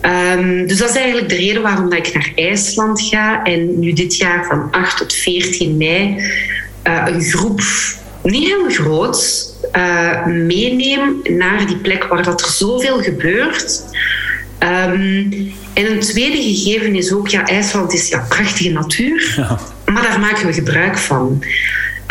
Um, 0.06 0.68
dus 0.68 0.78
dat 0.78 0.90
is 0.90 0.96
eigenlijk 0.96 1.30
de 1.30 1.36
reden 1.36 1.62
waarom 1.62 1.90
dat 1.90 2.08
ik 2.08 2.14
naar 2.14 2.32
IJsland 2.36 3.02
ga 3.02 3.44
en 3.44 3.80
nu 3.80 3.94
dit 3.94 4.18
jaar 4.18 4.46
van 4.46 4.72
8 4.72 4.98
tot 4.98 5.14
14 5.14 5.78
mei 5.78 6.18
uh, 6.88 7.04
een 7.06 7.22
groep, 7.22 7.62
niet 8.24 8.48
heel 8.48 8.70
groot, 8.70 9.46
uh, 9.76 10.26
meeneem 10.26 11.20
naar 11.24 11.68
die 11.68 11.78
plek 11.78 12.04
waar 12.04 12.24
dat 12.24 12.42
er 12.42 12.52
zoveel 12.52 13.02
gebeurt. 13.02 13.84
Um, 14.60 15.54
en 15.74 15.92
een 15.92 16.00
tweede 16.00 16.42
gegeven 16.42 16.96
is 16.96 17.14
ook, 17.14 17.28
ja, 17.28 17.46
IJsland 17.46 17.94
is 17.94 18.10
ja, 18.10 18.26
prachtige 18.30 18.70
natuur, 18.70 19.34
ja. 19.38 19.60
maar 19.86 20.02
daar 20.02 20.20
maken 20.20 20.48
we 20.48 20.54
gebruik 20.54 20.98
van. 20.98 21.44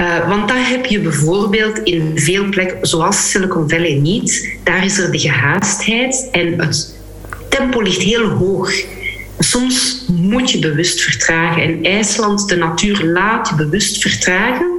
Uh, 0.01 0.29
want 0.29 0.49
dat 0.49 0.57
heb 0.61 0.85
je 0.85 1.01
bijvoorbeeld 1.01 1.79
in 1.79 2.13
veel 2.15 2.49
plekken, 2.49 2.87
zoals 2.87 3.31
Silicon 3.31 3.71
Valley 3.71 3.95
niet. 3.95 4.57
Daar 4.63 4.85
is 4.85 4.99
er 4.99 5.11
de 5.11 5.19
gehaastheid 5.19 6.29
en 6.33 6.61
het 6.61 7.01
tempo 7.59 7.81
ligt 7.81 8.03
heel 8.03 8.29
hoog. 8.29 8.73
Soms 9.39 10.05
moet 10.13 10.51
je 10.51 10.59
bewust 10.59 11.01
vertragen. 11.01 11.63
En 11.63 11.85
IJsland, 11.85 12.49
de 12.49 12.57
natuur, 12.57 13.05
laat 13.05 13.49
je 13.49 13.55
bewust 13.55 14.01
vertragen. 14.01 14.71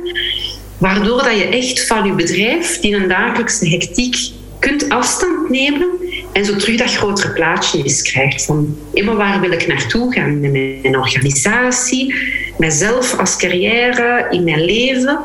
Waardoor 0.77 1.23
dat 1.23 1.37
je 1.37 1.45
echt 1.45 1.87
van 1.87 2.05
je 2.05 2.13
bedrijf, 2.13 2.79
die 2.79 2.95
een 2.95 3.07
dagelijkse 3.07 3.69
hectiek, 3.69 4.15
kunt 4.59 4.89
afstand 4.89 5.49
nemen 5.49 5.89
en 6.33 6.45
zo 6.45 6.55
terug 6.55 6.77
dat 6.77 6.93
grotere 6.93 7.33
plaatje 7.33 7.83
eens 7.83 8.01
krijgt 8.01 8.45
van 8.45 8.77
maar 9.03 9.15
waar 9.15 9.39
wil 9.39 9.51
ik 9.51 9.67
naartoe 9.67 10.13
gaan 10.13 10.39
met 10.39 10.51
mijn 10.51 10.97
organisatie, 10.97 12.15
mijzelf 12.57 13.19
als 13.19 13.37
carrière, 13.37 14.27
in 14.29 14.43
mijn 14.43 14.65
leven. 14.65 15.19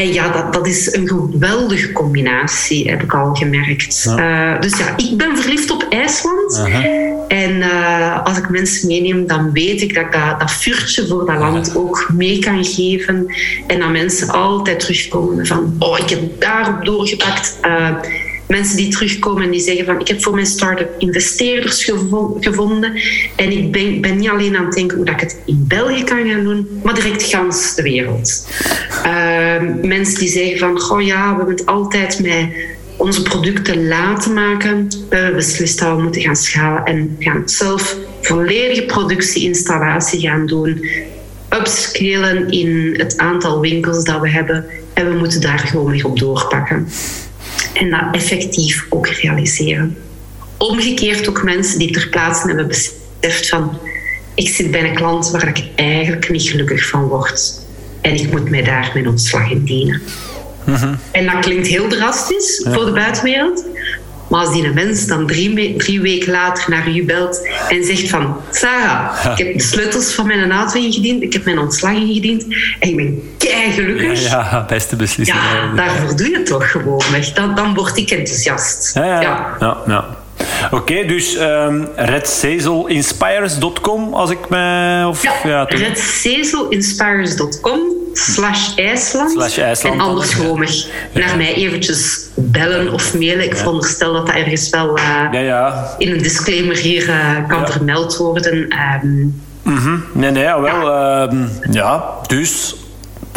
En 0.00 0.12
ja, 0.12 0.28
dat, 0.28 0.52
dat 0.52 0.66
is 0.66 0.94
een 0.94 1.08
geweldige 1.08 1.92
combinatie, 1.92 2.90
heb 2.90 3.02
ik 3.02 3.14
al 3.14 3.34
gemerkt. 3.34 4.04
Uh, 4.08 4.60
dus 4.60 4.78
ja, 4.78 4.96
ik 4.96 5.16
ben 5.16 5.36
verliefd 5.36 5.70
op 5.70 5.86
IJsland. 5.88 6.62
En 7.28 7.56
uh, 7.56 8.24
als 8.24 8.38
ik 8.38 8.48
mensen 8.48 8.88
meeneem, 8.88 9.26
dan 9.26 9.52
weet 9.52 9.82
ik 9.82 9.94
dat 9.94 10.04
ik 10.04 10.12
dat, 10.12 10.40
dat 10.40 10.52
vuurtje 10.52 11.06
voor 11.06 11.26
dat 11.26 11.38
land 11.38 11.76
ook 11.76 12.10
mee 12.12 12.38
kan 12.38 12.64
geven. 12.64 13.34
En 13.66 13.78
dat 13.78 13.90
mensen 13.90 14.28
altijd 14.28 14.80
terugkomen 14.80 15.46
van, 15.46 15.76
oh, 15.78 15.98
ik 15.98 16.10
heb 16.10 16.20
daarop 16.38 16.84
doorgepakt. 16.84 17.58
Mensen 18.50 18.76
die 18.76 18.88
terugkomen 18.88 19.42
en 19.42 19.50
die 19.50 19.60
zeggen 19.60 19.84
van 19.84 20.00
ik 20.00 20.08
heb 20.08 20.22
voor 20.22 20.34
mijn 20.34 20.46
start-up 20.46 20.94
investeerders 20.98 21.84
gevonden 22.40 22.92
en 23.36 23.50
ik 23.50 23.72
ben, 23.72 24.00
ben, 24.00 24.16
niet 24.16 24.28
alleen 24.28 24.56
aan 24.56 24.64
het 24.64 24.74
denken 24.74 24.96
hoe 24.96 25.06
dat 25.06 25.14
ik 25.14 25.20
het 25.20 25.40
in 25.46 25.64
België 25.68 26.04
kan 26.04 26.28
gaan 26.28 26.44
doen, 26.44 26.80
maar 26.82 26.94
direct 26.94 27.22
gans 27.22 27.74
de 27.74 27.82
wereld. 27.82 28.46
Uh, 29.06 29.82
mensen 29.82 30.18
die 30.18 30.28
zeggen 30.28 30.58
van 30.58 30.80
goh 30.80 31.02
ja, 31.02 31.36
we 31.36 31.50
het 31.50 31.66
altijd 31.66 32.20
met 32.22 32.48
onze 32.96 33.22
producten 33.22 33.88
laten 33.88 34.32
maken. 34.32 34.88
We 35.08 35.16
hebben 35.16 35.34
beslist 35.34 35.78
dat 35.78 35.96
we 35.96 36.02
moeten 36.02 36.22
gaan 36.22 36.36
schalen 36.36 36.84
en 36.84 37.16
gaan 37.18 37.42
zelf 37.48 37.96
volledige 38.20 38.86
productieinstallatie 38.86 40.20
gaan 40.20 40.46
doen. 40.46 40.84
Upscalen 41.58 42.50
in 42.50 42.94
het 42.96 43.18
aantal 43.18 43.60
winkels 43.60 44.04
dat 44.04 44.20
we 44.20 44.30
hebben. 44.30 44.64
En 44.94 45.12
we 45.12 45.18
moeten 45.18 45.40
daar 45.40 45.58
gewoon 45.58 45.90
weer 45.90 46.06
op 46.06 46.18
doorpakken 46.18 46.88
en 47.74 47.90
dat 47.90 48.02
effectief 48.12 48.86
ook 48.88 49.08
realiseren. 49.08 49.96
Omgekeerd 50.56 51.28
ook 51.28 51.42
mensen 51.42 51.78
die 51.78 51.90
ter 51.90 52.08
plaatse 52.08 52.46
hebben 52.46 52.66
beseft 52.66 53.48
van 53.48 53.78
ik 54.34 54.48
zit 54.48 54.70
bij 54.70 54.88
een 54.88 54.94
klant 54.94 55.30
waar 55.30 55.48
ik 55.48 55.64
eigenlijk 55.74 56.30
niet 56.30 56.50
gelukkig 56.50 56.88
van 56.88 57.02
word 57.02 57.60
en 58.00 58.14
ik 58.14 58.30
moet 58.30 58.50
mij 58.50 58.62
daar 58.62 58.90
mijn 58.94 59.08
ontslag 59.08 59.50
in 59.50 59.64
dienen. 59.64 60.02
Mhm. 60.64 60.94
En 61.10 61.26
dat 61.26 61.38
klinkt 61.38 61.66
heel 61.66 61.88
drastisch 61.88 62.66
voor 62.68 62.84
de 62.84 62.92
buitenwereld, 62.92 63.64
Maar 64.30 64.40
als 64.40 64.52
die 64.52 64.64
een 64.64 64.74
mens 64.74 65.06
dan 65.06 65.26
drie, 65.26 65.76
drie 65.76 66.00
weken 66.00 66.32
later 66.32 66.70
naar 66.70 66.88
u 66.88 67.04
belt 67.04 67.48
en 67.68 67.84
zegt 67.84 68.08
van... 68.08 68.36
Sarah, 68.50 69.32
ik 69.32 69.38
heb 69.46 69.52
de 69.52 69.62
sleutels 69.62 70.12
van 70.12 70.26
mijn 70.26 70.52
auto 70.52 70.80
ingediend, 70.80 71.22
ik 71.22 71.32
heb 71.32 71.44
mijn 71.44 71.58
ontslag 71.58 71.92
ingediend 71.92 72.44
en 72.78 72.88
ik 72.88 72.96
ben 72.96 73.22
kei 73.38 73.72
gelukkig. 73.72 74.22
Ja, 74.22 74.48
ja, 74.50 74.64
beste 74.68 74.96
beslissing. 74.96 75.38
Ja, 75.38 75.72
daarvoor 75.74 76.16
doe 76.16 76.30
je 76.30 76.36
het 76.36 76.46
toch 76.46 76.70
gewoon. 76.70 77.02
Dan, 77.34 77.54
dan 77.54 77.74
word 77.74 77.96
ik 77.96 78.10
enthousiast. 78.10 78.94
Ja, 78.94 79.04
ja. 79.04 79.20
ja. 79.60 79.76
ja, 79.86 80.18
Oké, 80.70 81.06
dus 81.06 81.38
um, 81.38 81.88
redcezelinspires.com 81.96 84.14
als 84.14 84.30
ik 84.30 84.48
mij... 84.48 85.04
Of, 85.04 85.22
ja, 85.22 85.32
ja 85.44 85.64
redcezelinspires.com 85.64 87.99
slash 88.12 88.74
IJsland. 88.76 89.30
Slash 89.30 89.58
IJsland. 89.58 89.94
En 89.94 90.00
anders 90.00 90.34
gewoon 90.34 90.66
naar 91.12 91.36
mij 91.36 91.54
eventjes 91.54 92.28
bellen 92.34 92.92
of 92.92 93.14
mailen. 93.14 93.44
Ik 93.44 93.56
veronderstel 93.56 94.12
dat 94.12 94.26
dat 94.26 94.34
ergens 94.34 94.70
wel 94.70 94.98
uh, 94.98 95.04
ja, 95.32 95.38
ja. 95.40 95.94
in 95.98 96.12
een 96.12 96.22
disclaimer 96.22 96.76
hier 96.76 97.08
uh, 97.08 97.48
kan 97.48 97.66
vermeld 97.66 98.16
worden. 98.16 98.78
Um, 99.02 99.42
mm 99.62 99.76
-hmm. 99.76 100.04
Nee, 100.12 100.30
nee, 100.30 100.44
wel. 100.44 100.86
Uh, 100.86 101.48
ja, 101.70 102.04
dus 102.26 102.74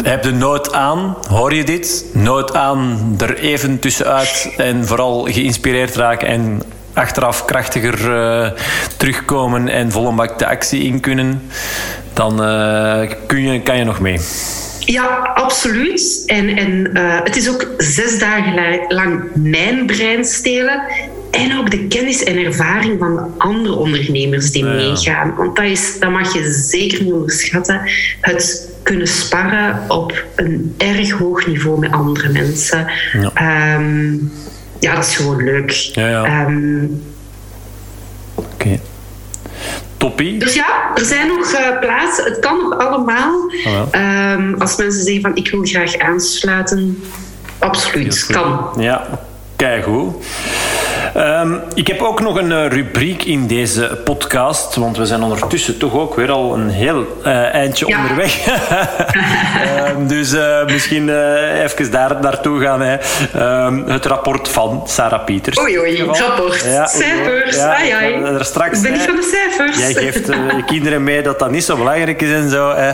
heb 0.02 0.22
de 0.22 0.32
nood 0.32 0.72
aan, 0.72 1.16
hoor 1.28 1.54
je 1.54 1.64
dit? 1.64 2.04
Nood 2.12 2.54
aan 2.54 3.14
er 3.18 3.38
even 3.38 3.78
tussenuit 3.78 4.54
en 4.56 4.86
vooral 4.86 5.24
geïnspireerd 5.24 5.94
raken 5.94 6.28
en 6.28 6.62
achteraf 6.94 7.44
krachtiger 7.44 8.10
uh, 8.10 8.50
terugkomen 8.96 9.68
en 9.68 9.90
volle 9.90 10.12
bak 10.12 10.38
de 10.38 10.46
actie 10.46 10.82
in 10.82 11.00
kunnen, 11.00 11.42
dan 12.12 12.32
uh, 12.42 13.10
kun 13.26 13.42
je, 13.42 13.62
kan 13.62 13.78
je 13.78 13.84
nog 13.84 14.00
mee. 14.00 14.20
Ja, 14.78 15.06
absoluut. 15.34 16.22
En, 16.26 16.56
en 16.56 16.90
uh, 16.92 17.20
het 17.24 17.36
is 17.36 17.48
ook 17.48 17.66
zes 17.78 18.18
dagen 18.18 18.80
lang 18.88 19.22
mijn 19.34 19.86
brein 19.86 20.24
stelen. 20.24 20.82
En 21.30 21.58
ook 21.58 21.70
de 21.70 21.86
kennis 21.86 22.24
en 22.24 22.44
ervaring 22.44 22.98
van 22.98 23.14
de 23.16 23.22
andere 23.38 23.74
ondernemers 23.74 24.50
die 24.50 24.64
meegaan. 24.64 25.34
Want 25.36 25.56
dat, 25.56 25.64
is, 25.64 25.98
dat 25.98 26.10
mag 26.10 26.34
je 26.34 26.52
zeker 26.52 27.02
niet 27.02 27.12
onderschatten. 27.12 27.80
Het 28.20 28.72
kunnen 28.82 29.06
sparren 29.06 29.84
op 29.88 30.24
een 30.36 30.74
erg 30.78 31.10
hoog 31.10 31.46
niveau 31.46 31.78
met 31.78 31.92
andere 31.92 32.28
mensen. 32.28 32.86
Ja, 33.12 33.74
um, 33.76 34.32
ja 34.84 34.94
dat 34.94 35.04
is 35.04 35.16
gewoon 35.16 35.44
leuk. 35.44 35.70
Ja, 35.70 36.08
ja. 36.08 36.46
Um, 36.46 37.02
Oké. 38.34 38.80
Toppie. 39.96 40.38
Dus 40.38 40.54
ja, 40.54 40.90
er 40.94 41.04
zijn 41.04 41.26
nog 41.26 41.52
uh, 41.52 41.78
plaatsen. 41.80 42.24
Het 42.24 42.38
kan 42.38 42.58
nog 42.58 42.78
allemaal. 42.78 43.52
Oh, 43.66 44.32
um, 44.32 44.54
als 44.60 44.76
mensen 44.76 45.02
zeggen 45.02 45.22
van 45.22 45.36
ik 45.36 45.50
wil 45.50 45.64
graag 45.64 45.98
aansluiten, 45.98 47.02
absoluut, 47.58 48.26
kan. 48.26 48.72
Ja, 48.78 49.20
kijk 49.56 49.84
hoe. 49.84 50.12
Um, 51.16 51.60
ik 51.74 51.86
heb 51.86 52.02
ook 52.02 52.20
nog 52.20 52.36
een 52.36 52.50
uh, 52.50 52.66
rubriek 52.66 53.24
in 53.24 53.46
deze 53.46 53.98
podcast, 54.04 54.74
want 54.74 54.96
we 54.96 55.06
zijn 55.06 55.22
ondertussen 55.22 55.78
toch 55.78 55.94
ook 55.94 56.14
weer 56.14 56.30
al 56.30 56.54
een 56.54 56.68
heel 56.68 57.20
uh, 57.26 57.54
eindje 57.54 57.86
ja. 57.86 58.00
onderweg. 58.00 58.46
um, 59.96 60.06
dus 60.16 60.32
uh, 60.32 60.64
misschien 60.64 61.08
even 61.62 61.90
daar 61.90 62.20
naartoe 62.20 62.60
gaan. 62.60 62.80
Hè. 62.80 62.96
Um, 63.66 63.84
het 63.86 64.06
rapport 64.06 64.48
van 64.48 64.82
Sarah 64.86 65.24
Pieters. 65.24 65.58
Oei, 65.58 65.78
oei, 65.78 66.04
rapport. 66.04 66.62
Ja, 66.64 66.86
cijfers. 66.86 67.56
Ja, 67.56 67.74
ai, 67.74 67.90
ai. 67.90 68.12
Er 68.12 68.44
straks, 68.44 68.76
ik 68.76 68.82
ben 68.82 68.92
niet 68.92 69.02
van 69.02 69.16
de 69.16 69.32
cijfers. 69.32 69.78
Jij 69.78 69.94
geeft 69.94 70.26
je 70.26 70.62
kinderen 70.66 71.04
mee 71.04 71.22
dat 71.22 71.38
dat 71.38 71.50
niet 71.50 71.64
zo 71.64 71.76
belangrijk 71.76 72.22
is 72.22 72.32
en 72.32 72.50
zo. 72.50 72.74
Hè. 72.76 72.92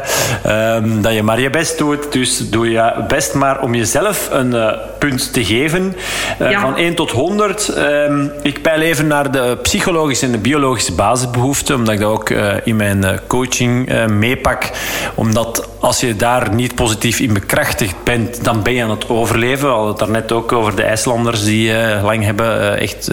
dat 1.00 1.12
je 1.12 1.22
maar 1.22 1.40
je 1.40 1.50
best 1.50 1.78
doet. 1.78 2.12
Dus 2.12 2.50
doe 2.50 2.70
je 2.70 3.04
best 3.08 3.34
maar 3.34 3.60
om 3.60 3.74
jezelf 3.74 4.28
een 4.32 4.76
punt 4.98 5.32
te 5.32 5.44
geven. 5.44 5.96
Van 6.38 6.76
1 6.76 6.94
tot 6.94 7.10
100. 7.10 7.72
Um, 8.10 8.30
ik 8.42 8.62
peil 8.62 8.80
even 8.80 9.06
naar 9.06 9.30
de 9.30 9.58
psychologische 9.62 10.26
en 10.26 10.32
de 10.32 10.38
biologische 10.38 10.92
basisbehoeften, 10.92 11.74
omdat 11.74 11.94
ik 11.94 12.00
dat 12.00 12.10
ook 12.10 12.30
uh, 12.30 12.52
in 12.64 12.76
mijn 12.76 12.98
uh, 12.98 13.10
coaching 13.26 13.92
uh, 13.92 14.06
meepak. 14.06 14.70
Omdat 15.14 15.68
als 15.80 16.00
je 16.00 16.16
daar 16.16 16.54
niet 16.54 16.74
positief 16.74 17.20
in 17.20 17.32
bekrachtigd 17.32 17.94
bent, 18.04 18.44
dan 18.44 18.62
ben 18.62 18.72
je 18.72 18.82
aan 18.82 18.90
het 18.90 19.08
overleven. 19.08 19.68
We 19.68 19.74
hadden 19.74 19.88
het 19.88 19.98
daarnet 19.98 20.32
ook 20.32 20.52
over 20.52 20.76
de 20.76 20.82
IJslanders 20.82 21.44
die 21.44 21.72
lang 22.02 22.24
hebben 22.24 22.78
echt 22.78 23.10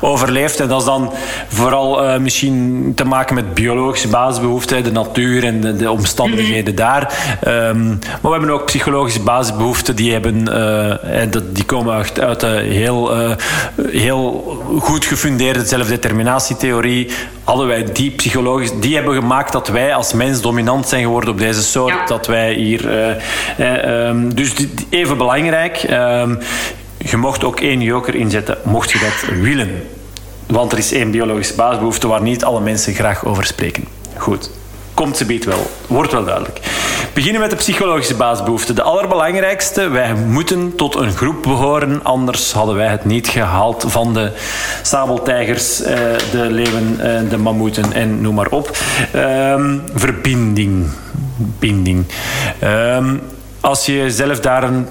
overleefd. 0.00 0.60
En 0.60 0.68
dat 0.68 0.80
is 0.80 0.86
dan 0.86 1.12
vooral 1.48 2.20
misschien 2.20 2.92
te 2.94 3.04
maken 3.04 3.34
met 3.34 3.54
biologische 3.54 4.08
basisbehoeften, 4.08 4.84
de 4.84 4.92
natuur 4.92 5.44
en 5.44 5.60
de, 5.60 5.76
de 5.76 5.90
omstandigheden 5.90 6.74
daar. 6.74 7.14
Um, 7.48 7.88
maar 7.88 8.18
we 8.20 8.30
hebben 8.30 8.50
ook 8.50 8.64
psychologische 8.64 9.20
basisbehoeften, 9.20 9.96
die, 9.96 10.12
hebben, 10.12 10.44
die 11.52 11.64
komen 11.64 11.94
uit, 11.94 12.20
uit 12.20 12.42
heel, 12.42 13.12
heel 13.82 14.29
goed 14.78 15.04
gefundeerde 15.04 15.66
zelfdeterminatietheorie 15.66 17.10
hadden 17.44 17.66
wij 17.66 17.84
die 17.92 18.10
psychologisch, 18.10 18.70
die 18.80 18.94
hebben 18.94 19.14
gemaakt 19.14 19.52
dat 19.52 19.68
wij 19.68 19.94
als 19.94 20.12
mens 20.12 20.40
dominant 20.40 20.88
zijn 20.88 21.02
geworden 21.02 21.30
op 21.30 21.38
deze 21.38 21.62
soort. 21.62 22.08
Dat 22.08 22.26
wij 22.26 22.54
hier. 22.54 23.16
Uh, 23.58 24.10
uh, 24.10 24.16
dus 24.34 24.52
even 24.88 25.16
belangrijk. 25.16 25.82
Uh, 25.90 26.28
je 26.98 27.16
mocht 27.16 27.44
ook 27.44 27.60
één 27.60 27.80
joker 27.80 28.14
inzetten, 28.14 28.58
mocht 28.64 28.90
je 28.90 28.98
dat 28.98 29.38
willen. 29.40 29.82
Want 30.46 30.72
er 30.72 30.78
is 30.78 30.92
één 30.92 31.10
biologische 31.10 31.54
basisbehoefte 31.54 32.08
waar 32.08 32.22
niet 32.22 32.44
alle 32.44 32.60
mensen 32.60 32.94
graag 32.94 33.24
over 33.24 33.44
spreken. 33.44 33.84
Goed 34.16 34.50
komt 35.00 35.16
ze 35.16 35.24
biedt 35.24 35.44
wel. 35.44 35.70
Wordt 35.86 36.12
wel 36.12 36.24
duidelijk. 36.24 36.60
Beginnen 37.12 37.40
met 37.40 37.50
de 37.50 37.56
psychologische 37.56 38.14
basisbehoeften. 38.14 38.74
De 38.74 38.82
allerbelangrijkste, 38.82 39.88
wij 39.88 40.14
moeten 40.14 40.76
tot 40.76 40.94
een 40.94 41.12
groep 41.12 41.42
behoren, 41.42 42.04
anders 42.04 42.52
hadden 42.52 42.74
wij 42.74 42.86
het 42.86 43.04
niet 43.04 43.28
gehaald 43.28 43.84
van 43.88 44.14
de 44.14 44.32
sabeltijgers, 44.82 45.82
eh, 45.82 45.96
de 46.30 46.50
leeuwen, 46.50 46.96
eh, 47.00 47.30
de 47.30 47.36
mammoeten 47.36 47.92
en 47.92 48.20
noem 48.20 48.34
maar 48.34 48.48
op. 48.50 48.78
Ehm, 49.12 49.78
verbinding. 49.94 50.86
Binding. 51.36 52.04
Ehm, 52.58 53.16
als 53.60 53.86
je 53.86 54.10
zelf 54.10 54.40
daar 54.40 54.62
een 54.62 54.88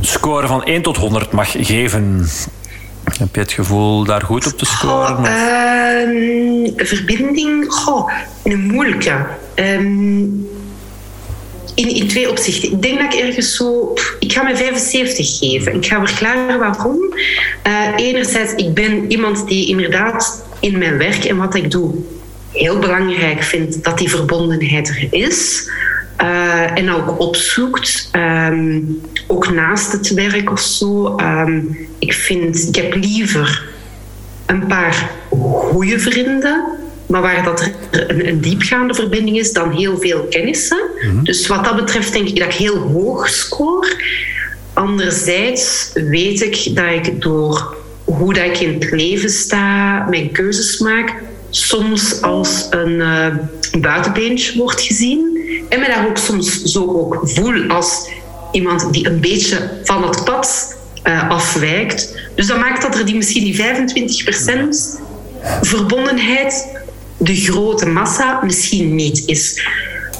score 0.00 0.46
van 0.46 0.62
1 0.64 0.82
tot 0.82 0.96
100 0.96 1.32
mag 1.32 1.50
geven, 1.50 2.28
heb 3.18 3.34
je 3.34 3.40
het 3.40 3.52
gevoel 3.52 4.04
daar 4.04 4.22
goed 4.22 4.46
op 4.46 4.58
te 4.58 4.64
scoren? 4.64 5.24
Uh, 5.24 6.72
verbinding, 6.76 7.72
goh, 7.72 8.10
een 8.42 8.60
moeilijke. 8.60 9.26
Um, 9.54 10.48
in, 11.74 11.88
in 11.88 12.08
twee 12.08 12.30
opzichten. 12.30 12.72
Ik 12.72 12.82
denk 12.82 12.98
dat 12.98 13.14
ik 13.14 13.20
ergens 13.20 13.56
zo... 13.56 13.94
Ik 14.18 14.32
ga 14.32 14.42
me 14.42 14.56
75 14.56 15.38
geven. 15.38 15.74
Ik 15.74 15.86
ga 15.86 16.06
verklaren 16.06 16.58
waarom. 16.58 17.14
Uh, 17.66 17.88
enerzijds, 17.96 18.54
ik 18.54 18.74
ben 18.74 19.10
iemand 19.10 19.48
die 19.48 19.68
inderdaad 19.68 20.44
in 20.60 20.78
mijn 20.78 20.98
werk 20.98 21.24
en 21.24 21.36
wat 21.36 21.54
ik 21.54 21.70
doe 21.70 21.94
heel 22.52 22.78
belangrijk 22.78 23.42
vind 23.42 23.84
dat 23.84 23.98
die 23.98 24.10
verbondenheid 24.10 24.88
er 24.88 25.06
is. 25.10 25.70
Uh, 26.22 26.78
en 26.78 26.90
ook 26.90 27.20
opzoekt, 27.20 28.10
um, 28.12 29.00
ook 29.26 29.52
naast 29.52 29.92
het 29.92 30.14
werk 30.14 30.50
of 30.50 30.60
zo. 30.60 31.16
Um, 31.18 31.88
ik, 31.98 32.12
vind, 32.12 32.68
ik 32.68 32.74
heb 32.74 32.94
liever 32.94 33.68
een 34.46 34.66
paar 34.66 35.10
goede 35.30 35.98
vrienden, 35.98 36.64
maar 37.06 37.22
waar 37.22 37.44
dat 37.44 37.70
een, 37.90 38.28
een 38.28 38.40
diepgaande 38.40 38.94
verbinding 38.94 39.38
is, 39.38 39.52
dan 39.52 39.70
heel 39.70 39.98
veel 39.98 40.26
kennissen. 40.30 40.80
Mm 41.10 41.24
Dus 41.24 41.46
wat 41.46 41.64
dat 41.64 41.76
betreft 41.76 42.12
denk 42.12 42.28
ik 42.28 42.38
dat 42.38 42.48
ik 42.48 42.54
heel 42.54 42.78
hoog 42.78 43.28
score. 43.28 43.96
Anderzijds 44.72 45.90
weet 45.94 46.42
ik 46.42 46.76
dat 46.76 47.06
ik 47.06 47.22
door 47.22 47.76
hoe 48.04 48.34
dat 48.34 48.44
ik 48.44 48.58
in 48.58 48.74
het 48.80 48.90
leven 48.90 49.30
sta, 49.30 50.04
mijn 50.08 50.32
keuzes 50.32 50.78
maak, 50.78 51.14
soms 51.50 52.22
als 52.22 52.66
een 52.70 52.92
uh, 52.92 53.26
buitenbeentje 53.78 54.58
wordt 54.58 54.80
gezien. 54.80 55.38
En 55.68 55.80
me 55.80 55.86
daar 55.86 56.08
ook 56.08 56.18
soms 56.18 56.62
zo 56.62 56.86
ook 56.86 57.20
voel 57.22 57.68
als 57.68 58.08
iemand 58.52 58.92
die 58.92 59.06
een 59.06 59.20
beetje 59.20 59.70
van 59.84 60.08
het 60.08 60.24
pad 60.24 60.76
uh, 61.04 61.30
afwijkt. 61.30 62.14
Dus 62.34 62.46
dat 62.46 62.58
maakt 62.58 62.82
dat 62.82 62.94
er 62.94 63.04
die, 63.04 63.16
misschien 63.16 63.44
die 63.44 63.56
25% 63.56 65.00
verbondenheid, 65.62 66.78
de 67.16 67.36
grote 67.36 67.86
massa, 67.86 68.40
misschien 68.44 68.94
niet 68.94 69.22
is. 69.26 69.66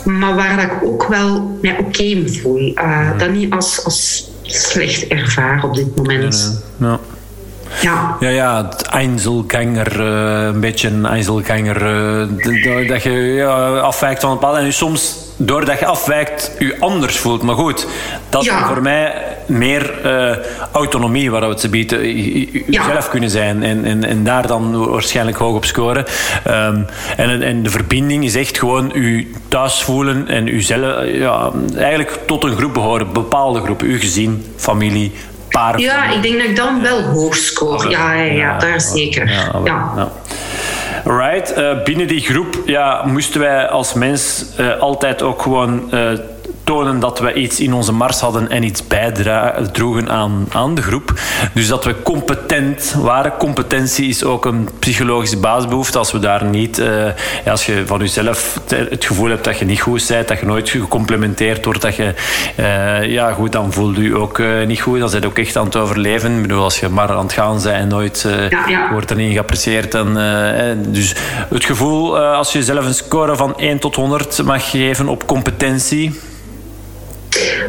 Maar 0.04 0.34
waar 0.34 0.56
dat 0.56 0.64
ik 0.64 0.84
ook 0.84 1.06
wel 1.06 1.58
mij 1.62 1.72
oké 1.72 1.82
okay 1.82 2.28
voel. 2.28 2.78
Uh, 2.78 3.18
dat 3.18 3.30
niet 3.30 3.52
als, 3.52 3.84
als 3.84 4.30
slecht 4.42 5.06
ervaar 5.06 5.64
op 5.64 5.74
dit 5.74 5.96
moment. 5.96 6.60
Ja, 6.76 6.86
ja. 6.86 7.00
Ja, 7.80 8.16
ja, 8.20 8.66
het 8.70 8.82
Einzelganger, 8.82 10.00
uh, 10.00 10.44
een 10.44 10.60
beetje 10.60 10.88
een 10.88 11.06
Einzelganger. 11.06 11.82
Uh, 11.82 12.88
dat 12.88 13.02
je 13.02 13.10
ja, 13.10 13.78
afwijkt 13.78 14.20
van 14.20 14.30
het 14.30 14.40
pad. 14.40 14.56
En 14.56 14.72
soms, 14.72 15.16
doordat 15.36 15.78
je 15.78 15.86
afwijkt, 15.86 16.52
je 16.58 16.76
anders 16.80 17.18
voelt. 17.18 17.42
Maar 17.42 17.54
goed, 17.54 17.86
dat 18.28 18.42
is 18.42 18.52
voor 18.66 18.82
mij 18.82 19.14
meer 19.46 19.94
uh, 20.04 20.36
autonomie 20.72 21.30
waar 21.30 21.40
we 21.40 21.46
het 21.46 21.60
ze 21.60 21.68
bieden. 21.68 22.20
Jezelf 22.66 23.08
kunnen 23.08 23.30
zijn 23.30 23.62
en, 23.62 23.84
en, 23.84 24.04
en 24.04 24.24
daar 24.24 24.46
dan 24.46 24.90
waarschijnlijk 24.90 25.36
hoog 25.36 25.54
op 25.54 25.64
scoren. 25.64 26.04
Um, 26.48 26.86
en, 27.16 27.42
en 27.42 27.62
de 27.62 27.70
verbinding 27.70 28.24
is 28.24 28.34
echt 28.34 28.58
gewoon 28.58 28.90
u 28.94 29.32
thuis 29.48 29.82
voelen 29.82 30.28
en 30.28 30.54
uzelf, 30.54 31.04
ja, 31.06 31.50
eigenlijk 31.76 32.18
tot 32.26 32.44
een 32.44 32.56
groep 32.56 32.74
behoren. 32.74 33.12
Bepaalde 33.12 33.60
groepen. 33.60 33.86
Uw 33.86 33.98
gezin, 33.98 34.44
familie, 34.56 35.12
paar. 35.50 35.80
Ja, 35.80 36.10
ik 36.10 36.22
denk 36.22 36.38
dat 36.38 36.46
ik 36.46 36.56
dan 36.56 36.82
wel 36.82 37.02
hoog 37.02 37.36
score. 37.36 37.88
Ja, 37.88 38.14
ja, 38.14 38.32
ja, 38.32 38.58
daar 38.58 38.80
zeker. 38.80 39.30
Ja, 39.30 39.60
ja. 39.64 40.12
Right. 41.04 41.58
Uh, 41.58 41.82
binnen 41.82 42.06
die 42.06 42.20
groep 42.20 42.62
ja, 42.66 43.02
moesten 43.06 43.40
wij 43.40 43.68
als 43.68 43.92
mens 43.92 44.44
uh, 44.60 44.78
altijd 44.78 45.22
ook 45.22 45.42
gewoon 45.42 45.88
uh, 45.94 46.10
tonen 46.64 47.00
dat 47.00 47.18
we 47.18 47.32
iets 47.32 47.60
in 47.60 47.72
onze 47.72 47.92
mars 47.92 48.20
hadden 48.20 48.50
en 48.50 48.62
iets 48.62 48.86
bijdroegen 48.86 50.10
aan, 50.10 50.46
aan 50.52 50.74
de 50.74 50.82
groep. 50.82 51.12
Dus 51.54 51.68
dat 51.68 51.84
we 51.84 52.02
competent 52.02 52.94
waren. 52.98 53.32
Competentie 53.36 54.08
is 54.08 54.24
ook 54.24 54.44
een 54.44 54.68
psychologische 54.78 55.36
basisbehoefte. 55.36 55.98
Als 55.98 56.12
we 56.12 56.18
daar 56.18 56.44
niet, 56.44 56.78
uh, 56.78 57.04
als 57.46 57.66
je 57.66 57.82
van 57.86 57.98
jezelf 57.98 58.60
het 58.68 59.04
gevoel 59.04 59.28
hebt 59.28 59.44
dat 59.44 59.58
je 59.58 59.64
niet 59.64 59.80
goed 59.80 60.06
bent, 60.08 60.28
dat 60.28 60.38
je 60.38 60.46
nooit 60.46 60.68
gecomplimenteerd 60.68 61.64
wordt, 61.64 61.82
dat 61.82 61.96
je, 61.96 62.14
uh, 62.56 63.12
ja 63.12 63.32
goed, 63.32 63.52
dan 63.52 63.72
voel 63.72 63.92
je 63.92 64.02
je 64.02 64.16
ook 64.16 64.38
uh, 64.38 64.66
niet 64.66 64.80
goed. 64.80 65.00
Dan 65.00 65.20
je 65.20 65.26
ook 65.26 65.38
echt 65.38 65.56
aan 65.56 65.64
het 65.64 65.76
overleven. 65.76 66.36
Ik 66.36 66.42
bedoel, 66.42 66.62
als 66.62 66.80
je 66.80 66.88
maar 66.88 67.10
aan 67.10 67.22
het 67.22 67.32
gaan 67.32 67.52
bent 67.62 67.66
en 67.66 67.88
nooit 67.88 68.26
ja, 68.50 68.68
ja. 68.68 68.92
wordt 68.92 69.10
er 69.10 69.16
niet 69.16 69.32
geapprecieerd. 69.32 69.92
Dan, 69.92 70.14
dus 70.88 71.14
het 71.48 71.64
gevoel, 71.64 72.18
als 72.18 72.52
je 72.52 72.62
zelf 72.62 72.86
een 72.86 72.94
score 72.94 73.36
van 73.36 73.56
1 73.56 73.78
tot 73.78 73.94
100 73.94 74.42
mag 74.42 74.70
geven 74.70 75.08
op 75.08 75.26
competentie, 75.26 76.20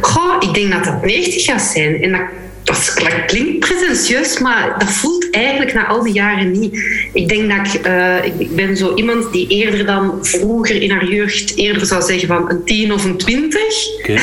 Goh, 0.02 0.36
ik 0.40 0.54
denk 0.54 0.72
dat 0.72 0.84
dat 0.84 1.06
90 1.06 1.44
gaat 1.44 1.62
zijn. 1.62 2.02
En 2.02 2.12
dat, 2.12 2.22
dat 2.64 3.26
klinkt 3.26 3.60
pretentieus, 3.60 4.40
maar 4.40 4.76
dat 4.78 4.92
voelt 4.92 5.30
eigenlijk 5.30 5.74
na 5.74 5.88
al 5.88 6.04
die 6.04 6.14
jaren 6.14 6.52
niet. 6.52 6.80
Ik 7.14 7.28
denk 7.28 7.50
dat 7.50 7.74
ik, 7.74 7.88
uh, 7.88 8.40
ik 8.40 8.56
ben 8.56 8.78
zo 8.78 8.96
iemand 8.96 9.32
die 9.32 9.48
eerder 9.48 9.86
dan 9.86 10.18
vroeger 10.22 10.82
in 10.82 10.92
haar 10.92 11.06
jeugd 11.06 11.56
eerder 11.56 11.86
zou 11.86 12.02
zeggen 12.02 12.28
van 12.28 12.50
een 12.50 12.64
10 12.64 12.94
of 12.94 13.04
een 13.04 13.18
20. 13.18 13.62
Okay. 14.00 14.16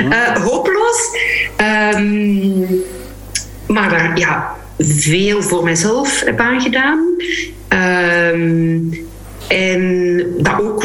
uh, 0.00 0.36
hopeloos. 0.36 1.08
Um, 1.94 2.84
maar 3.66 3.90
daar 3.90 4.18
ja, 4.18 4.56
veel 4.78 5.42
voor 5.42 5.64
mezelf 5.64 6.20
heb 6.20 6.40
aangedaan. 6.40 7.04
Um, 7.68 9.06
en 9.48 10.24
dat 10.38 10.60
ook 10.60 10.84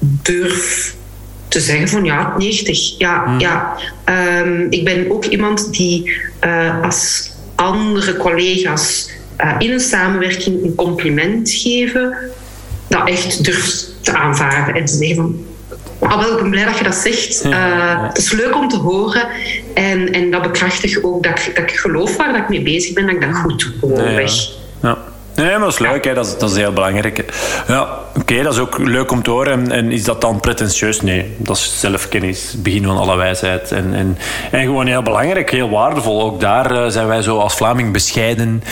durf 0.00 0.94
te 1.54 1.60
zeggen 1.60 1.88
van 1.88 2.04
ja, 2.04 2.34
90. 2.38 2.98
Ja, 2.98 3.24
hmm. 3.24 3.40
ja. 3.40 3.76
Um, 4.40 4.66
ik 4.70 4.84
ben 4.84 5.10
ook 5.10 5.24
iemand 5.24 5.72
die 5.72 6.12
uh, 6.44 6.82
als 6.82 7.30
andere 7.54 8.16
collega's 8.16 9.10
uh, 9.40 9.54
in 9.58 9.70
een 9.70 9.80
samenwerking 9.80 10.64
een 10.64 10.74
compliment 10.74 11.50
geven, 11.50 12.16
dat 12.88 13.08
echt 13.08 13.44
durft 13.44 13.94
te 14.00 14.16
aanvaarden 14.16 14.74
en 14.74 14.84
te 14.84 14.92
zeggen 14.92 15.16
van 15.16 15.46
Ah, 15.98 16.20
wel, 16.20 16.32
ik 16.32 16.42
ben 16.42 16.50
blij 16.50 16.64
dat 16.64 16.78
je 16.78 16.84
dat 16.84 16.94
zegt. 16.94 17.44
Uh, 17.44 18.08
het 18.08 18.18
is 18.18 18.32
leuk 18.32 18.56
om 18.56 18.68
te 18.68 18.76
horen. 18.76 19.28
En, 19.74 20.12
en 20.12 20.30
dat 20.30 20.42
bekrachtigt 20.42 21.04
ook 21.04 21.22
dat 21.22 21.38
ik, 21.38 21.54
dat 21.54 21.64
ik 21.64 21.76
geloof 21.76 22.16
waar 22.16 22.32
dat 22.32 22.42
ik 22.42 22.48
mee 22.48 22.62
bezig 22.62 22.92
ben, 22.92 23.06
dat 23.06 23.14
ik 23.14 23.20
dat 23.20 23.34
goed 23.34 23.60
doe. 23.60 23.72
Gewoon 23.80 24.14
weg. 24.14 24.32
Ja. 24.82 24.98
Nee, 25.34 25.50
maar 25.50 25.58
dat 25.58 25.72
is 25.72 25.78
leuk, 25.78 26.04
hè. 26.04 26.14
Dat, 26.14 26.26
is, 26.26 26.38
dat 26.38 26.50
is 26.50 26.56
heel 26.56 26.72
belangrijk. 26.72 27.24
Ja, 27.68 27.88
oké, 28.16 28.42
dat 28.42 28.52
is 28.52 28.58
ook 28.58 28.78
leuk 28.78 29.10
om 29.10 29.22
te 29.22 29.30
horen. 29.30 29.52
En, 29.52 29.70
en, 29.70 29.92
is 29.92 30.04
dat 30.04 30.20
dan 30.20 30.40
pretentieus? 30.40 31.00
Nee, 31.00 31.34
dat 31.36 31.56
is 31.56 31.80
zelfkennis, 31.80 32.52
het 32.52 32.62
begin 32.62 32.84
van 32.84 32.96
alle 32.96 33.16
wijsheid. 33.16 33.72
En, 33.72 33.94
en, 33.94 34.18
en 34.50 34.62
gewoon 34.62 34.86
heel 34.86 35.02
belangrijk, 35.02 35.50
heel 35.50 35.70
waardevol. 35.70 36.22
Ook 36.22 36.40
daar 36.40 36.72
uh, 36.72 36.86
zijn 36.86 37.06
wij 37.06 37.22
zo 37.22 37.38
als 37.38 37.54
Vlaming 37.54 37.92
bescheiden. 37.92 38.62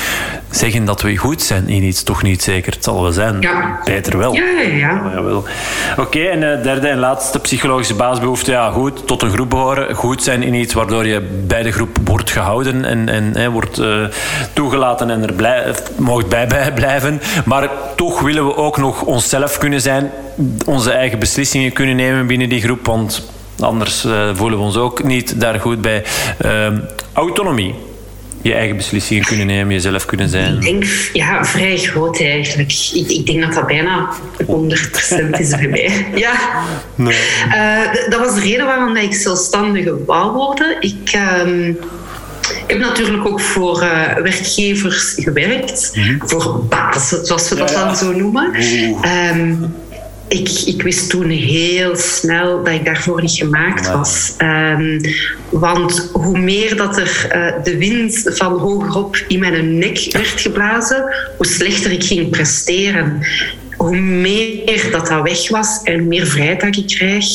Zeggen 0.50 0.84
dat 0.84 1.02
we 1.02 1.16
goed 1.16 1.42
zijn 1.42 1.68
in 1.68 1.82
iets, 1.82 2.02
toch 2.02 2.22
niet 2.22 2.42
zeker. 2.42 2.72
Het 2.72 2.84
zal 2.84 3.02
wel 3.02 3.12
zijn. 3.12 3.40
Ja. 3.40 3.80
Beter 3.84 4.18
wel. 4.18 4.34
Ja, 4.34 4.60
ja, 4.60 4.76
ja. 4.76 5.02
Oké, 5.16 5.42
okay, 5.96 6.28
en 6.28 6.42
uh, 6.42 6.62
derde 6.62 6.88
en 6.88 6.98
laatste 6.98 7.38
psychologische 7.38 7.94
basisbehoefte. 7.94 8.50
Ja, 8.50 8.70
goed, 8.70 9.06
tot 9.06 9.22
een 9.22 9.30
groep 9.30 9.50
behoren. 9.50 9.94
Goed 9.94 10.22
zijn 10.22 10.42
in 10.42 10.54
iets 10.54 10.74
waardoor 10.74 11.06
je 11.06 11.20
bij 11.46 11.62
de 11.62 11.72
groep 11.72 11.96
wordt 12.04 12.30
gehouden 12.30 12.84
en, 12.84 13.34
en 13.34 13.50
wordt 13.50 13.78
uh, 13.78 14.04
toegelaten 14.52 15.10
en 15.10 15.22
er 15.22 15.32
blij, 15.32 15.74
mocht 15.96 16.28
bij 16.28 16.46
blijven. 16.74 17.20
Maar 17.44 17.70
toch 17.96 18.20
willen 18.20 18.46
we 18.46 18.56
ook 18.56 18.76
nog 18.76 19.02
onszelf 19.02 19.58
kunnen 19.58 19.80
zijn, 19.80 20.10
onze 20.66 20.90
eigen 20.90 21.18
beslissingen 21.18 21.72
kunnen 21.72 21.96
nemen 21.96 22.26
binnen 22.26 22.48
die 22.48 22.60
groep. 22.60 22.86
Want 22.86 23.28
anders 23.58 24.04
uh, 24.04 24.30
voelen 24.34 24.58
we 24.58 24.64
ons 24.64 24.76
ook 24.76 25.04
niet 25.04 25.40
daar 25.40 25.60
goed 25.60 25.80
bij. 25.80 26.04
Uh, 26.44 26.68
autonomie. 27.12 27.74
Je 28.42 28.54
eigen 28.54 28.76
beslissingen 28.76 29.24
kunnen 29.24 29.46
nemen, 29.46 29.72
jezelf 29.72 30.04
kunnen 30.04 30.28
zijn. 30.28 30.54
Ik 30.54 30.62
denk, 30.62 30.84
ja, 31.12 31.44
vrij 31.44 31.76
groot 31.76 32.20
eigenlijk. 32.20 32.72
Ik, 32.92 33.08
ik 33.08 33.26
denk 33.26 33.42
dat 33.42 33.52
dat 33.52 33.66
bijna 33.66 34.12
100% 34.42 34.46
is 35.38 35.50
bij 35.50 35.68
mij. 35.68 36.06
Ja. 36.14 36.32
Nee. 36.94 37.18
Uh, 37.48 38.10
dat 38.10 38.20
was 38.20 38.34
de 38.34 38.40
reden 38.40 38.66
waarom 38.66 38.96
ik 38.96 39.14
zelfstandige 39.14 40.04
wou 40.04 40.32
worden. 40.32 40.76
Ik... 40.80 41.18
Ik 42.72 42.78
heb 42.78 42.88
natuurlijk 42.88 43.26
ook 43.26 43.40
voor 43.40 43.82
uh, 43.82 44.14
werkgevers 44.14 45.14
gewerkt, 45.16 45.92
mm 45.94 46.02
-hmm. 46.02 46.28
voor 46.28 46.64
bazen, 46.64 47.26
zoals 47.26 47.48
we 47.48 47.54
dat 47.54 47.70
ja, 47.70 47.84
dan 47.84 47.96
zo 47.96 48.12
noemen. 48.12 48.54
Um, 49.34 49.74
ik, 50.28 50.48
ik, 50.64 50.82
wist 50.82 51.10
toen 51.10 51.28
heel 51.28 51.96
snel 51.96 52.64
dat 52.64 52.74
ik 52.74 52.84
daarvoor 52.84 53.20
niet 53.20 53.32
gemaakt 53.32 53.92
was. 53.92 54.34
Um, 54.38 55.00
want 55.50 56.10
hoe 56.12 56.38
meer 56.38 56.76
dat 56.76 56.96
er 56.96 57.30
uh, 57.34 57.64
de 57.64 57.76
wind 57.78 58.22
van 58.24 58.58
hogerop 58.58 59.16
in 59.28 59.40
mijn 59.40 59.78
nek 59.78 60.08
werd 60.12 60.40
geblazen, 60.40 61.14
hoe 61.36 61.46
slechter 61.46 61.92
ik 61.92 62.04
ging 62.04 62.30
presteren 62.30 63.22
hoe 63.82 63.96
meer 64.00 64.90
dat 64.90 65.06
dat 65.06 65.22
weg 65.22 65.48
was 65.48 65.82
en 65.82 65.98
hoe 65.98 66.08
meer 66.08 66.26
vrijheid 66.26 66.60
dat 66.60 66.76
ik 66.76 66.86
krijg, 66.86 67.26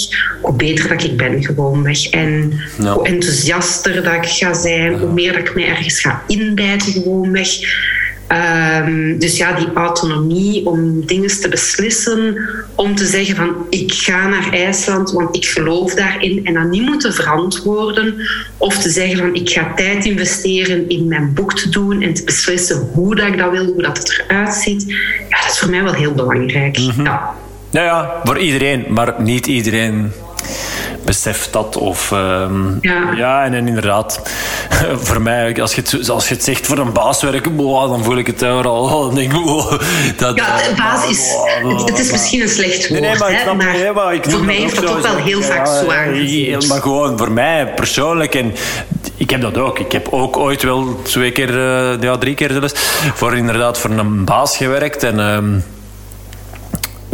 hoe 0.42 0.54
beter 0.54 0.88
dat 0.88 1.04
ik 1.04 1.18
ben 1.18 1.44
gewoon 1.44 1.84
weg. 1.84 2.10
En 2.10 2.62
hoe 2.78 3.08
enthousiaster 3.08 4.04
dat 4.04 4.14
ik 4.14 4.26
ga 4.26 4.54
zijn, 4.54 5.00
hoe 5.00 5.14
meer 5.14 5.34
dat 5.34 5.42
ik 5.42 5.56
mij 5.56 5.68
ergens 5.68 6.00
ga 6.00 6.24
inbijten 6.28 6.92
gewoon 6.92 7.32
weg. 7.32 7.50
Um, 8.32 9.20
dus 9.20 9.38
ja, 9.38 9.54
die 9.54 9.68
autonomie 9.74 10.66
om 10.66 11.06
dingen 11.06 11.42
te 11.42 11.50
beslissen, 11.50 12.38
om 12.76 12.96
te 12.96 13.06
zeggen 13.06 13.36
van 13.36 13.56
ik 13.70 13.94
ga 13.94 14.28
naar 14.28 14.54
IJsland, 14.54 15.12
want 15.12 15.36
ik 15.36 15.46
geloof 15.46 15.94
daarin 15.94 16.46
en 16.46 16.54
dan 16.54 16.70
niet 16.70 16.82
moeten 16.82 17.14
verantwoorden 17.14 18.16
of 18.58 18.78
te 18.78 18.90
zeggen 18.90 19.18
van 19.18 19.36
ik 19.36 19.50
ga 19.50 19.74
tijd 19.76 20.06
investeren 20.06 20.90
in 20.90 21.08
mijn 21.08 21.34
boek 21.34 21.54
te 21.54 21.70
doen 21.70 22.02
en 22.02 22.14
te 22.14 22.24
beslissen 22.24 22.90
hoe 22.94 23.16
dat 23.16 23.28
ik 23.28 23.38
dat 23.38 23.52
wil, 23.52 23.66
hoe 23.66 23.82
dat 23.82 23.98
het 23.98 24.24
eruit 24.28 24.54
ziet. 24.54 24.84
Ja, 25.30 25.42
dat 25.42 25.52
is 25.52 25.60
voor 25.60 25.70
mij 25.70 25.84
wel 25.84 25.94
heel 25.94 26.14
belangrijk. 26.14 26.78
Mm 26.78 26.90
-hmm. 26.90 27.06
ja. 27.06 27.36
Ja, 27.70 27.84
ja, 27.84 28.22
voor 28.24 28.38
iedereen, 28.38 28.86
maar 28.90 29.14
niet 29.18 29.48
iedereen 29.48 30.12
beseft 31.08 31.54
dat. 31.54 31.78
Of, 31.78 32.12
um, 32.12 32.78
ja. 32.82 33.12
ja, 33.16 33.44
en, 33.44 33.54
en, 33.54 33.68
inderdaad, 33.68 34.22
voor 35.08 35.22
mij, 35.22 35.62
als 35.62 35.76
je, 35.76 35.82
het, 35.82 36.10
als 36.10 36.28
je 36.28 36.34
het 36.34 36.44
zegt 36.44 36.68
voor 36.68 36.78
een 36.78 36.94
baas 36.94 37.22
werken, 37.22 37.56
boah, 37.56 37.90
dan 37.90 38.04
voel 38.04 38.18
ik 38.18 38.28
het 38.28 38.44
al. 38.44 38.90
Dan 38.90 39.16
denk 39.16 39.34
ik, 39.34 39.44
boah, 39.44 39.72
dat, 40.18 40.36
ja, 40.36 40.60
baas 40.78 41.10
is, 41.10 41.36
het, 41.64 41.90
het 41.90 42.00
is 42.00 42.12
misschien 42.12 42.42
een 42.42 42.50
slecht 42.50 42.88
woord, 42.88 43.02
nee, 43.02 43.10
nee, 43.10 43.20
maar, 43.20 43.32
ik 43.32 43.46
maar, 43.46 43.74
nee, 43.74 43.92
maar 43.92 44.14
ik 44.14 44.30
voor 44.30 44.44
mij 44.44 44.56
heeft 44.56 44.76
dat 44.76 44.86
toch 44.86 45.02
wel 45.02 45.16
heel 45.16 45.42
vaak 45.42 45.68
zwaar 45.68 46.10
Maar 46.68 46.82
gewoon 46.82 47.18
voor 47.18 47.32
mij 47.32 47.74
persoonlijk, 47.76 48.36
en 48.36 48.54
ik 49.18 49.30
heb 49.30 49.42
dat 49.42 49.58
ook. 49.58 49.80
Ik 49.80 49.92
heb 49.92 50.08
ook 50.12 50.38
ooit 50.38 50.64
wel 50.64 51.00
twee 51.02 51.32
keer, 51.32 51.50
uh, 51.50 52.02
ja, 52.02 52.18
drie 52.18 52.36
keer 52.36 52.52
zelfs, 52.52 52.74
voor 53.14 53.38
inderdaad 53.38 53.78
voor 53.78 53.90
een 53.90 54.26
baas 54.26 54.58
gewerkt. 54.58 55.04
En... 55.04 55.20
Um, 55.20 55.64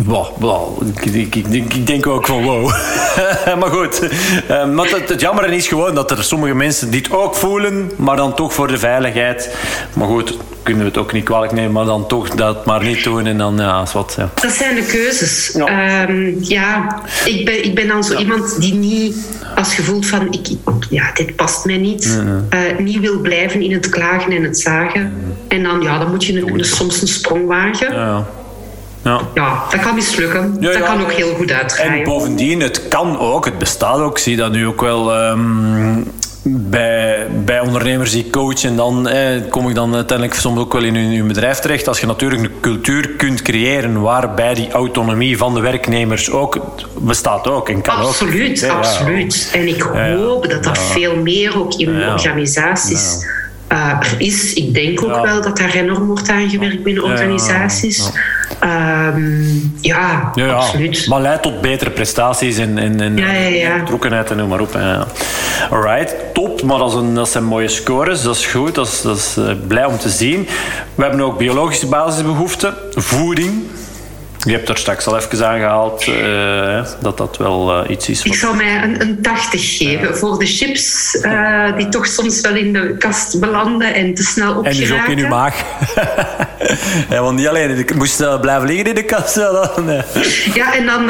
Wow, 0.06 0.28
wow. 0.40 0.88
Ik, 1.04 1.36
ik, 1.36 1.36
ik, 1.52 1.88
denk 1.88 2.08
ook 2.08 2.28
van 2.28 2.44
wow. 2.44 2.66
maar 3.60 3.70
goed. 3.70 4.02
Uh, 4.50 4.70
maar 4.70 4.86
het, 4.86 5.10
het 5.10 5.22
jammer 5.22 5.54
is 5.54 5.68
gewoon 5.68 5.96
dat 5.96 6.12
er 6.12 6.24
sommige 6.24 6.54
mensen 6.54 6.92
dit 6.92 7.12
ook 7.12 7.36
voelen, 7.36 7.92
maar 7.96 8.16
dan 8.16 8.36
toch 8.36 8.54
voor 8.54 8.68
de 8.68 8.78
veiligheid. 8.78 9.56
Maar 9.94 10.08
goed, 10.08 10.38
kunnen 10.64 10.82
we 10.82 10.88
het 10.88 10.98
ook 10.98 11.14
niet 11.14 11.24
kwalijk 11.24 11.52
nemen, 11.52 11.72
maar 11.72 11.86
dan 11.86 12.08
toch 12.08 12.30
dat 12.30 12.66
maar 12.66 12.84
niet 12.84 13.04
doen 13.04 13.26
en 13.26 13.38
dan 13.38 13.58
ja, 13.58 13.82
is 13.82 13.94
wat. 13.94 14.16
Ja. 14.18 14.30
Dat 14.42 14.52
zijn 14.52 14.76
de 14.76 14.84
keuzes. 14.84 15.52
Ja, 15.54 16.10
um, 16.10 16.38
ja 16.40 17.02
ik, 17.26 17.46
ben, 17.46 17.66
ik 17.66 17.76
ben 17.76 17.88
dan 17.88 18.04
zo 18.04 18.14
ja. 18.14 18.20
iemand 18.20 18.62
die 18.62 18.74
niet 18.74 19.16
als 19.56 19.76
gevoel 19.76 20.02
van 20.02 20.32
ik, 20.32 20.48
ja, 20.90 21.12
dit 21.14 21.36
past 21.36 21.66
mij 21.66 21.78
niet, 21.78 22.06
nee, 22.06 22.34
nee. 22.50 22.76
Uh, 22.78 22.80
niet 22.80 23.00
wil 23.00 23.20
blijven 23.20 23.62
in 23.62 23.74
het 23.74 23.90
klagen 23.90 24.32
en 24.32 24.44
het 24.44 24.60
zagen. 24.60 25.02
Nee. 25.02 25.58
En 25.60 25.64
dan, 25.64 25.82
ja, 25.82 26.00
dan 26.00 26.10
moet 26.10 26.26
je 26.26 26.42
een, 26.42 26.66
soms 26.66 27.02
een 27.02 27.08
sprong 27.08 27.48
wagen. 27.48 27.94
Ja. 27.94 28.26
Ja. 29.04 29.22
ja, 29.34 29.64
dat 29.70 29.80
kan 29.80 29.96
mislukken. 29.96 30.58
Ja, 30.60 30.72
dat 30.72 30.78
ja, 30.78 30.86
kan 30.86 31.02
ook 31.02 31.12
heel 31.12 31.36
goed 31.36 31.52
uitdraaien. 31.52 31.94
En 31.94 32.04
bovendien, 32.04 32.62
het 32.62 32.88
kan 32.88 33.20
ook, 33.20 33.46
het 33.46 33.58
bestaat 33.58 34.00
ook. 34.00 34.12
Ik 34.12 34.24
zie 34.24 34.36
dat 34.36 34.52
nu 34.52 34.68
ook 34.68 34.82
wel 34.82 35.30
um, 35.30 36.12
bij, 36.44 37.28
bij 37.46 37.60
ondernemers 37.60 38.12
die 38.12 38.30
coachen. 38.30 38.70
En 38.70 38.76
dan 38.76 39.08
eh, 39.08 39.42
kom 39.50 39.70
ik 39.70 39.76
dan 39.76 39.96
uiteindelijk 39.96 40.40
soms 40.40 40.60
ook 40.60 40.74
wel 40.74 40.84
in 40.84 40.96
hun, 40.96 41.16
hun 41.16 41.28
bedrijf 41.28 41.60
terecht. 41.60 41.88
Als 41.88 42.00
je 42.00 42.06
natuurlijk 42.06 42.42
een 42.42 42.60
cultuur 42.62 43.10
kunt 43.10 43.42
creëren 43.42 44.02
waarbij 44.02 44.54
die 44.54 44.72
autonomie 44.72 45.38
van 45.38 45.54
de 45.54 45.60
werknemers 45.60 46.32
ook 46.32 46.60
bestaat 47.00 47.48
ook. 47.48 47.70
En 47.70 47.82
kan 47.82 47.96
absoluut, 47.96 48.66
ook, 48.66 48.72
absoluut. 48.72 49.50
En 49.54 49.68
ik 49.68 49.82
hoop 49.82 50.50
dat 50.50 50.64
dat 50.64 50.78
veel 50.78 51.16
meer 51.16 51.58
ook 51.60 51.74
in 51.74 52.04
organisaties 52.04 53.26
uh, 53.74 54.00
is. 54.18 54.54
Ik 54.54 54.74
denk 54.74 55.04
ook 55.04 55.26
wel 55.26 55.42
dat 55.42 55.58
daar 55.58 55.74
enorm 55.74 56.06
wordt 56.06 56.30
aangewerkt 56.30 56.84
binnen 56.84 57.04
organisaties. 57.04 58.10
Um, 58.64 59.74
ja, 59.82 60.32
ja, 60.36 60.46
ja, 60.46 60.54
absoluut. 60.54 61.08
Maar 61.08 61.22
leidt 61.22 61.42
tot 61.42 61.62
betere 61.62 61.90
prestaties 61.90 62.58
en, 62.58 62.78
en, 62.78 63.02
en 63.02 63.18
ja, 63.18 63.32
ja, 63.32 63.48
ja. 63.48 63.80
betrokkenheid 63.80 64.32
en 64.32 64.38
noem 64.38 64.50
maar 64.50 64.60
op. 64.60 64.74
Ja. 64.74 65.08
Alright, 65.70 66.16
top. 66.34 66.64
Maar 66.64 66.78
dat, 66.78 66.90
is 66.90 66.96
een, 66.96 67.14
dat 67.14 67.30
zijn 67.30 67.44
mooie 67.44 67.68
scores. 67.68 68.22
Dat 68.22 68.36
is 68.36 68.46
goed. 68.46 68.76
Dat 68.76 68.88
is, 68.88 69.02
dat 69.02 69.18
is 69.18 69.36
uh, 69.38 69.52
blij 69.68 69.86
om 69.86 69.98
te 69.98 70.10
zien. 70.10 70.48
We 70.96 71.04
hebben 71.04 71.22
ook 71.22 71.38
biologische 71.38 71.88
basisbehoeften. 71.88 72.74
Voeding. 72.92 73.64
Je 74.46 74.52
hebt 74.52 74.70
er 74.70 74.78
straks 74.78 75.06
al 75.08 75.18
even 75.18 75.48
aangehaald 75.48 76.08
uh, 76.08 76.86
dat 77.02 77.18
dat 77.18 77.38
wel 77.38 77.84
uh, 77.84 77.90
iets 77.90 78.10
is. 78.10 78.24
Ik 78.24 78.36
zou 78.36 78.56
mij 78.56 78.84
een, 78.84 79.02
een 79.02 79.22
80 79.22 79.78
geven 79.78 80.08
ja. 80.08 80.14
voor 80.14 80.40
de 80.40 80.46
chips, 80.46 81.18
uh, 81.22 81.78
die 81.78 81.90
toch 81.90 82.06
soms 82.06 82.42
wel 82.42 82.56
in 82.56 82.74
de 82.74 82.96
kast 82.98 83.40
belanden 83.40 83.94
en 83.94 84.14
te 84.14 84.24
snel 84.24 84.56
opgeraken. 84.56 84.82
En 84.82 84.88
dus 84.88 84.92
ook 84.92 85.08
in 85.08 85.18
uw 85.18 85.28
maag. 85.28 85.64
ja, 87.10 87.22
want 87.22 87.38
niet 87.38 87.48
alleen, 87.48 87.78
ik 87.78 87.96
moest 87.96 88.40
blijven 88.42 88.68
liggen 88.68 88.86
in 88.86 88.96
de 88.96 89.04
kast. 89.04 89.36
Dan, 89.36 90.04
ja, 90.54 90.76
en 90.76 90.86
dan 90.86 91.10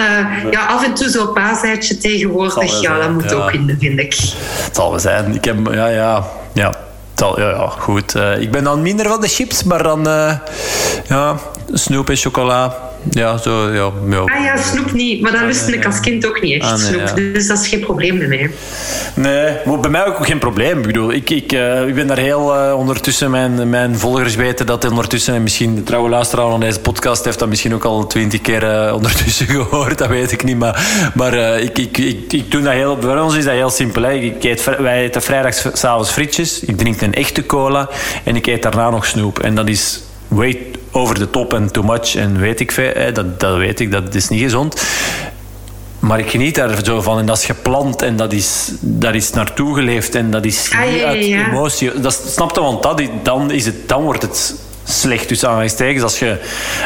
ja, 0.52 0.66
af 0.66 0.86
en 0.86 0.94
toe 0.94 1.10
zo'n 1.10 1.34
paaseitje 1.34 1.98
tegenwoordig, 1.98 2.82
ja, 2.82 2.98
dat 2.98 3.10
moet 3.10 3.30
ja. 3.30 3.36
ook 3.36 3.52
in, 3.52 3.78
vind 3.80 4.00
ik. 4.00 4.14
Het 4.64 4.76
zal 4.76 4.90
wel 4.90 5.00
zijn. 5.00 5.36
Ik 5.36 5.46
heb, 5.46 5.58
ja, 5.72 5.88
ja, 5.88 6.24
ja. 6.54 6.74
Ja, 7.16 7.34
ja, 7.38 7.68
goed. 7.68 8.16
Ik 8.40 8.52
ben 8.52 8.64
dan 8.64 8.82
minder 8.82 9.08
van 9.08 9.22
de 9.22 9.28
chips, 9.28 9.64
maar 9.64 9.84
dan 9.84 10.04
ja, 11.08 11.38
snoep 11.74 12.10
en 12.10 12.16
chocola. 12.16 12.92
Ja, 13.10 13.38
zo, 13.38 13.72
ja. 13.72 13.92
ja. 14.10 14.20
Ah 14.20 14.44
ja, 14.44 14.58
snoep 14.58 14.92
niet. 14.92 15.22
Maar 15.22 15.32
dat 15.32 15.42
lustte 15.42 15.74
ik 15.74 15.86
als 15.86 16.00
kind 16.00 16.28
ook 16.28 16.42
niet 16.42 16.62
echt, 16.62 16.72
ah, 16.72 16.78
nee, 16.78 16.88
snoep. 16.88 17.18
Ja. 17.18 17.32
Dus 17.34 17.48
dat 17.48 17.60
is 17.60 17.68
geen 17.68 17.80
probleem 17.80 18.18
bij 18.18 18.28
mij. 18.28 18.52
Nee, 19.16 19.58
maar 19.66 19.80
bij 19.80 19.90
mij 19.90 20.06
ook 20.06 20.26
geen 20.26 20.40
probleem. 20.40 20.78
Ik 20.80 20.86
bedoel, 20.86 21.12
ik, 21.12 21.30
ik, 21.30 21.52
uh, 21.52 21.88
ik 21.88 21.96
ben 21.96 22.08
daar 22.08 22.18
heel 22.18 22.56
uh, 22.56 22.78
ondertussen... 22.78 23.32
Mijn, 23.32 23.70
mijn 23.70 23.98
volgers 23.98 24.36
weten 24.36 24.66
dat 24.66 24.90
ondertussen... 24.90 25.34
En 25.34 25.44
misschien 25.44 25.76
de 25.76 25.84
trouwe 25.84 26.10
luisteraar 26.10 26.50
van 26.50 26.60
deze 26.60 26.80
podcast 26.80 27.26
heeft 27.26 27.40
dat 27.40 27.50
misschien 27.50 27.74
ook 27.74 27.86
al 27.86 28.08
twintig 28.08 28.42
keer 28.42 28.64
uh, 28.64 28.94
ondertussen 28.94 29.48
gehoord. 29.56 29.98
Dat 29.98 30.08
weet 30.08 30.32
ik 30.32 30.44
niet. 30.44 30.58
Maar, 30.58 31.12
maar 31.14 31.60
ik, 31.60 31.78
ik, 31.78 31.98
ik, 31.98 32.34
ik 32.34 32.52
doe 32.52 32.62
dat 32.62 32.74
heel... 32.74 32.98
Bij 32.98 33.20
ons 33.20 33.36
is 33.36 33.44
dat 33.44 33.54
heel 33.54 33.70
simpel. 33.70 34.02
Hè. 34.02 34.12
Ik 34.12 34.44
eet, 34.44 34.64
wij 34.80 35.04
eten 35.04 35.22
vrijdags 35.22 35.66
s'avonds 35.74 36.12
frietjes. 36.12 36.60
Ik 36.60 36.78
drink 36.78 37.02
een 37.02 37.14
echte 37.14 37.46
cola. 37.46 37.90
En 38.24 38.36
ik 38.36 38.46
eet 38.46 38.64
daarna 38.64 38.90
nog 38.90 39.06
snoep. 39.06 39.40
En 39.40 39.56
dat 39.56 39.68
is 39.68 40.02
way 40.28 40.73
over 40.94 41.20
de 41.20 41.30
top 41.30 41.54
en 41.54 41.72
too 41.72 41.84
much 41.84 42.16
en 42.16 42.40
weet 42.40 42.60
ik 42.60 42.72
veel. 42.72 43.14
Dat, 43.14 43.40
dat 43.40 43.58
weet 43.58 43.80
ik, 43.80 43.92
dat 43.92 44.16
is 44.16 44.30
niet 44.30 44.42
gezond. 44.42 44.82
Maar 46.00 46.20
ik 46.20 46.30
geniet 46.30 46.56
daar 46.56 46.86
zo 46.86 47.02
van. 47.02 47.20
En 47.20 47.26
dat 47.26 47.38
is 47.38 47.46
gepland 47.46 48.02
en 48.02 48.16
dat 48.16 48.34
is, 48.34 48.72
dat 48.80 49.14
is 49.14 49.30
naartoe 49.30 49.76
geleefd. 49.76 50.16
En 50.16 50.32
dat 50.32 50.46
is 50.46 50.72
ah, 50.74 50.86
niet 50.86 51.00
ja, 51.00 51.12
ja, 51.12 51.12
ja. 51.12 51.38
uit 51.38 51.48
emotie. 51.48 52.00
Dat, 52.00 52.24
snap 52.28 52.56
je? 52.56 52.62
Want 52.62 52.84
dat, 52.84 53.02
dan, 53.24 53.52
is 53.52 53.66
het, 53.66 53.90
dan 53.90 54.04
wordt 54.04 54.22
het 54.22 54.56
slecht 54.84 55.30
dus 55.30 55.46
aanhalingstekens 55.46 56.04
als 56.04 56.20
je 56.20 56.38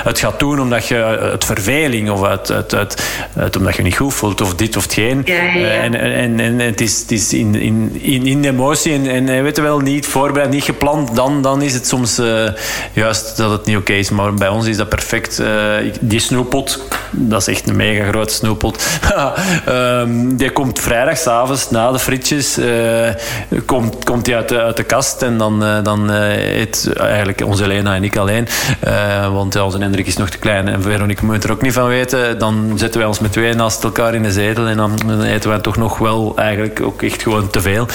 het 0.04 0.20
gaat 0.20 0.40
doen 0.40 0.60
omdat 0.60 0.88
je 0.88 0.96
het 1.32 1.46
verveling 1.46 2.10
of 2.10 2.22
het, 2.22 2.48
het, 2.48 2.96
het, 3.34 3.58
omdat 3.58 3.76
je 3.76 3.84
niet 3.84 3.96
goed 3.96 4.14
voelt 4.14 4.42
of 4.42 4.56
dit 4.56 4.78
of 4.78 4.84
hetgeen. 4.84 5.22
Ja, 5.26 5.44
ja, 5.44 5.54
ja. 5.54 5.68
En, 5.68 5.96
en, 5.96 6.40
en 6.40 6.60
het 6.60 6.82
is, 6.82 7.00
het 7.00 7.12
is 7.12 7.34
in, 7.34 7.56
in, 7.56 8.00
in, 8.26 8.42
de 8.42 8.48
emotie 8.48 8.94
en, 8.94 9.30
en 9.30 9.44
weet 9.44 9.56
je 9.56 9.62
wel, 9.62 9.80
niet 9.80 10.08
voorbereid, 10.08 10.50
niet 10.50 10.64
gepland, 10.64 11.16
dan, 11.16 11.42
dan 11.42 11.62
is 11.62 11.74
het 11.74 11.88
soms 11.88 12.20
uh, 12.20 12.50
juist 12.94 13.38
dat 13.38 13.52
het 13.52 13.66
niet 13.66 13.76
oké 13.76 13.86
okay 13.86 14.00
is. 14.00 14.10
Maar 14.10 14.34
bij 14.34 14.48
ons 14.48 14.66
is 14.68 14.78
dat 14.78 14.90
perfect. 14.90 15.40
Uh, 15.40 15.76
die 16.02 16.20
snoeppot, 16.20 16.82
dat 17.12 17.42
is 17.42 17.48
echt 17.48 17.70
een 17.70 17.76
mega 17.76 18.08
grote 18.08 18.34
snoeppot. 18.34 18.86
um, 19.70 20.36
die 20.38 20.52
komt 20.52 20.80
vrijdagavond 20.80 21.68
na 21.72 21.92
de 21.92 22.00
frietjes, 22.00 22.58
uh, 22.58 23.10
komt, 23.66 24.04
komt 24.04 24.26
die 24.26 24.36
uit 24.36 24.50
de, 24.50 24.62
uit 24.62 24.78
de 24.78 24.84
kast 24.84 25.22
en 25.22 25.38
dan, 25.38 25.84
dan 25.84 26.10
eet 26.10 26.90
eigenlijk 26.98 27.42
onze 27.46 27.68
Lena 27.88 27.96
en 27.96 28.04
ik 28.04 28.18
alleen. 28.18 28.48
Uh, 28.88 29.34
want 29.34 29.54
ja, 29.54 29.64
onze 29.64 29.78
Hendrik 29.78 30.08
is 30.08 30.18
nog 30.18 30.30
te 30.30 30.38
klein 30.38 30.68
en 30.68 30.82
Veronique 30.82 31.26
moet 31.26 31.44
er 31.44 31.52
ook 31.52 31.62
niet 31.62 31.74
van 31.74 31.88
weten. 31.88 32.40
Dan 32.40 32.72
zetten 32.76 33.00
wij 33.00 33.10
ons 33.10 33.20
met 33.20 33.32
twee 33.32 33.54
naast 33.54 33.84
elkaar 33.84 34.16
in 34.16 34.24
de 34.24 34.32
zetel 34.32 34.68
en 34.68 34.78
dan 34.78 35.22
eten 35.24 35.50
wij 35.50 35.60
toch 35.60 35.78
nog 35.78 35.98
wel 35.98 36.34
eigenlijk 36.38 36.82
ook 36.82 37.02
echt 37.02 37.22
gewoon 37.22 37.50
te 37.50 37.62
veel. 37.62 37.88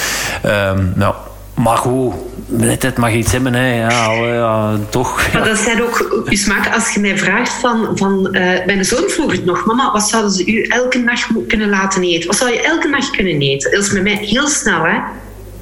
Um, 0.45 0.93
nou, 0.95 1.15
maar 1.53 1.77
goed, 1.77 2.13
het 2.59 2.97
mag 2.97 3.11
iets 3.11 3.31
hebben, 3.31 3.53
hè. 3.53 3.75
Ja, 3.75 4.11
ja, 4.11 4.75
toch. 4.89 5.33
Maar 5.33 5.43
dat 5.43 5.57
zijn 5.57 5.83
ook 5.83 6.23
uw 6.25 6.35
smaak. 6.35 6.73
Als 6.73 6.93
je 6.93 6.99
mij 6.99 7.17
vraagt 7.17 7.53
van... 7.53 7.89
van 7.95 8.27
uh, 8.31 8.41
mijn 8.65 8.85
zoon 8.85 9.09
vroeg 9.09 9.31
het 9.31 9.45
nog. 9.45 9.65
Mama, 9.65 9.91
wat 9.91 10.09
zouden 10.09 10.31
ze 10.31 10.45
u 10.45 10.61
elke 10.61 10.97
nacht 10.97 11.27
kunnen 11.47 11.69
laten 11.69 12.03
eten? 12.03 12.27
Wat 12.27 12.37
zou 12.37 12.51
je 12.51 12.61
elke 12.61 12.87
nacht 12.87 13.11
kunnen 13.11 13.39
eten? 13.41 13.71
Dat 13.71 13.83
is 13.83 13.91
met 13.91 14.03
mij 14.03 14.17
heel 14.21 14.47
snel, 14.47 14.83
hè. 14.83 14.97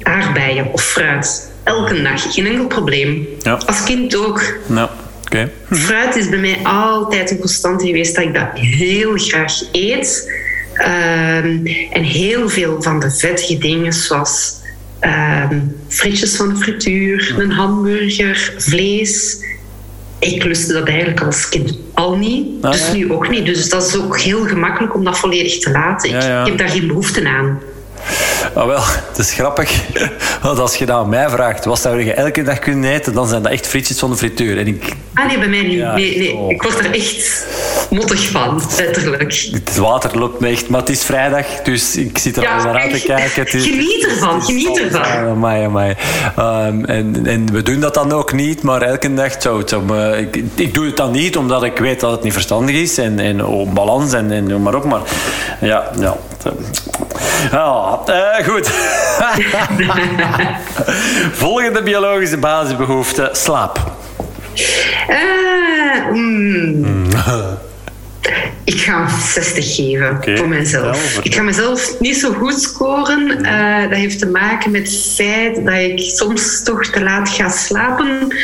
Aardbeien 0.02 0.72
of 0.72 0.82
fruit. 0.82 1.50
Elke 1.64 2.02
dag, 2.02 2.34
geen 2.34 2.46
enkel 2.46 2.66
probleem. 2.66 3.26
Ja. 3.38 3.60
Als 3.66 3.84
kind 3.84 4.16
ook. 4.16 4.42
Ja. 4.66 4.90
Okay. 5.24 5.50
Fruit 5.70 6.16
is 6.16 6.28
bij 6.28 6.38
mij 6.38 6.58
altijd 6.62 7.30
een 7.30 7.38
constante 7.38 7.86
geweest 7.86 8.14
dat 8.14 8.24
ik 8.24 8.34
dat 8.34 8.48
heel 8.52 9.12
graag 9.16 9.52
eet. 9.72 10.32
Um, 10.76 11.66
en 11.90 12.02
heel 12.02 12.48
veel 12.48 12.82
van 12.82 13.00
de 13.00 13.10
vettige 13.10 13.58
dingen, 13.58 13.92
zoals 13.92 14.54
um, 15.50 15.76
frietjes 15.88 16.36
van 16.36 16.48
de 16.48 16.56
frituur, 16.56 17.34
een 17.38 17.50
hamburger, 17.50 18.54
vlees. 18.56 19.44
Ik 20.18 20.44
lustte 20.44 20.72
dat 20.72 20.88
eigenlijk 20.88 21.20
als 21.20 21.48
kind 21.48 21.78
al 21.94 22.16
niet, 22.16 22.64
ah, 22.64 22.70
dus 22.70 22.86
ja. 22.86 22.92
nu 22.92 23.12
ook 23.12 23.28
niet. 23.28 23.46
Dus 23.46 23.68
dat 23.68 23.86
is 23.86 23.96
ook 23.96 24.20
heel 24.20 24.44
gemakkelijk 24.44 24.94
om 24.94 25.04
dat 25.04 25.18
volledig 25.18 25.58
te 25.58 25.70
laten. 25.70 26.10
Ja, 26.10 26.40
ik 26.40 26.46
heb 26.46 26.58
daar 26.58 26.68
geen 26.68 26.86
behoefte 26.86 27.28
aan. 27.28 27.60
Ah, 28.54 28.66
wel, 28.66 28.80
het 29.08 29.18
is 29.18 29.32
grappig. 29.32 29.80
Want 30.42 30.58
als 30.58 30.76
je 30.76 30.86
dat 30.86 30.96
aan 30.96 31.08
mij 31.08 31.28
vraagt, 31.28 31.64
wat 31.64 31.80
zou 31.80 32.04
je 32.04 32.12
elke 32.12 32.42
dag 32.42 32.58
kunnen 32.58 32.90
eten, 32.90 33.12
dan 33.12 33.28
zijn 33.28 33.42
dat 33.42 33.52
echt 33.52 33.66
frietjes 33.66 33.98
van 33.98 34.10
de 34.10 34.16
frituur. 34.16 34.58
En 34.58 34.66
ik... 34.66 34.92
Ah 35.14 35.26
nee, 35.26 35.38
bij 35.38 35.48
mij 35.48 35.62
niet. 35.62 35.78
Ja, 35.78 35.94
nee, 35.94 36.18
nee. 36.18 36.48
Ik 36.48 36.62
word 36.62 36.78
er 36.78 36.94
echt 36.94 37.46
mottig 37.90 38.28
van, 38.28 38.62
letterlijk. 38.76 39.48
Het 39.52 39.76
water 39.76 40.18
loopt 40.18 40.40
me 40.40 40.48
echt, 40.48 40.68
maar 40.68 40.80
het 40.80 40.88
is 40.88 41.04
vrijdag, 41.04 41.46
dus 41.46 41.96
ik 41.96 42.18
zit 42.18 42.36
er 42.36 42.42
ja, 42.42 42.56
al 42.56 42.64
naar 42.64 42.82
aan 42.82 42.90
te 42.90 43.02
kijken. 43.02 43.42
Het 43.42 43.54
is, 43.54 43.64
geniet 43.64 44.06
ervan, 44.10 44.42
geniet 44.42 44.78
ervan. 44.78 45.04
Amai, 45.04 45.64
amai. 45.64 45.96
Um, 46.38 46.84
en, 46.84 47.26
en 47.26 47.52
we 47.52 47.62
doen 47.62 47.80
dat 47.80 47.94
dan 47.94 48.12
ook 48.12 48.32
niet, 48.32 48.62
maar 48.62 48.82
elke 48.82 49.14
dag 49.14 49.32
zou, 49.38 49.64
ik, 50.16 50.42
ik, 50.54 50.74
doe 50.74 50.86
het 50.86 50.96
dan 50.96 51.10
niet 51.10 51.36
omdat 51.36 51.64
ik 51.64 51.78
weet 51.78 52.00
dat 52.00 52.10
het 52.10 52.22
niet 52.22 52.32
verstandig 52.32 52.76
is 52.76 52.98
en, 52.98 53.18
en 53.18 53.44
op 53.44 53.74
balans 53.74 54.12
en, 54.12 54.30
en 54.30 54.46
noem 54.46 54.62
maar 54.62 54.74
op. 54.74 54.84
Maar 54.84 55.00
ja, 55.60 55.90
ja. 55.98 56.16
Uh, 57.92 58.46
goed. 58.46 58.70
Volgende 61.32 61.82
biologische 61.82 62.36
basisbehoefte: 62.36 63.28
slaap. 63.32 63.92
Uh, 65.08 66.12
mm. 66.12 67.04
Ik 68.64 68.80
ga 68.80 69.08
60 69.08 69.74
geven 69.74 70.10
okay. 70.10 70.36
voor 70.36 70.48
mezelf. 70.48 71.18
ik 71.22 71.34
ga 71.34 71.42
mezelf 71.42 72.00
niet 72.00 72.16
zo 72.16 72.32
goed 72.32 72.60
scoren. 72.60 73.44
Uh, 73.44 73.82
dat 73.82 73.98
heeft 73.98 74.18
te 74.18 74.26
maken 74.26 74.70
met 74.70 74.82
het 74.82 75.14
feit 75.14 75.64
dat 75.64 75.74
ik 75.74 76.00
soms 76.00 76.62
toch 76.62 76.84
te 76.84 77.02
laat 77.02 77.28
ga 77.28 77.48
slapen. 77.48 78.34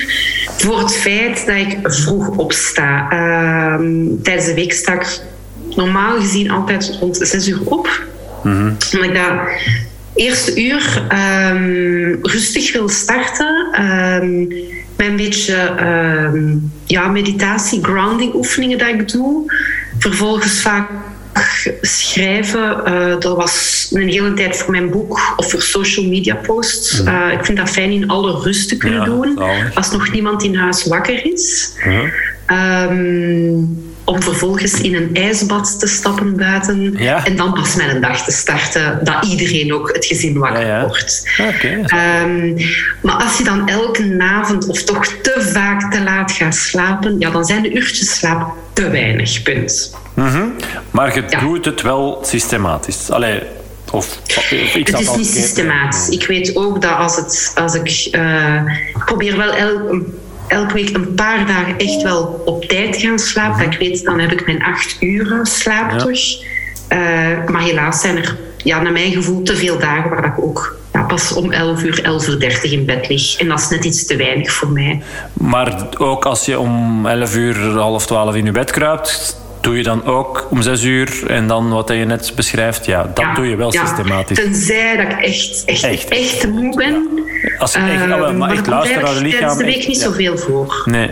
Voor 0.56 0.78
het 0.78 0.96
feit 0.96 1.46
dat 1.46 1.56
ik 1.56 1.78
vroeg 1.82 2.28
opsta. 2.28 3.12
Uh, 3.12 3.80
tijdens 4.22 4.46
de 4.46 4.54
week 4.54 4.72
sta 4.72 4.92
ik 4.92 5.20
normaal 5.76 6.20
gezien 6.20 6.50
altijd 6.50 6.96
rond 7.00 7.18
6 7.22 7.48
uur 7.48 7.60
op. 7.64 8.06
Mm-hmm. 8.44 8.76
Omdat 8.92 9.08
ik 9.08 9.14
dat 9.14 9.32
eerste 10.14 10.62
uur 10.62 11.02
um, 11.52 12.18
rustig 12.22 12.72
wil 12.72 12.88
starten. 12.88 13.80
Um, 13.80 14.48
met 14.96 15.06
een 15.06 15.16
beetje 15.16 15.74
um, 16.34 16.72
ja, 16.84 17.08
meditatie, 17.08 17.84
grounding 17.84 18.34
oefeningen 18.34 18.78
dat 18.78 18.88
ik 18.88 19.08
doe. 19.08 19.52
Vervolgens 19.98 20.60
vaak 20.60 20.90
schrijven. 21.80 22.80
Uh, 22.86 23.20
dat 23.20 23.36
was 23.36 23.88
een 23.92 24.08
hele 24.08 24.34
tijd 24.34 24.56
voor 24.56 24.70
mijn 24.70 24.90
boek 24.90 25.20
of 25.36 25.50
voor 25.50 25.62
social 25.62 26.06
media 26.06 26.34
posts. 26.34 27.00
Uh, 27.00 27.32
ik 27.32 27.44
vind 27.44 27.58
dat 27.58 27.70
fijn 27.70 27.90
in 27.90 28.08
alle 28.08 28.40
rust 28.40 28.68
te 28.68 28.76
kunnen 28.76 28.98
ja, 28.98 29.04
doen. 29.04 29.38
Als 29.74 29.90
nog 29.90 30.12
niemand 30.12 30.42
in 30.42 30.54
huis 30.54 30.84
wakker 30.84 31.32
is. 31.32 31.72
Um, 32.46 33.96
om 34.08 34.22
vervolgens 34.22 34.80
in 34.80 34.94
een 34.94 35.10
ijsbad 35.12 35.80
te 35.80 35.86
stappen 35.86 36.36
buiten. 36.36 36.94
Ja. 36.98 37.24
En 37.26 37.36
dan 37.36 37.52
pas 37.52 37.74
met 37.74 37.88
een 37.88 38.00
dag 38.00 38.24
te 38.24 38.32
starten. 38.32 39.00
Dat 39.02 39.24
iedereen 39.24 39.74
ook 39.74 39.92
het 39.92 40.04
gezin 40.04 40.38
wakker 40.38 40.66
Ja, 40.66 40.78
ja. 40.78 40.86
wordt. 40.86 41.30
Oké. 41.54 41.84
Um, 42.22 42.56
maar 43.02 43.14
als 43.14 43.38
je 43.38 43.44
dan 43.44 43.68
elke 43.68 44.14
avond 44.18 44.68
of 44.68 44.82
toch 44.82 45.06
te 45.06 45.50
vaak 45.52 45.92
te 45.92 46.02
laat 46.02 46.32
gaat 46.32 46.54
slapen, 46.54 47.18
ja, 47.18 47.30
dan 47.30 47.44
zijn 47.44 47.62
de 47.62 47.72
uurtjes 47.72 48.16
slaap 48.18 48.52
te 48.72 48.90
weinig. 48.90 49.42
Punt. 49.42 49.94
Mhm. 50.14 50.42
Maar 50.90 51.14
je 51.14 51.24
doet 51.40 51.64
het 51.64 51.82
wel 51.82 52.18
systematisch. 52.22 53.10
Allee, 53.10 53.42
of, 53.92 54.18
of 54.36 54.50
ik 54.50 54.86
Het 54.86 55.00
is 55.00 55.16
niet 55.16 55.26
systematisch. 55.26 56.08
Ik 56.08 56.26
weet 56.26 56.56
ook 56.56 56.82
dat 56.82 56.96
als, 56.96 57.16
het, 57.16 57.52
als 57.54 57.74
ik... 57.74 58.08
eh, 58.10 58.62
ik 58.94 59.02
probeer 59.04 59.36
wel 59.36 59.52
el, 59.52 60.02
elke 60.48 60.72
week 60.74 60.94
een 60.94 61.14
paar 61.14 61.46
dagen 61.46 61.78
echt 61.78 62.02
wel 62.02 62.42
op 62.44 62.64
tijd 62.64 62.96
gaan 62.96 63.18
slapen. 63.18 63.64
Dat 63.64 63.72
ik 63.72 63.78
weet, 63.78 64.04
dan 64.04 64.18
heb 64.18 64.32
ik 64.32 64.46
mijn 64.46 64.62
acht 64.62 64.96
uur 65.00 65.40
slaap 65.42 65.90
Ja. 65.90 65.96
terug. 65.96 66.20
Eh, 66.88 66.98
maar 67.46 67.62
helaas 67.62 68.00
zijn 68.00 68.16
er, 68.16 68.36
ja, 68.56 68.80
naar 68.82 68.92
mijn 68.92 69.12
gevoel, 69.12 69.42
te 69.42 69.56
veel 69.56 69.78
dagen 69.78 70.10
waar 70.10 70.22
dat 70.22 70.30
ik 70.30 70.44
ook 70.44 70.76
ja, 70.92 71.02
pas 71.02 71.32
om 71.32 71.52
11 71.52 71.82
uur, 71.82 72.02
11 72.02 72.28
uur 72.28 72.40
30 72.40 72.72
in 72.72 72.84
bed 72.84 73.08
lig. 73.08 73.36
En 73.38 73.48
dat 73.48 73.60
is 73.60 73.68
net 73.68 73.84
iets 73.84 74.06
te 74.06 74.16
weinig 74.16 74.52
voor 74.52 74.68
mij. 74.68 75.02
Maar 75.32 75.86
ook 75.98 76.24
als 76.26 76.44
je 76.44 76.58
om 76.58 77.06
11 77.06 77.36
uur, 77.36 77.56
half 77.56 78.06
12 78.06 78.34
in 78.34 78.44
je 78.44 78.52
bed 78.52 78.70
kruipt, 78.70 79.36
doe 79.60 79.76
je 79.76 79.82
dan 79.82 80.04
ook 80.04 80.46
om 80.50 80.62
6 80.62 80.82
uur 80.82 81.26
en 81.26 81.46
dan 81.46 81.68
wat 81.68 81.88
je 81.88 81.94
net 81.94 82.32
beschrijft, 82.36 82.86
ja, 82.86 83.10
dat 83.14 83.34
doe 83.34 83.46
je 83.46 83.56
wel 83.56 83.72
ja, 83.72 83.86
systematisch. 83.86 84.38
Tenzij 84.38 84.96
dat 84.96 85.12
ik 85.12 85.20
echt, 85.24 85.62
echt, 85.64 86.08
echt, 86.08 86.48
moe 86.48 86.76
ben. 86.76 87.08
Als 87.58 87.74
echt, 87.74 88.06
uh, 88.06 88.30
maar 88.30 88.50
echt 88.50 88.66
luistert 88.66 89.02
naar 89.02 89.14
de 89.14 89.20
lichaam. 89.20 89.58
de 89.58 89.64
week 89.64 89.86
niet 89.86 89.98
zoveel 89.98 90.36
voor. 90.36 90.82
Nee. 90.84 91.10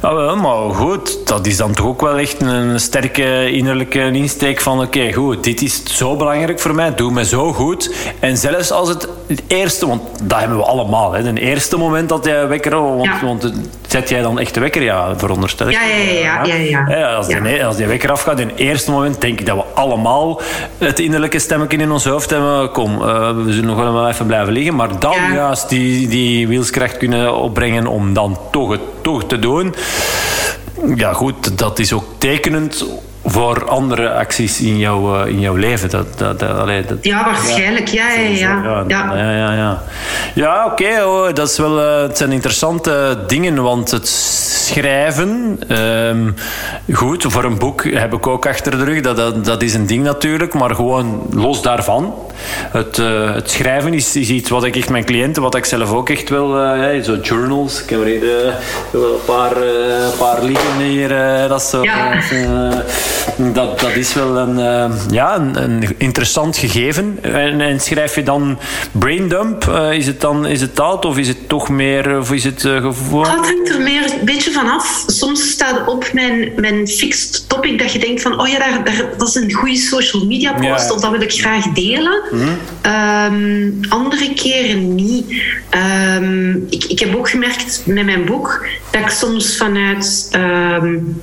Ah, 0.00 0.14
wel, 0.14 0.36
maar 0.36 0.74
goed, 0.74 1.26
dat 1.26 1.46
is 1.46 1.56
dan 1.56 1.74
toch 1.74 1.86
ook 1.86 2.00
wel 2.00 2.18
echt 2.18 2.42
een 2.42 2.80
sterke 2.80 3.50
innerlijke 3.50 4.10
insteek 4.12 4.60
van 4.60 4.80
oké, 4.80 5.12
goed, 5.12 5.44
dit 5.44 5.62
is 5.62 5.82
zo 5.84 6.16
belangrijk 6.16 6.60
voor 6.60 6.74
mij, 6.74 6.94
doe 6.94 7.12
me 7.12 7.24
zo 7.24 7.52
goed. 7.52 7.94
En 8.20 8.36
zelfs 8.36 8.70
als 8.70 8.88
het, 8.88 9.08
het 9.26 9.42
eerste, 9.46 9.86
want 9.86 10.02
dat 10.22 10.38
hebben 10.38 10.56
we 10.58 10.64
allemaal, 10.64 11.12
hè, 11.12 11.22
het 11.22 11.38
eerste 11.38 11.76
moment 11.76 12.08
dat 12.08 12.24
jij 12.24 12.48
wekker, 12.48 12.80
want, 12.80 13.04
ja. 13.04 13.18
want 13.24 13.52
zet 13.86 14.08
jij 14.08 14.22
dan 14.22 14.38
echt 14.38 14.54
de 14.54 14.60
wekker, 14.60 14.82
ja, 14.82 15.18
veronderstel 15.18 15.68
ik. 15.68 15.72
Ja, 15.72 15.84
ja, 15.86 16.12
ja. 16.12 16.44
ja, 16.44 16.54
ja, 16.54 16.84
ja. 16.88 17.14
als, 17.14 17.26
die, 17.26 17.64
als 17.64 17.76
die 17.76 17.86
wekker 17.86 18.10
afgaat, 18.10 18.40
in 18.40 18.48
het 18.48 18.58
eerste 18.58 18.90
moment 18.90 19.20
denk 19.20 19.40
ik 19.40 19.46
dat 19.46 19.56
we 19.56 19.64
allemaal 19.74 20.40
het 20.78 20.98
innerlijke 20.98 21.38
stemmetje 21.38 21.76
in 21.78 21.90
ons 21.90 22.04
hoofd 22.04 22.30
hebben, 22.30 22.70
kom, 22.70 23.02
uh, 23.02 23.30
we 23.30 23.52
zullen 23.52 23.76
nog 23.76 23.92
wel 23.92 24.08
even 24.08 24.26
blijven 24.26 24.52
liggen, 24.52 24.74
maar 24.74 24.98
dan 24.98 25.16
juist 25.32 25.68
die, 25.68 26.08
die 26.08 26.48
wielskracht 26.48 26.96
kunnen 26.96 27.36
opbrengen 27.36 27.86
om 27.86 28.12
dan 28.12 28.38
toch 28.50 28.70
het 28.70 28.80
toch 29.08 29.24
te 29.24 29.38
doen. 29.38 29.74
Ja, 30.94 31.12
goed, 31.12 31.58
dat 31.58 31.78
is 31.78 31.92
ook 31.92 32.04
tekenend 32.18 32.84
voor 33.24 33.68
andere 33.68 34.12
acties 34.12 34.60
in 34.60 34.78
jouw, 34.78 35.24
in 35.24 35.40
jouw 35.40 35.54
leven. 35.54 35.90
Dat, 35.90 36.18
dat, 36.18 36.40
dat, 36.40 36.58
allee, 36.58 36.84
dat 36.84 36.98
ja, 37.00 37.24
waarschijnlijk. 37.24 37.88
Ja, 37.88 38.10
ja, 38.10 38.28
ja. 38.28 38.84
Ja, 38.88 39.16
ja, 39.16 39.30
ja. 39.32 39.52
ja, 39.52 39.82
ja. 40.34 40.64
oké. 40.64 40.82
Okay, 40.82 41.02
oh, 41.02 41.34
dat 41.34 41.48
is 41.48 41.58
wel, 41.58 41.78
uh, 41.78 42.02
het 42.02 42.18
zijn 42.18 42.32
interessante 42.32 43.18
dingen, 43.26 43.62
want 43.62 43.90
het 43.90 44.08
schrijven... 44.08 45.60
Um, 45.68 46.34
goed, 46.92 47.24
voor 47.28 47.44
een 47.44 47.58
boek 47.58 47.84
heb 47.84 48.12
ik 48.12 48.26
ook 48.26 48.46
achter 48.46 48.78
de 48.78 48.84
rug. 48.84 49.00
Dat, 49.00 49.16
dat, 49.16 49.44
dat 49.44 49.62
is 49.62 49.74
een 49.74 49.86
ding 49.86 50.04
natuurlijk, 50.04 50.54
maar 50.54 50.74
gewoon 50.74 51.26
los 51.30 51.62
daarvan. 51.62 52.14
Het, 52.70 52.98
uh, 52.98 53.34
het 53.34 53.50
schrijven 53.50 53.94
is, 53.94 54.16
is, 54.16 54.28
iets 54.28 54.50
wat 54.50 54.64
ik 54.64 54.76
echt 54.76 54.88
mijn 54.88 55.04
cliënten, 55.04 55.42
wat 55.42 55.54
ik 55.54 55.64
zelf 55.64 55.92
ook 55.92 56.08
echt 56.08 56.28
wil... 56.28 56.64
Uh, 56.64 57.02
zo 57.02 57.16
journals. 57.22 57.82
Ik 57.82 57.90
heb 57.90 58.00
er 58.00 58.06
hier 58.06 58.46
een 58.92 59.24
paar, 59.24 59.54
paar 60.18 60.42
liggen 60.42 60.78
hier. 60.78 61.08
dat 61.48 61.62
zo... 61.62 61.82
Ja 61.82 62.20
dat, 63.52 63.80
dat 63.80 63.96
is 63.96 64.14
wel 64.14 64.36
een, 64.36 64.92
ja, 65.10 65.36
een, 65.36 65.62
een, 65.62 65.94
interessant 65.98 66.56
gegeven. 66.56 67.18
En, 67.22 67.60
en, 67.60 67.80
schrijf 67.80 68.14
je 68.14 68.22
dan 68.22 68.58
braindump? 68.92 69.64
Is, 69.92 70.06
het 70.06 70.20
dan, 70.20 70.46
is 70.46 70.60
het 70.60 70.76
dat 70.76 71.04
of 71.04 71.18
is 71.18 71.28
het 71.28 71.48
toch 71.48 71.68
meer 71.68 72.18
of 72.18 72.32
is 72.32 72.44
het 72.44 72.60
gevoel? 72.60 73.22
Het 73.22 73.46
hangt 73.46 73.68
er 73.68 73.80
meer 73.80 74.04
een 74.04 74.24
beetje 74.24 74.50
vanaf. 74.50 75.04
Soms 75.06 75.50
staat 75.50 75.88
op 75.88 76.12
mijn, 76.12 76.52
mijn 76.56 76.88
fixed 76.88 77.48
topic 77.48 77.78
dat 77.78 77.92
je 77.92 77.98
denkt 77.98 78.22
van 78.22 78.40
oh 78.40 78.48
ja, 78.48 78.58
daar, 78.58 78.84
daar, 78.84 79.08
dat 79.16 79.28
is 79.28 79.34
een 79.34 79.52
goede 79.52 79.76
social 79.76 80.24
media 80.24 80.52
post 80.52 80.88
ja. 80.88 80.94
of 80.94 81.00
dat 81.00 81.10
wil 81.10 81.20
ik 81.20 81.32
graag 81.32 81.64
delen. 81.64 82.22
Mm 82.30 82.40
-hmm. 82.40 82.58
um, 83.32 83.80
andere 83.88 84.34
keren 84.34 84.94
niet. 84.94 85.26
Um, 86.16 86.66
ik, 86.70 86.84
ik 86.84 86.98
heb 86.98 87.14
ook 87.16 87.30
gemerkt 87.30 87.82
met 87.86 88.04
mijn 88.04 88.24
boek 88.24 88.66
dat 88.90 89.00
ik 89.00 89.08
soms 89.08 89.56
vanuit 89.56 90.30
um, 90.36 91.20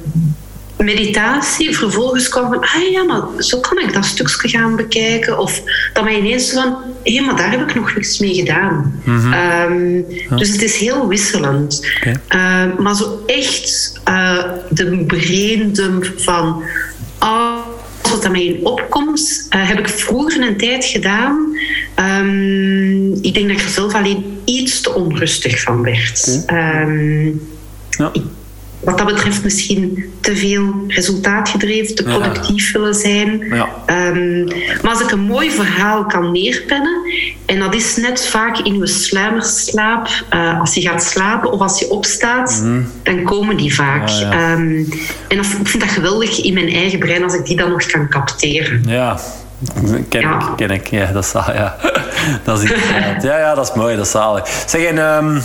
meditatie 0.78 1.78
vervolgens 1.78 2.30
kwam 2.30 2.48
van, 2.48 2.60
ah 2.60 2.92
ja, 2.92 3.04
maar 3.04 3.22
zo 3.38 3.60
kan 3.60 3.80
ik 3.80 3.94
dat 3.94 4.06
stukje 4.06 4.50
gaan 4.50 4.76
bekijken. 4.76 5.40
Of 5.40 5.62
dat 5.94 6.04
mij 6.04 6.18
ineens 6.18 6.52
van, 6.52 6.78
hé, 7.04 7.14
hey, 7.16 7.26
maar 7.26 7.36
daar 7.36 7.52
heb 7.52 7.70
ik 7.70 7.76
nog 7.76 7.96
niks 7.96 8.20
mee 8.20 8.34
gedaan. 8.34 9.02
Mm 9.04 9.20
-hmm. 9.20 9.34
um, 9.34 10.06
ja. 10.10 10.36
Dus 10.36 10.52
het 10.52 10.62
is 10.62 10.78
heel 10.78 11.08
wisselend. 11.08 11.88
Okay. 11.98 12.16
Uh, 12.30 12.78
maar 12.78 12.96
zo 12.96 13.24
echt 13.26 13.94
uh, 14.10 14.44
de 14.70 15.04
braindump 15.08 16.14
van 16.16 16.64
alles 17.18 17.55
aan 18.24 18.32
mij 18.32 18.46
in 18.46 18.66
opkomt, 18.66 19.48
uh, 19.56 19.68
heb 19.68 19.80
ik 19.80 19.90
vroeger 19.90 20.48
een 20.48 20.58
tijd 20.58 20.86
gedaan. 20.86 21.58
Um, 22.00 23.14
ik 23.22 23.34
denk 23.34 23.48
dat 23.48 23.58
ik 23.58 23.64
er 23.64 23.70
zelf 23.70 23.94
alleen 23.94 24.42
iets 24.46 24.82
te 24.82 24.94
onrustig 24.94 25.62
van 25.62 25.82
werd. 25.82 26.42
Okay. 26.44 26.82
Um, 26.82 27.42
ja. 27.90 28.12
Wat 28.86 28.98
dat 28.98 29.08
betreft 29.08 29.44
misschien 29.44 30.14
te 30.22 30.36
veel 30.36 30.84
resultaatgedreven, 30.88 31.96
te 31.96 32.04
productief 32.04 32.72
willen 32.72 32.94
zijn. 32.94 33.40
Ja. 33.40 33.68
Um, 34.10 34.48
maar 34.82 34.92
als 34.92 35.02
ik 35.02 35.12
een 35.12 35.20
mooi 35.20 35.52
verhaal 35.52 36.06
kan 36.06 36.32
neerpennen, 36.32 37.02
en 37.46 37.60
dat 37.60 37.76
is 37.76 37.96
net 37.96 38.26
vaak 38.26 38.58
in 38.58 38.78
je 38.78 38.88
sluimerslaap, 38.88 40.08
uh, 40.34 40.60
als 40.60 40.74
je 40.74 40.82
gaat 40.82 41.04
slapen 41.04 41.52
of 41.52 41.60
als 41.60 41.80
je 41.80 41.90
opstaat, 41.90 42.62
mm. 42.64 42.88
dan 43.04 43.24
komen 43.24 43.58
die 43.58 43.76
vaak. 43.76 44.08
Ja. 44.08 44.52
Um, 44.52 44.90
en 45.28 45.38
dat, 45.38 45.46
ik 45.46 45.68
vind 45.68 45.84
dat 45.84 45.92
geweldig 45.92 46.44
in 46.44 46.54
mijn 46.54 46.70
eigen 46.70 47.00
brein 47.00 47.24
als 47.24 47.34
ik 47.34 47.46
die 47.46 47.58
dan 47.58 47.70
nog 47.70 47.86
kan 47.86 48.10
capteren. 48.10 48.84
Ja. 48.88 49.20
Ken 50.10 50.22
ik, 50.22 50.46
ken 50.56 50.72
ik. 50.72 50.88
Ja, 50.88 51.12
dat 51.12 51.24
is, 51.24 51.32
ja. 51.32 51.76
dat 52.44 52.64
is 52.64 52.70
ja, 53.22 53.38
ja, 53.38 53.56
dat 53.56 53.70
is 53.70 53.76
mooi, 53.76 53.96
dat 53.96 54.06
is 54.06 54.12
zalig. 54.12 54.64
Zeg, 54.66 54.84
en, 54.84 54.98
um, 54.98 55.42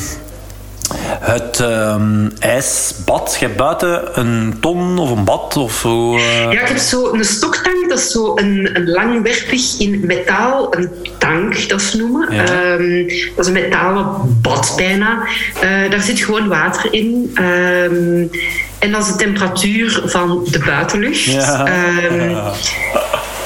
het 1.21 1.59
um, 1.59 2.33
ijsbad. 2.39 3.37
Je 3.41 3.47
hebt 3.47 3.57
buiten 3.57 4.19
een 4.19 4.57
ton 4.61 4.99
of 4.99 5.11
een 5.11 5.25
bad 5.25 5.57
of 5.57 5.73
zo. 5.73 6.17
Uh... 6.17 6.43
Ja, 6.43 6.61
ik 6.61 6.69
heb 6.69 6.77
zo 6.77 7.13
een 7.13 7.25
stoktank. 7.25 7.89
Dat 7.89 7.99
is 7.99 8.11
zo 8.11 8.33
een, 8.35 8.71
een 8.73 8.91
langwerpig 8.91 9.79
in 9.79 10.07
metaal. 10.07 10.77
Een 10.77 10.91
tank, 11.19 11.69
dat 11.69 11.83
ze 11.83 11.97
noemen. 11.97 12.35
Ja. 12.35 12.73
Um, 12.73 13.07
dat 13.37 13.39
is 13.39 13.47
een 13.47 13.53
metalen 13.53 14.39
bad 14.43 14.73
bijna. 14.77 15.23
Uh, 15.65 15.91
daar 15.91 16.01
zit 16.01 16.21
gewoon 16.21 16.49
water 16.49 16.93
in. 16.93 17.37
Um, 17.41 18.31
en 18.79 18.93
dat 18.93 19.03
is 19.03 19.07
de 19.07 19.17
temperatuur 19.17 20.03
van 20.05 20.47
de 20.51 20.59
buitenlucht. 20.59 21.25
Ja. 21.25 21.69
ja. 21.69 22.53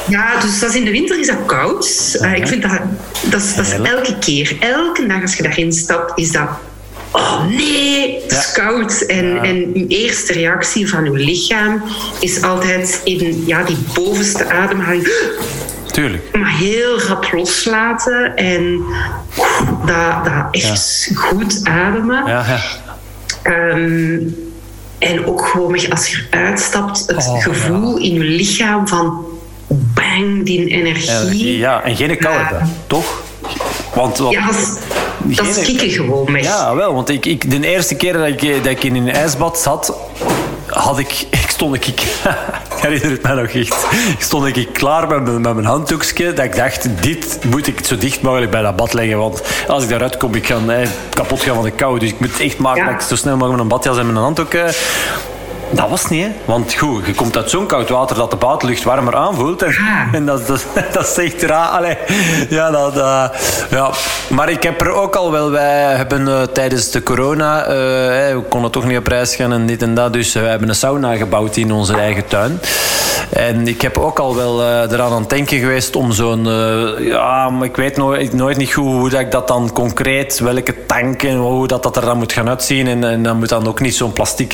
Ja, 0.08 0.40
dus 0.40 0.60
dat 0.60 0.70
is 0.70 0.76
in 0.76 0.84
de 0.84 0.90
winter 0.90 1.20
is 1.20 1.26
dat 1.26 1.46
koud. 1.46 2.16
Uh, 2.20 2.34
ik 2.34 2.48
vind 2.48 2.62
dat, 2.62 2.80
dat, 3.22 3.40
is, 3.40 3.54
dat 3.54 3.66
is 3.66 3.72
elke 3.72 4.18
keer. 4.18 4.56
Elke 4.60 5.06
dag 5.06 5.22
als 5.22 5.36
je 5.36 5.42
daarin 5.42 5.72
stapt, 5.72 6.18
is 6.18 6.32
dat 6.32 6.48
oh 7.14 7.46
nee, 7.46 8.20
het 8.22 8.32
is 8.32 8.52
ja. 8.54 8.62
koud. 8.62 9.00
En, 9.00 9.34
ja. 9.34 9.42
en 9.42 9.70
uw 9.74 9.86
eerste 9.88 10.32
reactie 10.32 10.88
van 10.88 11.04
uw 11.04 11.14
lichaam 11.14 11.82
is 12.20 12.42
altijd 12.42 13.00
in 13.04 13.42
ja, 13.46 13.62
die 13.62 13.78
bovenste 13.94 14.50
ademhaling. 14.50 15.32
Tuurlijk. 15.92 16.22
Maar 16.32 16.56
heel 16.56 17.00
rap 17.00 17.32
loslaten 17.32 18.36
en 18.36 18.84
dat, 19.86 20.24
dat 20.24 20.48
echt 20.50 21.06
ja. 21.08 21.16
goed 21.16 21.60
ademen. 21.64 22.26
Ja, 22.26 22.60
um, 23.44 24.36
en 24.98 25.26
ook 25.26 25.46
gewoon 25.46 25.90
als 25.90 26.10
je 26.10 26.26
eruit 26.30 26.60
stapt, 26.60 27.04
het 27.06 27.26
oh, 27.26 27.42
gevoel 27.42 27.96
in 27.96 28.12
je 28.12 28.24
lichaam 28.24 28.88
van 28.88 29.24
bang, 29.66 30.44
die 30.44 30.66
energie. 30.66 31.58
Ja, 31.58 31.82
en 31.82 31.96
geen 31.96 32.16
kou 32.18 32.36
toch? 32.86 33.22
Want, 33.94 34.18
want 34.18 34.34
ja, 34.34 34.50
dat 35.24 35.46
is 35.46 35.64
kikken 35.64 35.90
gewoon 35.90 36.32
mee. 36.32 36.42
Ja, 36.42 36.74
wel. 36.74 36.94
Want 36.94 37.08
ik, 37.08 37.26
ik, 37.26 37.50
de 37.50 37.66
eerste 37.68 37.94
keer 37.94 38.12
dat 38.12 38.26
ik, 38.26 38.40
dat 38.62 38.72
ik 38.72 38.84
in 38.84 38.96
een 38.96 39.10
ijsbad 39.10 39.58
zat, 39.58 39.96
had 40.66 40.98
ik, 40.98 41.26
ik 41.30 41.46
stond 41.48 41.74
ik, 41.74 41.86
ik 41.86 42.02
herinner 42.82 43.10
het 43.10 43.22
mij 43.22 43.34
nog 43.34 43.46
echt, 43.46 43.86
ik 44.18 44.22
stond 44.22 44.56
ik 44.56 44.68
klaar 44.72 45.08
met, 45.08 45.22
mijn, 45.22 45.40
met 45.40 45.54
mijn 45.54 45.66
handdoekje, 45.66 46.32
dat 46.32 46.44
ik 46.44 46.56
dacht, 46.56 46.88
dit 47.02 47.38
moet 47.50 47.66
ik 47.66 47.86
zo 47.86 47.96
dicht 47.96 48.22
mogelijk 48.22 48.50
bij 48.50 48.62
dat 48.62 48.76
bad 48.76 48.92
leggen, 48.92 49.18
want 49.18 49.42
als 49.68 49.82
ik 49.82 49.88
daaruit 49.88 50.16
kom, 50.16 50.34
ik 50.34 50.46
ga 50.46 50.58
eh, 50.68 50.88
kapot 51.10 51.42
gaan 51.42 51.54
van 51.54 51.64
de 51.64 51.70
kou, 51.70 51.98
dus 51.98 52.08
ik 52.08 52.20
moet 52.20 52.40
echt 52.40 52.58
maken 52.58 52.84
ja. 52.84 52.90
dat 52.90 53.00
ik 53.00 53.08
zo 53.08 53.16
snel 53.16 53.36
mogelijk 53.36 53.62
met 53.62 53.62
een 53.62 53.76
badjas 53.76 53.98
en 53.98 54.06
mijn 54.06 54.18
handdoek 54.18 54.54
uh, 54.54 54.64
dat 55.74 55.88
was 55.88 56.08
niet, 56.08 56.24
hè? 56.24 56.30
Want 56.44 56.74
goed, 56.74 57.06
je 57.06 57.14
komt 57.14 57.36
uit 57.36 57.50
zo'n 57.50 57.66
koud 57.66 57.88
water 57.88 58.16
dat 58.16 58.30
de 58.30 58.36
buitenlucht 58.36 58.82
warmer 58.82 59.16
aanvoelt. 59.16 59.62
En, 59.62 59.68
ah. 59.68 60.14
en 60.16 60.26
dat, 60.26 60.46
dat, 60.46 60.64
dat 60.92 61.18
echt 61.18 61.42
raar. 61.42 61.68
Allee, 61.68 61.96
ja, 62.48 62.70
dat, 62.70 62.96
uh, 62.96 63.24
ja. 63.70 63.90
Maar 64.28 64.48
ik 64.48 64.62
heb 64.62 64.80
er 64.80 64.92
ook 64.92 65.14
al 65.14 65.32
wel... 65.32 65.50
Wij 65.50 65.94
hebben 65.96 66.26
uh, 66.28 66.42
tijdens 66.42 66.90
de 66.90 67.02
corona... 67.02 67.62
Uh, 67.62 67.74
we 68.34 68.42
konden 68.48 68.70
toch 68.70 68.84
niet 68.84 68.98
op 68.98 69.06
reis 69.06 69.34
gaan 69.36 69.52
en 69.52 69.66
dit 69.66 69.82
en 69.82 69.94
dat. 69.94 70.12
Dus 70.12 70.32
we 70.32 70.40
hebben 70.40 70.68
een 70.68 70.74
sauna 70.74 71.16
gebouwd 71.16 71.56
in 71.56 71.72
onze 71.72 71.96
eigen 71.96 72.26
tuin. 72.26 72.60
En 73.30 73.68
ik 73.68 73.82
heb 73.82 73.98
ook 73.98 74.18
al 74.18 74.36
wel 74.36 74.62
eraan 74.62 75.12
aan 75.12 75.20
het 75.20 75.30
denken 75.30 75.58
geweest 75.58 75.96
om 75.96 76.12
zo'n... 76.12 76.44
ja, 77.00 77.50
maar 77.50 77.66
ik 77.66 77.76
weet 77.76 77.96
nooit, 77.96 78.32
nooit 78.32 78.56
niet 78.56 78.72
goed 78.72 78.84
hoe 78.84 79.10
dat 79.10 79.20
ik 79.20 79.30
dat 79.30 79.48
dan 79.48 79.72
concreet... 79.72 80.38
Welke 80.38 80.86
tank 80.86 81.22
en 81.22 81.36
hoe 81.36 81.66
dat, 81.66 81.82
dat 81.82 81.96
er 81.96 82.04
dan 82.04 82.18
moet 82.18 82.32
gaan 82.32 82.48
uitzien. 82.48 82.86
En, 82.86 83.04
en 83.04 83.22
dan 83.22 83.38
moet 83.38 83.48
dan 83.48 83.66
ook 83.66 83.80
niet 83.80 83.94
zo'n 83.94 84.12
plastic... 84.12 84.52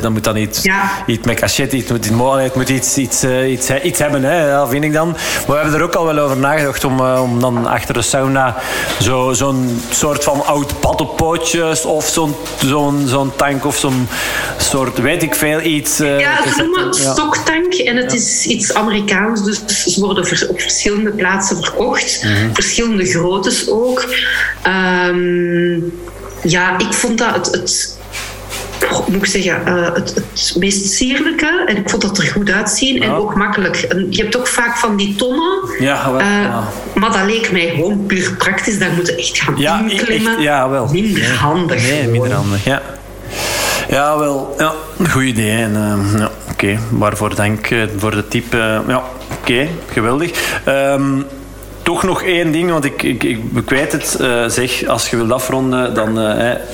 Dan 0.00 0.12
moet 0.12 0.24
dan 0.24 0.36
iets, 0.36 0.62
ja. 0.62 0.90
iets 1.06 1.26
met 1.26 1.40
cachet, 1.40 1.72
iets 1.72 1.90
moet, 1.90 2.04
het 2.42 2.54
moet 2.54 2.68
iets, 2.68 2.96
iets, 2.96 3.24
iets, 3.24 3.70
iets 3.70 3.98
hebben, 3.98 4.24
hè, 4.24 4.50
dat 4.50 4.68
vind 4.68 4.84
ik 4.84 4.92
dan. 4.92 5.08
Maar 5.08 5.46
we 5.46 5.54
hebben 5.54 5.74
er 5.74 5.82
ook 5.82 5.94
al 5.94 6.04
wel 6.04 6.18
over 6.18 6.36
nagedacht 6.36 6.84
om, 6.84 7.00
om 7.00 7.40
dan 7.40 7.66
achter 7.66 7.94
de 7.94 8.02
sauna 8.02 8.56
zo'n 8.98 9.34
zo 9.34 9.54
soort 9.90 10.24
van 10.24 10.46
oud 10.46 10.80
paddenpootjes 10.80 11.84
of 11.84 12.06
zo'n 12.06 12.34
zo'n 12.64 13.02
zo'n 13.06 13.32
tank 13.36 13.64
of 13.64 13.76
zo'n 13.76 14.08
soort, 14.58 14.98
weet 14.98 15.22
ik 15.22 15.34
veel, 15.34 15.60
iets. 15.60 15.98
Ja, 15.98 16.48
ze 16.56 16.62
noemen 16.62 16.84
ja. 16.84 17.12
stoktank. 17.12 17.72
En 17.84 17.96
het 17.96 18.12
is 18.12 18.46
iets 18.46 18.74
Amerikaans, 18.74 19.44
dus 19.44 19.66
ze 19.66 20.00
worden 20.00 20.24
op 20.48 20.60
verschillende 20.60 21.10
plaatsen 21.10 21.62
verkocht. 21.62 22.24
Mhm. 22.24 22.54
Verschillende 22.54 23.04
groottes 23.04 23.70
ook. 23.70 24.14
Ehm, 24.62 25.80
ja, 26.42 26.78
ik 26.78 26.92
vond 26.92 27.18
dat 27.18 27.34
het, 27.34 27.54
het 27.54 29.08
moet 29.08 29.22
ik 29.22 29.26
zeggen, 29.26 29.62
uh, 29.68 29.94
het, 29.94 30.14
het, 30.14 30.54
meest 30.58 30.92
sierlijke. 30.92 31.64
En 31.66 31.76
ik 31.76 31.90
vond 31.90 32.02
dat 32.02 32.18
er 32.18 32.24
goed 32.24 32.50
uitzien 32.50 33.02
en 33.02 33.10
ook 33.10 33.34
makkelijk. 33.34 33.76
En 33.76 34.06
je 34.10 34.22
hebt 34.22 34.36
ook 34.36 34.46
vaak 34.46 34.76
van 34.76 34.96
die 34.96 35.14
tonnen. 35.14 35.58
Ja, 35.78 36.12
wel, 36.12 36.20
uh, 36.20 36.66
Maar 36.94 37.12
dat 37.12 37.24
leek 37.26 37.52
mij 37.52 37.72
gewoon 37.74 38.06
puur 38.06 38.34
praktisch. 38.38 38.78
Daar 38.78 38.92
moeten 38.92 39.16
echt 39.16 39.38
gaan 39.38 39.54
ja, 39.56 39.80
inklimmen. 39.88 40.32
Echt, 40.32 40.42
ja, 40.42 40.68
wel. 40.68 40.88
Minder 40.92 41.34
handig. 41.34 41.82
Nee, 41.82 42.08
minder 42.08 42.32
handig, 42.32 42.64
ja. 42.64 42.82
Ja, 43.88 44.18
wel. 44.18 44.54
Ja, 44.58 44.74
goed 45.08 45.22
idee. 45.22 45.50
En, 45.50 45.72
uh, 45.72 46.20
ja, 46.20 46.30
oké. 46.62 46.78
Waarvoor 46.90 47.34
dank 47.34 47.68
voor 47.96 48.10
de 48.10 48.28
tip. 48.28 48.52
ja, 48.88 49.02
oké. 49.40 49.68
geweldig. 49.90 50.60
Um, 50.68 51.26
toch 51.82 52.02
nog 52.02 52.22
één 52.22 52.52
ding, 52.52 52.70
want 52.70 52.84
ik, 52.84 53.02
ik, 53.02 53.24
ik, 53.24 53.38
ik 53.54 53.92
het. 53.92 54.18
Uh, 54.20 54.48
zeg, 54.48 54.86
als 54.86 55.10
je 55.10 55.16
wilt 55.16 55.32
afronden, 55.32 55.94
dan 55.94 56.18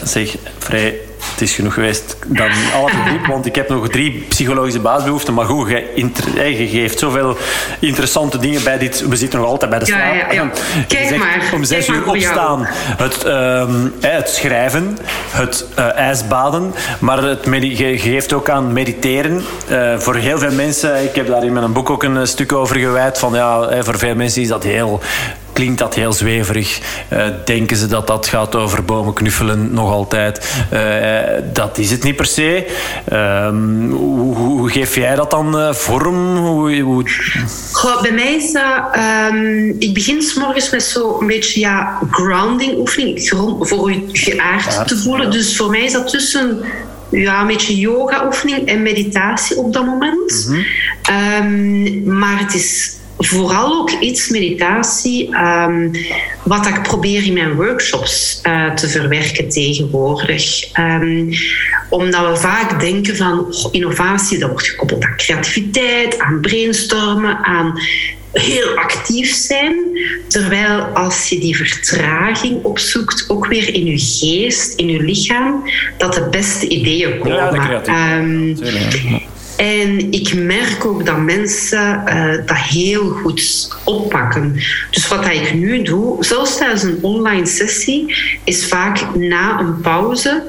zeg 0.05 0.36
vrij 0.59 1.07
het 1.19 1.40
is 1.40 1.55
genoeg 1.55 1.74
geweest 1.74 2.16
dan 2.27 2.51
alle 2.74 2.90
drie, 3.05 3.20
want 3.28 3.47
ik 3.47 3.55
heb 3.55 3.69
nog 3.69 3.89
drie 3.89 4.24
psychologische 4.28 4.81
basisbehoeften. 4.81 5.35
Maar 5.35 5.45
goed, 5.45 5.69
je, 5.69 6.69
geeft 6.70 6.99
zoveel 6.99 7.36
interessante 7.78 8.39
dingen 8.39 8.65
bij 8.65 8.78
dit. 8.78 9.09
We 9.09 9.16
zitten 9.16 9.39
nog 9.39 9.49
altijd 9.49 9.70
bij 9.70 9.78
de 9.78 9.86
slaap. 9.86 10.15
Ja, 10.15 10.15
ja, 10.15 10.32
ja. 10.32 10.51
Kijk 10.89 11.16
maar. 11.16 11.51
Om 11.55 11.65
zes 11.65 11.89
uur 11.89 12.09
opstaan, 12.09 12.66
het, 12.97 13.24
ehm, 13.24 13.89
het 14.01 14.28
schrijven, 14.28 14.99
het 15.31 15.66
uh, 15.78 15.93
ijsbaden. 15.95 16.74
Maar 16.99 17.23
het 17.23 17.47
je 17.61 17.99
geeft 17.99 18.32
ook 18.32 18.51
aan 18.51 18.73
mediteren. 18.73 19.45
Uh, 19.70 19.99
voor 19.99 20.15
heel 20.15 20.39
veel 20.39 20.53
mensen, 20.53 21.05
ik 21.05 21.15
heb 21.15 21.27
daar 21.27 21.45
in 21.45 21.53
mijn 21.53 21.73
boek 21.73 21.90
ook 21.90 22.03
een 22.03 22.27
stuk 22.27 22.53
over 22.53 22.77
gewijd. 22.77 23.19
Van, 23.19 23.35
ja, 23.35 23.82
voor 23.82 23.99
veel 23.99 24.15
mensen 24.15 24.43
is 24.43 24.49
dat 24.49 24.65
heel 24.65 25.01
klinkt 25.59 25.78
dat 25.78 25.94
heel 25.94 26.12
zweverig. 26.12 26.80
Uh, 27.12 27.26
denken 27.44 27.76
ze 27.76 27.86
dat 27.86 28.06
dat 28.06 28.26
gaat 28.26 28.56
over 28.56 28.85
bomen 28.85 29.14
knuffelen 29.14 29.72
nog 29.72 29.93
altijd. 29.93 30.64
Uh, 30.72 30.80
dat 31.52 31.78
is 31.78 31.90
het 31.90 32.02
niet 32.02 32.16
per 32.16 32.26
se. 32.26 32.66
Uh, 33.12 33.48
hoe, 33.90 34.36
hoe, 34.36 34.70
geef 34.70 34.94
jij 34.94 35.14
dat 35.14 35.30
dan 35.30 35.59
uh, 35.60 35.72
vorm? 35.72 36.36
Hoe, 36.36 36.80
hoe... 36.80 37.05
Goh, 37.72 38.02
bij 38.02 38.12
mij 38.12 38.35
is 38.35 38.52
dat... 38.52 38.97
Um, 39.32 39.76
ik 39.78 39.94
begin 39.94 40.22
s 40.22 40.35
morgens 40.35 40.70
met 40.70 40.82
zo'n 40.82 41.26
beetje 41.26 41.60
ja, 41.60 41.98
grounding 42.10 42.78
oefening. 42.78 43.28
Voor 43.60 43.93
je 43.93 44.02
geaard 44.12 44.89
te 44.89 44.97
voelen. 44.97 45.30
Dus 45.30 45.56
voor 45.56 45.70
mij 45.70 45.85
is 45.85 45.93
dat 45.93 46.09
tussen 46.09 46.64
ja, 47.10 47.40
een 47.40 47.47
beetje 47.47 47.76
yoga-oefening 47.76 48.68
en 48.68 48.82
meditatie 48.82 49.56
op 49.56 49.72
dat 49.72 49.85
moment. 49.85 50.47
Mm 50.48 50.55
-hmm. 50.55 52.06
um, 52.06 52.18
maar 52.18 52.39
het 52.39 52.55
is 52.55 52.97
vooral 53.19 53.73
ook 53.73 53.90
iets 53.90 54.28
meditatie, 54.28 55.36
um, 55.36 55.90
wat 56.45 56.66
ik 56.66 56.82
probeer 56.82 57.24
in 57.24 57.32
mijn 57.32 57.55
workshops 57.55 58.40
uh, 58.43 58.74
te 58.74 58.89
verwerken 58.89 59.49
tegenwoordig. 59.49 60.77
Um, 60.78 61.32
omdat 61.89 62.28
we 62.31 62.36
vaak 62.36 62.81
denken 62.81 63.16
van 63.16 63.47
oh, 63.51 63.69
innovatie, 63.70 64.39
dat 64.39 64.51
wordt 64.51 64.66
gekoppeld 64.66 65.05
aan 65.05 65.16
creativiteit, 65.16 66.19
aan 66.19 66.40
brainstormen, 66.40 67.45
aan 67.45 67.81
heel 68.32 68.77
actief 68.77 69.35
zijn. 69.35 69.74
Terwijl 70.28 70.81
als 70.81 71.28
je 71.28 71.39
die 71.39 71.57
vertraging 71.57 72.65
opzoekt, 72.65 73.24
ook 73.28 73.47
weer 73.47 73.74
in 73.74 73.85
je 73.85 73.99
geest, 73.99 74.78
in 74.78 74.89
je 74.89 75.03
lichaam, 75.03 75.70
dat 75.97 76.15
de 76.15 76.28
beste 76.31 76.69
ideeën 76.69 77.19
komen. 77.19 77.70
Ja, 77.70 79.20
en 79.59 80.12
ik 80.12 80.35
merk 80.35 80.85
ook 80.85 81.06
dat 81.06 81.18
mensen 81.18 82.02
uh, 82.06 82.47
dat 82.47 82.56
heel 82.56 83.09
goed 83.09 83.68
oppakken. 83.85 84.55
Dus 84.90 85.09
wat 85.09 85.26
ik 85.26 85.55
nu 85.55 85.82
doe, 85.82 86.24
zelfs 86.24 86.56
tijdens 86.56 86.82
een 86.82 86.98
online 87.02 87.47
sessie, 87.47 88.14
is 88.44 88.66
vaak 88.66 89.14
na 89.14 89.60
een 89.60 89.80
pauze. 89.80 90.43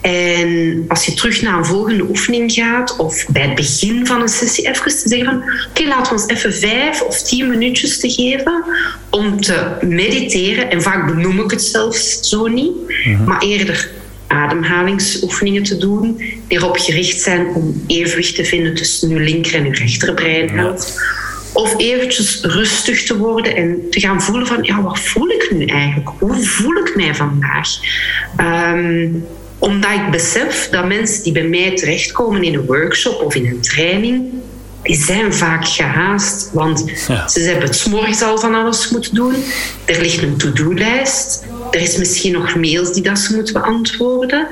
En 0.00 0.84
als 0.88 1.04
je 1.04 1.14
terug 1.14 1.42
naar 1.42 1.58
een 1.58 1.64
volgende 1.64 2.02
oefening 2.08 2.52
gaat, 2.52 2.96
of 2.96 3.26
bij 3.28 3.42
het 3.42 3.54
begin 3.54 4.06
van 4.06 4.20
een 4.20 4.28
sessie, 4.28 4.68
even 4.68 4.84
te 4.84 5.08
zeggen 5.08 5.26
van 5.26 5.42
oké, 5.70 5.88
laten 5.88 6.14
we 6.14 6.20
ons 6.20 6.28
even 6.28 6.54
vijf 6.54 7.02
of 7.02 7.22
tien 7.22 7.48
minuutjes 7.48 8.00
te 8.00 8.10
geven 8.10 8.64
om 9.10 9.40
te 9.40 9.66
mediteren. 9.80 10.70
En 10.70 10.82
vaak 10.82 11.06
benoem 11.06 11.40
ik 11.40 11.50
het 11.50 11.62
zelfs 11.62 12.20
zo 12.20 12.46
niet, 12.46 12.72
mhm. 13.04 13.24
maar 13.24 13.42
eerder 13.42 13.90
ademhalingsoefeningen 14.26 15.62
te 15.62 15.76
doen, 15.76 16.16
die 16.16 16.38
erop 16.48 16.76
gericht 16.76 17.20
zijn 17.20 17.46
om 17.54 17.84
evenwicht 17.86 18.34
te 18.34 18.44
vinden 18.44 18.74
tussen 18.74 19.10
uw 19.10 19.18
linker 19.18 19.54
en 19.54 19.64
uw 19.64 19.72
rechterbreinhelft. 19.72 21.00
Of 21.52 21.74
eventjes 21.78 22.40
rustig 22.42 23.02
te 23.02 23.16
worden 23.16 23.56
en 23.56 23.80
te 23.90 24.00
gaan 24.00 24.22
voelen 24.22 24.46
van, 24.46 24.58
ja, 24.62 24.82
wat 24.82 25.00
voel 25.00 25.28
ik 25.28 25.50
nu 25.50 25.64
eigenlijk? 25.64 26.10
Hoe 26.18 26.44
voel 26.44 26.76
ik 26.76 26.96
mij 26.96 27.14
vandaag? 27.14 27.68
Ehm, 28.36 29.08
omdat 29.58 29.90
ik 29.90 30.10
besef 30.10 30.68
dat 30.70 30.86
mensen 30.86 31.22
die 31.22 31.32
bij 31.32 31.44
mij 31.44 31.76
terechtkomen 31.76 32.42
in 32.42 32.54
een 32.54 32.66
workshop 32.66 33.22
of 33.22 33.34
in 33.34 33.46
een 33.46 33.60
training, 33.60 34.24
die 34.82 34.96
zijn 34.96 35.34
vaak 35.34 35.68
gehaast. 35.68 36.50
Want 36.52 36.84
ze 37.26 37.40
hebben 37.40 37.64
het 37.64 37.76
s'morgens 37.76 38.22
al 38.22 38.38
van 38.38 38.54
alles 38.54 38.90
moeten 38.90 39.14
doen. 39.14 39.34
Er 39.84 40.00
ligt 40.00 40.22
een 40.22 40.36
to-do-lijst. 40.36 41.44
Er 41.70 41.80
is 41.80 41.96
misschien 41.96 42.32
nog 42.32 42.56
mails 42.56 42.92
die 42.92 43.02
dat 43.02 43.18
ze 43.18 43.34
moeten 43.34 43.54
beantwoorden. 43.54 44.46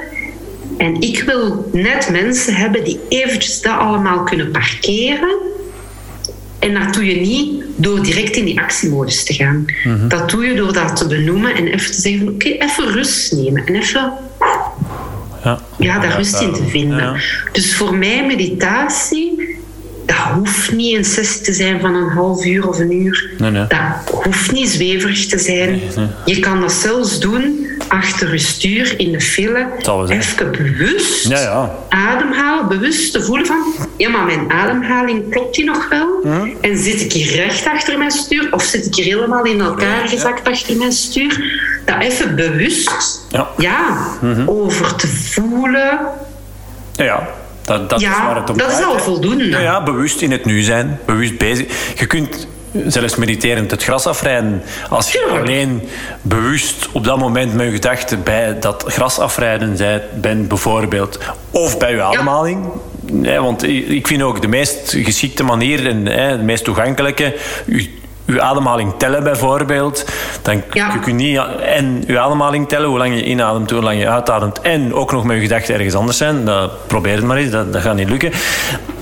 En 0.76 1.00
ik 1.00 1.22
wil 1.22 1.70
net 1.72 2.08
mensen 2.10 2.54
hebben 2.54 2.84
die 2.84 3.00
eventjes 3.08 3.62
dat 3.62 3.78
allemaal 3.78 4.22
kunnen 4.22 4.50
parkeren. 4.50 5.36
En 6.58 6.74
dat 6.74 6.94
doe 6.94 7.04
je 7.04 7.20
niet 7.20 7.64
door 7.76 8.02
direct 8.02 8.36
in 8.36 8.44
die 8.44 8.60
actiemodus 8.60 9.24
te 9.24 9.34
gaan. 9.34 9.64
Mhm. 9.84 10.08
Dat 10.08 10.30
doe 10.30 10.44
je 10.46 10.54
door 10.54 10.72
dat 10.72 10.96
te 10.96 11.06
benoemen 11.06 11.54
en 11.54 11.66
even 11.66 11.92
te 11.92 12.00
zeggen: 12.00 12.28
oké, 12.28 12.48
even 12.48 12.92
rust 12.92 13.32
nemen 13.32 13.66
en 13.66 13.74
even 13.74 14.12
ja, 15.44 15.60
ja 15.78 15.98
daar 15.98 16.16
rust 16.16 16.40
in 16.40 16.52
te 16.52 16.64
vinden. 16.64 17.20
Dus 17.52 17.76
voor 17.76 17.94
mij 17.94 18.26
meditatie 18.26 19.43
dat 20.06 20.16
hoeft 20.16 20.72
niet 20.72 20.96
een 20.96 21.04
sessie 21.04 21.40
te 21.40 21.52
zijn 21.52 21.80
van 21.80 21.94
een 21.94 22.08
half 22.08 22.44
uur 22.44 22.68
of 22.68 22.78
een 22.78 22.92
uur. 22.92 23.30
Nee, 23.38 23.50
nee. 23.50 23.66
Dat 23.66 24.22
hoeft 24.24 24.52
niet 24.52 24.68
zweverig 24.68 25.26
te 25.26 25.38
zijn. 25.38 25.80
Je 26.24 26.38
kan 26.38 26.60
dat 26.60 26.72
zelfs 26.72 27.20
doen 27.20 27.66
achter 27.88 28.32
je 28.32 28.38
stuur 28.38 28.94
in 28.98 29.12
de 29.12 29.20
file. 29.20 29.66
Even 30.08 30.50
bewust 30.50 31.28
ja, 31.28 31.40
ja. 31.40 31.74
ademhalen, 31.88 32.68
bewust 32.68 33.12
te 33.12 33.22
voelen 33.22 33.46
van... 33.46 33.74
Ja, 33.96 34.08
maar 34.08 34.24
mijn 34.24 34.52
ademhaling 34.52 35.30
klopt 35.30 35.54
die 35.54 35.64
nog 35.64 35.88
wel? 35.88 36.22
En 36.60 36.78
zit 36.78 37.00
ik 37.00 37.12
hier 37.12 37.34
recht 37.34 37.66
achter 37.66 37.98
mijn 37.98 38.10
stuur? 38.10 38.48
Of 38.50 38.62
zit 38.62 38.86
ik 38.86 38.94
hier 38.94 39.04
helemaal 39.04 39.44
in 39.44 39.60
elkaar 39.60 40.08
gezakt 40.08 40.48
achter 40.48 40.76
mijn 40.76 40.92
stuur? 40.92 41.62
Dat 41.84 42.02
even 42.02 42.36
bewust 42.36 43.26
ja. 43.56 43.96
Mhm. 44.20 44.48
over 44.48 44.94
te 44.94 45.06
voelen... 45.06 45.98
Ja, 46.92 47.28
dat, 47.64 47.90
dat 47.90 48.00
ja, 48.00 48.10
is 48.10 48.18
waar 48.18 48.36
het 48.36 48.50
om 48.50 48.58
dat 48.58 48.70
is 48.70 48.84
al 48.84 48.98
voldoende. 48.98 49.48
Ja, 49.48 49.58
ja, 49.58 49.82
bewust 49.82 50.20
in 50.20 50.30
het 50.30 50.44
nu 50.44 50.62
zijn, 50.62 50.98
bewust 51.06 51.38
bezig. 51.38 51.98
Je 51.98 52.06
kunt 52.06 52.46
zelfs 52.86 53.16
mediterend 53.16 53.70
het 53.70 53.82
gras 53.82 54.06
afrijden. 54.06 54.62
Als 54.88 55.12
je 55.12 55.38
alleen 55.40 55.88
bewust 56.22 56.88
op 56.92 57.04
dat 57.04 57.18
moment 57.18 57.54
met 57.54 57.66
je 57.66 57.72
gedachten 57.72 58.22
bij 58.22 58.58
dat 58.58 58.84
gras 58.86 59.18
afrijden 59.18 60.00
bent, 60.20 60.48
bijvoorbeeld, 60.48 61.18
of 61.50 61.78
bij 61.78 61.94
je 61.94 62.02
ademhaling. 62.02 62.66
want 63.40 63.62
ik 63.88 64.06
vind 64.06 64.22
ook 64.22 64.42
de 64.42 64.48
meest 64.48 64.96
geschikte 65.02 65.42
manier 65.42 65.86
en 65.86 66.04
de 66.38 66.42
meest 66.42 66.64
toegankelijke 66.64 67.34
uw 68.26 68.40
ademhaling 68.40 68.92
tellen 68.98 69.22
bijvoorbeeld. 69.22 70.04
Dan 70.42 70.62
ja. 70.72 71.00
je 71.06 71.12
niet 71.12 71.40
en 71.62 72.04
uw 72.06 72.18
ademhaling 72.18 72.68
tellen, 72.68 72.88
hoe 72.88 72.98
lang 72.98 73.14
je 73.14 73.24
inademt, 73.24 73.70
hoe 73.70 73.82
lang 73.82 73.98
je 73.98 74.08
uitademt. 74.08 74.60
En 74.60 74.94
ook 74.94 75.12
nog 75.12 75.24
met 75.24 75.36
je 75.36 75.42
gedachten 75.42 75.74
ergens 75.74 75.94
anders 75.94 76.16
zijn. 76.16 76.44
Dat, 76.44 76.86
probeer 76.86 77.14
het 77.14 77.24
maar 77.24 77.36
eens, 77.36 77.50
dat, 77.50 77.72
dat 77.72 77.82
gaat 77.82 77.96
niet 77.96 78.08
lukken. 78.08 78.32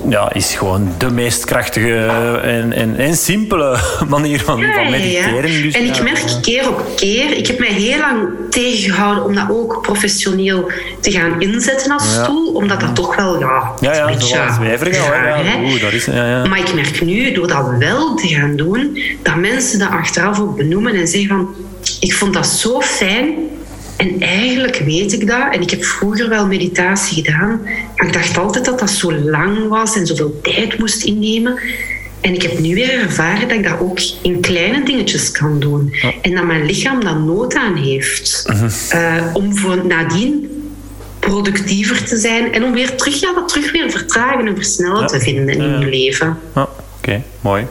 Ja, 0.08 0.32
is 0.32 0.54
gewoon 0.54 0.94
de 0.98 1.10
meest 1.10 1.44
krachtige 1.44 1.96
en, 2.42 2.72
en, 2.72 2.96
en 2.96 3.16
simpele 3.16 3.78
manier 4.08 4.40
van, 4.40 4.64
van 4.74 4.90
mediteren. 4.90 5.62
Dus, 5.62 5.74
en 5.74 5.84
ik 5.84 6.02
merk 6.02 6.38
keer 6.42 6.68
op 6.68 6.86
keer, 6.96 7.36
ik 7.36 7.46
heb 7.46 7.58
mij 7.58 7.72
heel 7.72 7.98
lang 7.98 8.28
tegengehouden 8.50 9.24
om 9.24 9.34
dat 9.34 9.46
ook 9.50 9.82
professioneel 9.82 10.70
te 11.00 11.10
gaan 11.10 11.40
inzetten 11.40 11.92
als 11.92 12.14
tool, 12.24 12.52
omdat 12.52 12.80
dat 12.80 12.94
toch 12.94 13.16
wel, 13.16 13.38
ja, 13.38 13.72
ja, 13.80 13.94
ja, 13.94 14.00
een 14.00 14.06
beetje 14.06 14.52
zweverig. 14.54 14.96
Ja, 14.96 15.36
Oeh, 15.62 15.80
dat 15.80 15.92
is, 15.92 16.04
ja, 16.04 16.26
ja. 16.28 16.46
Maar 16.46 16.58
ik 16.58 16.74
merk 16.74 17.04
nu, 17.04 17.32
door 17.32 17.46
dat 17.46 17.76
wel 17.78 18.14
te 18.14 18.28
gaan 18.28 18.56
doen, 18.56 18.98
dat 19.22 19.36
mensen 19.36 19.78
dat 19.78 19.90
achteraf 19.90 20.40
ook 20.40 20.56
benoemen 20.56 20.94
en 20.94 21.08
zeggen 21.08 21.28
van 21.28 21.54
ik 22.00 22.14
vond 22.14 22.34
dat 22.34 22.46
zo 22.46 22.80
fijn 22.80 23.34
en 23.96 24.20
eigenlijk 24.20 24.76
weet 24.76 25.12
ik 25.12 25.26
dat. 25.26 25.52
En 25.52 25.60
ik 25.60 25.70
heb 25.70 25.84
vroeger 25.84 26.28
wel 26.28 26.46
meditatie 26.46 27.24
gedaan. 27.24 27.60
Maar 27.96 28.06
ik 28.06 28.12
dacht 28.12 28.38
altijd 28.38 28.64
dat 28.64 28.78
dat 28.78 28.90
zo 28.90 29.12
lang 29.12 29.68
was 29.68 29.96
en 29.96 30.06
zoveel 30.06 30.40
tijd 30.42 30.78
moest 30.78 31.04
innemen. 31.04 31.58
En 32.20 32.34
ik 32.34 32.42
heb 32.42 32.58
nu 32.58 32.74
weer 32.74 33.00
ervaren 33.00 33.48
dat 33.48 33.56
ik 33.56 33.64
dat 33.64 33.80
ook 33.80 34.00
in 34.22 34.40
kleine 34.40 34.84
dingetjes 34.84 35.30
kan 35.30 35.60
doen. 35.60 35.94
En 36.22 36.34
dat 36.34 36.44
mijn 36.44 36.66
lichaam 36.66 37.04
dan 37.04 37.24
nood 37.24 37.54
aan 37.54 37.76
heeft. 37.76 38.44
Uh 38.94 39.26
om 39.32 39.56
voor 39.56 39.86
nadien 39.86 40.50
productiever 41.18 42.04
te 42.04 42.16
zijn 42.16 42.52
en 42.52 42.64
om 42.64 42.72
weer 42.72 42.94
terug, 42.94 43.20
ja, 43.20 43.32
dat 43.32 43.48
terug 43.48 43.72
weer 43.72 43.90
vertragen 43.90 44.46
en 44.46 44.54
versnellen 44.54 45.06
te 45.06 45.20
vinden 45.20 45.54
in 45.54 45.78
je 45.78 45.86
leven. 45.86 46.38
Oké, 46.98 47.22
mooi. 47.40 47.66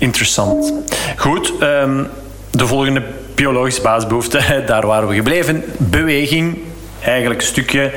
Interessant. 0.00 0.72
Goed, 1.16 1.52
ehm, 1.60 2.04
de 2.50 2.66
volgende 2.66 3.02
biologische 3.34 3.82
basisbehoefte, 3.82 4.40
daar 4.66 4.86
waren 4.86 5.08
we 5.08 5.14
gebleven. 5.14 5.64
Beweging 5.78 6.58
eigenlijk 7.02 7.40
een 7.40 7.46
stukje. 7.46 7.92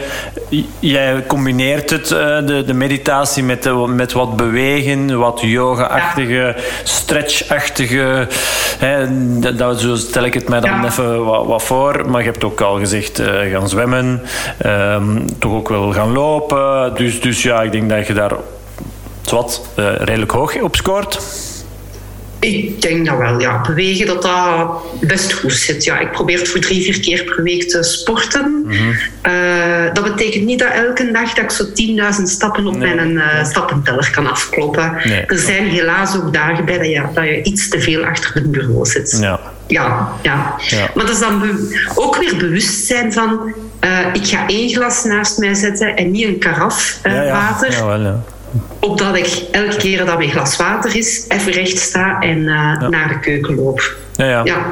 Jij 0.80 1.24
combineert 1.28 1.90
het, 1.90 2.12
eh, 2.12 2.46
de, 2.46 2.64
de 2.66 2.74
meditatie, 2.74 3.44
met, 3.44 3.64
de, 3.64 3.72
met 3.72 4.12
wat 4.12 4.36
bewegen, 4.36 5.18
wat 5.20 5.42
yoga-achtige, 5.42 6.56
stretch-achtige. 6.84 8.28
Dat, 9.58 9.80
zo 9.80 9.96
stel 9.96 10.24
ik 10.24 10.34
het 10.34 10.50
mij 10.50 10.60
dan 10.60 10.86
even 10.86 11.26
wat, 11.26 11.46
wat, 11.46 11.64
voor. 11.64 12.10
Maar 12.10 12.24
je 12.24 12.30
hebt 12.30 12.44
ook 12.44 12.62
al 12.62 12.78
gezegd 12.78 13.20
uh, 13.20 13.28
gaan 13.52 13.70
zwemmen, 13.70 14.22
ehm, 14.58 15.20
toch 15.40 15.54
ook 15.54 15.70
wel 15.70 15.94
gaan 15.94 16.12
lopen. 16.12 16.96
Dus, 16.96 17.22
dus 17.22 17.44
ja, 17.44 17.62
ik 17.62 17.72
denk 17.72 17.90
dat 17.90 18.08
je 18.08 18.14
daar 18.14 18.34
wat 19.30 19.62
uh, 19.80 19.86
redelijk 19.98 20.32
hoog 20.32 20.62
op 20.62 20.76
scoort. 20.76 21.20
Ik 22.44 22.82
denk 22.82 23.06
dat 23.06 23.18
wel, 23.18 23.40
ja. 23.40 23.62
Bewegen, 23.62 24.06
dat 24.06 24.22
dat 24.22 24.82
best 25.02 25.34
goed 25.34 25.54
zit. 25.54 25.84
Ja, 25.84 26.00
ik 26.00 26.12
probeer 26.12 26.40
het 26.40 26.48
voor 26.48 26.60
drie, 26.60 26.84
vier 26.84 27.00
keer 27.00 27.24
per 27.24 27.44
week 27.44 27.70
te 27.70 27.84
sporten. 27.84 28.64
Mhm. 28.66 28.76
Eh, 29.22 29.94
dat 29.94 30.04
betekent 30.04 30.46
niet 30.46 30.60
dat 30.60 30.72
elke 30.72 31.12
dag 31.12 31.34
dat 31.34 31.44
ik 31.44 31.52
zo 31.52 31.64
10.000 31.64 32.24
stappen 32.24 32.68
op 32.68 32.78
mijn 32.78 33.12
uh, 33.12 33.44
stappenteller 33.44 34.12
kan 34.12 34.32
afkloppen. 34.32 34.96
Er 35.28 35.38
zijn 35.38 35.66
helaas 35.66 36.16
ook 36.16 36.34
dagen 36.34 36.66
bij 36.66 36.78
dat 36.78 36.88
je, 36.88 37.04
dat 37.14 37.24
je 37.24 37.44
iets 37.44 37.70
te 37.70 37.82
veel 37.82 38.04
achter 38.04 38.34
het 38.34 38.52
bureau 38.52 38.86
zit. 38.86 39.18
Ja. 39.20 39.40
Ja, 39.68 40.12
ja. 40.22 40.58
Maar 40.94 41.06
dat 41.06 41.10
is 41.10 41.20
dan 41.20 41.60
ook 41.96 42.18
weer 42.18 42.38
bewustzijn 42.38 43.14
van... 43.14 43.54
Uh, 43.84 44.00
ik 44.14 44.28
ga 44.28 44.48
één 44.48 44.70
glas 44.70 45.04
naast 45.04 45.38
mij 45.38 45.54
zetten 45.54 45.96
en 45.96 46.12
niet 46.12 46.26
een 46.26 46.40
karaf 46.40 47.00
water. 47.04 47.72
Ja, 47.72 47.86
wel, 47.86 48.02
ja 48.02 48.24
opdat 48.80 49.16
ik 49.16 49.44
elke 49.52 49.76
keer 49.76 50.06
dat 50.06 50.18
mijn 50.18 50.30
glas 50.30 50.58
water 50.58 50.96
is, 50.96 51.26
even 51.28 51.52
recht 51.52 51.78
sta 51.78 52.20
en 52.20 52.38
uh, 52.38 52.88
naar 52.90 53.08
de 53.08 53.20
keuken 53.20 53.56
loop. 53.56 53.96
Ja, 54.16 54.26
ja. 54.26 54.42
ja. 54.44 54.66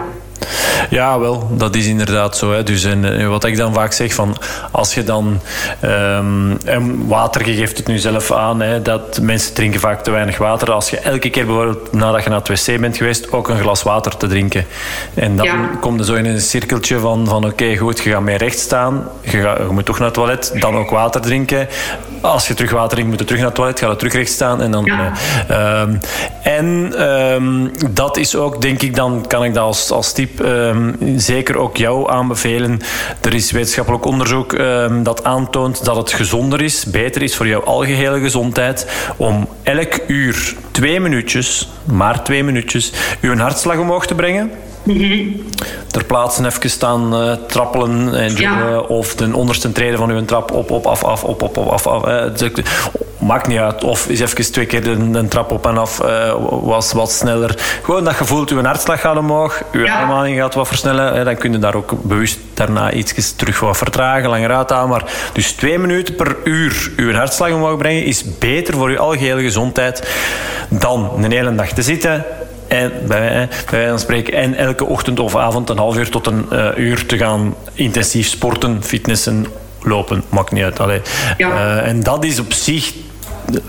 Ja, 0.89 1.19
wel, 1.19 1.47
dat 1.51 1.75
is 1.75 1.85
inderdaad 1.85 2.37
zo. 2.37 2.51
Hè. 2.51 2.63
Dus, 2.63 2.83
en, 2.83 3.19
eh, 3.19 3.27
wat 3.27 3.43
ik 3.43 3.57
dan 3.57 3.73
vaak 3.73 3.91
zeg, 3.91 4.13
van, 4.13 4.37
als 4.71 4.93
je 4.93 5.03
dan... 5.03 5.39
Um, 5.83 7.07
water, 7.07 7.49
je 7.49 7.55
geeft 7.55 7.77
het 7.77 7.87
nu 7.87 7.97
zelf 7.97 8.31
aan, 8.31 8.61
hè, 8.61 8.81
dat 8.81 9.19
mensen 9.21 9.53
drinken 9.53 9.79
vaak 9.79 10.03
te 10.03 10.11
weinig 10.11 10.37
water. 10.37 10.71
Als 10.71 10.89
je 10.89 10.97
elke 10.97 11.29
keer 11.29 11.45
bijvoorbeeld 11.45 11.93
nadat 11.93 12.23
je 12.23 12.29
naar 12.29 12.41
het 12.43 12.65
wc 12.67 12.79
bent 12.79 12.97
geweest, 12.97 13.31
ook 13.31 13.49
een 13.49 13.59
glas 13.59 13.83
water 13.83 14.17
te 14.17 14.27
drinken. 14.27 14.65
En 15.13 15.35
dan 15.35 15.45
ja. 15.45 15.69
kom 15.79 15.97
je 15.97 16.05
zo 16.05 16.13
in 16.13 16.25
een 16.25 16.41
cirkeltje 16.41 16.99
van, 16.99 17.27
van 17.27 17.45
oké, 17.45 17.77
goed, 17.77 17.99
je 17.99 18.09
gaat 18.09 18.21
mee 18.21 18.37
recht 18.37 18.59
staan. 18.59 19.07
Je, 19.21 19.41
gaat, 19.41 19.57
je 19.57 19.63
moet 19.69 19.85
toch 19.85 19.97
naar 19.97 20.07
het 20.07 20.15
toilet, 20.15 20.51
dan 20.59 20.75
ook 20.75 20.89
water 20.89 21.21
drinken. 21.21 21.67
Als 22.21 22.47
je 22.47 22.53
terug 22.53 22.71
water 22.71 22.89
drinkt, 22.89 23.09
moet 23.09 23.27
terug 23.27 23.41
naar 23.41 23.49
het 23.49 23.55
toilet, 23.55 23.79
ga 23.79 23.89
je 23.89 23.95
terug 23.95 24.13
recht 24.13 24.31
staan. 24.31 24.61
En, 24.61 24.71
dan, 24.71 24.85
ja. 24.85 25.11
uh, 25.49 25.81
en 26.43 27.01
um, 27.09 27.71
dat 27.91 28.17
is 28.17 28.35
ook, 28.35 28.61
denk 28.61 28.81
ik, 28.81 28.95
dan 28.95 29.25
kan 29.27 29.43
ik 29.43 29.53
dat 29.53 29.63
als, 29.63 29.91
als 29.91 30.13
tip 30.13 30.41
Ehm, 30.43 30.93
zeker 31.17 31.57
ook 31.57 31.77
jou 31.77 32.11
aanbevelen. 32.11 32.79
Er 33.21 33.33
is 33.33 33.51
wetenschappelijk 33.51 34.05
onderzoek 34.05 34.57
dat 35.03 35.23
aantoont 35.23 35.85
dat 35.85 35.95
het 35.95 36.11
gezonder 36.11 36.61
is, 36.61 36.85
beter 36.85 37.21
is 37.21 37.35
voor 37.35 37.47
jouw 37.47 37.63
algehele 37.63 38.19
gezondheid 38.19 38.87
om 39.17 39.47
elk 39.63 39.99
uur 40.07 40.55
twee 40.71 40.99
minuutjes, 40.99 41.69
maar 41.83 42.23
twee 42.23 42.43
minuutjes, 42.43 42.93
uw 43.21 43.37
hartslag 43.37 43.77
omhoog 43.77 44.05
te 44.05 44.15
brengen. 44.15 44.51
Mm 44.83 45.49
Ter 45.91 46.03
plaatse 46.05 46.45
even 46.45 46.69
staan 46.69 47.13
uh, 47.13 47.33
trappelen 47.47 48.15
en 48.15 48.87
of 48.87 49.15
de 49.15 49.35
onderste 49.35 49.71
treden 49.71 49.97
van 49.97 50.09
uw 50.09 50.25
trap 50.25 50.51
op, 50.51 50.71
op, 50.71 50.85
af, 50.85 51.03
af, 51.03 51.23
op, 51.23 51.41
op, 51.41 51.57
op, 51.57 51.67
af, 51.67 51.87
af. 51.87 52.03
maakt 53.17 53.47
niet 53.47 53.57
uit. 53.57 53.83
Of 53.83 54.07
is 54.07 54.19
even 54.19 54.51
twee 54.51 54.65
keer 54.65 54.83
de, 54.83 55.11
de 55.11 55.27
trap 55.27 55.51
op 55.51 55.65
en 55.65 55.77
af 55.77 56.03
uh, 56.03 56.33
was 56.61 56.93
wat 56.93 57.11
sneller. 57.11 57.79
Gewoon 57.83 58.03
dat 58.03 58.17
je 58.17 58.25
voelt, 58.25 58.49
uw 58.49 58.63
hartslag 58.63 59.01
gaat 59.01 59.17
omhoog, 59.17 59.63
uw 59.71 59.83
ja. 59.83 59.95
ademhaling 59.95 60.37
gaat 60.37 60.53
wat 60.53 60.67
versnellen. 60.67 61.25
dan 61.25 61.37
kun 61.37 61.51
je 61.51 61.59
daar 61.59 61.75
ook 61.75 62.03
bewust 62.03 62.39
daarna 62.53 62.91
iets 62.91 63.35
terug 63.35 63.59
wat 63.59 63.77
vertragen, 63.77 64.29
langer 64.29 64.51
uithalen. 64.51 64.89
Maar 64.89 65.11
dus 65.33 65.51
twee 65.51 65.79
minuten 65.79 66.15
per 66.15 66.35
uur 66.43 66.91
uw 66.95 67.13
hartslag 67.13 67.51
omhoog 67.51 67.77
brengen 67.77 68.05
is 68.05 68.37
beter 68.37 68.73
voor 68.73 68.89
uw 68.89 68.99
algehele 68.99 69.41
gezondheid 69.41 70.09
dan 70.69 71.11
een 71.17 71.31
hele 71.31 71.55
dag 71.55 71.69
te 71.69 71.81
zitten 71.81 72.25
en 72.71 72.91
bij, 73.07 73.49
wijze 73.69 73.89
van 73.89 73.99
spreken, 73.99 74.33
en 74.33 74.55
elke 74.55 74.85
ochtend 74.85 75.19
of 75.19 75.35
avond 75.35 75.69
een 75.69 75.77
half 75.77 75.97
uur 75.97 76.09
tot 76.09 76.27
een 76.27 76.45
uh, 76.51 76.67
uur 76.75 77.05
te 77.05 77.17
gaan 77.17 77.55
intensief 77.73 78.27
sporten, 78.27 78.83
fitnessen, 78.83 79.45
lopen, 79.81 80.23
maakt 80.29 80.51
niet 80.51 80.63
uit. 80.63 80.79
Ja. 81.37 81.49
Uh, 81.49 81.87
en 81.87 82.03
dat 82.03 82.23
is 82.23 82.39
op 82.39 82.53
zich 82.53 82.93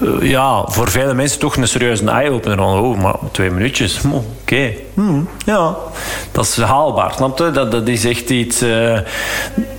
uh, 0.03 0.31
ja, 0.31 0.65
voor 0.67 0.91
vele 0.91 1.15
mensen 1.15 1.39
toch 1.39 1.57
een 1.57 1.69
serieuze 1.69 2.11
eye-opener. 2.11 2.61
Oh, 2.61 2.99
maar 2.99 3.15
twee 3.31 3.51
minuutjes, 3.51 3.99
hm, 3.99 4.13
oké. 4.13 4.25
Okay. 4.43 4.79
Hmm, 4.95 5.29
ja, 5.47 5.77
dat 6.33 6.45
is 6.45 6.57
haalbaar, 6.57 7.13
snap 7.13 7.39
je? 7.39 7.51
Dat, 7.51 7.71
dat 7.71 7.89
is 7.89 8.05
echt 8.05 8.31
iets... 8.31 8.65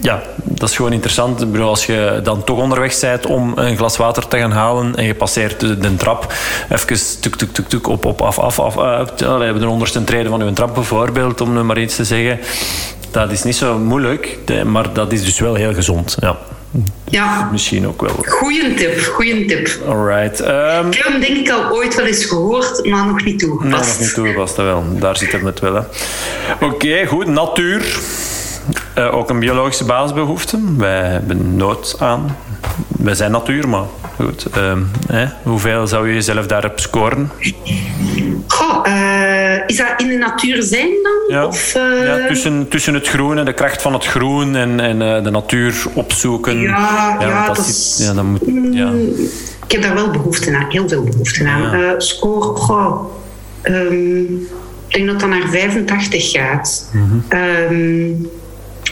Ja, 0.01 0.21
dat 0.53 0.69
is 0.69 0.75
gewoon 0.75 0.93
interessant. 0.93 1.41
Ik 1.41 1.51
bedoel, 1.51 1.67
als 1.67 1.85
je 1.85 2.19
dan 2.23 2.43
toch 2.43 2.57
onderweg 2.57 2.99
bent 2.99 3.25
om 3.25 3.51
een 3.55 3.77
glas 3.77 3.97
water 3.97 4.27
te 4.27 4.38
gaan 4.38 4.51
halen 4.51 4.95
en 4.95 5.05
je 5.05 5.15
passeert 5.15 5.59
de, 5.59 5.77
de 5.77 5.95
trap, 5.95 6.34
even 6.69 6.97
tuk, 7.21 7.35
tuk, 7.35 7.53
tuk, 7.53 7.67
tuk, 7.67 7.88
op, 7.88 8.05
op, 8.05 8.21
af, 8.21 8.39
af, 8.39 8.59
af. 8.59 8.75
Uh, 8.75 9.30
allee, 9.30 9.53
de 9.53 9.67
onderste 9.67 10.03
treden 10.03 10.31
van 10.31 10.41
uw 10.41 10.53
trap 10.53 10.73
bijvoorbeeld, 10.73 11.41
om 11.41 11.53
nu 11.53 11.61
maar 11.61 11.80
iets 11.80 11.95
te 11.95 12.03
zeggen. 12.03 12.39
Dat 13.11 13.31
is 13.31 13.43
niet 13.43 13.55
zo 13.55 13.77
moeilijk, 13.77 14.38
maar 14.65 14.93
dat 14.93 15.11
is 15.11 15.23
dus 15.23 15.39
wel 15.39 15.55
heel 15.55 15.73
gezond. 15.73 16.17
Ja. 16.19 16.38
Ja. 17.05 17.49
Misschien 17.51 17.88
ook 17.88 18.01
wel. 18.01 18.15
Goeie 18.25 18.73
tip, 18.73 19.01
goeie 19.01 19.45
tip. 19.45 19.69
Alright. 19.88 20.39
Um, 20.39 20.88
ik 20.88 20.97
heb 20.97 21.07
hem 21.07 21.19
denk 21.19 21.38
ik 21.38 21.49
al 21.49 21.71
ooit 21.71 21.95
wel 21.95 22.05
eens 22.05 22.25
gehoord, 22.25 22.85
maar 22.85 23.05
nog 23.05 23.23
niet 23.23 23.39
toegepast. 23.39 23.71
Nee, 23.71 23.89
nog 23.89 23.99
niet 23.99 24.13
toegepast, 24.13 24.55
wel. 24.55 24.84
Daar 24.99 25.17
zit 25.17 25.31
het 25.31 25.59
wel. 25.59 25.77
Oké, 26.53 26.65
okay, 26.65 27.05
goed. 27.05 27.27
Natuur. 27.27 27.99
Uh, 28.98 29.15
ook 29.15 29.30
een 29.30 29.40
biologische 29.40 29.85
basisbehoefte. 29.85 30.60
Wij 30.77 31.03
hebben 31.03 31.56
nood 31.56 31.95
aan. 31.99 32.38
Wij 32.88 33.15
zijn 33.15 33.31
natuur, 33.31 33.69
maar 33.69 33.84
goed. 34.15 34.45
Uh, 34.57 34.77
hè? 35.07 35.26
Hoeveel 35.44 35.88
zou 35.88 36.07
je 36.07 36.14
jezelf 36.14 36.45
daarop 36.45 36.80
scoren? 36.80 37.31
Goh, 38.48 38.88
uh, 38.88 39.68
is 39.68 39.77
dat 39.77 39.94
in 39.98 40.07
de 40.07 40.18
natuur 40.18 40.64
zijn 40.64 40.90
dan? 41.03 41.38
Ja, 41.38 41.45
of, 41.45 41.73
ja 41.73 42.27
tussen, 42.27 42.68
tussen 42.68 42.94
het 42.94 43.07
groen 43.07 43.38
en 43.38 43.45
de 43.45 43.53
kracht 43.53 43.81
van 43.81 43.94
het 43.94 44.06
groen 44.06 44.56
en, 44.56 44.80
en 44.80 45.23
de 45.23 45.30
natuur 45.30 45.85
opzoeken. 45.94 46.60
Ja, 46.60 47.18
ja, 47.19 47.27
ja 47.27 47.45
dat, 47.48 47.56
dat 47.56 47.65
is, 47.65 47.98
ja, 48.02 48.14
dat 48.14 48.23
moet, 48.23 48.41
ja. 48.72 48.91
Ik 49.65 49.72
heb 49.72 49.81
daar 49.81 49.94
wel 49.94 50.11
behoefte 50.11 50.56
aan, 50.56 50.65
heel 50.69 50.90
veel 50.90 51.03
behoefte 51.03 51.48
aan. 51.48 52.02
Score, 52.02 52.56
goh, 52.56 53.06
um, 53.64 54.48
ik 54.88 54.99
denk 54.99 55.07
dat 55.07 55.19
dat 55.19 55.30
naar 55.30 55.49
85 55.49 56.31
gaat. 56.31 56.90
Mm 56.91 57.23
-hmm. 57.30 57.40
um, 57.72 58.30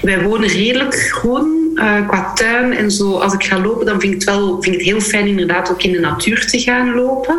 wij 0.01 0.21
wonen 0.21 0.49
redelijk 0.49 0.95
groen 0.95 1.71
uh, 1.75 2.07
qua 2.07 2.33
tuin 2.33 2.73
en 2.73 2.91
zo. 2.91 3.17
Als 3.17 3.33
ik 3.33 3.43
ga 3.43 3.59
lopen, 3.59 3.85
dan 3.85 3.99
vind 3.99 4.13
ik, 4.13 4.19
het 4.19 4.29
wel, 4.29 4.61
vind 4.61 4.75
ik 4.75 4.81
het 4.81 4.89
heel 4.89 5.01
fijn 5.01 5.27
inderdaad 5.27 5.71
ook 5.71 5.83
in 5.83 5.91
de 5.91 5.99
natuur 5.99 6.47
te 6.47 6.59
gaan 6.59 6.95
lopen. 6.95 7.35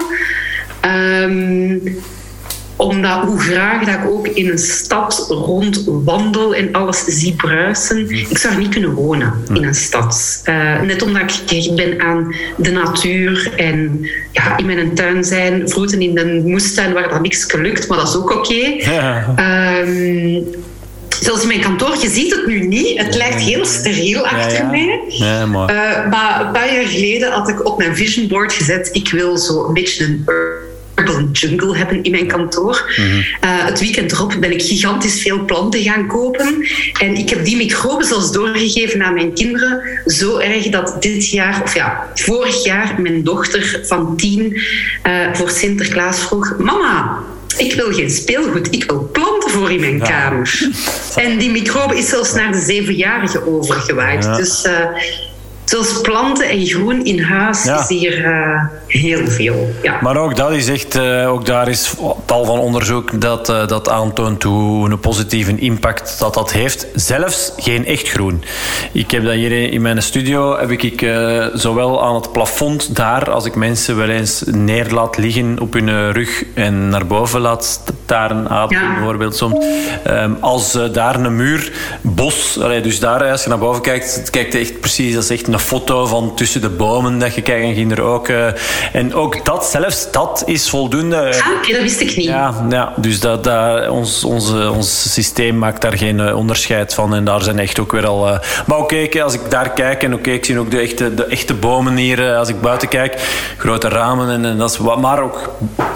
Um, 0.85 1.83
omdat 2.77 3.25
hoe 3.25 3.39
graag 3.39 3.85
dat 3.85 3.95
ik 3.95 4.11
ook 4.11 4.27
in 4.27 4.51
een 4.51 4.59
stad 4.59 5.27
rondwandel 5.29 6.55
en 6.55 6.73
alles 6.73 7.05
zie 7.05 7.35
bruisen. 7.35 8.11
Ik 8.11 8.39
zou 8.39 8.59
niet 8.59 8.69
kunnen 8.69 8.91
wonen 8.91 9.33
in 9.55 9.65
een 9.65 9.75
stad. 9.75 10.43
Uh, 10.49 10.81
net 10.81 11.03
omdat 11.03 11.23
ik 11.23 11.31
gericht 11.31 11.75
ben 11.75 12.01
aan 12.01 12.35
de 12.57 12.71
natuur 12.71 13.53
en 13.57 14.09
ja, 14.33 14.57
in 14.57 14.67
mijn 14.67 14.95
tuin 14.95 15.25
zijn. 15.25 15.69
Vroeten 15.69 16.01
in 16.01 16.15
de 16.15 16.43
moestuin 16.45 16.93
waar 16.93 17.09
dat 17.09 17.23
niks 17.23 17.45
gelukt, 17.45 17.89
maar 17.89 17.99
dat 17.99 18.09
is 18.09 18.17
ook 18.17 18.31
oké. 18.31 18.49
Okay. 18.49 18.77
Ja. 18.79 19.35
Um, 19.85 20.45
Zelfs 21.23 21.43
in 21.43 21.49
mijn 21.49 21.61
kantoor, 21.61 21.97
je 22.01 22.09
ziet 22.09 22.35
het 22.35 22.47
nu 22.47 22.67
niet. 22.67 22.99
Het 22.99 23.15
lijkt 23.15 23.41
heel 23.41 23.65
steriel 23.65 24.27
achter 24.27 24.53
ja, 24.53 24.59
ja. 24.59 24.71
mij. 24.71 25.01
Ja, 25.09 25.47
maar. 25.47 25.71
Uh, 25.71 26.11
maar 26.11 26.41
een 26.47 26.53
paar 26.53 26.75
jaar 26.75 26.87
geleden 26.87 27.33
had 27.33 27.49
ik 27.49 27.67
op 27.67 27.79
mijn 27.79 27.97
vision 27.97 28.29
board 28.29 28.53
gezet: 28.53 28.89
ik 28.93 29.11
wil 29.11 29.39
zo 29.39 29.67
een 29.67 29.75
beetje 29.75 30.05
een 30.05 30.25
urban 30.95 31.29
jungle 31.33 31.77
hebben 31.77 32.03
in 32.03 32.11
mijn 32.11 32.27
kantoor. 32.27 32.93
Mm 32.97 33.05
-hmm. 33.05 33.19
uh, 33.19 33.25
het 33.65 33.81
weekend 33.81 34.13
erop 34.13 34.37
ben 34.41 34.53
ik 34.53 34.63
gigantisch 34.63 35.23
veel 35.23 35.45
planten 35.45 35.83
gaan 35.83 36.07
kopen. 36.07 36.67
En 37.01 37.15
ik 37.15 37.31
heb 37.31 37.45
die 37.45 37.57
microben 37.57 38.07
zelfs 38.07 38.33
doorgegeven 38.33 39.03
aan 39.03 39.15
mijn 39.15 39.35
kinderen. 39.35 39.81
Zo 40.07 40.39
erg 40.39 40.69
dat 40.69 41.03
dit 41.03 41.29
jaar, 41.31 41.63
of 41.63 41.75
ja, 41.75 42.11
vorig 42.15 42.65
jaar, 42.65 43.01
mijn 43.01 43.25
dochter 43.25 43.81
van 43.85 44.17
tien 44.17 44.61
uh, 45.07 45.35
voor 45.35 45.51
Sinterklaas 45.51 46.19
vroeg: 46.19 46.57
Mama, 46.59 47.19
ik 47.57 47.75
wil 47.75 47.93
geen 47.93 48.11
speelgoed, 48.11 48.75
ik 48.75 48.85
wil 48.85 49.09
planten 49.13 49.32
voor 49.53 49.71
in 49.73 49.81
mijn 49.81 49.99
kamer. 49.99 50.71
En 51.15 51.39
die 51.39 51.51
microbe 51.51 51.97
is 51.97 52.09
zelfs 52.09 52.35
naar 52.35 52.53
de 52.53 52.61
zevenjarige 52.61 53.47
overgewaaid. 53.47 54.37
Dus 54.37 54.65
uh, 54.65 54.73
Zoals 55.73 56.01
planten 56.01 56.49
en 56.49 56.67
groen 56.67 57.05
in 57.05 57.21
huis 57.23 57.65
Ja. 57.65 57.81
is 57.81 57.89
hier 57.89 58.25
eh, 58.25 58.65
heel 58.87 59.27
veel. 59.27 59.69
Ja. 59.83 59.99
Maar 60.01 60.17
ook 60.17 60.37
dat 60.37 60.51
is 60.53 60.69
echt, 60.69 60.95
eh, 60.95 61.33
ook 61.33 61.47
daar 61.47 61.69
is 61.69 61.95
tal 62.25 62.45
van 62.45 62.59
onderzoek 62.59 63.21
dat, 63.21 63.49
eh, 63.49 63.67
dat 63.67 63.89
aantoont 63.89 64.43
hoe 64.43 64.91
een 64.91 65.01
positieve 65.01 65.55
impact 65.59 66.19
dat 66.19 66.35
dat 66.35 66.53
heeft. 66.53 66.87
Zelfs 66.95 67.53
geen 67.57 67.87
echt 67.87 68.09
groen. 68.09 68.45
Ik 68.93 69.11
heb 69.11 69.25
dat 69.25 69.33
hier 69.33 69.73
in 69.73 69.83
mijn 69.83 70.03
studio, 70.03 70.59
heb 70.59 70.71
ik 70.71 71.01
zowel 71.55 72.05
aan 72.05 72.15
het 72.15 72.33
plafond 72.33 72.97
daar, 72.97 73.31
als 73.31 73.45
ik 73.45 73.55
mensen 73.55 73.97
wel 73.97 74.09
eens 74.09 74.43
neer 74.47 74.91
laat 74.91 75.17
liggen 75.17 75.61
op 75.61 75.73
hun 75.73 76.13
rug 76.13 76.45
en 76.55 76.89
naar 76.89 77.07
boven 77.07 77.41
laat 77.41 77.65
staren, 78.05 78.49
ademen 78.49 78.87
Ja. 78.87 78.95
bijvoorbeeld 78.95 79.37
soms, 79.37 79.65
ehm, 80.05 80.33
als 80.41 80.79
daar 80.93 81.21
een 81.21 81.37
muur, 81.37 81.73
bos, 82.01 82.61
allee, 82.61 82.81
dus 82.81 83.01
daar 83.01 83.31
als 83.31 83.43
je 83.43 83.49
naar 83.49 83.59
boven 83.59 83.83
kijkt, 83.83 84.15
het 84.15 84.31
kijkt 84.31 84.55
echt 84.55 84.81
precies, 84.81 85.15
dat 85.15 85.23
is 85.23 85.31
echt 85.31 85.47
een 85.47 85.61
foto 85.63 86.07
van 86.07 86.35
tussen 86.35 86.61
de 86.61 86.69
bomen 86.69 87.19
dat 87.19 87.35
je 87.35 87.43
kijkt 87.43 87.65
en 87.65 87.75
ging 87.75 87.91
er 87.93 88.03
ook... 88.03 88.29
eh, 88.29 88.47
en 88.93 89.15
ook 89.15 89.45
dat, 89.45 89.65
zelfs 89.65 90.11
dat 90.11 90.43
is 90.47 90.71
voldoende. 90.71 91.17
Ah, 91.17 91.53
oké, 91.57 91.73
dat 91.73 91.83
wist 91.83 92.01
ik 92.01 92.17
niet. 92.17 92.27
Ja, 92.27 92.55
ja 92.71 92.93
dus 92.97 93.21
dat, 93.21 93.45
dat, 93.45 93.89
ons, 93.89 94.25
onze, 94.25 94.71
ons 94.71 95.13
systeem 95.13 95.59
maakt 95.59 95.83
daar 95.83 95.97
geen 95.97 96.21
eh, 96.21 96.37
onderscheid 96.37 96.95
van. 96.95 97.15
En 97.15 97.25
daar 97.25 97.43
zijn 97.43 97.59
echt 97.59 97.79
ook 97.79 97.93
weer 97.93 98.07
al... 98.07 98.29
eh, 98.29 98.39
maar 98.67 98.79
oké, 98.79 99.23
als 99.23 99.35
ik 99.35 99.51
daar 99.51 99.71
kijk 99.71 100.03
en 100.03 100.15
oké, 100.15 100.31
ik 100.31 100.45
zie 100.45 100.59
ook 100.59 100.71
de 100.71 100.79
echte, 100.79 101.15
de 101.15 101.25
echte 101.25 101.55
bomen 101.55 101.97
hier 101.97 102.31
eh, 102.31 102.39
als 102.39 102.49
ik 102.49 102.61
buiten 102.61 102.89
kijk. 102.89 103.21
Grote 103.59 103.89
ramen 103.89 104.31
en, 104.31 104.45
en 104.45 104.59
dat 104.59 104.71
is 104.71 104.77
wat, 104.77 105.01
maar 105.01 105.23
ook 105.23 105.51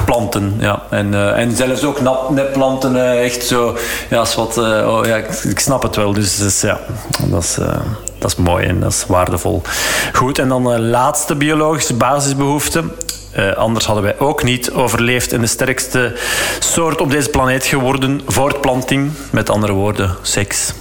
planten. 0.05 0.56
Ja. 0.59 0.82
En, 0.90 1.14
eh, 1.14 1.38
en 1.38 1.56
zelfs 1.56 1.84
ook 1.84 2.01
nat, 2.01 2.30
nepplanten, 2.30 2.97
eh, 2.97 3.24
echt 3.24 3.44
zo... 3.47 3.76
Ja, 4.10 4.22
is 4.22 4.34
wat, 4.34 4.59
eh, 4.59 4.64
oh, 4.88 5.06
ja, 5.06 5.16
ik, 5.16 5.28
ik 5.28 5.59
snap 5.59 5.82
het 5.82 5.97
wel. 5.97 6.12
Dus, 6.12 6.36
dus 6.36 6.60
ja, 6.60 6.80
dat 7.26 7.43
is... 7.43 7.59
eh, 8.16 8.20
dat 8.20 8.30
is 8.30 8.36
mooi 8.36 8.66
en 8.66 8.80
dat 8.80 8.93
is 8.93 9.05
waardevol. 9.09 9.62
Goed, 10.12 10.38
en 10.38 10.48
dan 10.48 10.64
de 10.64 10.80
laatste 10.80 11.34
biologische 11.34 11.94
basisbehoefte. 11.94 12.84
Eh, 13.32 13.52
anders 13.52 13.86
hadden 13.86 14.05
wij 14.05 14.18
ook 14.18 14.43
niet 14.43 14.72
overleefd 14.72 15.32
en 15.32 15.40
de 15.40 15.47
sterkste 15.47 16.16
soort 16.59 17.01
op 17.01 17.10
deze 17.10 17.28
planeet 17.28 17.64
geworden. 17.64 18.20
Voortplanting, 18.26 19.10
met 19.30 19.51
andere 19.51 19.72
woorden, 19.72 20.16
seks. 20.22 20.72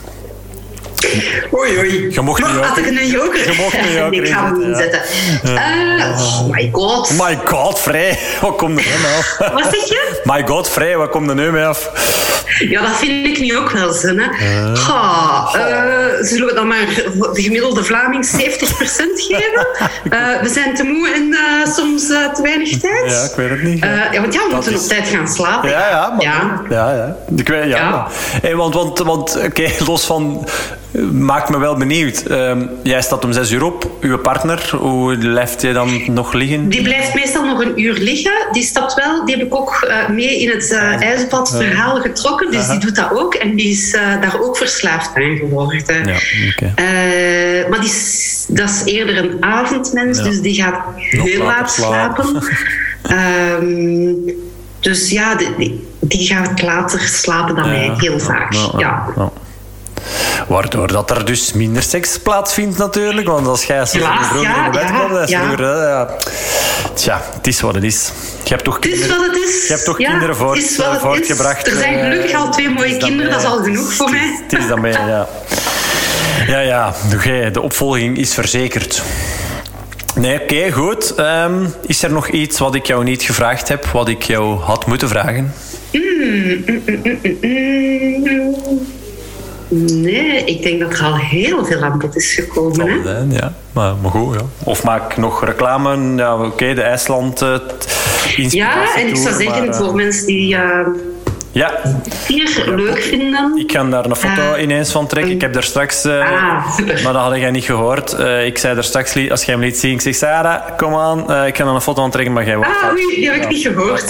Oei, 1.54 1.78
oei. 1.78 2.08
Je 2.12 2.22
mocht 2.22 2.44
niet 2.46 2.66
Had 2.66 2.78
ik 2.78 2.86
een 2.86 3.08
joker? 3.08 3.40
Je 3.52 3.56
mocht 3.58 3.74
een 3.78 4.10
Nee, 4.10 4.22
ik 4.22 4.28
ga 4.28 4.46
hem 4.46 4.62
inzetten, 4.62 5.02
inzetten. 5.42 5.64
Eh, 6.00 6.18
oh 6.40 6.50
my 6.50 6.70
god. 6.72 7.12
My 7.18 7.40
god, 7.46 7.80
Vrij, 7.80 8.20
wat 8.42 8.56
komt 8.56 8.80
er 8.80 8.86
nu 8.86 8.92
af? 9.18 9.38
Wat 9.54 9.64
zeg 9.74 9.84
je? 9.90 10.22
My 10.24 10.44
god, 10.48 10.70
Vrij, 10.70 10.98
wat 10.98 11.10
komt 11.10 11.30
er 11.30 11.36
nu 11.36 11.52
mee 11.52 11.66
af? 11.66 11.90
Ja, 12.60 12.82
dat 12.82 12.96
vind 12.98 13.28
ik 13.28 13.40
nu 13.40 13.58
ook 13.58 13.72
wel 13.72 13.92
zin. 13.94 14.20
Hè. 14.20 14.28
Ha, 14.80 15.50
eh, 15.54 16.26
zullen 16.26 16.48
we 16.48 16.54
dan 16.54 16.68
maar 16.68 16.86
de 17.34 17.42
gemiddelde 17.42 17.84
Vlaming 17.84 18.26
70% 18.26 19.22
geven? 19.28 19.68
Eh, 20.10 20.42
we 20.42 20.50
zijn 20.50 20.76
te 20.76 20.84
moe 20.84 21.10
en 21.14 21.36
soms 21.76 22.08
te 22.08 22.40
weinig 22.42 22.78
tijd. 22.80 23.12
Ja, 23.12 23.24
ik 23.24 23.36
weet 23.36 23.50
het 23.50 23.64
niet. 23.64 23.80
Ja, 24.12 24.22
want 24.22 24.34
ja, 24.34 24.48
we 24.48 24.54
moeten 24.54 24.74
is- 24.74 24.82
op 24.84 24.88
tijd 24.88 25.08
gaan 25.08 25.28
slapen. 25.28 25.70
Ja, 25.70 25.90
ja, 25.90 26.10
maar, 26.10 26.22
Ja. 26.26 26.62
ja. 26.70 26.94
ja, 26.96 27.16
Ik 27.36 27.48
weet, 27.48 27.64
ja. 27.70 27.78
Ja. 27.78 28.08
Hey, 28.42 28.56
want 28.56 28.74
want, 28.74 29.00
want 29.00 29.38
oké, 29.46 29.70
los 29.86 30.06
van... 30.06 30.48
Maakt 31.12 31.50
me 31.50 31.58
wel 31.58 31.76
benieuwd. 31.78 32.24
Ehm, 32.24 32.66
jij 32.84 33.02
staat 33.02 33.24
om 33.24 33.32
zes 33.32 33.52
uur 33.52 33.64
op. 33.64 33.92
Uw 34.02 34.18
partner, 34.18 34.70
hoe 34.76 35.18
blijft 35.18 35.62
jij 35.62 35.74
dan 35.74 36.02
nog 36.14 36.34
liggen? 36.34 36.70
Die 36.70 36.82
blijft 36.82 37.14
meestal 37.14 37.46
nog 37.46 37.62
een 37.62 37.82
uur 37.82 37.94
liggen. 37.94 38.34
Die 38.52 38.64
stapt 38.64 38.94
wel. 38.94 39.26
Die 39.26 39.36
heb 39.36 39.46
ik 39.46 39.56
ook 39.56 39.86
eh, 39.88 40.10
mee 40.10 40.42
in 40.42 40.50
het 40.50 40.72
eh 40.72 41.02
ijsbadverhaal 41.02 42.02
getrokken. 42.02 42.52
Dus 42.52 42.68
die 42.68 42.80
doet 42.80 42.96
dat 42.96 43.12
ook. 43.12 43.34
En 43.34 43.56
die 43.56 43.70
is 43.70 43.94
eh, 43.94 44.22
daar 44.22 44.42
ook 44.42 44.58
verslaafd 44.58 45.16
aan 45.16 45.38
geworden. 45.38 45.84
Ja, 45.88 46.16
oké. 46.50 46.74
Eh, 46.76 47.70
maar 47.70 47.80
die 47.80 47.90
is, 47.90 48.46
dat 48.50 48.70
is 48.70 48.82
eerder 48.86 49.18
een 49.18 49.44
avondmens. 49.44 50.18
Ja. 50.18 50.24
Dus 50.24 50.42
die 50.42 50.56
gaat 50.56 50.80
heel 50.96 51.44
laat 51.44 51.72
slapen. 51.72 52.26
Ehm, 53.06 54.14
dus 54.80 55.10
ja, 55.10 55.36
die, 55.36 55.56
die, 55.58 55.88
die 56.00 56.28
gaat 56.28 56.62
later 56.62 57.00
slapen 57.00 57.56
dan 57.56 57.70
mij. 57.70 57.94
Heel 57.98 58.20
vaak. 58.20 58.54
Ja. 58.78 59.14
Ja. 60.38 60.46
Waardoor 60.48 60.88
dat 60.88 61.10
er 61.10 61.26
dus 61.26 61.54
minder 61.54 61.84
seks 61.84 62.18
plaatsvindt 62.20 62.78
natuurlijk. 62.78 63.28
Want 63.28 63.48
als 63.48 63.64
jij 63.64 63.84
Helaas, 63.92 64.28
vroeger 64.28 64.42
ja, 64.42 64.66
in 64.66 64.72
de 64.72 64.78
bed 64.78 64.88
ja, 64.90 65.00
komt, 65.00 65.12
dat 65.12 65.24
is 65.24 65.30
ja. 65.30 65.46
vroeger, 65.46 65.88
ja. 65.88 66.16
Tja, 66.94 67.22
het 67.36 67.48
is 67.48 67.62
wat 67.62 67.76
het 67.76 67.84
is. 67.84 68.12
Je 68.44 68.50
hebt 68.50 68.64
toch 68.64 68.80
is 68.80 68.90
kinderen, 68.90 69.18
wat 69.18 69.28
het 69.28 69.38
is. 69.38 69.68
je 69.68 69.74
hebt 69.74 69.86
toch 69.86 70.00
Ja, 70.00 70.10
kinderen 70.10 70.36
voort, 70.36 70.58
het 70.58 70.70
is 70.70 70.78
wat 70.78 70.92
het 70.92 71.02
voortgebracht. 71.02 71.68
is. 71.68 71.74
Er 71.74 71.80
zijn 71.80 72.00
eh, 72.00 72.04
gelukkig 72.04 72.34
al 72.34 72.52
twee 72.52 72.70
mooie 72.70 72.98
kinderen. 72.98 73.32
Dat 73.32 73.42
is 73.42 73.48
mee. 73.48 73.58
al 73.58 73.64
genoeg 73.64 73.94
voor 73.94 74.10
mij. 74.10 74.40
Het 74.48 74.60
is 74.60 74.68
dan 74.68 74.82
mee, 74.82 74.92
ja. 74.94 75.28
Ja, 76.48 76.60
ja. 76.60 76.94
De 77.52 77.62
opvolging 77.62 78.18
is 78.18 78.34
verzekerd. 78.34 79.02
Nee, 80.16 80.42
oké, 80.42 80.72
goed. 80.72 81.16
Ehm, 81.16 81.66
is 81.86 82.04
er 82.04 82.12
nog 82.12 82.28
iets 82.28 82.60
wat 82.60 82.76
ik 82.76 82.86
jou 82.86 83.04
niet 83.04 83.24
gevraagd 83.24 83.68
heb, 83.68 83.86
wat 83.86 84.08
ik 84.08 84.24
jou 84.24 84.60
had 84.60 84.86
moeten 84.86 85.10
vragen? 85.10 85.54
Nee, 89.84 90.44
ik 90.44 90.64
denk 90.64 90.80
dat 90.80 90.94
er 90.94 91.04
al 91.04 91.18
heel 91.18 91.66
veel 91.66 91.82
aan 91.82 92.00
bod 92.00 92.16
is 92.16 92.34
gekomen. 92.34 92.90
Hè? 92.90 93.04
zijn, 93.04 93.32
ja. 93.32 93.54
Maar, 93.72 93.96
maar 94.02 94.12
goed, 94.12 94.36
ja. 94.36 94.42
Of 94.64 94.84
maak 94.84 95.18
nog 95.18 95.46
reclame. 95.46 96.16
Ja, 96.16 96.44
oké, 96.44 96.74
de 96.74 96.82
IJsland 96.82 97.42
inspiratie 97.42 98.58
Ja, 98.58 98.96
en 98.96 99.08
ik 99.08 99.16
zou 99.16 99.36
zeggen 99.36 99.66
maar, 99.66 99.68
eh, 99.68 99.76
voor 99.76 99.96
mensen 99.96 100.26
die 100.26 100.56
eh 100.56 100.88
Ja, 101.56 101.82
hier 102.28 102.64
leuk 102.76 103.02
vinden. 103.02 103.52
ik 103.58 103.68
kan 103.68 103.92
daar 103.92 104.06
een 104.06 104.16
foto 104.16 104.54
Eh, 104.54 104.62
ineens 104.62 104.92
van 104.92 105.08
trekken. 105.08 105.32
Ik 105.34 105.42
heb 105.42 105.54
daar 105.54 105.64
straks... 105.64 106.04
eh, 106.06 106.20
Ah, 106.32 106.76
super. 106.78 107.02
maar 107.04 107.14
dat 107.14 107.22
had 107.22 107.36
jij 107.36 107.52
niet 107.52 107.64
gehoord. 107.64 108.14
Eh, 108.14 108.46
ik 108.46 108.58
zei 108.58 108.74
daar 108.74 108.84
straks, 108.84 109.30
als 109.30 109.44
jij 109.44 109.54
hem 109.56 109.64
liet 109.64 109.78
zien, 109.78 109.92
ik 109.92 110.02
zeg, 110.02 110.16
Sarah, 110.16 110.78
kom 110.78 110.96
aan. 110.96 111.32
eh, 111.32 111.48
ik 111.48 111.54
kan 111.54 111.66
daar 111.66 111.76
een 111.76 111.82
foto 111.82 112.02
van 112.02 112.12
trekken, 112.12 112.34
maar 112.34 112.46
jij 112.46 112.56
wordt 112.58 112.72
Ah, 112.84 112.92
oei, 112.92 113.16
die 113.16 113.30
heb 113.32 113.42
ik 113.44 113.50
niet 113.50 113.62
gehoord. 113.62 114.10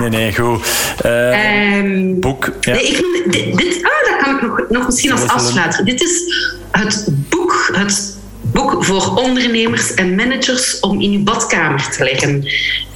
Nee, 0.00 0.08
nee, 0.08 0.34
goed. 0.34 0.66
Eh, 1.02 1.76
Ehm, 1.76 2.20
boek, 2.20 2.50
ja. 2.60 2.72
Nee, 2.72 2.82
ik 2.86 3.04
dit, 3.30 3.56
dit 3.58 3.76
ah, 3.82 4.10
dat 4.10 4.22
kan 4.22 4.34
ik 4.36 4.42
nog, 4.42 4.60
nog 4.68 4.86
misschien 4.86 5.12
als 5.12 5.26
afsluiter. 5.28 5.84
Dit 5.84 6.02
is 6.02 6.22
het 6.70 7.06
boek, 7.28 7.70
het 7.72 8.16
boek 8.52 8.84
voor 8.84 9.14
ondernemers 9.16 9.94
en 9.94 10.14
managers 10.14 10.80
om 10.80 11.00
in 11.00 11.12
uw 11.12 11.22
badkamer 11.22 11.88
te 11.90 12.04
leggen. 12.04 12.46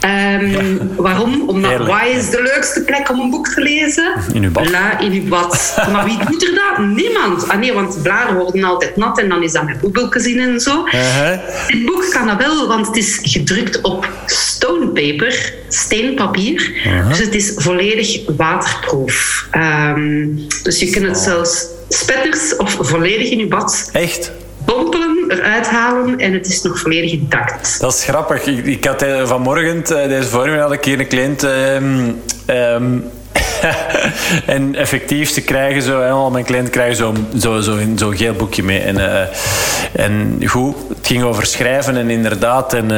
Ehm, 0.00 0.76
Waarom? 0.96 1.48
Omdat 1.48 1.70
Heerlijk. 1.70 1.90
waar 1.90 2.10
is 2.10 2.30
de 2.30 2.42
leukste 2.42 2.82
plek 2.82 3.10
om 3.10 3.20
een 3.20 3.30
boek 3.30 3.48
te 3.48 3.60
lezen? 3.60 4.12
In 4.32 4.42
uw 4.44 4.50
bad. 4.50 4.70
La, 4.70 4.98
in 4.98 5.12
uw 5.12 5.28
bad. 5.28 5.74
Maar 5.92 6.04
wie 6.04 6.18
doet 6.30 6.42
er 6.48 6.54
dat? 6.54 6.86
Niemand. 6.86 7.48
Ah 7.48 7.58
nee, 7.58 7.72
want 7.72 7.94
de 7.94 8.00
bladen 8.00 8.36
worden 8.36 8.64
altijd 8.64 8.96
nat 8.96 9.18
en 9.18 9.28
dan 9.28 9.42
is 9.42 9.52
dat 9.52 9.64
met 9.64 9.80
boebeltjes 9.80 10.24
in 10.24 10.40
en 10.40 10.60
zo. 10.60 10.84
Uh-huh. 10.84 11.38
Dit 11.66 11.84
boek 11.84 12.10
kan 12.10 12.26
dat 12.26 12.36
wel, 12.38 12.68
want 12.68 12.86
het 12.86 12.96
is 12.96 13.18
gedrukt 13.22 13.80
op 13.80 14.08
stonepaper, 14.26 15.52
steenpapier. 15.68 16.72
Dus 17.08 17.18
het 17.18 17.34
is 17.34 17.52
volledig 17.56 18.20
waterproof. 18.36 19.46
Ehm, 19.50 20.26
dus 20.62 20.78
je 20.80 20.90
kunt 20.90 21.06
het 21.06 21.18
zelfs 21.18 21.66
spetters 21.88 22.56
of 22.56 22.76
volledig 22.80 23.30
in 23.30 23.38
je 23.38 23.46
bad 23.46 23.90
Echt? 23.92 24.32
Eruit 25.28 25.66
halen 25.66 26.18
en 26.18 26.32
het 26.32 26.46
is 26.46 26.62
nog 26.62 26.78
volledig 26.78 27.12
intact. 27.12 27.80
Dat 27.80 27.94
is 27.94 28.04
grappig. 28.04 28.46
Ik, 28.46 28.66
ik 28.66 28.84
had 28.84 29.02
eh, 29.02 29.26
vanmorgen, 29.26 29.84
eh, 29.84 30.08
deze 30.08 30.28
voormiddag, 30.28 30.62
had 30.62 30.72
ik 30.72 30.84
hier 30.84 31.00
een 31.00 31.08
cliënt. 31.08 31.42
ehm, 31.42 32.10
ehm, 32.46 32.98
en 34.46 34.74
effectief, 34.74 35.30
ze 35.30 35.40
krijgen 35.40 35.82
zo, 35.82 36.02
al 36.02 36.30
mijn 36.30 36.44
cliënten 36.44 36.72
krijgen 36.72 36.96
zo'n 36.96 37.26
zo, 37.38 37.60
zo, 37.60 37.78
zo'n 37.96 38.16
geel 38.16 38.34
boekje 38.34 38.62
mee. 38.62 38.80
En, 38.80 38.98
eh, 38.98 39.26
en 39.92 40.42
goed, 40.46 40.76
het 40.88 41.06
ging 41.06 41.22
over 41.22 41.46
schrijven 41.46 41.96
en 41.96 42.10
inderdaad. 42.10 42.74
En, 42.74 42.90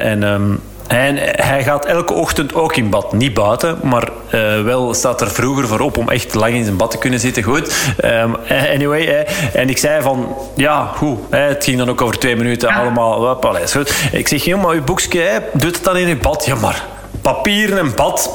en, 0.00 0.22
ehm, 0.22 0.52
en 0.90 1.16
hij 1.20 1.62
gaat 1.62 1.84
elke 1.84 2.12
ochtend 2.12 2.54
ook 2.54 2.76
in 2.76 2.90
bad. 2.90 3.12
Niet 3.12 3.34
buiten, 3.34 3.78
maar 3.82 4.08
eh, 4.30 4.62
wel 4.62 4.94
staat 4.94 5.20
er 5.20 5.30
vroeger 5.30 5.68
voor 5.68 5.80
op 5.80 5.96
om 5.96 6.08
echt 6.08 6.34
lang 6.34 6.54
in 6.54 6.64
zijn 6.64 6.76
bad 6.76 6.90
te 6.90 6.98
kunnen 6.98 7.20
zitten. 7.20 7.42
Goed. 7.42 7.94
Ehm, 7.96 8.30
anyway, 8.74 9.06
eh, 9.06 9.60
en 9.60 9.68
ik 9.68 9.78
zei 9.78 10.02
van, 10.02 10.36
ja, 10.56 10.92
goed. 10.96 11.18
hè, 11.30 11.38
het 11.38 11.64
ging 11.64 11.78
dan 11.78 11.90
ook 11.90 12.00
over 12.00 12.18
twee 12.18 12.36
minuten 12.36 12.68
allemaal. 12.68 13.26
Hop, 13.26 13.44
allee, 13.44 13.62
is 13.62 13.72
goed. 13.72 13.94
Ik 14.12 14.28
zeg, 14.28 14.44
joh, 14.44 14.62
maar 14.62 14.74
uw 14.74 14.84
boekje, 14.84 15.20
hè, 15.20 15.38
doet 15.52 15.74
het 15.74 15.84
dan 15.84 15.96
in 15.96 16.08
uw 16.08 16.18
bad? 16.18 16.44
Ja, 16.44 16.54
maar 16.54 16.84
papieren 17.22 17.78
en 17.78 17.94
bad... 17.94 18.30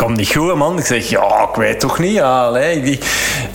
Komt 0.00 0.16
niet 0.16 0.32
goed, 0.32 0.54
man. 0.54 0.78
Ik 0.78 0.84
zeg, 0.84 1.08
ja, 1.08 1.46
ik 1.50 1.54
weet 1.54 1.80
toch 1.80 1.98
niet. 1.98 2.20
Allee. 2.20 2.98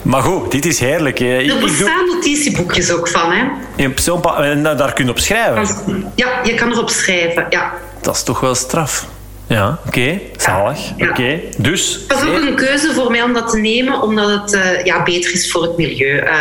Maar 0.02 0.22
goed, 0.22 0.52
dit 0.52 0.66
is 0.66 0.80
heerlijk. 0.80 1.18
hè. 1.20 1.38
Er 1.38 1.60
bestaan 1.60 2.06
notitieboekjes 2.06 2.92
ook 2.92 3.08
van, 3.08 3.32
hè? 3.32 3.44
in 3.76 3.94
zo'n 3.96 4.20
pa- 4.20 4.44
en 4.44 4.64
daar 4.64 4.94
kun 4.94 5.06
je 5.06 5.12
op 5.12 5.20
schrijven. 5.20 6.12
Ja, 6.16 6.28
je 6.44 6.54
kan 6.54 6.72
erop 6.72 6.90
schrijven, 6.90 7.46
ja. 7.50 7.74
Dat 8.02 8.16
is 8.16 8.24
toch 8.24 8.40
wel 8.40 8.56
straf. 8.56 9.06
Ja, 9.48 9.80
oké. 9.88 10.20
Zalig. 10.38 10.80
Ja. 10.98 11.10
Oké. 11.10 11.40
Dus... 11.58 12.00
Het 12.08 12.20
was 12.20 12.30
ook 12.30 12.42
een 12.42 12.56
keuze 12.56 12.94
voor 12.94 13.12
mij 13.12 13.22
om 13.24 13.34
dat 13.34 13.50
te 13.50 13.58
nemen, 13.58 14.02
omdat 14.02 14.30
het 14.42 14.54
eh, 14.54 14.84
ja, 14.86 15.04
beter 15.04 15.34
is 15.34 15.52
voor 15.52 15.62
het 15.62 15.78
milieu. 15.78 16.18
Eh, 16.18 16.34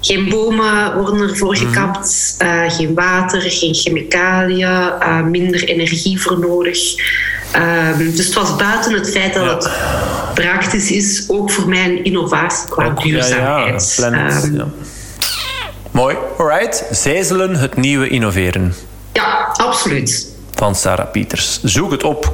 geen 0.00 0.28
bomen 0.28 0.94
worden 0.96 1.28
ervoor 1.28 1.54
Mhm. 1.54 1.66
gekapt, 1.66 2.34
eh, 2.38 2.62
geen 2.68 2.94
water, 2.94 3.40
geen 3.50 3.74
chemicaliën, 3.74 4.66
eh, 5.00 5.20
minder 5.22 5.64
energie 5.64 6.20
voor 6.20 6.38
nodig. 6.38 6.78
Ehm, 7.52 7.98
dus 7.98 8.24
het 8.26 8.34
was 8.34 8.56
buiten 8.56 8.92
het 8.92 9.10
feit 9.10 9.34
dat 9.34 9.44
Ja. 9.44 9.54
het 9.54 9.70
praktisch 10.34 10.90
is, 10.90 11.24
ook 11.28 11.50
voor 11.50 11.68
mij 11.68 11.84
een 11.84 12.04
innovatie 12.04 12.68
qua 12.68 12.84
Ook- 12.86 12.98
ja, 13.02 13.06
ja, 13.26 13.64
duurzaamheid. 13.64 13.98
Ehm, 14.44 14.56
ja. 14.56 14.68
Mooi. 15.90 16.16
Alright. 16.38 16.84
Zezelen, 16.90 17.54
het 17.56 17.76
nieuwe 17.76 18.08
innoveren. 18.08 18.74
Ja, 19.12 19.48
absoluut. 19.56 20.36
Van 20.58 20.74
Sarah 20.74 21.10
Pieters. 21.10 21.62
Zoek 21.62 21.90
het 21.90 22.04
op. 22.04 22.32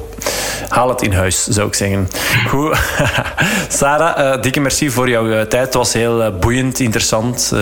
Haal 0.68 0.88
het 0.88 1.02
in 1.02 1.12
huis, 1.12 1.46
zou 1.46 1.66
ik 1.66 1.74
zeggen. 1.74 2.08
Goed. 2.48 2.76
Sarah, 3.78 4.36
uh, 4.36 4.42
dikke 4.42 4.60
merci 4.60 4.90
voor 4.90 5.08
jouw 5.08 5.26
uh, 5.26 5.40
tijd. 5.40 5.64
Het 5.64 5.74
was 5.74 5.92
heel 5.92 6.22
uh, 6.22 6.28
boeiend, 6.40 6.80
interessant. 6.80 7.52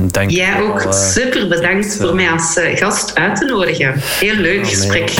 Dank 0.00 0.30
Jij 0.30 0.62
ook. 0.62 0.86
Super 0.92 1.48
bedankt 1.48 1.96
voor 2.00 2.14
mij 2.14 2.30
als 2.30 2.60
gast 2.74 3.14
uit 3.14 3.36
te 3.36 3.44
nodigen. 3.44 3.94
Heel 3.96 4.34
leuk 4.34 4.60
oh, 4.60 4.68
gesprek. 4.68 5.10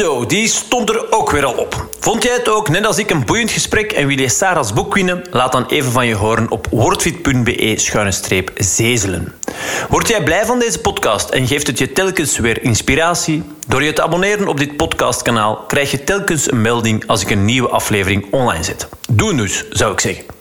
Ziezo, 0.00 0.26
die 0.26 0.48
stond 0.48 0.88
er 0.88 1.12
ook 1.12 1.30
weer 1.30 1.44
al 1.44 1.52
op. 1.52 1.88
Vond 1.98 2.22
jij 2.22 2.32
het 2.32 2.48
ook, 2.48 2.68
net 2.68 2.86
als 2.86 2.98
ik, 2.98 3.10
een 3.10 3.24
boeiend 3.24 3.50
gesprek 3.50 3.92
en 3.92 4.06
wil 4.06 4.18
je 4.18 4.28
Sarah's 4.28 4.72
boek 4.72 4.94
winnen? 4.94 5.22
Laat 5.30 5.52
dan 5.52 5.66
even 5.66 5.92
van 5.92 6.06
je 6.06 6.14
horen 6.14 6.50
op 6.50 6.66
wordfit.be-zezelen. 6.70 9.34
Word 9.88 10.08
jij 10.08 10.22
blij 10.22 10.46
van 10.46 10.58
deze 10.58 10.80
podcast 10.80 11.30
en 11.30 11.46
geeft 11.46 11.66
het 11.66 11.78
je 11.78 11.92
telkens 11.92 12.38
weer 12.38 12.62
inspiratie? 12.62 13.42
Door 13.66 13.82
je 13.82 13.92
te 13.92 14.02
abonneren 14.02 14.48
op 14.48 14.58
dit 14.58 14.76
podcastkanaal 14.76 15.56
krijg 15.56 15.90
je 15.90 16.04
telkens 16.04 16.50
een 16.50 16.60
melding 16.60 17.06
als 17.06 17.22
ik 17.22 17.30
een 17.30 17.44
nieuwe 17.44 17.68
aflevering 17.68 18.26
online 18.30 18.64
zet. 18.64 18.88
Doe 19.10 19.34
dus, 19.34 19.64
zou 19.70 19.92
ik 19.92 20.00
zeggen. 20.00 20.39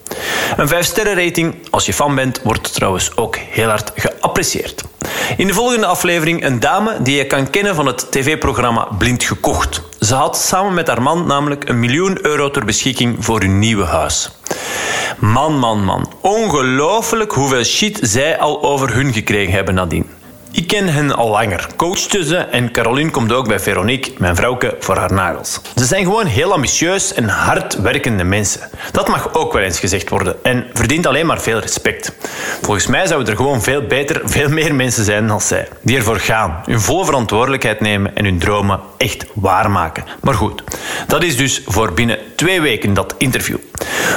Een 0.57 0.68
5-sterren 0.68 1.15
rating, 1.15 1.56
als 1.69 1.86
je 1.86 1.94
fan 1.94 2.15
bent, 2.15 2.40
wordt 2.44 2.73
trouwens 2.73 3.18
ook 3.18 3.36
heel 3.38 3.68
hard 3.68 3.91
geapprecieerd. 3.95 4.84
In 5.38 5.48
de 5.48 5.53
volgende 5.53 5.86
aflevering 5.86 6.44
een 6.44 6.60
dame 6.60 7.02
die 7.02 7.18
je 7.18 7.26
kan 7.26 7.49
kennen 7.49 7.76
van 7.76 7.86
het 7.86 8.11
tv-programma 8.11 8.88
Blind 8.98 9.23
Gekocht. 9.23 9.81
Ze 9.99 10.15
had 10.15 10.38
samen 10.38 10.73
met 10.73 10.88
haar 10.88 11.02
man 11.02 11.27
namelijk 11.27 11.69
een 11.69 11.80
miljoen 11.80 12.26
euro 12.26 12.52
ter 12.52 12.65
beschikking 12.65 13.26
voor 13.26 13.40
hun 13.40 13.60
nieuwe 13.60 13.86
huis. 13.86 14.31
Man, 15.19 15.57
man, 15.60 15.84
man. 15.84 16.11
Ongelooflijk 16.22 17.31
hoeveel 17.31 17.64
shit 17.64 17.99
zij 18.02 18.40
al 18.40 18.64
over 18.64 18.94
hun 18.94 19.14
gekregen 19.14 19.53
hebben 19.53 19.73
nadien. 19.73 20.18
Ik 20.51 20.67
ken 20.67 20.88
hen 20.88 21.15
al 21.15 21.30
langer, 21.30 21.67
coachte 21.76 22.23
ze 22.23 22.38
en 22.38 22.71
Caroline 22.71 23.11
komt 23.11 23.31
ook 23.31 23.47
bij 23.47 23.59
Veronique, 23.59 24.11
mijn 24.17 24.35
vrouwke, 24.35 24.76
voor 24.80 24.97
haar 24.97 25.13
nagels. 25.13 25.61
Ze 25.76 25.85
zijn 25.85 26.03
gewoon 26.03 26.26
heel 26.26 26.53
ambitieus 26.53 27.13
en 27.13 27.27
hardwerkende 27.27 28.23
mensen. 28.23 28.61
Dat 28.91 29.07
mag 29.07 29.34
ook 29.34 29.53
wel 29.53 29.61
eens 29.61 29.80
gezegd 29.80 30.09
worden 30.09 30.43
en 30.43 30.65
verdient 30.73 31.07
alleen 31.07 31.26
maar 31.26 31.41
veel 31.41 31.59
respect. 31.59 32.13
Volgens 32.61 32.88
mij 32.88 33.07
zouden 33.07 33.30
er 33.30 33.35
gewoon 33.35 33.61
veel 33.61 33.81
beter, 33.81 34.21
veel 34.23 34.49
meer 34.49 34.76
mensen 34.76 35.03
zijn 35.03 35.27
dan 35.27 35.41
zij, 35.41 35.67
die 35.81 35.97
ervoor 35.97 36.19
gaan, 36.19 36.61
hun 36.65 36.81
volle 36.81 37.05
verantwoordelijkheid 37.05 37.80
nemen 37.80 38.15
en 38.15 38.26
hun 38.26 38.39
dromen 38.39 38.80
echt 38.97 39.26
waarmaken. 39.34 40.03
Maar 40.21 40.34
goed, 40.34 40.63
dat 41.07 41.23
is 41.23 41.38
dus 41.38 41.61
voor 41.65 41.93
binnen 41.93 42.17
twee 42.35 42.61
weken 42.61 42.93
dat 42.93 43.15
interview. 43.17 43.57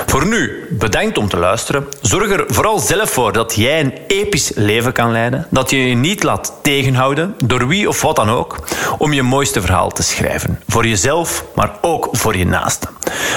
Voor 0.07 0.27
nu, 0.27 0.67
bedankt 0.71 1.19
om 1.19 1.29
te 1.29 1.37
luisteren. 1.37 1.87
Zorg 2.01 2.31
er 2.31 2.45
vooral 2.47 2.79
zelf 2.79 3.11
voor 3.11 3.33
dat 3.33 3.55
jij 3.57 3.81
een 3.81 3.95
episch 4.07 4.53
leven 4.55 4.93
kan 4.93 5.13
leiden, 5.13 5.47
dat 5.51 5.71
je 5.71 5.89
je 5.89 5.95
laat 6.23 6.53
tegenhouden, 6.63 7.35
door 7.45 7.69
wie 7.69 7.89
of 7.89 8.03
wat 8.03 8.17
dan 8.17 8.31
ook, 8.31 8.59
om 8.99 9.13
je 9.13 9.23
mooiste 9.23 9.61
verhaal 9.61 9.91
te 9.91 10.03
schrijven. 10.03 10.61
Voor 10.69 10.87
jezelf, 10.87 11.45
maar 11.55 11.79
ook 11.81 12.09
voor 12.13 12.37
je 12.37 12.47
naasten. 12.47 12.89